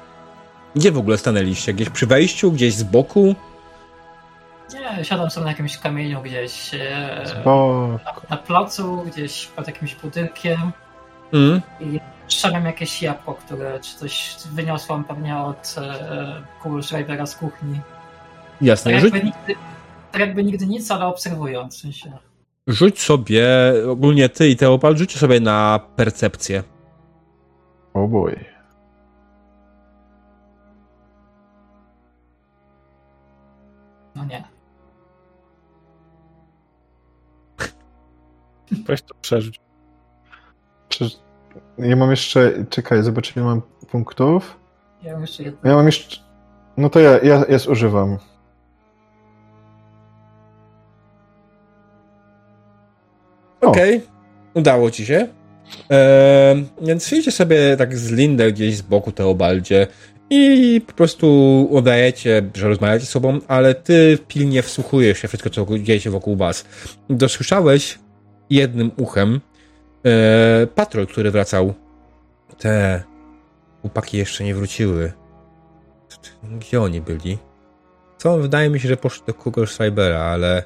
[0.75, 1.75] Gdzie w ogóle stanęliście?
[1.75, 3.35] Gdzieś przy wejściu, gdzieś z boku?
[4.75, 10.73] Nie, siadam sobie na jakimś kamieniu gdzieś e, na, na placu, gdzieś pod jakimś budynkiem
[11.33, 11.61] Mm.
[11.81, 17.81] i strzelam jakieś jabłko, które czy coś wyniosłam pewnie od e, Kugelschreibera z kuchni.
[18.61, 18.93] Jasne.
[18.93, 19.55] Tak jakby, nigdy,
[20.13, 21.77] tak jakby nigdy nic, ale obserwując.
[21.77, 22.13] W sensie.
[22.67, 23.49] Rzuć sobie,
[23.89, 26.63] ogólnie ty i Teobald, rzućcie sobie na percepcję.
[27.95, 28.45] Oh boy.
[34.15, 34.45] No nie.
[38.87, 39.61] Weź to przerzuć.
[40.89, 41.19] Przecież
[41.79, 42.65] ja mam jeszcze.
[42.71, 44.61] Czekaj, zobaczę, ile mam punktów.
[45.03, 45.71] Ja mam jeszcze jedno.
[45.71, 46.21] Ja mam jeszcze.
[46.77, 48.19] No to ja, ja, ja zużywam.
[53.61, 53.67] O.
[53.67, 54.01] Okej,
[54.55, 55.29] udało ci się.
[55.91, 59.87] Eee, więc siedzicie sobie tak z Lindę gdzieś z boku Teobaldzie
[60.31, 61.29] i po prostu
[61.71, 66.37] udajecie, że rozmawiacie ze sobą, ale ty pilnie wsłuchujesz się wszystko, co dzieje się wokół
[66.37, 66.65] was.
[67.11, 67.99] Dosłyszałeś
[68.51, 69.41] jednym uchem
[70.05, 71.75] e, patrol, który wracał.
[72.59, 73.03] Te
[73.81, 75.13] chłopaki jeszcze nie wróciły.
[76.43, 77.39] Gdzie oni byli?
[78.19, 78.39] Co?
[78.39, 80.63] Wydaje mi się, że poszli do Kugelschreibera, ale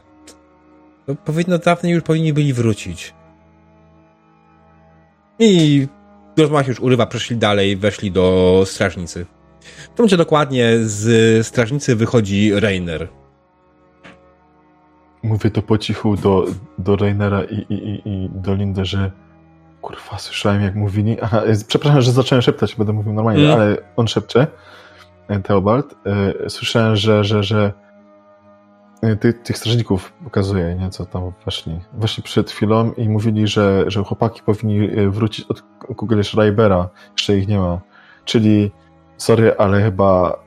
[1.14, 3.14] to powinno dawno już powinni byli wrócić.
[5.38, 5.88] I
[6.38, 9.26] rozmach już urywa, przeszli dalej, weszli do strażnicy.
[9.60, 13.08] W tym momencie dokładnie z strażnicy wychodzi Rainer.
[15.22, 16.46] Mówię to po cichu do,
[16.78, 19.10] do Rainera i, i, i, i do Lindy, że
[19.80, 21.16] kurwa, słyszałem jak mówili.
[21.22, 23.60] Aha, przepraszam, że zacząłem szeptać, będę mówił normalnie, Mm.
[23.60, 24.46] ale on szepcze.
[25.44, 25.94] Teobald.
[26.44, 27.72] E, Słyszałem, że, że, że
[29.02, 31.80] e, ty, tych strażników pokazuje, nie, co tam weszli.
[31.92, 36.88] Weszli przed chwilą i mówili, że, że chłopaki powinni e, wrócić od Google Schreibera.
[37.12, 37.80] Jeszcze ich nie ma.
[38.24, 38.70] Czyli,
[39.16, 40.40] sorry, ale chyba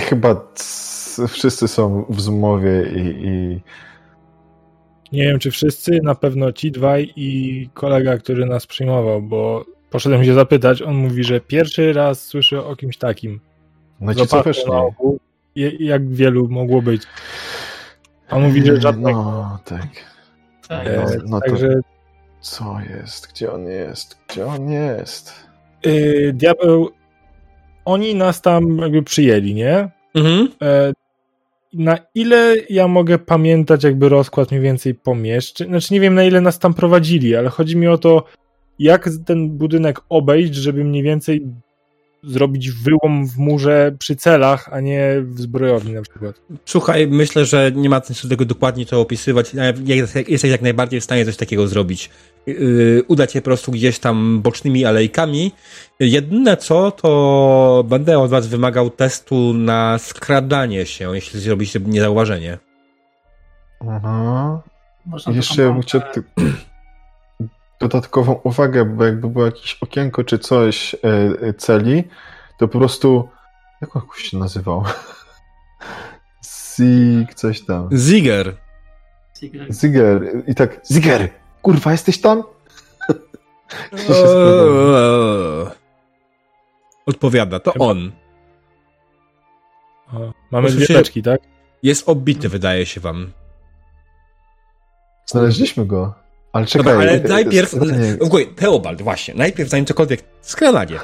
[0.00, 0.46] chyba
[1.28, 3.60] wszyscy są w zmowie i, i
[5.12, 10.24] Nie wiem, czy wszyscy, na pewno ci dwaj i kolega, który nas przyjmował, bo poszedłem
[10.24, 13.40] się zapytać, on mówi, że pierwszy raz słyszę o kimś takim.
[14.00, 14.72] no ci co weszli.
[15.56, 17.02] Je- jak wielu mogło być.
[18.30, 19.22] On mówi, że żadnego.
[19.24, 19.86] No, tak.
[20.68, 21.80] Tak, E, no, no to- Także
[22.40, 23.28] Co jest?
[23.32, 24.18] Gdzie on jest?
[24.28, 25.32] Gdzie on jest?
[25.86, 26.90] y, diabeł,
[27.84, 29.88] oni nas tam jakby przyjęli, nie?
[30.14, 30.48] Mhm.
[30.62, 30.92] E,
[31.72, 35.68] na ile ja mogę pamiętać jakby rozkład mniej więcej pomieszczeń?
[35.68, 38.24] Znaczy nie wiem na ile nas tam prowadzili, ale chodzi mi o to,
[38.78, 41.46] jak ten budynek obejść, żeby mniej więcej
[42.26, 46.40] zrobić wyłom w murze przy celach, a nie w zbrojowni na przykład.
[46.64, 49.52] Słuchaj, myślę, że nie ma sensu tego dokładnie to opisywać.
[50.28, 52.10] Jesteś jak najbardziej w stanie coś takiego zrobić.
[52.46, 55.52] Yy, Uda cię po prostu gdzieś tam bocznymi alejkami.
[56.00, 62.58] Jedyne co, to będę od was wymagał testu na skradanie się, jeśli zrobicie niezauważenie.
[63.90, 64.62] Aha.
[65.06, 66.00] Można Jeszcze bym chciał.
[67.80, 70.98] Dodatkową uwagę, bo jakby było jakieś okienko czy coś e,
[71.48, 72.04] e, celi,
[72.58, 73.28] to po prostu
[73.80, 74.84] jak on się nazywał?
[76.76, 77.88] Zig, coś tam.
[77.96, 78.56] Ziger.
[79.70, 80.42] Ziger.
[80.46, 81.28] I tak, Ziger!
[81.62, 82.42] Kurwa, jesteś tam?
[87.06, 88.12] Odpowiada, to on.
[90.12, 91.40] O, mamy dwie tak?
[91.82, 93.32] Jest obity, wydaje się wam.
[95.26, 96.23] Znaleźliśmy go.
[96.54, 96.92] Ale czekaj.
[96.92, 97.74] Dobra, ale najpierw.
[98.20, 99.34] Ogólnie, Teobald, właśnie.
[99.34, 100.24] Najpierw zanim cokolwiek.
[100.40, 100.98] Skradanie.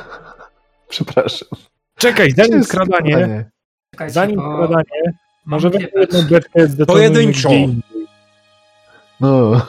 [0.88, 1.48] Przepraszam.
[1.96, 3.50] Czekaj, zanim skradanie, skradanie?
[3.90, 5.12] Czekajcie, zanim bo skradanie,
[5.46, 7.50] może jedną beczkę z Pojedynczo.
[9.20, 9.66] No,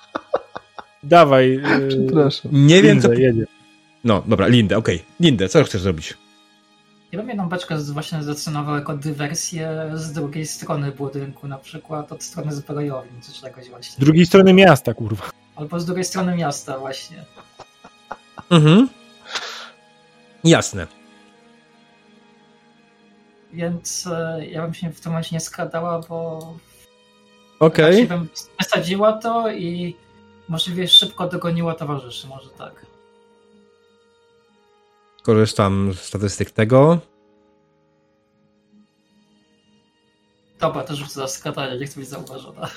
[1.02, 2.50] Dawaj, yy, przepraszam.
[2.54, 3.12] Nie wiem, co.
[3.12, 3.44] Jedzie.
[4.04, 5.02] No, dobra, Lindę, okej.
[5.20, 6.14] Lindę, co chcesz zrobić?
[7.12, 12.22] Ja bym jedną beczkę właśnie zdecydował jako dywersję z drugiej strony budynku, na przykład od
[12.22, 13.92] strony zbrojowni czy czegoś właśnie.
[13.92, 15.30] Z drugiej strony miasta, kurwa.
[15.56, 17.24] Albo z drugiej strony miasta właśnie.
[18.50, 18.88] Mhm.
[20.44, 20.86] Jasne.
[23.52, 26.38] Więc e, ja bym się w tym momencie nie skradała, bo
[27.60, 27.84] Okej.
[27.84, 28.28] raczej bym
[28.58, 29.96] wysadziła to i
[30.48, 32.87] możliwie szybko dogoniła towarzyszy, może tak.
[35.22, 36.98] Korzystam z statystyk tego.
[40.60, 42.68] Dobra, to rzucę za skradanie, nie chcę być zauważona.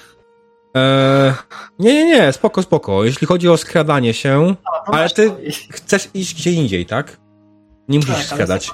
[0.74, 1.34] Eee,
[1.80, 3.04] nie, nie, nie, spoko, spoko.
[3.04, 5.32] Jeśli chodzi o skradanie się, A, ale ty
[5.72, 7.18] chcesz iść gdzie indziej, tak?
[7.88, 8.66] Nie musisz Tak, ale skradać.
[8.68, 8.74] za-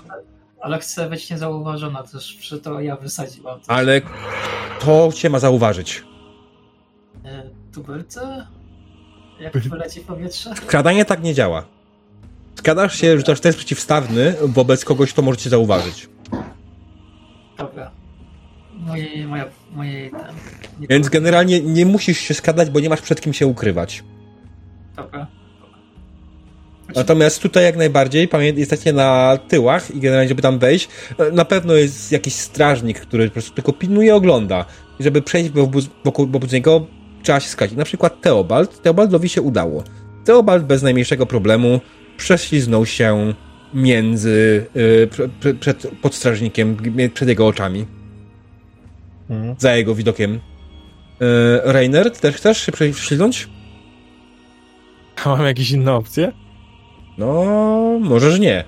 [0.61, 3.59] Ale chcę być niezauważona też, przy to ja wysadziłam.
[3.59, 3.69] Coś.
[3.69, 4.01] Ale
[4.79, 6.03] to cię ma zauważyć.
[7.25, 8.47] E, Tubylce?
[9.39, 10.55] Jak wyleci w powietrze?
[10.55, 11.65] Skradanie tak nie działa.
[12.57, 16.09] Skradasz się, rzucasz test przeciwstawny wobec kogoś, kto może cię zauważyć.
[17.57, 17.91] Dobra.
[18.73, 19.45] Moje, moja,
[19.75, 20.35] moje ten.
[20.79, 24.03] Nie Więc generalnie nie musisz się skradać, bo nie masz przed kim się ukrywać.
[24.95, 25.27] Dobra.
[26.95, 31.73] Natomiast tutaj jak najbardziej jesteście na tyłach i generalnie, żeby tam wejść, e, na pewno
[31.73, 34.65] jest jakiś strażnik, który po prostu tylko pilnuje, ogląda.
[34.99, 36.87] I żeby przejść wokół, wokół, wokół niego,
[37.23, 37.77] trzeba się skradać.
[37.77, 38.81] Na przykład Teobald.
[38.81, 39.83] Teobaldowi się udało.
[40.25, 41.81] Teobald bez najmniejszego problemu
[42.17, 43.33] prześliznął się
[43.73, 46.77] między, y, prze- prze- przed podstrażnikiem,
[47.13, 47.85] przed jego oczami,
[49.29, 49.55] Mhm.
[49.59, 50.33] za jego widokiem.
[50.35, 50.39] Y,
[51.63, 53.47] Reiner, ty też chcesz się prześliznąć?
[55.25, 56.31] A mam jakieś inne opcje?
[57.17, 57.43] No,
[58.01, 58.63] możesz nie.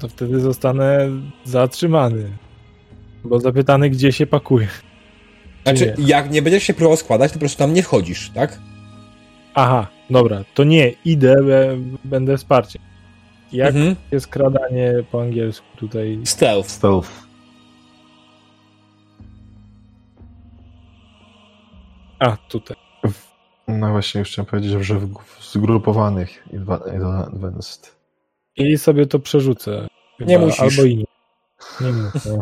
[0.00, 1.08] To wtedy zostanę
[1.44, 2.30] zatrzymany.
[3.24, 4.68] Bo zapytany, gdzie się pakuje.
[5.64, 6.06] Znaczy, Nie.
[6.08, 8.58] jak nie będziesz się próbował składać, to po prostu tam nie wchodzisz, tak?
[9.54, 11.36] Aha, dobra, to nie, idę,
[12.04, 12.82] będę wsparciem.
[13.52, 13.96] Jak Mhm.
[14.12, 16.20] jest skradanie po angielsku tutaj?
[16.24, 16.68] Stealth.
[16.70, 17.10] Stealth.
[22.18, 22.76] A, tutaj.
[23.68, 27.96] No właśnie, już chciałem powiedzieć, że w, w zgrupowanych adva- advanced.
[28.56, 29.88] I sobie to przerzucę.
[30.18, 30.60] Chyba, Nie musisz.
[30.60, 31.04] Albo i nie.
[31.80, 32.38] Nie muszę.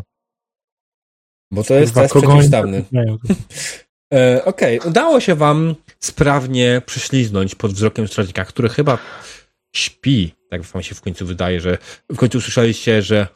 [1.50, 2.84] Bo to jest Kurwa, test przeciwstawny.
[4.44, 5.74] Okej, udało się wam
[6.06, 8.98] sprawnie przyśliznąć pod wzrokiem strażnika, który chyba
[9.72, 10.34] śpi.
[10.50, 11.78] Tak wam się w końcu wydaje, że
[12.10, 13.26] w końcu usłyszeliście, że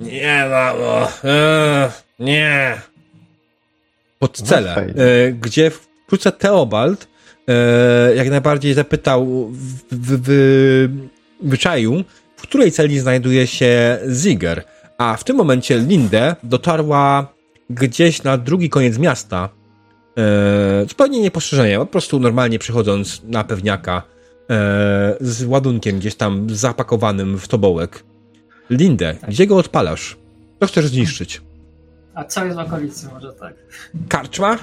[0.00, 2.80] nie mamo, e, nie.
[4.18, 4.92] Pod No cele, e,
[5.32, 7.08] gdzie wkrótce Teobald
[7.48, 10.88] e, jak najbardziej zapytał w, w, w,
[11.42, 12.04] wyczaił,
[12.36, 14.64] w której celi znajduje się Ziger,
[14.98, 17.34] a w tym momencie Linde dotarła
[17.70, 19.48] gdzieś na drugi koniec miasta,
[20.18, 24.02] e, zupełnie niepostrzeżenie, po prostu normalnie przychodząc na pewniaka
[24.50, 28.04] e, z ładunkiem gdzieś tam zapakowanym w tobołek.
[28.70, 30.16] Linde, gdzie go odpalasz?
[30.60, 31.42] Co chcesz zniszczyć?
[32.14, 33.54] A co jest w okolicy, może tak?
[34.08, 34.58] Karczma?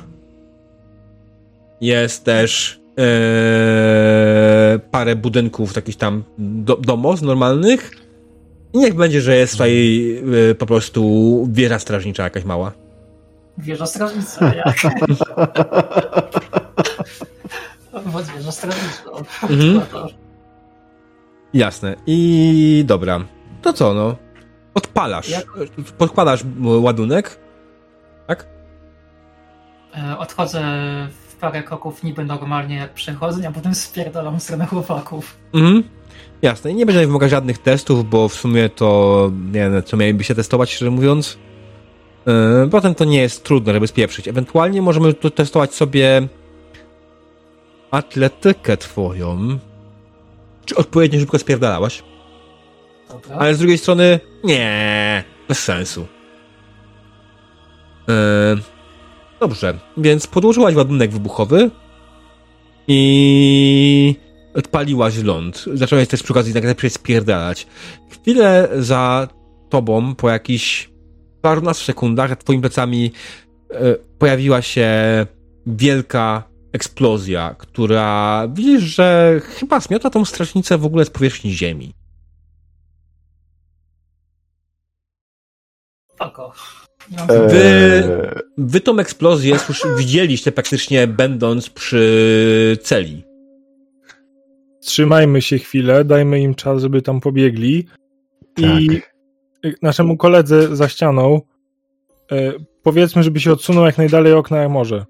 [1.81, 7.91] Jest też e, parę budynków, takich tam do, domos normalnych.
[8.73, 10.01] I niech będzie, że jest tutaj
[10.51, 12.71] e, po prostu wieża strażnicza jakaś mała.
[13.61, 14.75] Wieża strażnicza, jak?
[18.13, 19.03] Bo wieża strażnicza.
[19.49, 19.81] Mhm.
[19.93, 20.07] No
[21.53, 21.95] Jasne.
[22.07, 23.19] I dobra.
[23.61, 24.15] To co, no?
[24.73, 25.29] Odpalasz.
[25.29, 25.45] Jak-
[25.97, 27.39] Podkładasz ładunek.
[28.27, 28.47] Tak?
[29.97, 30.61] E, Odchodzę
[31.29, 35.37] w parę kroków niby normalnie jak przechodzę, a potem spierdalam w stronę chłopaków.
[35.53, 35.83] Mhm.
[36.41, 36.71] Jasne.
[36.71, 40.35] I nie będzie wymagać żadnych testów, bo w sumie to nie wiem, co mieliby się
[40.35, 41.37] testować, szczerze mówiąc.
[42.25, 44.27] Yy, potem to nie jest trudne, żeby spieprzyć.
[44.27, 46.27] Ewentualnie możemy tu testować sobie
[47.91, 49.59] atletykę twoją.
[50.65, 52.03] Czy odpowiednio szybko spierdalałaś?
[53.09, 53.35] Dobra.
[53.35, 56.07] Ale z drugiej strony, nie, bez sensu.
[58.07, 58.13] Yy,
[59.39, 61.71] dobrze, więc podłożyłaś ładunek wybuchowy
[62.87, 64.15] i
[64.55, 65.65] odpaliłaś ląd.
[65.73, 67.67] Zaczęłaś też przy okazji tak najpierw spierdalać.
[68.09, 69.27] Chwilę za
[69.69, 70.90] tobą, po jakichś
[71.41, 73.11] parunastu sekundach, za twoimi plecami
[73.71, 74.89] e, pojawiła się
[75.67, 81.93] wielka eksplozja, która widzisz, że chyba zmiota tą strażnicę w ogóle z powierzchni ziemi.
[86.17, 86.53] Pako.
[87.27, 88.03] Wy- Eee,
[88.57, 93.23] Wy tą eksplozję słyszy, widzieliście praktycznie będąc przy celi.
[94.81, 97.87] Trzymajmy się chwilę, dajmy im czas, żeby tam pobiegli.
[98.57, 99.01] I
[99.81, 101.41] naszemu koledze za ścianą
[102.31, 105.05] e, powiedzmy, żeby się odsunął jak najdalej okna jak może.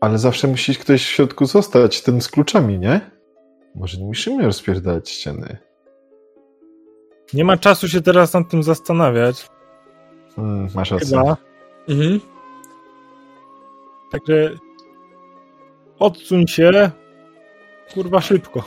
[0.00, 3.10] Ale zawsze musi ktoś w środku zostać, ten z kluczami, nie?
[3.74, 5.58] Może nie musimy rozpierdalać ściany.
[7.34, 9.48] Nie ma czasu się teraz nad tym zastanawiać.
[10.36, 11.22] Hmm, masz rację.
[11.88, 12.20] Mhm.
[14.12, 14.58] Także
[15.98, 16.90] odsuń się
[17.94, 18.64] kurwa szybko.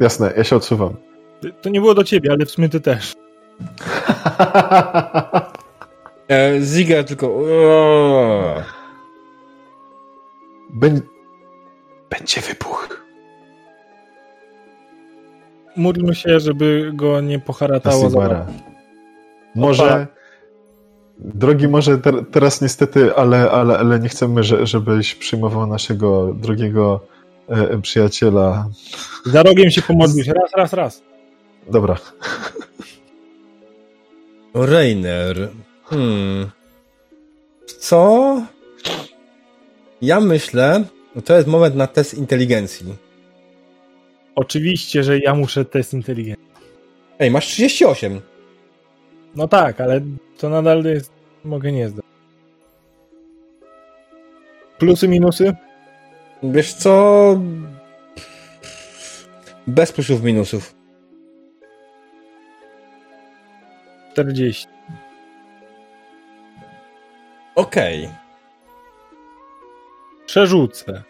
[0.00, 0.94] Jasne, ja się odsuwam.
[1.62, 3.14] To nie było do ciebie, ale w sumie ty też.
[6.30, 7.26] E, Ziga tylko...
[7.26, 8.62] Eee.
[10.70, 11.00] Bę...
[12.10, 12.98] Będzie wybuch.
[15.78, 18.46] módlmy się, żeby go nie poharatało za.
[19.54, 20.06] Może,
[21.18, 27.00] drogi może ter, teraz niestety, ale, ale, ale nie chcemy, że, żebyś przyjmował naszego drogiego
[27.48, 28.68] e, przyjaciela.
[29.26, 30.26] Za rogiem się pomodlisz.
[30.26, 31.02] Raz, raz, raz.
[31.70, 31.96] Dobra.
[34.54, 35.48] Rainer.
[35.84, 36.50] Hmm.
[37.78, 38.42] Co?
[40.02, 40.84] Ja myślę,
[41.16, 42.94] że to jest moment na test inteligencji.
[44.34, 46.48] Oczywiście, że ja muszę test inteligencji.
[47.18, 48.20] Ej, masz 38.
[49.36, 50.00] No tak, ale
[50.38, 51.12] to nadal jest...
[51.44, 52.04] Mogę nie zdać.
[54.78, 55.54] Plusy, minusy?
[56.42, 57.36] Wiesz co?
[59.66, 60.74] Bez plusów, minusów.
[64.12, 64.66] 40.
[67.54, 68.08] Okej.
[70.26, 71.02] Przerzucę.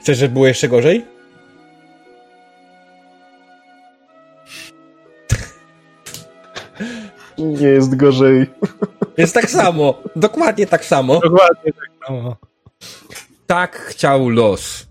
[0.00, 1.06] Chcesz, żeby było jeszcze gorzej?
[7.38, 8.46] Nie jest gorzej.
[9.16, 10.02] Jest tak samo.
[10.16, 11.20] Dokładnie tak samo.
[11.20, 12.36] Dokładnie tak samo.
[13.52, 14.86] Tak chciał los.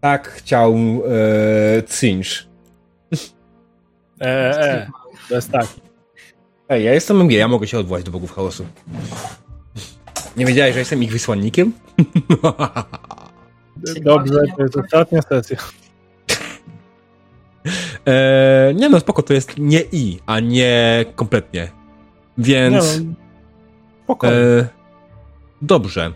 [0.00, 2.46] Tak chciał e, Cinch.
[4.20, 4.90] E, e,
[5.28, 5.66] to jest tak.
[6.68, 8.66] Ej, ja jestem MG, ja mogę się odwołać do bogów chaosu.
[10.36, 11.72] Nie wiedziałeś, że jestem ich wysłannikiem?
[14.02, 15.58] Dobrze, to jest ostatnia sesja.
[18.06, 21.70] e, nie no, spoko, to jest nie i, a nie kompletnie.
[22.38, 22.98] Więc...
[22.98, 23.14] Nie no,
[24.04, 24.36] spokojnie.
[24.36, 24.68] E,
[25.62, 26.12] dobrze.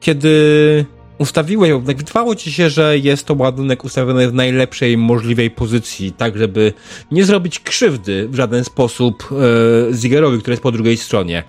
[0.00, 0.86] Kiedy
[1.22, 6.38] ustawiłeś, jak wydawało ci się, że jest to ładunek ustawiony w najlepszej możliwej pozycji, tak
[6.38, 6.72] żeby
[7.10, 9.28] nie zrobić krzywdy w żaden sposób
[9.90, 11.42] e, Zigerowi, który jest po drugiej stronie.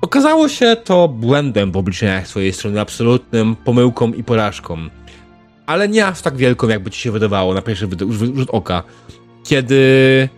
[0.00, 4.88] Okazało się to błędem w obliczeniach swojej strony, absolutnym pomyłką i porażką.
[5.66, 7.88] Ale nie aż tak wielką, jakby ci się wydawało na pierwszy
[8.34, 8.82] rzut oka.
[9.44, 10.28] Kiedy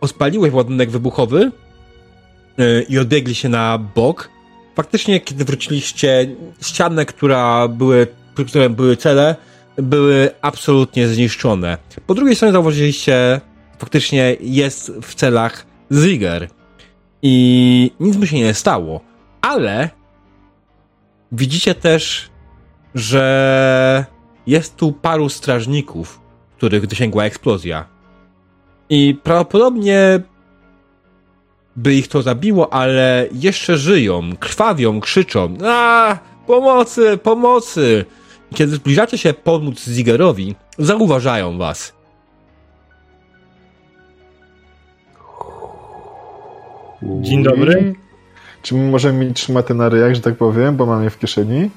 [0.00, 1.52] odpaliłeś ładunek wybuchowy,
[2.60, 4.30] y, i odbiegli się na bok.
[4.74, 9.36] Faktycznie, kiedy wróciliście, ściany, która były, przy której były cele,
[9.76, 11.78] były absolutnie zniszczone.
[12.06, 13.40] Po drugiej stronie zauważyliście,
[13.78, 16.48] faktycznie jest w celach Ziger.
[17.22, 19.00] I nic mu się nie stało.
[19.40, 19.90] Ale
[21.32, 22.30] widzicie też,
[22.94, 24.04] że
[24.46, 26.20] jest tu paru strażników,
[26.56, 27.86] których dosięgła eksplozja.
[28.90, 30.20] I prawdopodobnie
[31.82, 35.56] by ich to zabiło, ale jeszcze żyją, krwawią, krzyczą.
[35.64, 38.04] A, pomocy, pomocy!
[38.54, 41.92] Kiedy zbliżacie się pomóc Zigerowi, zauważają was.
[47.02, 47.94] Dzień dobry.
[48.62, 51.70] Czy my możemy mieć szmaty na ryjach, że tak powiem, bo mam je w kieszeni?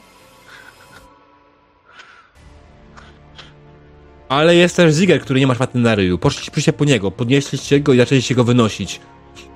[4.30, 6.18] Ale jest też Ziger, który nie ma szmaty na ryju.
[6.18, 9.02] Poszliście po niego, podnieśliście go i zaczęliście go wynosić.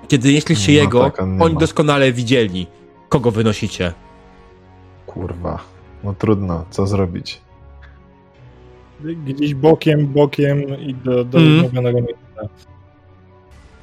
[0.07, 1.59] Kiedy nieśliście No jego, tak, on oni ma.
[1.59, 2.67] doskonale widzieli,
[3.09, 3.93] kogo wynosicie.
[5.07, 5.59] Kurwa.
[6.03, 7.41] No trudno, co zrobić?
[9.25, 11.59] Gdzieś bokiem, bokiem i do, do Mm.
[11.59, 12.41] umówionego miejsca.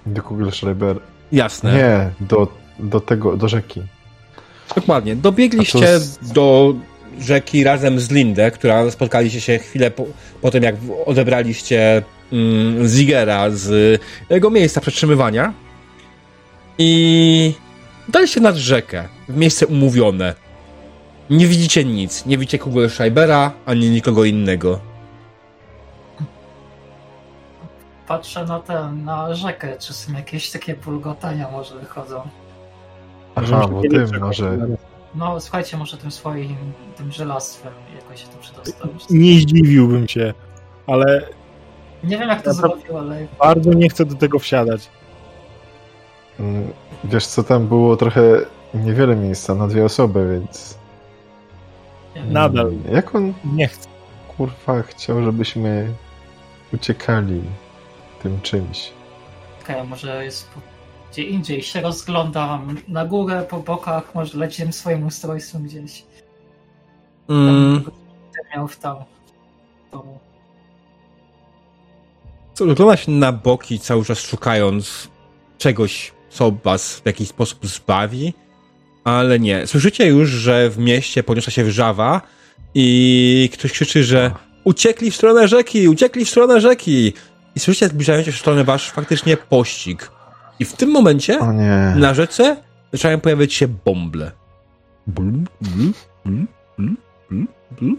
[0.06, 1.00] Do Kugelschreiber.
[1.32, 1.74] Jasne.
[1.74, 3.82] Nie, do, do tego, do rzeki.
[4.76, 5.16] Dokładnie.
[5.16, 6.74] Dobiegliście z- do
[7.20, 10.04] rzeki razem z Lindę, która spotkaliście się chwilę po,
[10.42, 10.74] po tym, jak
[11.06, 15.52] odebraliście mm, Zigera z jego miejsca przetrzymywania.
[16.78, 17.54] I
[18.08, 20.34] daliście nad rzekę, w miejsce umówione.
[21.30, 22.26] Nie widzicie nic.
[22.26, 24.80] Nie widzicie kogo Schreibera, ani nikogo innego.
[28.06, 32.22] Patrzę na tę, na rzekę, czy są jakieś takie bulgotania może wychodzą.
[33.34, 34.58] Aha, bo się tym może...
[35.14, 36.56] No słuchajcie, może tym swoim,
[36.96, 38.90] tym żelastwem jakoś się tu przedostać.
[39.10, 40.34] Nie zdziwiłbym się,
[40.86, 41.28] ale
[42.04, 44.88] Nie wiem jak to Ja to- zrobił, ale bardzo nie chcę do tego wsiadać.
[46.40, 46.72] Mm,
[47.04, 48.22] Wiesz co, tam było trochę
[48.74, 50.78] niewiele miejsca na dwie osoby, więc...
[52.26, 52.66] Nadal.
[52.66, 53.88] Mm, Jak on, Nie chcę.
[54.36, 55.94] kurwa, chciał, żebyśmy
[56.74, 57.42] uciekali
[58.22, 58.90] tym czymś?
[59.62, 60.48] Okej, może jest
[61.12, 61.62] gdzie indziej.
[61.62, 66.04] Się rozglądam na górę, po bokach, może lecimy swoim ustrojstwem gdzieś.
[67.28, 67.84] Mm,
[68.56, 68.96] miał w tam.
[69.92, 70.18] domu.
[72.54, 75.08] co, wygląda się na boki, cały czas szukając
[75.58, 78.34] czegoś, co was w jakiś sposób zbawi,
[79.04, 79.66] ale nie.
[79.66, 82.20] Słyszycie już, że w mieście podniosła się wrzawa
[82.74, 84.30] i ktoś krzyczy, że
[84.64, 87.12] uciekli w stronę rzeki, uciekli w stronę rzeki.
[87.56, 90.10] I słyszycie zbliżający się w stronę wasz faktycznie pościg.
[90.58, 91.38] I w tym momencie
[91.96, 92.56] na rzece
[92.92, 94.32] zaczynają pojawiać się bąble.
[95.06, 96.46] Blum, blum, blum,
[96.76, 96.96] blum,
[97.28, 97.98] blum, blum.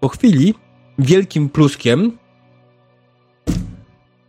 [0.00, 0.54] Po chwili
[0.98, 2.18] wielkim pluskiem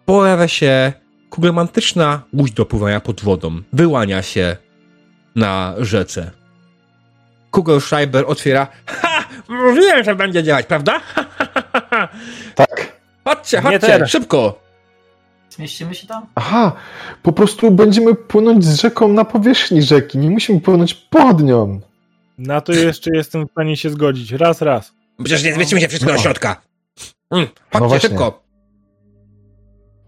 [0.05, 0.93] pojawia się
[1.33, 3.61] kugelmantyczna łódź do pływania pod wodą.
[3.73, 4.57] Wyłania się
[5.35, 6.31] na rzece.
[7.51, 8.67] Kugelschreiber otwiera.
[8.85, 9.23] Ha!
[9.49, 10.99] Mówiłem, że będzie działać, prawda?
[12.55, 12.97] Tak.
[13.25, 14.59] Chodźcie, chodźcie, szybko!
[15.49, 16.25] Zmieścimy się tam?
[16.35, 16.71] Aha,
[17.23, 20.17] po prostu będziemy płynąć z rzeką na powierzchni rzeki.
[20.17, 21.81] Nie musimy płynąć pod nią.
[22.37, 24.31] Na to jeszcze jestem w stanie się zgodzić.
[24.31, 24.93] Raz, raz.
[25.23, 26.17] Przecież nie zmieścimy się wszystko No.
[26.17, 26.61] do środka.
[27.31, 28.42] Mm, chodźcie, No szybko.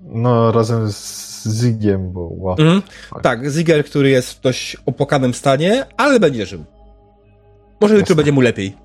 [0.05, 2.55] No, razem z Zigiem, bo wow.
[2.59, 2.81] Mhm.
[3.21, 6.65] Tak, Ziger, który jest w dość opłakanym stanie, ale będzie żył.
[7.81, 8.15] Może jutro Jasne.
[8.15, 8.75] będzie mu lepiej.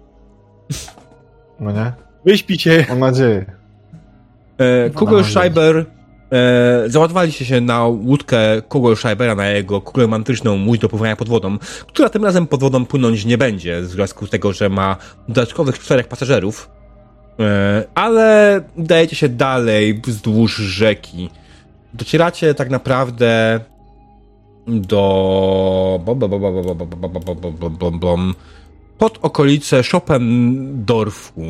[1.60, 1.92] No nie?
[2.24, 2.86] Wyśpicie.
[2.88, 3.44] Mam nadzieję.
[4.58, 5.86] E, No, Kugelschreiber
[6.32, 12.08] e, załadowaliście się na łódkę Kugelschreibera, na jego kugelmantyczną łódź do pływania pod wodą, która
[12.08, 14.96] tym razem pod wodą płynąć nie będzie, w związku z tego, że ma
[15.28, 16.70] dodatkowych czterech pasażerów.
[17.94, 21.30] Ale dajecie się dalej wzdłuż rzeki.
[21.94, 23.60] Docieracie tak naprawdę
[24.66, 26.00] do.
[28.98, 31.42] pod okolice Schopendorfu,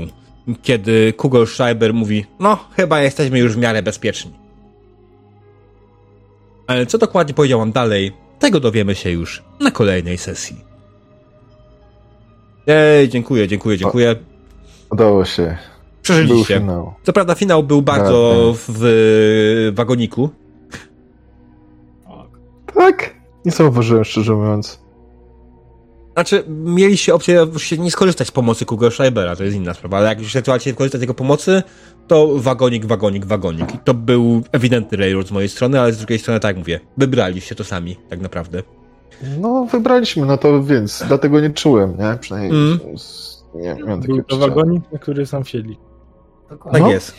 [0.62, 4.32] kiedy Kugel Schreiber mówi: No, chyba jesteśmy już w miarę bezpieczni.
[6.66, 10.56] Ale co dokładnie powiedział on dalej, tego dowiemy się już na kolejnej sesji.
[12.66, 14.16] Ej, dziękuję, dziękuję, dziękuję.
[14.90, 15.42] Udało się.
[15.46, 16.58] Był Przeżyliście.
[16.58, 16.94] finał.
[17.02, 20.30] Co prawda finał był bardzo w wagoniku.
[22.04, 22.26] Tak.
[22.74, 23.14] Tak?
[23.44, 24.80] Nie zauważyłem, szczerze mówiąc.
[26.14, 30.18] Znaczy, mieliście opcję się nie skorzystać z pomocy Kugelschreibera, to jest inna sprawa, ale jak
[30.18, 31.62] już zdecydowaliście korzystać z jego pomocy,
[32.08, 33.74] to wagonik, wagonik, wagonik.
[33.74, 36.80] I to był ewidentny railroad z mojej strony, ale z drugiej strony, tak jak mówię,
[36.96, 38.62] wybraliście to sami, tak naprawdę.
[39.40, 42.18] No, wybraliśmy, no to więc dlatego nie czułem, nie?
[42.20, 42.98] Przynajmniej Mm.
[42.98, 45.78] z- nie miałem Był takiego to wagonik, na który sam wsiedli.
[46.50, 46.80] Dokładnie.
[46.80, 46.92] Tak No.
[46.94, 47.14] jest.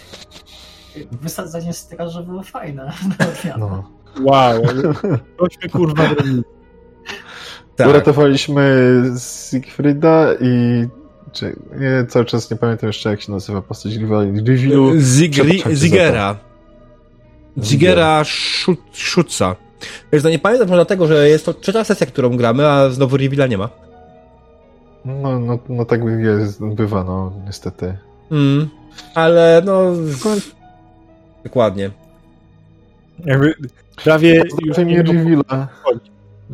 [1.12, 2.92] Wysadzenie straży było fajne.
[3.60, 3.84] No.
[4.22, 4.62] Wow,
[5.40, 6.04] tośmy kurwa.
[7.76, 7.88] Tak.
[7.88, 8.94] Uratowaliśmy
[9.52, 10.88] Siegfrieda i...
[11.32, 14.00] Czy, nie, cały czas nie pamiętam jeszcze, jak się nazywa postać cię
[15.76, 16.38] Zigera.
[17.64, 19.56] Zigera Szu- Schutza.
[20.14, 23.18] Wiesz, no nie pamiętam może dlatego, że jest to trzecia sesja, którą gramy, a znowu
[23.18, 23.70] Reveala nie ma.
[25.06, 27.98] No, no, no tak jest, bywa, no, niestety.
[28.32, 28.70] Mm,
[29.16, 29.92] ale no...
[31.44, 31.92] Dokładnie.
[33.26, 33.54] Jakby
[34.04, 35.68] prawie Pozdrawiamy Reveala.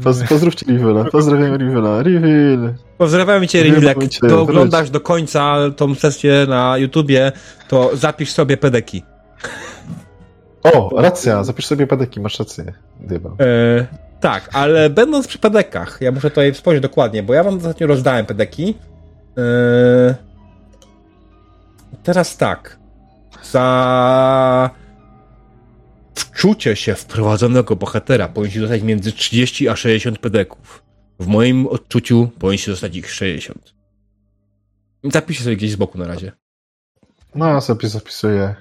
[0.03, 1.05] Poz, pozdrówcie Reveala.
[1.05, 2.03] Pozdrawiam Reveala.
[2.03, 2.73] Reveal.
[2.97, 3.83] Pozdrawiam cię, Reveal.
[3.83, 7.31] Jak cię, to oglądasz do końca tą sesję na YouTubie,
[7.67, 9.03] to zapisz sobie pedeki.
[10.63, 12.73] O, racja, zapisz sobie padeki, masz rację.
[12.99, 13.29] Dyba.
[13.39, 13.87] E,
[14.19, 18.25] tak, ale będąc przy pedekach, ja muszę tutaj wspomnieć dokładnie, bo ja wam ostatnio rozdałem
[18.25, 18.75] pedeki.
[19.37, 20.15] E,
[22.03, 22.79] teraz tak.
[23.43, 24.69] Za
[26.15, 30.83] wczucie się wprowadzonego bohatera powinniście dostać między 30 a 60 pedeków.
[31.19, 33.73] W moim odczuciu powinniście dostać ich 60.
[35.03, 36.31] Zapiszcie sobie gdzieś z boku na razie.
[37.35, 38.55] No, sobie zapisuję.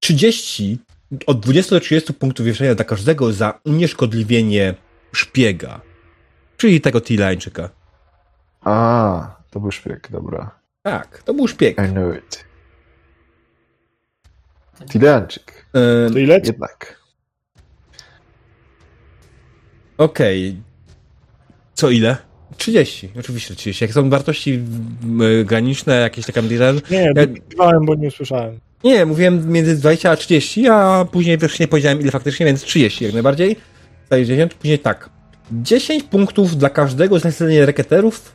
[0.00, 0.78] 30,
[1.26, 4.74] od 20 do 30 punktów wieszenia dla każdego za unieszkodliwienie
[5.12, 5.80] szpiega.
[6.56, 7.68] Czyli tego T-Line'czyka.
[8.60, 10.50] A, to był szpieg, dobra.
[10.82, 11.78] Tak, to był szpieg.
[11.78, 12.44] I know it.
[14.92, 15.66] Tileanczyk.
[15.74, 16.34] E, To ile?
[16.44, 17.00] Jednak.
[19.98, 20.62] Okej.
[21.74, 22.16] Co ile?
[22.56, 23.84] 30, oczywiście 30.
[23.84, 24.60] Jak są wartości
[25.44, 26.74] graniczne, jakieś takie dealer.
[26.90, 28.60] Nie, dopisywałem, bo nie usłyszałem.
[28.84, 33.04] Nie, mówiłem między 20 a 30, a później też nie powiedziałem ile faktycznie, więc 30
[33.04, 33.56] jak najbardziej.
[34.06, 35.10] Staje 10, później tak.
[35.52, 38.32] 10 punktów dla każdego z śledzenia reketerów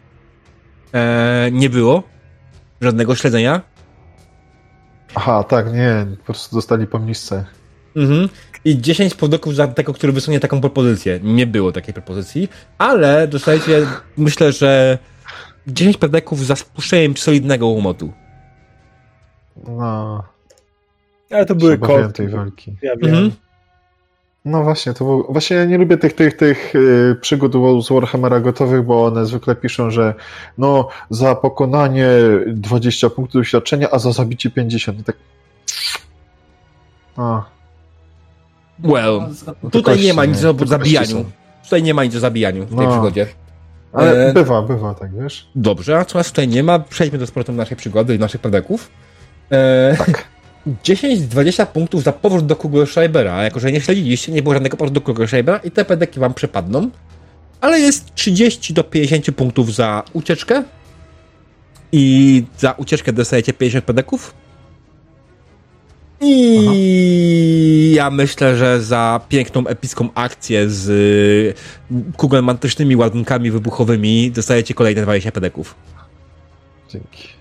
[0.93, 2.03] e, nie było.
[2.81, 3.61] Żadnego śledzenia.
[5.15, 7.45] Aha, tak, nie, po prostu dostali po mniszce.
[7.95, 8.29] Mhm.
[8.65, 11.19] I 10 podoków za tego, który wysunie taką propozycję.
[11.23, 13.87] Nie było takiej propozycji, ale dostajecie,
[14.17, 14.97] myślę, że
[15.67, 18.13] 10 pedeków za spuszczeniem solidnego łomotu.
[19.67, 20.23] No,
[21.31, 22.13] Ale to były kostki.
[22.13, 22.75] tej walki.
[22.81, 23.09] Ja wiem.
[23.15, 23.31] Mhm.
[24.45, 27.53] No właśnie, to było, właśnie ja nie lubię tych, tych, tych y, przygód
[27.85, 30.13] z Warhammera gotowych, bo one zwykle piszą, że
[30.57, 32.07] no, za pokonanie
[32.47, 34.99] 20 punktów doświadczenia, a za zabicie 50.
[34.99, 35.15] I tak...
[37.17, 37.45] A,
[38.83, 39.21] Well,
[39.63, 40.49] No, tutaj kości, nie ma nic nie?
[40.49, 41.25] o zabijaniu.
[41.63, 42.91] Tutaj nie ma nic o zabijaniu w tej No.
[42.91, 43.27] przygodzie.
[43.93, 45.49] ale E, bywa, bywa, tak, wiesz?
[45.55, 48.91] Dobrze, a co nas tutaj nie ma, przejdźmy do sportu naszej przygody i naszych pedeków.
[49.51, 50.27] E, Tak.
[50.67, 54.93] 10-20 punktów za powrót do Kugelschreibera, a jako że nie śledziliście, nie było żadnego powrotu
[54.93, 56.89] do Kugelschreibera i te pedeki wam przepadną.
[57.61, 60.63] Ale jest 30 do 50 punktów za ucieczkę.
[61.91, 64.33] I za ucieczkę dostajecie 50 pedeków.
[66.21, 71.53] I ja myślę, że za piękną, epicką akcję z y,
[72.17, 75.75] kugelmantycznymi ładunkami wybuchowymi dostajecie kolejne 20 pedeków.
[76.89, 77.38] Dzięki.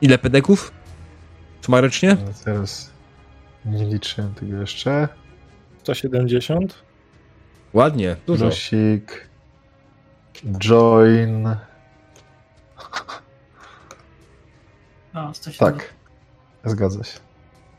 [0.00, 0.72] Ile pedeków?
[1.60, 2.16] Sumarycznie?
[2.26, 2.90] No teraz
[3.64, 5.08] nie liczyłem tego jeszcze.
[5.78, 6.74] 170?
[7.72, 8.46] Ładnie, dużo.
[8.46, 9.28] Plusik.
[10.58, 11.42] Join.
[15.14, 15.58] No, 170.
[15.58, 15.94] Tak.
[16.64, 17.18] Zgadza się.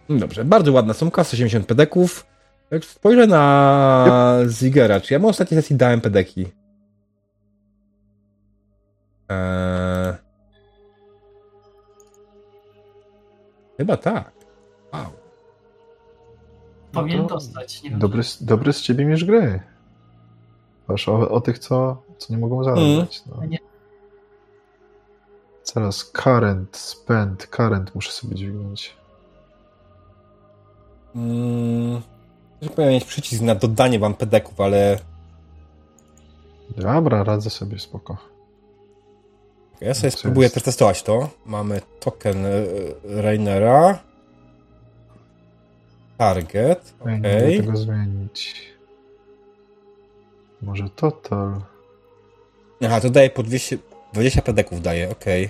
[0.09, 2.25] Dobrze, bardzo ładna sumka, 170 pedeków.
[2.71, 6.45] Jak spojrzę na Zigera, czy ja mu ostatniej sesji dałem pedeki?
[9.29, 10.30] Eee...
[13.81, 14.31] Chyba tak.
[14.93, 15.05] Wow.
[16.91, 17.83] Powinien No to dostać.
[17.83, 19.59] Nie wiem, Dobry, z- dobry z ciebie niż gry.
[21.07, 23.23] O, o tych, co, co nie mogą zadać.
[23.25, 23.45] No.
[23.45, 23.57] Nie.
[25.73, 28.95] Teraz current, spend, current muszę sobie dźwignąć.
[31.15, 32.01] Mm,
[32.75, 34.99] powinien mieć przycisk na dodanie wam pedeków, ale
[36.77, 38.17] Dobra, radzę sobie, spoko.
[39.81, 40.55] Ja sobie Co spróbuję jest?
[40.55, 41.29] przetestować to.
[41.45, 42.51] Mamy token e,
[43.03, 43.99] Rainera.
[46.17, 48.65] Target, Ej, Nie mogę tego zmienić.
[50.61, 51.61] Może total.
[52.85, 53.77] Aha, to daje po 200,
[54.13, 55.49] 20 pedeków daje, okej.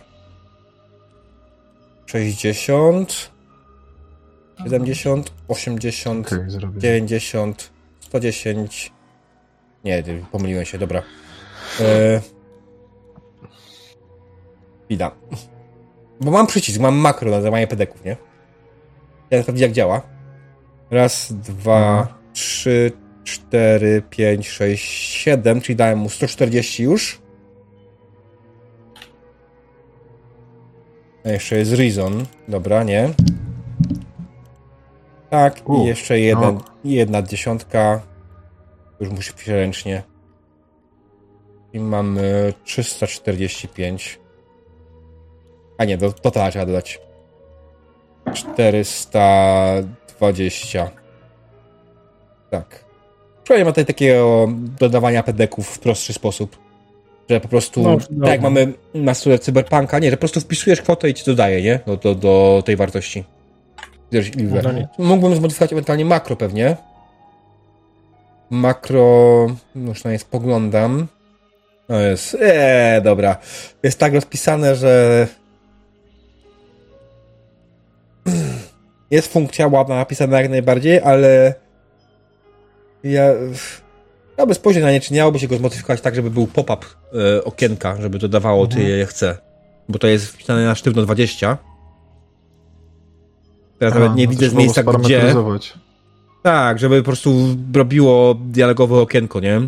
[2.06, 3.32] 60,
[4.64, 6.80] 70, 80, Okej, zrobię.
[6.82, 8.92] 90, 110.
[9.84, 11.04] Nie, pomyliłem się, dobra.
[11.80, 12.22] E...
[14.92, 15.12] Chwila.
[16.22, 18.18] Bo mam przycisk, mam makro na zadawanie pedeków, nie?
[19.30, 20.02] Ja sprawdzić jak działa.
[20.92, 22.08] Raz, dwa, Mhm.
[22.34, 22.92] trzy,
[23.24, 27.22] cztery, pięć, sześć, siedem, czyli dałem mu 140 już.
[31.26, 32.26] A jeszcze jest Reason.
[32.48, 33.10] Dobra, nie.
[35.30, 36.62] Tak, U, i jeszcze jeden, no.
[36.84, 38.02] jedna dziesiątka.
[39.00, 40.04] Już musi pisać ręcznie.
[41.74, 44.20] I mamy 345.
[45.82, 47.00] A nie, do, to trzeba dodać.
[48.34, 50.90] 420.
[52.50, 52.86] Tak.
[53.44, 54.48] Przynajmniej ma tutaj takiego
[54.80, 56.58] dodawania pedeków w prostszy sposób.
[57.30, 58.28] Że po prostu, No, tak no.
[58.28, 61.80] jak mamy na stole cyberpunka, nie, że po prostu wpisujesz kwotę i ci dodaje, nie?
[61.86, 63.24] Do, do, do tej wartości.
[64.12, 64.62] Złośliwe.
[64.64, 64.88] No nie.
[64.98, 66.78] Mógłbym zmodyfikować ewentualnie makro pewnie.
[68.50, 71.08] Makro, no już na nie spoglądam.
[71.90, 73.38] No jest, eee, dobra.
[73.84, 75.28] Jest tak rozpisane, że
[79.12, 81.54] jest funkcja ładna napisana jak najbardziej, ale
[83.04, 83.24] ja
[84.38, 86.86] ja by spojrzeć na nie, czy nie dałoby się go zmodyfikować tak, żeby był pop-up
[87.38, 88.82] e, okienka, żeby dodawało Mhm.
[88.82, 89.38] tyle, ile chce.
[89.90, 91.58] Bo to jest wpisane na sztywno 20.
[93.80, 95.36] Teraz A, nawet nie no widzę z miejsca, gdzie...
[96.44, 97.34] Tak, żeby po prostu
[97.76, 99.62] robiło dialogowe okienko, nie?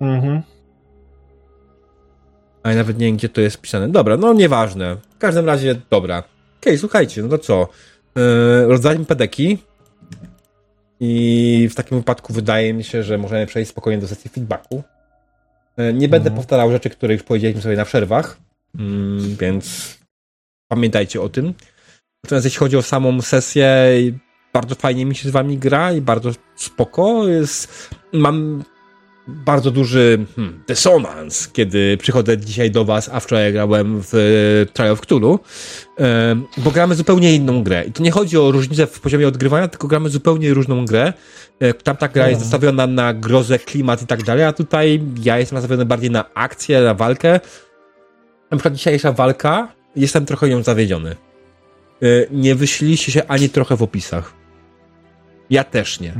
[0.00, 0.42] Mhm.
[2.62, 3.88] Ale nawet nie wiem, gdzie to jest pisane.
[3.88, 4.96] Dobra, no nieważne.
[5.14, 6.22] W każdym razie, dobra.
[6.60, 7.68] Okej, słuchajcie, no to co?
[8.18, 9.58] Yy, rozdajmy pedeki.
[11.00, 14.82] I w takim wypadku wydaje mi się, że możemy przejść spokojnie do sesji feedbacku.
[15.76, 16.36] Yy, nie będę Mhm.
[16.36, 18.38] powtarzał rzeczy, które już powiedzieliśmy sobie na przerwach,
[18.78, 19.98] mm, więc
[20.68, 21.54] pamiętajcie o tym.
[22.24, 23.86] Natomiast jeśli chodzi o samą sesję,
[24.52, 27.28] bardzo fajnie mi się z wami gra i bardzo spoko.
[27.28, 28.64] Jest, mam
[29.28, 34.92] bardzo duży hmm, dysonans, kiedy przychodzę dzisiaj do was, a wczoraj grałem w e, Trial
[34.92, 35.38] of Cthulhu,
[36.00, 37.84] e, bo gramy zupełnie inną grę.
[37.84, 41.12] I tu nie chodzi o różnicę w poziomie odgrywania, tylko gramy zupełnie różną grę.
[41.60, 45.56] E, Tamta gra jest nastawiona na grozę, klimat i tak dalej, a tutaj ja jestem
[45.56, 47.40] nastawiony bardziej na akcję, na walkę.
[48.50, 51.10] Na przykład dzisiejsza walka, jestem trochę ją zawiedziony.
[51.10, 54.32] E, Nie wyśliliście się ani trochę w opisach.
[55.50, 56.14] Ja też nie.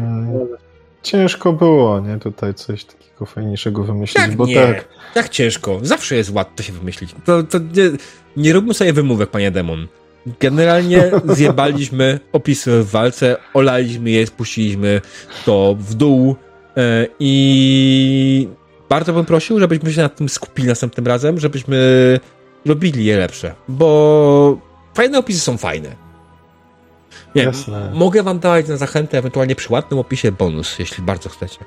[1.09, 2.19] Ciężko było, nie?
[2.19, 4.55] Tutaj coś takiego fajniejszego wymyślić, Jak bo nie?
[4.55, 4.89] tak.
[5.15, 5.79] Jak ciężko?
[5.83, 7.15] Zawsze jest łatwo się wymyślić.
[7.25, 7.91] To, to nie,
[8.37, 9.89] nie róbmy sobie wymówek, panie demon.
[10.41, 15.01] Generalnie zjebaliśmy opisy w walce, olaliśmy je, spuściliśmy
[15.45, 16.37] to w dół
[16.77, 18.49] e, i
[18.89, 22.21] bardzo bym prosił, żebyśmy się nad tym skupili następnym razem, żebyśmy
[22.67, 24.59] robili je lepsze, bo
[24.95, 26.08] fajne opisy są fajne.
[27.39, 27.91] Nie, Jasne.
[27.95, 31.59] mogę wam dawać na zachętę ewentualnie przy ładnym opisie bonus, jeśli bardzo chcecie.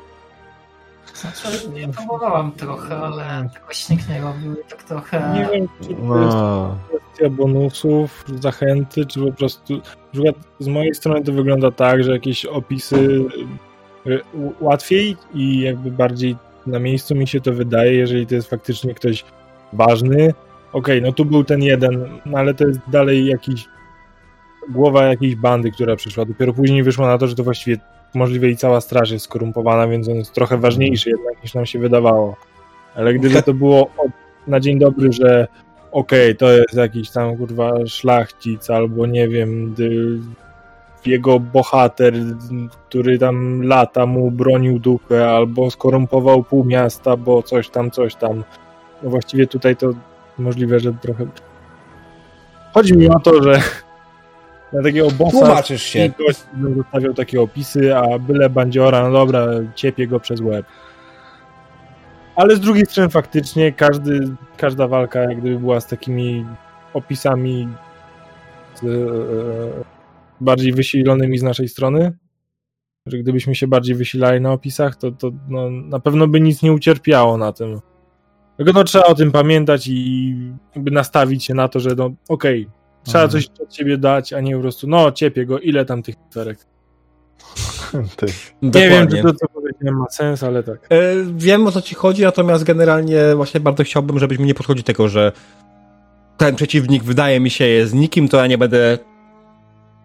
[1.14, 5.34] Znaczy, ja próbowałam trochę, ale jakoś nikt nie robił tak trochę...
[5.34, 6.78] Nie wiem, czy to jest No.
[6.88, 9.82] kwestia bonusów, zachęty, czy po prostu.
[10.14, 13.26] Na z mojej strony to wygląda tak, że jakieś opisy
[14.08, 14.22] y,
[14.62, 16.36] łatwiej i jakby bardziej
[16.66, 19.26] na miejscu mi się to wydaje, jeżeli to jest faktycznie ktoś
[19.74, 20.34] ważny.
[20.74, 23.68] Okej, no tu był ten jeden, no ale to jest dalej jakiś
[24.70, 26.26] głowa jakiejś bandy, która przyszła.
[26.26, 27.78] Dopiero później wyszło na to, że to właściwie
[28.14, 31.80] możliwe i cała straż jest skorumpowana, więc on jest trochę ważniejszy jednak niż nam się
[31.80, 32.36] wydawało.
[32.96, 34.12] Ale gdyby to było od,
[34.48, 35.48] na dzień dobry, że
[35.92, 39.76] okej, okay, to jest jakiś tam kurwa szlachcic albo nie wiem,
[41.06, 42.14] jego bohater,
[42.72, 48.44] który tam lata mu bronił dupę albo skorumpował pół miasta, bo coś tam, coś tam.
[49.04, 49.90] No właściwie tutaj to
[50.38, 51.26] możliwe, że trochę
[52.74, 53.62] Chodzi mi o to, że
[54.74, 56.12] na takiego bossa Tłumaczysz się.
[56.18, 56.40] gość
[56.76, 60.66] zostawiał takie opisy, a byle bandziora, no dobra, ciepie go przez łeb.
[62.36, 66.46] Ale z drugiej strony faktycznie każdy, każda walka jak gdyby była z takimi
[66.94, 67.68] opisami
[68.76, 69.84] z, e,
[70.42, 72.18] bardziej wysilonymi z naszej strony,
[73.06, 76.74] że gdybyśmy się bardziej wysilali na opisach, to, to no, na pewno by nic nie
[76.74, 77.82] ucierpiało na tym.
[78.58, 80.36] Tylko no, trzeba o tym pamiętać i
[80.76, 83.30] jakby nastawić się na to, że no okej, okay, trzeba mhm.
[83.30, 86.58] coś od siebie dać, a nie po prostu no ciepie go, ile tam tych literek.
[88.62, 90.88] Nie wiem, czy to, co powiedziałem, ma sens, ale tak.
[90.90, 90.98] E,
[91.36, 95.08] wiem, o co ci chodzi, natomiast generalnie właśnie bardzo chciałbym, żebyś mi nie podchodził tego,
[95.08, 95.32] że
[96.38, 98.98] ten przeciwnik wydaje mi się jest nikim, to ja nie będę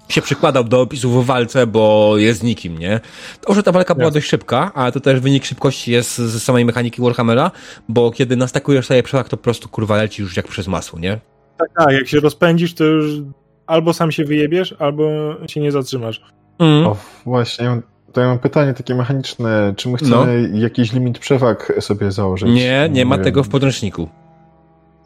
[0.09, 3.01] się przykładał do opisów w walce, bo jest nikim, nie?
[3.41, 6.65] To, że ta walka była dość szybka, ale to też wynik szybkości jest z samej
[6.65, 7.51] mechaniki Warhammera,
[7.89, 11.21] bo kiedy nastakujesz sobie przewag, to po prostu kurwa leci już jak przez masło, nie?
[11.59, 13.23] Tak, tak, jak się rozpędzisz, to już
[13.67, 16.23] albo sam się wyjebiesz, albo się nie zatrzymasz.
[16.59, 16.87] Mm.
[16.87, 17.81] O, właśnie,
[18.13, 19.75] to ja mam pytanie takie mechaniczne.
[19.77, 20.59] Czy my chcemy no.
[20.59, 22.49] jakiś limit przewag sobie założyć?
[22.49, 24.09] Nie, nie, ma tego w podręczniku.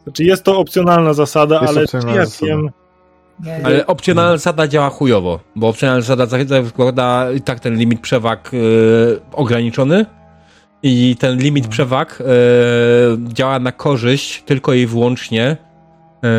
[0.03, 2.51] Znaczy jest to opcjonalna zasada, jest ale opcjonalna ja zasada.
[2.51, 2.69] wiem,
[3.43, 6.27] nie, Ale opcjonalna zasada działa chujowo, bo opcjonalna zasada
[6.63, 10.05] zakłada i tak ten limit przewag yy, ograniczony
[10.83, 11.71] i ten limit hmm.
[11.71, 15.57] przewag yy, działa na korzyść tylko i wyłącznie
[16.23, 16.29] yy,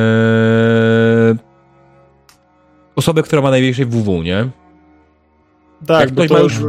[2.96, 4.48] osoby, która ma największej WW, nie?
[5.86, 6.60] Tak, jak ktoś ma już...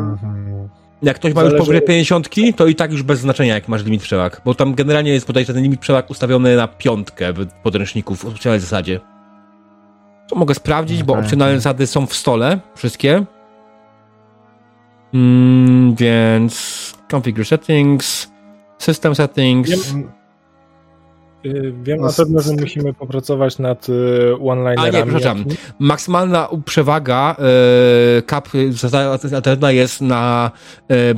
[1.01, 4.01] Jak ktoś ma już powyżej 50, to i tak już bez znaczenia, jak masz limit
[4.01, 4.42] przewag.
[4.45, 8.61] Bo tam generalnie jest podejrzewam ten limit przewag ustawiony na piątkę w podręczniku w opcjonalnej
[8.61, 9.00] zasadzie.
[10.27, 11.06] To mogę sprawdzić, okay.
[11.08, 13.25] bo opcjonalne zasady są w stole, wszystkie.
[15.14, 18.32] Mm, więc configure settings,
[18.77, 19.93] system settings.
[21.84, 23.94] Wiem na pewno, że musimy popracować nad y,
[24.42, 24.96] one-linerami.
[24.96, 25.46] A nie, przepraszam.
[25.80, 27.36] Maksymalna przewaga
[28.20, 30.52] y, cap zasada jest na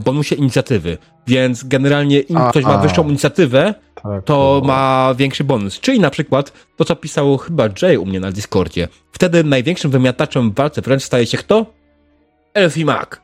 [0.05, 0.97] bonusie inicjatywy,
[1.27, 3.73] więc generalnie im a, ktoś ma wyższą inicjatywę,
[4.03, 5.79] tak, to ma większy bonus.
[5.79, 8.87] Czyli na przykład to, co pisał chyba Jay u mnie na Discordzie.
[9.11, 11.65] Wtedy największym wymiataczem w walce wręcz staje się kto?
[12.53, 13.21] Elf i Mag.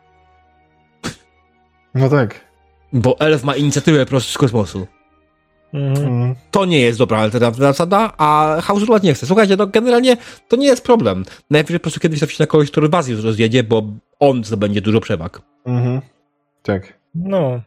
[1.96, 2.52] No tak.
[2.94, 4.88] Bo Elf ma inicjatywę prosto z kosmosu.
[5.74, 6.36] Mhm.
[6.52, 9.26] To nie jest dobra alternatywna zasada, a House Rule nie chce.
[9.26, 10.18] Słuchajcie, no generalnie
[10.48, 11.26] to nie jest problem.
[11.50, 13.84] Najwyżej po prostu kiedyś trafić na kogoś, który was już rozjedzie, bo
[14.20, 15.42] on zdobędzie dużo przewag.
[15.66, 16.02] Mhm.
[16.64, 16.94] Tak.
[17.16, 17.62] No.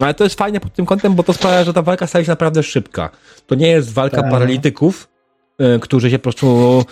[0.00, 2.24] No ale to jest fajne pod tym kątem, bo to sprawia, że ta walka staje
[2.24, 3.10] się naprawdę szybka.
[3.46, 4.30] To nie jest walka tak.
[4.30, 5.08] paralityków,
[5.76, 6.84] y, którzy się po prostu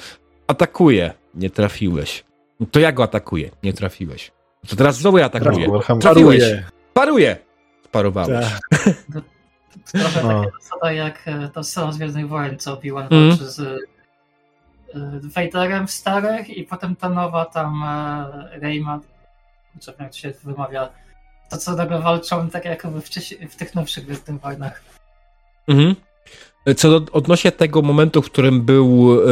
[0.46, 1.12] atakuje.
[1.34, 2.24] Nie trafiłeś.
[2.70, 3.50] To ja go atakuję.
[3.62, 4.32] Nie trafiłeś.
[4.68, 5.68] To teraz znowu ja atakuję.
[6.00, 6.42] Trafiłeś.
[6.94, 7.36] Paruje.
[7.94, 8.46] Sparowałeś.
[8.46, 8.60] Tak.
[9.12, 9.20] To,
[9.92, 10.44] trochę no.
[10.44, 13.36] taka zasada jak e, ta scena z Gwiezdnych Wojen, co Obi-Wan mm.
[13.36, 13.78] z e,
[15.22, 19.00] Vaderem w starych i potem ta nowa tam e, Reyma,
[19.80, 20.88] czy jak to się wymawia,
[21.50, 23.02] to co nagle walczą tak jak w,
[23.50, 24.82] w tych nowszych Gwiezdnych Wojnach.
[25.68, 25.96] Mhm.
[26.76, 29.26] Co do, odnośnie tego momentu, w którym był e,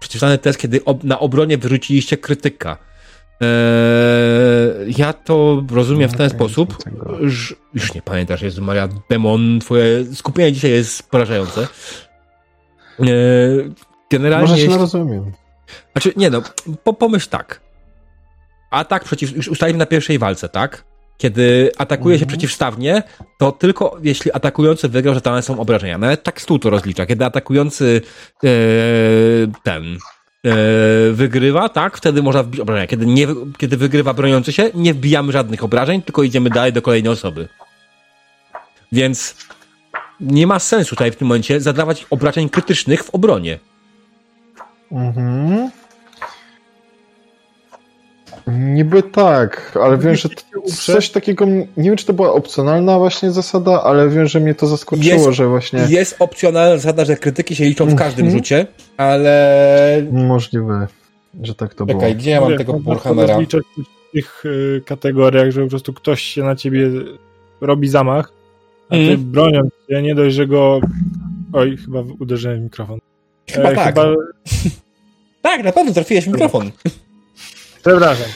[0.00, 2.76] przeczytany test, kiedy ob, na obronie wyrzuciliście krytyka.
[3.42, 3.46] E,
[4.98, 6.76] ja to rozumiem w ten okay, sposób,
[7.22, 11.68] że już nie pamiętasz, Jezu Maria, demon, twoje skupienie dzisiaj jest porażające.
[13.00, 13.06] E,
[14.10, 14.48] generalnie...
[14.48, 15.32] Może się rozumiem.
[15.92, 16.42] Znaczy, nie no,
[16.84, 17.60] po, pomyśl tak.
[18.70, 20.84] Atak przeciw, już ustalimy na pierwszej walce, tak?
[21.18, 22.28] Kiedy atakuje się mhm.
[22.28, 23.02] przeciwstawnie,
[23.38, 25.98] to tylko jeśli atakujący wygrał, że dane są obrażenia.
[25.98, 27.06] Nawet tak stół to rozlicza.
[27.06, 28.02] Kiedy atakujący
[28.44, 28.48] e,
[29.62, 29.98] ten
[31.12, 32.86] wygrywa, tak, wtedy można wbić obrażenia.
[32.86, 33.26] Kiedy, nie,
[33.58, 37.48] kiedy wygrywa broniący się, nie wbijamy żadnych obrażeń, tylko idziemy dalej do kolejnej osoby.
[38.92, 39.36] Więc
[40.20, 43.58] nie ma sensu tutaj w tym momencie zadawać obrażeń krytycznych w obronie.
[44.92, 45.70] Mhm.
[48.58, 50.28] Niby tak, ale wiem, że
[50.66, 54.66] coś takiego, nie wiem czy to była opcjonalna właśnie zasada, ale wiem, że mnie to
[54.66, 55.86] zaskoczyło, jest, że właśnie...
[55.88, 58.38] Jest opcjonalna zasada, że krytyki się liczą w każdym mm -hmm.
[58.38, 60.06] rzucie, ale...
[60.12, 60.86] Możliwe,
[61.42, 62.14] że tak to Czekaj, było.
[62.14, 63.28] gdzie ja mam tego Warhammera?
[63.28, 66.90] rozliczać w tych y, kategoriach, że po prostu ktoś się na ciebie
[67.60, 68.32] robi zamach,
[68.88, 69.30] a ty mm.
[69.30, 70.80] broniąc się, nie dość, że go...
[71.52, 72.98] Oj, chyba uderzyłem w mikrofon.
[73.50, 73.86] Chyba e, tak.
[73.86, 74.06] Chyba
[75.42, 76.70] Tak, na pewno trafiłeś w mikrofon.
[77.82, 78.26] Przepraszam.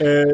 [0.00, 0.24] E,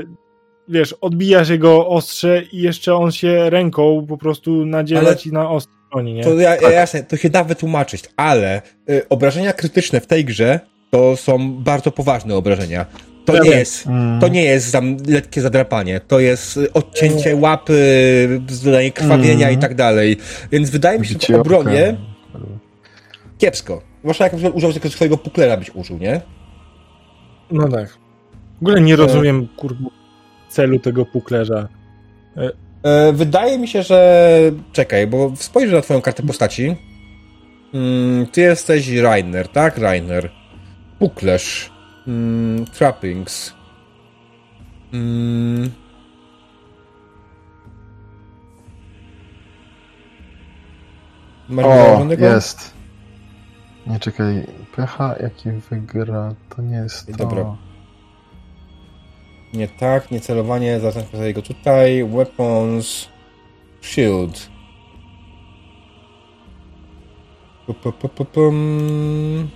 [0.69, 5.51] wiesz, odbijasz jego ostrze i jeszcze on się ręką po prostu nadziela Ale- ci na
[5.51, 6.25] ostrze broni, nie?
[6.25, 10.61] To ja, ja, jasne, to się da wytłumaczyć, ale y, obrażenia krytyczne w tej grze
[10.91, 12.87] to są bardzo poważne obrażenia.
[13.25, 13.59] To Ja nie wiem.
[13.59, 14.21] jest, Mm.
[14.21, 19.59] to nie jest zam, lekkie zadrapanie, to jest odcięcie łapy, zdolenie krwawienia Mm.
[19.59, 20.17] i tak dalej.
[20.53, 21.97] Więc wydaje mi się, że w obronie
[23.39, 23.83] kiepsko.
[24.01, 26.21] Zwłaszcza jak użył tylko swojego puklera byś użył, nie?
[27.51, 27.89] No tak.
[28.61, 29.91] W ogóle nie rozumiem, kurwa,
[30.49, 31.69] celu tego puklerza.
[32.83, 34.39] E, Wydaje mi się, że.
[34.73, 36.77] Czekaj, bo spojrzę na Twoją kartę postaci.
[37.75, 39.79] Mm, ty jesteś Rainer, tak?
[39.79, 40.31] Rainer.
[40.99, 41.71] Puklerz.
[42.07, 43.55] Mm, trappings.
[44.93, 45.71] Mm.
[51.49, 52.75] Masz O, jest.
[53.87, 54.47] Nie, czekaj.
[54.77, 57.17] Pecha, jaki wygra, to nie jest to.
[57.17, 57.57] Dobra.
[59.55, 62.05] Nie tak, nie celowanie, zaznaczmy go tutaj.
[62.05, 63.09] Weapons.
[63.83, 64.49] Shield.
[67.67, 69.49] Pu, pu, pu, pu, pum.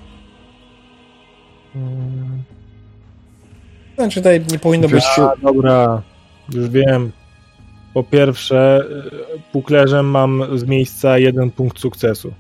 [3.95, 5.05] Znaczy tutaj nie powinno być...
[5.19, 6.03] A, dobra,
[6.53, 7.13] już wiem.
[7.95, 8.85] Po pierwsze,
[9.39, 12.35] y, puklerzem mam z miejsca jeden punkt sukcesu.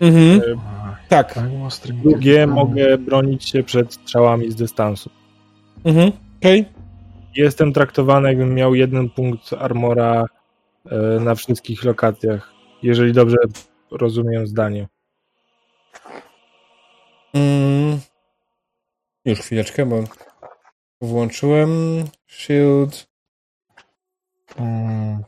[0.00, 0.40] Mhm,
[0.84, 1.34] ach, tak.
[1.34, 1.44] tak,
[2.02, 5.10] Drugie, mogę bronić się przed strzałami z dystansu.
[5.84, 6.64] Mhm, okej.
[7.36, 10.24] Jestem traktowany, jakbym miał jeden punkt armora
[10.86, 12.52] e, na wszystkich lokacjach,
[12.82, 13.36] jeżeli dobrze
[13.90, 14.88] rozumiem zdanie.
[17.34, 18.00] Mm.
[19.24, 20.04] Już chwileczkę, bo
[21.00, 21.70] włączyłem
[22.26, 23.06] shield.
[24.56, 25.22] Mm,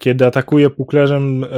[0.00, 1.48] Kiedy atakuję puklerzem, e,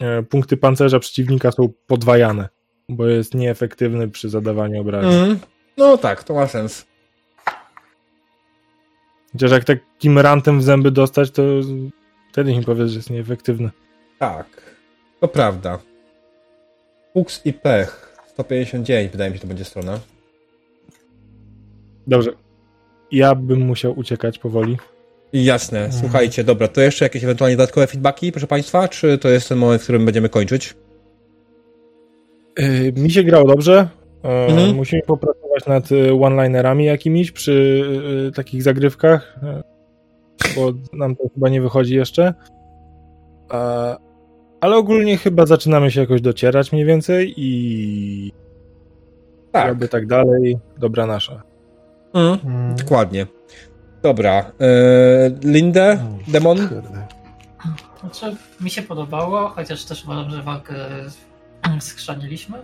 [0.00, 2.48] e, punkty pancerza przeciwnika są podwajane,
[2.88, 5.12] bo jest nieefektywny przy zadawaniu obrażeń.
[5.12, 5.53] Mhm.
[5.76, 6.86] No tak, to ma sens.
[9.32, 11.42] Chociaż jak takim rantem w zęby dostać, to
[12.32, 13.70] wtedy mi powiedz, że jest nieefektywny.
[14.18, 14.46] Tak,
[15.20, 15.78] to prawda.
[17.12, 18.16] Fuchs i pech.
[18.26, 20.00] 159 wydaje mi się, to będzie strona.
[22.06, 22.30] Dobrze.
[23.12, 24.76] Ja bym musiał uciekać powoli.
[25.32, 29.58] Jasne, słuchajcie, dobra, to jeszcze jakieś ewentualnie dodatkowe feedbacki, proszę Państwa, czy to jest ten
[29.58, 30.74] moment, w którym będziemy kończyć?
[32.58, 33.88] Yy, Mi się grało dobrze.
[34.24, 34.76] E, Mhm.
[34.76, 37.82] Musimy popracować nad e, one-linerami jakimiś przy
[38.28, 39.40] e, takich zagrywkach,
[40.56, 42.34] bo nam to chyba nie wychodzi jeszcze.
[44.60, 48.32] Ale ogólnie chyba zaczynamy się jakoś docierać mniej więcej i
[49.52, 50.58] Tak, jakby tak dalej.
[50.78, 51.42] Dobra nasza.
[52.14, 52.54] mhm.
[52.56, 53.26] mm, dokładnie.
[54.02, 54.52] Dobra,
[55.44, 56.58] Lindę, Demon?
[58.00, 60.74] Znaczy, mi się podobało, chociaż też uważam, że walkę
[61.80, 62.58] skrzaniliśmy.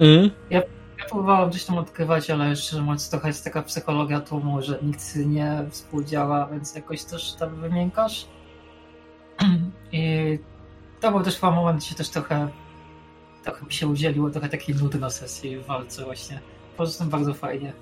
[0.00, 0.30] Mm.
[0.50, 0.62] Ja
[1.08, 5.64] próbowałem gdzieś tam odkrywać, ale szczerze mówiąc trochę jest taka psychologia tłumu, że nikt nie
[5.70, 8.26] współdziała, więc jakoś też tam wymiękasz.
[9.92, 10.38] I
[11.00, 12.48] to był też chyba moment, gdzie też trochę,
[13.44, 16.40] trochę mi się udzieliło, trochę takiej nudy na sesji w walce właśnie.
[16.76, 17.72] Poza bardzo fajnie.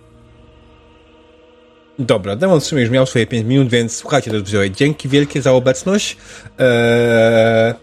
[1.98, 5.52] Dobra, Demon Strzym już miał swoje 5 minut, więc słuchajcie, drodzy widzowie, dzięki wielkie za
[5.52, 6.16] obecność.
[6.58, 7.74] Eee,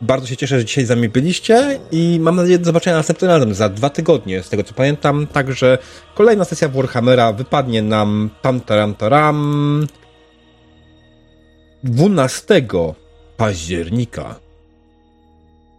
[0.00, 3.54] bardzo się cieszę, że dzisiaj z nami byliście i mam nadzieję do zobaczenia następnym razem,
[3.54, 5.26] za dwa tygodnie, z tego co pamiętam.
[5.26, 5.78] Także
[6.14, 9.86] kolejna sesja Warhammera wypadnie nam tam taram taram
[11.84, 12.62] 12
[13.36, 14.34] października.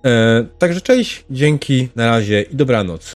[0.04, 3.06] Eee, także cześć, dzięki, na razie i dobranoc.